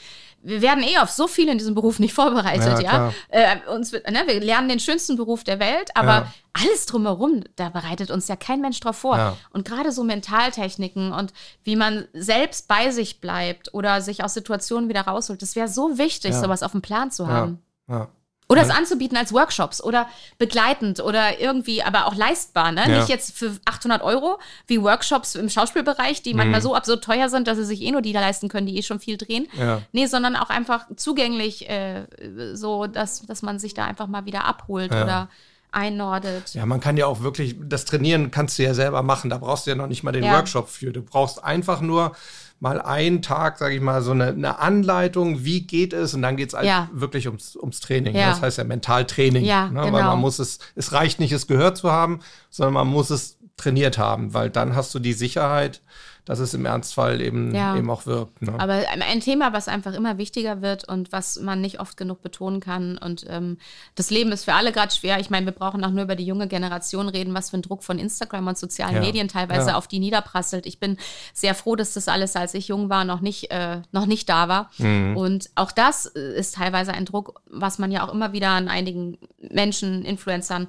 Wir 0.47 0.61
werden 0.61 0.83
eh 0.83 0.97
auf 0.97 1.09
so 1.09 1.27
viel 1.27 1.49
in 1.49 1.57
diesem 1.57 1.75
Beruf 1.75 1.99
nicht 1.99 2.13
vorbereitet, 2.13 2.81
Ja, 2.81 3.11
ja. 3.11 3.13
Äh, 3.29 3.57
uns 3.69 3.91
ne, 3.91 4.23
wir 4.25 4.39
lernen 4.39 4.69
den 4.69 4.79
schönsten 4.79 5.15
Beruf 5.17 5.43
der 5.43 5.59
Welt, 5.59 5.89
aber 5.95 6.07
Ja. 6.07 6.33
alles 6.53 6.85
drumherum, 6.85 7.43
da 7.57 7.69
bereitet 7.69 8.11
uns 8.11 8.27
ja 8.29 8.35
kein 8.35 8.61
Mensch 8.61 8.79
drauf 8.79 8.95
vor. 8.97 9.17
Ja. 9.17 9.37
Und 9.51 9.67
gerade 9.67 9.91
so 9.91 10.03
Mentaltechniken 10.03 11.11
und 11.11 11.33
wie 11.63 11.75
man 11.75 12.07
selbst 12.13 12.67
bei 12.67 12.91
sich 12.91 13.19
bleibt 13.21 13.73
oder 13.73 14.01
sich 14.01 14.23
aus 14.23 14.33
Situationen 14.33 14.89
wieder 14.89 15.01
rausholt, 15.01 15.41
das 15.41 15.55
wäre 15.55 15.67
so 15.67 15.97
wichtig, 15.97 16.33
sowas 16.33 16.63
auf 16.63 16.71
dem 16.71 16.81
Plan 16.81 17.11
zu 17.11 17.27
haben. 17.27 17.59
ja. 17.89 18.07
Oder 18.49 18.61
es 18.61 18.69
anzubieten 18.69 19.17
als 19.17 19.33
Workshops 19.33 19.83
oder 19.83 20.07
begleitend 20.37 21.01
oder 21.01 21.39
irgendwie, 21.39 21.83
aber 21.83 22.05
auch 22.05 22.15
leistbar, 22.15 22.71
ne? 22.71 22.81
Ja. 22.87 22.99
Nicht 22.99 23.09
jetzt 23.09 23.37
für 23.37 23.51
800 23.65 24.01
Euro 24.01 24.39
wie 24.67 24.81
Workshops 24.81 25.35
im 25.35 25.49
Schauspielbereich, 25.49 26.21
die 26.21 26.31
Mhm. 26.33 26.37
manchmal 26.37 26.61
so 26.61 26.73
absurd 26.73 27.03
teuer 27.03 27.27
sind, 27.27 27.47
dass 27.47 27.57
sie 27.57 27.65
sich 27.65 27.81
eh 27.81 27.91
nur 27.91 28.01
die 28.01 28.13
da 28.13 28.21
leisten 28.21 28.47
können, 28.47 28.65
die 28.65 28.77
eh 28.77 28.83
schon 28.83 28.99
viel 29.01 29.17
drehen. 29.17 29.47
Ja. 29.57 29.81
Nee, 29.91 30.05
sondern 30.05 30.37
auch 30.37 30.49
einfach 30.49 30.85
zugänglich, 30.95 31.69
äh, 31.69 32.05
so, 32.53 32.87
dass, 32.87 33.25
dass 33.25 33.41
man 33.41 33.59
sich 33.59 33.73
da 33.73 33.83
einfach 33.85 34.07
mal 34.07 34.25
wieder 34.25 34.45
abholt 34.45 34.93
Ja. 34.93 35.03
oder 35.03 35.29
einnordet. 35.71 36.53
Ja, 36.53 36.65
man 36.65 36.79
kann 36.79 36.97
ja 36.97 37.05
auch 37.05 37.21
wirklich, 37.21 37.55
das 37.59 37.83
Trainieren 37.85 38.31
kannst 38.31 38.57
du 38.57 38.63
ja 38.63 38.73
selber 38.73 39.03
machen. 39.03 39.29
Da 39.29 39.37
brauchst 39.37 39.65
du 39.65 39.71
ja 39.71 39.75
noch 39.75 39.87
nicht 39.87 40.03
mal 40.03 40.11
den. 40.13 40.23
Workshop 40.23 40.69
für. 40.69 40.91
Du 40.91 41.01
brauchst 41.01 41.43
einfach 41.43 41.81
nur 41.81 42.13
mal 42.59 42.81
einen 42.81 43.21
Tag, 43.21 43.57
sage 43.59 43.75
ich 43.75 43.81
mal, 43.81 44.01
so 44.01 44.11
eine, 44.11 44.27
eine 44.27 44.59
Anleitung, 44.59 45.43
wie 45.43 45.61
geht 45.61 45.93
es 45.93 46.13
und 46.13 46.21
dann 46.23 46.37
geht 46.37 46.49
es 46.49 46.55
halt 46.55 46.65
Ja. 46.65 46.89
wirklich 46.91 47.27
ums, 47.27 47.55
ums 47.55 47.79
Training. 47.79 48.15
Ja. 48.15 48.29
Das 48.29 48.41
heißt 48.41 48.57
ja 48.57 48.63
Mentaltraining. 48.63 49.43
Ja, 49.43 49.67
ne? 49.69 49.81
Weil 49.81 49.91
genau. 49.91 50.03
man 50.03 50.19
muss 50.19 50.39
es, 50.39 50.59
es 50.75 50.91
reicht 50.91 51.19
nicht, 51.19 51.31
es 51.31 51.47
gehört 51.47 51.77
zu 51.77 51.91
haben, 51.91 52.19
sondern 52.49 52.73
man 52.73 52.87
muss 52.87 53.09
es 53.09 53.37
trainiert 53.57 53.97
haben, 53.97 54.33
weil 54.33 54.49
dann 54.49 54.75
hast 54.75 54.93
du 54.95 54.99
die 54.99 55.13
Sicherheit, 55.13 55.81
dass 56.27 56.39
es 56.39 56.53
im 56.53 56.65
Ernstfall 56.65 57.21
eben, 57.21 57.55
Ja. 57.55 57.75
eben 57.77 57.89
auch 57.89 58.05
wirkt. 58.05 58.41
Ne? 58.41 58.53
Aber 58.59 58.83
ein 58.89 59.21
Thema, 59.21 59.53
was 59.53 59.67
einfach 59.69 59.93
immer 59.93 60.17
wichtiger 60.17 60.61
wird 60.61 60.87
und 60.87 61.11
was 61.13 61.39
man 61.39 61.61
nicht 61.61 61.79
oft 61.79 61.95
genug 61.95 62.21
betonen 62.21 62.59
kann. 62.59 62.97
Und 62.97 63.25
ähm, 63.29 63.57
das 63.95 64.09
Leben 64.11 64.31
ist 64.33 64.43
für 64.43 64.53
alle 64.53 64.73
gerade 64.73 64.93
schwer. 64.93 65.19
Ich 65.19 65.29
meine, 65.29 65.45
wir 65.45 65.53
brauchen 65.53 65.83
auch 65.85 65.89
nur 65.91 66.03
über 66.03 66.15
die 66.17 66.25
junge 66.25 66.47
Generation 66.49 67.07
reden, 67.07 67.33
was 67.33 67.49
für 67.49 67.57
ein 67.57 67.61
Druck 67.61 67.81
von 67.83 67.97
Instagram 67.97 68.45
und 68.47 68.57
sozialen 68.57 68.95
Ja. 68.95 68.99
Medien 69.01 69.29
teilweise 69.29 69.69
Ja. 69.69 69.77
auf 69.77 69.87
die 69.87 69.99
niederprasselt. 69.99 70.65
Ich 70.65 70.79
bin 70.79 70.97
sehr 71.33 71.55
froh, 71.55 71.75
dass 71.77 71.93
das 71.93 72.09
alles, 72.09 72.35
als 72.35 72.53
ich 72.53 72.67
jung 72.67 72.89
war, 72.89 73.05
noch 73.05 73.21
nicht, 73.21 73.49
äh, 73.51 73.81
noch 73.93 74.05
nicht 74.05 74.27
da 74.27 74.49
war. 74.49 74.69
Mhm. 74.77 75.15
Und 75.15 75.49
auch 75.55 75.71
das 75.71 76.07
äh, 76.07 76.37
ist 76.37 76.55
teilweise 76.55 76.91
ein 76.93 77.05
Druck, 77.05 77.39
was 77.49 77.79
man 77.79 77.89
ja 77.91 78.05
auch 78.05 78.13
immer 78.13 78.33
wieder 78.33 78.49
an 78.49 78.67
einigen 78.67 79.17
Menschen, 79.39 80.03
Influencern, 80.03 80.67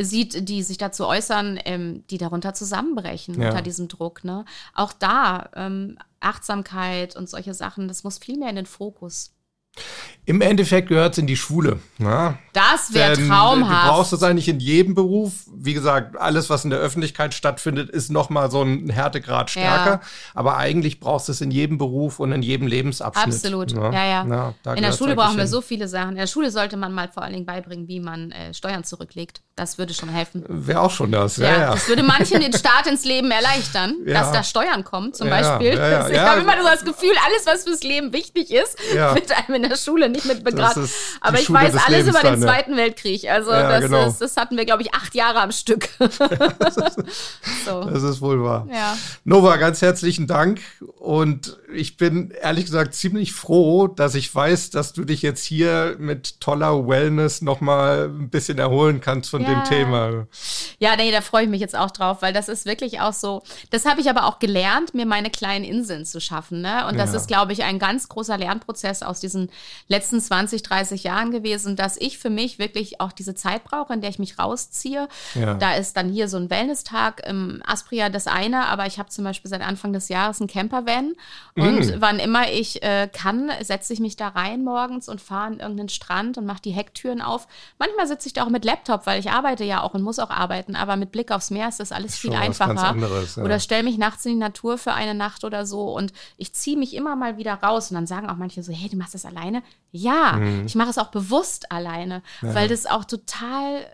sieht, 0.00 0.48
die 0.48 0.62
sich 0.62 0.78
dazu 0.78 1.06
äußern, 1.06 1.58
ähm, 1.64 2.04
die 2.10 2.18
darunter 2.18 2.54
zusammenbrechen 2.54 3.40
Ja. 3.40 3.50
unter 3.50 3.62
diesem 3.62 3.88
Druck. 3.88 4.24
Ne? 4.24 4.44
Auch 4.74 4.92
da 4.92 5.50
ähm, 5.54 5.98
Achtsamkeit 6.20 7.16
und 7.16 7.28
solche 7.28 7.54
Sachen, 7.54 7.88
das 7.88 8.04
muss 8.04 8.18
viel 8.18 8.38
mehr 8.38 8.50
in 8.50 8.56
den 8.56 8.66
Fokus. 8.66 9.32
Im 10.28 10.40
Endeffekt 10.40 10.88
gehört 10.88 11.12
es 11.12 11.18
in 11.18 11.28
die 11.28 11.36
Schule. 11.36 11.78
Ne? 11.98 12.36
Das 12.52 12.92
wäre 12.92 13.12
traumhaft. 13.16 13.86
Du 13.86 13.90
brauchst 13.92 14.12
es 14.12 14.24
eigentlich 14.24 14.48
in 14.48 14.58
jedem 14.58 14.96
Beruf. 14.96 15.32
Wie 15.54 15.72
gesagt, 15.72 16.16
alles, 16.18 16.50
was 16.50 16.64
in 16.64 16.70
der 16.70 16.80
Öffentlichkeit 16.80 17.32
stattfindet, 17.32 17.90
ist 17.90 18.10
noch 18.10 18.28
mal 18.28 18.50
so 18.50 18.60
ein 18.60 18.88
Härtegrad 18.90 19.50
stärker. 19.50 19.90
Ja. 19.90 20.00
Aber 20.34 20.56
eigentlich 20.56 20.98
brauchst 20.98 21.28
du 21.28 21.32
es 21.32 21.40
in 21.40 21.52
jedem 21.52 21.78
Beruf 21.78 22.18
und 22.18 22.32
in 22.32 22.42
jedem 22.42 22.66
Lebensabschnitt. 22.66 23.34
Absolut, 23.36 23.70
ja, 23.70 23.92
ja. 24.26 24.54
Da 24.64 24.74
in 24.74 24.82
der 24.82 24.90
Schule 24.92 25.14
brauchen 25.14 25.36
wir 25.36 25.44
hin. 25.44 25.50
so 25.50 25.60
viele 25.60 25.86
Sachen. 25.86 26.10
In 26.10 26.16
der 26.16 26.26
Schule 26.26 26.50
sollte 26.50 26.76
man 26.76 26.92
mal 26.92 27.06
vor 27.08 27.22
allen 27.22 27.32
Dingen 27.34 27.46
beibringen, 27.46 27.86
wie 27.86 28.00
man 28.00 28.32
äh, 28.32 28.52
Steuern 28.52 28.82
zurücklegt. 28.82 29.42
Das 29.54 29.78
würde 29.78 29.94
schon 29.94 30.08
helfen. 30.08 30.44
Wäre 30.48 30.80
auch 30.80 30.90
schon 30.90 31.12
das. 31.12 31.36
Ja, 31.36 31.46
Ja, 31.52 31.58
ja. 31.60 31.70
das 31.72 31.88
würde 31.88 32.02
manchen 32.02 32.40
den 32.40 32.52
Start 32.52 32.88
ins 32.88 33.04
Leben 33.04 33.30
erleichtern, 33.30 33.94
Ja. 34.04 34.20
dass 34.22 34.32
da 34.32 34.42
Steuern 34.42 34.82
kommen, 34.82 35.14
zum 35.14 35.28
Ja, 35.28 35.40
Beispiel. 35.40 35.74
ja, 35.78 35.88
ja, 35.88 36.08
ich 36.08 36.16
ja. 36.16 36.30
habe 36.30 36.40
immer 36.40 36.56
so 36.60 36.64
das 36.68 36.84
Gefühl, 36.84 37.14
alles, 37.24 37.46
was 37.46 37.62
fürs 37.62 37.84
Leben 37.84 38.12
wichtig 38.12 38.50
ist, 38.50 38.76
Ja. 38.92 39.14
wird 39.14 39.30
einem 39.30 39.62
in 39.62 39.65
der 39.68 39.76
Schule 39.76 40.08
nicht 40.08 40.24
mit 40.26 40.38
Das 40.38 40.44
begraben. 40.44 40.84
ist 40.84 40.94
die 40.94 41.22
Aber 41.22 41.38
ich 41.38 41.44
Schule 41.46 41.58
weiß 41.60 41.74
alles 41.74 41.88
Lebens 41.88 42.08
über 42.08 42.20
den 42.20 42.40
dann. 42.40 42.42
Zweiten 42.42 42.76
Weltkrieg. 42.76 43.30
Also 43.30 43.50
Ja, 43.52 43.68
das, 43.70 43.80
genau. 43.82 44.06
ist, 44.06 44.20
das 44.20 44.36
hatten 44.36 44.56
wir, 44.56 44.64
glaube 44.64 44.82
ich, 44.82 44.94
acht 44.94 45.14
Jahre 45.14 45.40
am 45.40 45.52
Stück. 45.52 45.88
so. 47.64 47.84
Das 47.84 48.02
ist 48.02 48.20
wohl 48.20 48.42
wahr. 48.42 48.66
Ja. 48.72 48.96
Nova, 49.24 49.56
ganz 49.56 49.82
herzlichen 49.82 50.26
Dank. 50.26 50.60
Und 50.98 51.58
ich 51.74 51.96
bin 51.96 52.30
ehrlich 52.30 52.64
gesagt 52.66 52.94
ziemlich 52.94 53.32
froh, 53.32 53.86
dass 53.88 54.14
ich 54.14 54.32
weiß, 54.34 54.70
dass 54.70 54.92
du 54.92 55.04
dich 55.04 55.22
jetzt 55.22 55.44
hier 55.44 55.96
mit 55.98 56.40
toller 56.40 56.86
Wellness 56.88 57.42
noch 57.42 57.60
mal 57.60 58.06
ein 58.08 58.30
bisschen 58.30 58.58
erholen 58.58 59.00
kannst 59.00 59.30
von 59.30 59.42
Ja. 59.42 59.48
dem 59.50 59.64
Thema. 59.64 60.26
Ja, 60.78 60.96
nee, 60.96 61.10
da 61.10 61.20
freue 61.20 61.44
ich 61.44 61.48
mich 61.50 61.60
jetzt 61.60 61.76
auch 61.76 61.90
drauf, 61.90 62.22
weil 62.22 62.32
das 62.32 62.48
ist 62.48 62.66
wirklich 62.66 63.00
auch 63.00 63.12
so. 63.12 63.42
Das 63.70 63.84
habe 63.84 64.00
ich 64.00 64.08
aber 64.10 64.24
auch 64.26 64.38
gelernt, 64.38 64.94
mir 64.94 65.06
meine 65.06 65.30
kleinen 65.30 65.64
Inseln 65.64 66.04
zu 66.04 66.20
schaffen. 66.20 66.60
Ne? 66.60 66.86
Und 66.88 66.98
das 66.98 67.10
Ja. 67.12 67.16
ist, 67.18 67.28
glaube 67.28 67.52
ich, 67.52 67.62
ein 67.64 67.78
ganz 67.78 68.08
großer 68.08 68.36
Lernprozess 68.38 69.02
aus 69.02 69.20
diesen 69.20 69.50
letzten 69.88 70.20
20, 70.20 70.62
30 70.62 71.04
Jahren 71.04 71.30
gewesen, 71.30 71.76
dass 71.76 71.96
ich 71.96 72.18
für 72.18 72.30
mich 72.30 72.58
wirklich 72.58 73.00
auch 73.00 73.12
diese 73.12 73.34
Zeit 73.34 73.64
brauche, 73.64 73.92
in 73.94 74.00
der 74.00 74.10
ich 74.10 74.18
mich 74.18 74.38
rausziehe. 74.38 75.08
Ja. 75.34 75.54
Da 75.54 75.74
ist 75.74 75.96
dann 75.96 76.08
hier 76.10 76.28
so 76.28 76.36
ein 76.36 76.50
Wellness-Tag 76.50 77.26
im 77.26 77.62
Aspria 77.66 78.08
das 78.08 78.26
eine, 78.26 78.66
aber 78.66 78.86
ich 78.86 78.98
habe 78.98 79.08
zum 79.08 79.24
Beispiel 79.24 79.48
seit 79.48 79.62
Anfang 79.62 79.92
des 79.92 80.08
Jahres 80.08 80.40
einen 80.40 80.48
Campervan 80.48 81.14
und 81.54 81.76
Mm. 81.86 82.00
wann 82.00 82.18
immer 82.18 82.50
ich 82.50 82.82
äh, 82.82 83.08
kann, 83.12 83.50
setze 83.62 83.92
ich 83.92 84.00
mich 84.00 84.16
da 84.16 84.28
rein 84.28 84.64
morgens 84.64 85.08
und 85.08 85.20
fahre 85.20 85.46
an 85.46 85.60
irgendeinen 85.60 85.88
Strand 85.88 86.38
und 86.38 86.46
mache 86.46 86.62
die 86.62 86.70
Hecktüren 86.70 87.20
auf. 87.20 87.46
Manchmal 87.78 88.06
sitze 88.06 88.28
ich 88.28 88.32
da 88.34 88.44
auch 88.44 88.50
mit 88.50 88.64
Laptop, 88.64 89.06
weil 89.06 89.20
ich 89.20 89.30
arbeite 89.30 89.64
ja 89.64 89.82
auch 89.82 89.94
und 89.94 90.02
muss 90.02 90.18
auch 90.18 90.30
arbeiten, 90.30 90.76
aber 90.76 90.96
mit 90.96 91.12
Blick 91.12 91.30
aufs 91.32 91.50
Meer 91.50 91.68
ist 91.68 91.80
das 91.80 91.92
alles 91.92 92.16
viel 92.16 92.32
schon 92.32 92.40
einfacher. 92.40 92.88
anderes, 92.88 93.36
ja. 93.36 93.42
Oder 93.42 93.60
stelle 93.60 93.82
mich 93.82 93.98
nachts 93.98 94.24
in 94.26 94.32
die 94.32 94.38
Natur 94.38 94.78
für 94.78 94.92
eine 94.92 95.14
Nacht 95.14 95.44
oder 95.44 95.66
so 95.66 95.94
und 95.94 96.12
ich 96.36 96.52
ziehe 96.52 96.76
mich 96.76 96.94
immer 96.94 97.16
mal 97.16 97.36
wieder 97.36 97.54
raus 97.54 97.90
und 97.90 97.94
dann 97.94 98.06
sagen 98.06 98.28
auch 98.28 98.36
manche 98.36 98.62
so, 98.62 98.72
hey, 98.72 98.88
du 98.88 98.96
machst 98.96 99.14
das 99.14 99.24
alleine? 99.46 99.62
Ja, 99.92 100.32
Mhm. 100.32 100.66
ich 100.66 100.74
mache 100.74 100.90
es 100.90 100.98
auch 100.98 101.10
bewusst 101.10 101.70
alleine, 101.72 102.22
weil 102.40 102.68
das 102.68 102.86
auch 102.86 103.04
total 103.04 103.86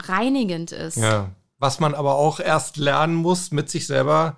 reinigend 0.00 0.72
ist. 0.72 0.96
Ja. 0.96 1.30
Was 1.58 1.80
man 1.80 1.94
aber 1.94 2.16
auch 2.16 2.40
erst 2.40 2.76
lernen 2.76 3.14
muss, 3.14 3.50
mit 3.50 3.70
sich 3.70 3.86
selber, 3.86 4.36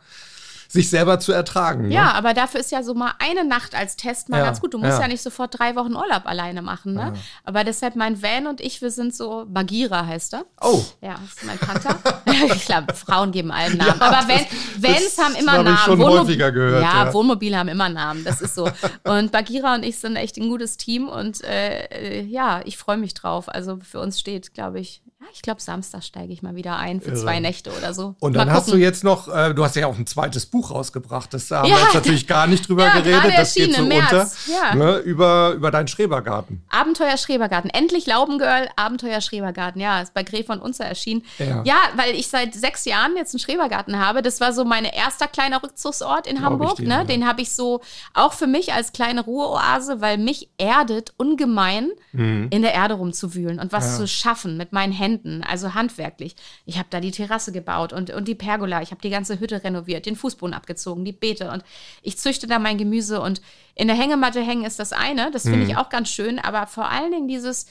sich 0.77 0.89
selber 0.91 1.19
zu 1.19 1.33
ertragen. 1.33 1.91
Ja, 1.91 2.05
Ne? 2.05 2.15
aber 2.15 2.33
dafür 2.35 2.61
ist 2.61 2.71
ja 2.71 2.83
so 2.85 2.95
mal 2.95 3.13
eine 3.19 3.45
Nacht 3.45 3.75
als 3.75 3.97
Test 3.97 4.29
mal 4.29 4.39
Ja, 4.39 4.45
ganz 4.45 4.61
gut. 4.61 4.73
Du 4.75 4.79
musst 4.79 4.93
ja. 4.93 5.01
ja. 5.03 5.09
nicht 5.09 5.23
sofort 5.23 5.59
drei 5.59 5.75
Wochen 5.75 5.95
Urlaub 5.97 6.23
alleine 6.27 6.63
machen, 6.63 6.95
ne? 6.95 7.13
Aber 7.45 7.65
deshalb 7.65 7.97
mein 7.97 8.23
Van 8.23 8.47
und 8.47 8.61
ich, 8.61 8.81
wir 8.83 8.91
sind 8.91 9.15
so, 9.15 9.45
Bagira 9.49 10.07
heißt 10.07 10.35
er. 10.35 10.45
Oh, 10.61 10.83
Ja, 11.01 11.17
das 11.21 11.35
ist 11.35 11.45
mein 11.45 11.59
Panther. 11.59 11.99
ich 12.55 12.65
glaube, 12.67 12.95
Frauen 12.95 13.33
geben 13.33 13.51
allen 13.51 13.77
Namen. 13.77 14.01
aber 14.01 14.29
Van, 14.29 14.47
Vans 14.79 15.19
haben 15.19 15.35
immer 15.35 15.53
habe 15.53 15.63
ich 15.71 15.75
Namen. 15.75 15.79
schon 16.01 16.03
häufiger 16.05 16.53
gehört, 16.53 16.83
Ja, 16.83 17.05
ja. 17.07 17.13
Wohnmobile 17.13 17.57
haben 17.59 17.69
immer 17.69 17.89
Namen. 17.89 18.23
Das 18.25 18.41
ist 18.41 18.55
so. 18.55 18.71
Und 19.05 19.33
Bagira 19.33 19.75
und 19.75 19.85
ich 19.85 19.99
sind 19.99 20.17
echt 20.17 20.37
ein 20.37 20.49
gutes 20.49 20.77
Team 20.77 21.09
und 21.09 21.43
äh, 21.45 21.87
äh, 21.87 22.23
ja, 22.25 22.61
ich 22.65 22.77
freue 22.77 22.99
mich 22.99 23.15
drauf. 23.15 23.49
Also 23.49 23.79
für 23.83 24.01
uns 24.01 24.21
steht, 24.21 24.53
glaube 24.55 24.79
ich, 24.81 25.03
ich 25.37 25.43
glaube, 25.43 25.61
Samstag 25.61 26.03
steige 26.03 26.33
ich 26.33 26.43
mal 26.43 26.57
wieder 26.57 26.77
ein 26.77 27.01
für 27.01 27.11
Irre. 27.11 27.21
zwei 27.21 27.41
Nächte 27.41 27.71
oder 27.77 27.95
so. 27.95 28.15
Und 28.21 28.35
dann 28.35 28.51
hast 28.51 28.71
du 28.71 28.77
jetzt 28.77 29.03
noch, 29.03 29.29
äh, 29.29 29.55
du 29.55 29.65
hast 29.65 29.75
ja 29.77 29.87
auch 29.87 29.99
ein 29.99 30.07
zweites 30.07 30.47
Buch 30.47 30.71
rausgebracht. 30.71 31.33
Das 31.33 31.51
haben 31.51 31.69
ja, 31.69 31.77
wir 31.77 31.85
jetzt 31.85 31.95
natürlich 31.95 32.27
gar 32.27 32.47
nicht 32.47 32.69
drüber 32.69 32.87
ja, 32.87 33.01
geredet. 33.01 33.33
Das 33.37 33.55
geht 33.55 33.75
so 33.75 33.83
unter. 33.83 34.31
Ja. 34.47 34.75
Ne, 34.75 34.97
über, 34.99 35.53
über 35.53 35.71
deinen 35.71 35.89
Schrebergarten. 35.89 36.63
Abenteuer 36.69 37.17
Schrebergarten. 37.17 37.71
Endlich 37.71 38.07
Laubengirl, 38.07 38.69
Abenteuer 38.77 39.23
Schrebergarten. 39.23 39.81
Ja, 39.81 40.03
ist 40.03 40.13
bei 40.13 40.23
Gref 40.23 40.47
von 40.47 40.61
Unzer 40.61 40.85
erschienen. 40.85 41.23
Ja. 41.39 41.63
ja. 41.65 41.77
weil 41.97 42.15
ich 42.15 42.29
seit 42.29 42.55
sechs 42.55 42.85
Jahren 42.85 43.17
jetzt 43.17 43.35
einen 43.35 43.41
Schrebergarten 43.41 43.99
habe. 43.99 44.23
Das 44.23 44.41
war 44.41 44.53
so 44.53 44.65
mein 44.65 44.85
erster 44.85 45.29
kleiner 45.29 45.63
Rückzugsort 45.63 46.27
in 46.27 46.37
Glaub 46.37 46.53
Hamburg. 46.53 46.77
Dir, 46.77 46.89
ne? 46.89 47.07
Den 47.07 47.27
habe 47.27 47.41
ich 47.41 47.53
so 47.53 47.81
auch 48.13 48.35
für 48.35 48.47
mich 48.47 48.73
als 48.75 48.93
kleine 48.93 49.23
Ruheoase, 49.23 50.01
weil 50.01 50.19
mich 50.19 50.51
erdet 50.59 51.15
ungemein, 51.17 51.91
mhm. 52.13 52.49
in 52.51 52.63
der 52.63 52.75
Erde 52.75 52.95
rumzuwühlen 52.95 53.59
und 53.59 53.73
was 53.73 53.97
zu 53.97 54.07
schaffen 54.07 54.57
mit 54.57 54.73
meinen 54.73 54.93
Händen. 54.93 55.06
Also 55.43 55.75
handwerklich. 55.75 56.37
Ich 56.65 56.79
habe 56.79 56.89
da 56.91 57.01
die 57.01 57.11
Terrasse 57.11 57.53
gebaut 57.53 57.93
und, 57.93 58.11
und 58.11 58.29
die 58.29 58.35
Pergola. 58.35 58.83
Ich 58.83 58.91
habe 58.91 59.01
die 59.01 59.11
ganze 59.11 59.41
Hütte 59.41 59.63
renoviert, 59.65 60.07
den 60.07 60.17
Fußboden 60.17 60.55
abgezogen, 60.55 61.05
die 61.05 61.13
Beete 61.13 61.51
und 61.51 61.65
ich 62.03 62.19
züchte 62.19 62.47
da 62.47 62.59
mein 62.59 62.79
Gemüse 62.79 63.21
und 63.21 63.41
in 63.75 63.89
der 63.89 63.97
Hängematte 63.97 64.41
hängen 64.41 64.65
ist 64.65 64.79
das 64.79 64.93
eine. 64.93 65.31
Das 65.31 65.43
finde 65.43 65.65
mhm. 65.65 65.71
ich 65.71 65.77
auch 65.77 65.89
ganz 65.89 66.09
schön, 66.09 66.39
aber 66.39 66.67
vor 66.67 66.89
allen 66.89 67.13
Dingen 67.13 67.29
dieses 67.29 67.67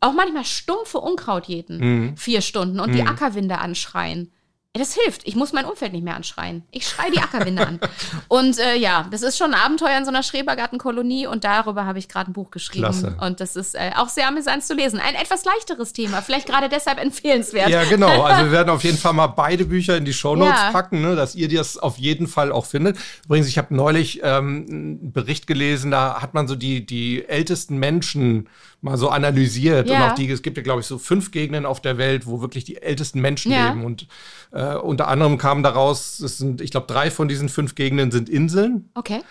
auch 0.00 0.12
manchmal 0.12 0.44
stumpfe 0.44 0.98
Unkraut 0.98 1.46
jäten, 1.46 1.78
mhm. 1.78 2.16
vier 2.16 2.40
Stunden 2.40 2.80
und 2.80 2.90
mhm. 2.90 2.96
die 2.96 3.02
Ackerwinde 3.02 3.58
anschreien. 3.58 4.30
Das 4.78 4.94
hilft. 4.94 5.26
Ich 5.26 5.36
muss 5.36 5.52
mein 5.52 5.64
Umfeld 5.64 5.92
nicht 5.92 6.04
mehr 6.04 6.16
anschreien. 6.16 6.62
Ich 6.70 6.86
schreie 6.86 7.10
die 7.10 7.18
Ackerwinde 7.18 7.66
an. 7.66 7.80
Und 8.28 8.58
äh, 8.58 8.76
ja, 8.76 9.06
das 9.10 9.22
ist 9.22 9.38
schon 9.38 9.54
ein 9.54 9.60
Abenteuer 9.60 9.98
in 9.98 10.04
so 10.04 10.10
einer 10.10 10.22
Schrebergartenkolonie 10.22 11.26
und 11.26 11.44
darüber 11.44 11.84
habe 11.86 11.98
ich 11.98 12.08
gerade 12.08 12.30
ein 12.30 12.32
Buch 12.32 12.50
geschrieben. 12.50 12.84
Klasse. 12.84 13.16
Und 13.20 13.40
das 13.40 13.56
ist 13.56 13.74
äh, 13.74 13.92
auch 13.96 14.08
sehr 14.08 14.28
amüsant 14.28 14.64
zu 14.64 14.74
lesen. 14.74 15.00
Ein 15.00 15.14
etwas 15.14 15.44
leichteres 15.44 15.92
Thema, 15.92 16.22
vielleicht 16.22 16.46
gerade 16.46 16.68
deshalb 16.68 17.02
empfehlenswert. 17.02 17.68
Ja, 17.68 17.84
genau. 17.84 18.24
Also 18.36 18.46
wir 18.46 18.52
werden 18.52 18.70
auf 18.70 18.82
jeden 18.82 18.98
Fall 18.98 19.12
mal 19.12 19.28
beide 19.28 19.64
Bücher 19.64 19.96
in 19.96 20.04
die 20.04 20.12
Shownotes 20.12 20.60
ja. 20.60 20.70
packen, 20.72 21.00
ne, 21.00 21.14
dass 21.14 21.34
ihr 21.34 21.48
das 21.48 21.78
auf 21.78 21.96
jeden 21.96 22.26
Fall 22.26 22.50
auch 22.50 22.66
findet. 22.66 22.98
Übrigens, 23.24 23.46
ich 23.46 23.56
habe 23.56 23.74
neulich 23.74 24.20
ähm, 24.22 24.66
einen 24.68 25.12
Bericht 25.12 25.46
gelesen, 25.46 25.90
da 25.90 26.20
hat 26.20 26.34
man 26.34 26.48
so 26.48 26.56
die, 26.56 26.84
die 26.84 27.24
ältesten 27.24 27.78
Menschen 27.78 28.48
mal 28.80 28.96
so 28.96 29.10
analysiert. 29.10 29.88
Ja. 29.88 29.96
Und 29.96 30.10
auch 30.10 30.14
die, 30.14 30.30
es 30.30 30.42
gibt 30.42 30.56
ja, 30.56 30.62
glaube 30.62 30.80
ich, 30.80 30.86
so 30.86 30.98
fünf 30.98 31.30
Gegenden 31.30 31.66
auf 31.66 31.80
der 31.80 31.98
Welt, 31.98 32.26
wo 32.26 32.40
wirklich 32.40 32.64
die 32.64 32.80
ältesten 32.80 33.20
Menschen 33.20 33.52
ja. 33.52 33.68
leben. 33.68 33.84
Und 33.84 34.06
äh, 34.52 34.58
unter 34.74 35.08
anderem 35.08 35.38
kam 35.38 35.62
daraus, 35.62 36.20
es 36.20 36.38
sind, 36.38 36.60
ich 36.60 36.70
glaube, 36.70 36.86
drei 36.86 37.10
von 37.10 37.28
diesen 37.28 37.48
fünf 37.48 37.74
Gegenden 37.74 38.10
sind 38.10 38.28
Inseln. 38.28 38.90
Okay. 38.94 39.22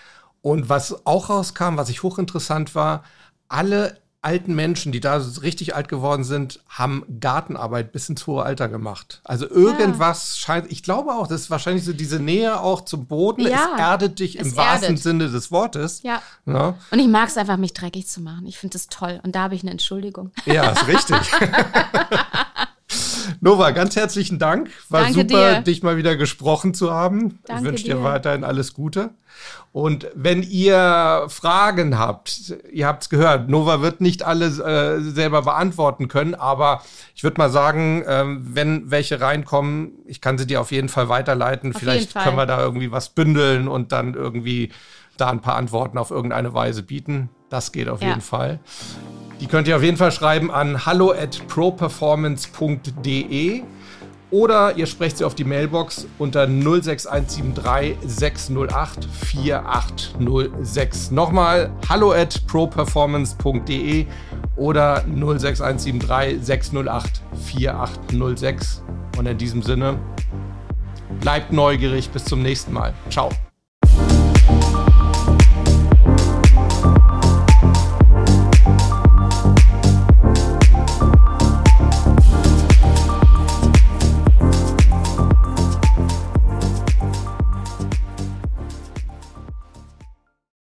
Und 0.41 0.69
was 0.69 1.05
auch 1.05 1.29
rauskam, 1.29 1.77
was 1.77 1.89
ich 1.89 2.03
hochinteressant 2.03 2.75
war, 2.75 3.03
alle 3.47 3.97
alten 4.25 4.55
Menschen, 4.55 4.91
die 4.91 4.99
da 4.99 5.21
richtig 5.43 5.75
alt 5.75 5.87
geworden 5.87 6.23
sind, 6.23 6.59
haben 6.67 7.03
Gartenarbeit 7.19 7.91
bis 7.91 8.09
ins 8.09 8.25
hohe 8.25 8.43
Alter 8.43 8.67
gemacht. 8.67 9.21
Also 9.23 9.47
irgendwas 9.47 10.33
ja. 10.33 10.45
scheint, 10.45 10.71
ich 10.71 10.81
glaube 10.81 11.11
auch, 11.11 11.27
das 11.27 11.41
ist 11.41 11.51
wahrscheinlich 11.51 11.85
so 11.85 11.93
diese 11.93 12.19
Nähe 12.19 12.59
auch 12.59 12.81
zum 12.81 13.05
Boden. 13.05 13.41
Ja, 13.41 13.73
es 13.73 13.79
erdet 13.79 14.19
dich 14.19 14.37
im 14.37 14.45
erdet. 14.45 14.57
wahrsten 14.57 14.97
Sinne 14.97 15.29
des 15.29 15.51
Wortes. 15.51 16.01
Ja. 16.01 16.23
ja. 16.47 16.53
Ne? 16.53 16.73
Und 16.89 16.99
ich 16.99 17.07
mag 17.07 17.29
es 17.29 17.37
einfach, 17.37 17.57
mich 17.57 17.73
dreckig 17.73 18.07
zu 18.07 18.19
machen. 18.19 18.47
Ich 18.47 18.57
finde 18.57 18.73
das 18.73 18.87
toll. 18.87 19.19
Und 19.23 19.35
da 19.35 19.43
habe 19.43 19.53
ich 19.53 19.61
eine 19.61 19.71
Entschuldigung. 19.71 20.31
Ja, 20.45 20.71
ist 20.71 20.87
richtig. 20.87 21.17
Nova, 23.41 23.71
ganz 23.71 23.95
herzlichen 23.95 24.39
Dank. 24.39 24.69
War 24.89 25.03
Danke 25.03 25.21
super, 25.21 25.55
dir. 25.55 25.61
dich 25.61 25.83
mal 25.83 25.97
wieder 25.97 26.15
gesprochen 26.15 26.73
zu 26.73 26.91
haben. 26.91 27.39
Danke 27.45 27.61
ich 27.61 27.67
wünsche 27.69 27.83
dir 27.85 28.03
weiterhin 28.03 28.43
alles 28.43 28.73
Gute. 28.73 29.11
Und 29.71 30.07
wenn 30.15 30.43
ihr 30.43 31.25
Fragen 31.27 31.99
habt, 31.99 32.55
ihr 32.71 32.87
habt 32.87 33.03
es 33.03 33.09
gehört, 33.09 33.49
Nova 33.49 33.81
wird 33.81 33.99
nicht 33.99 34.23
alle 34.23 34.45
äh, 34.45 35.01
selber 35.01 35.41
beantworten 35.41 36.07
können, 36.07 36.33
aber 36.33 36.81
ich 37.13 37.23
würde 37.23 37.37
mal 37.39 37.49
sagen, 37.49 38.01
äh, 38.03 38.23
wenn 38.25 38.89
welche 38.89 39.19
reinkommen, 39.19 39.91
ich 40.05 40.21
kann 40.21 40.37
sie 40.37 40.47
dir 40.47 40.61
auf 40.61 40.71
jeden 40.71 40.87
Fall 40.87 41.09
weiterleiten. 41.09 41.75
Auf 41.75 41.81
Vielleicht 41.81 42.13
können 42.13 42.37
wir 42.37 42.45
da 42.45 42.61
irgendwie 42.61 42.91
was 42.91 43.09
bündeln 43.09 43.67
und 43.67 43.91
dann 43.91 44.13
irgendwie 44.13 44.71
da 45.17 45.29
ein 45.29 45.41
paar 45.41 45.57
Antworten 45.57 45.97
auf 45.97 46.11
irgendeine 46.11 46.53
Weise 46.53 46.83
bieten. 46.83 47.29
Das 47.49 47.71
geht 47.71 47.89
auf 47.89 48.01
ja. 48.01 48.09
jeden 48.09 48.21
Fall. 48.21 48.59
Die 49.39 49.47
könnt 49.47 49.67
ihr 49.67 49.75
auf 49.75 49.83
jeden 49.83 49.97
Fall 49.97 50.11
schreiben 50.11 50.51
an 50.51 50.85
hallo 50.85 51.11
at 51.11 51.47
properformance.de 51.47 53.63
oder 54.31 54.75
ihr 54.75 54.85
sprecht 54.85 55.17
sie 55.17 55.23
auf 55.23 55.35
die 55.35 55.43
Mailbox 55.43 56.07
unter 56.17 56.47
06173 56.47 57.97
608 58.05 59.05
4806. 59.05 61.11
Nochmal 61.11 61.71
hallo 61.87 62.11
at 62.11 62.45
properformance.de 62.47 64.07
oder 64.55 65.03
06173 65.07 66.45
608 66.45 67.21
4806. 67.45 68.83
Und 69.17 69.27
in 69.27 69.37
diesem 69.37 69.61
Sinne, 69.61 69.97
bleibt 71.21 71.53
neugierig. 71.53 72.09
Bis 72.09 72.25
zum 72.25 72.41
nächsten 72.41 72.73
Mal. 72.73 72.93
Ciao. 73.09 73.29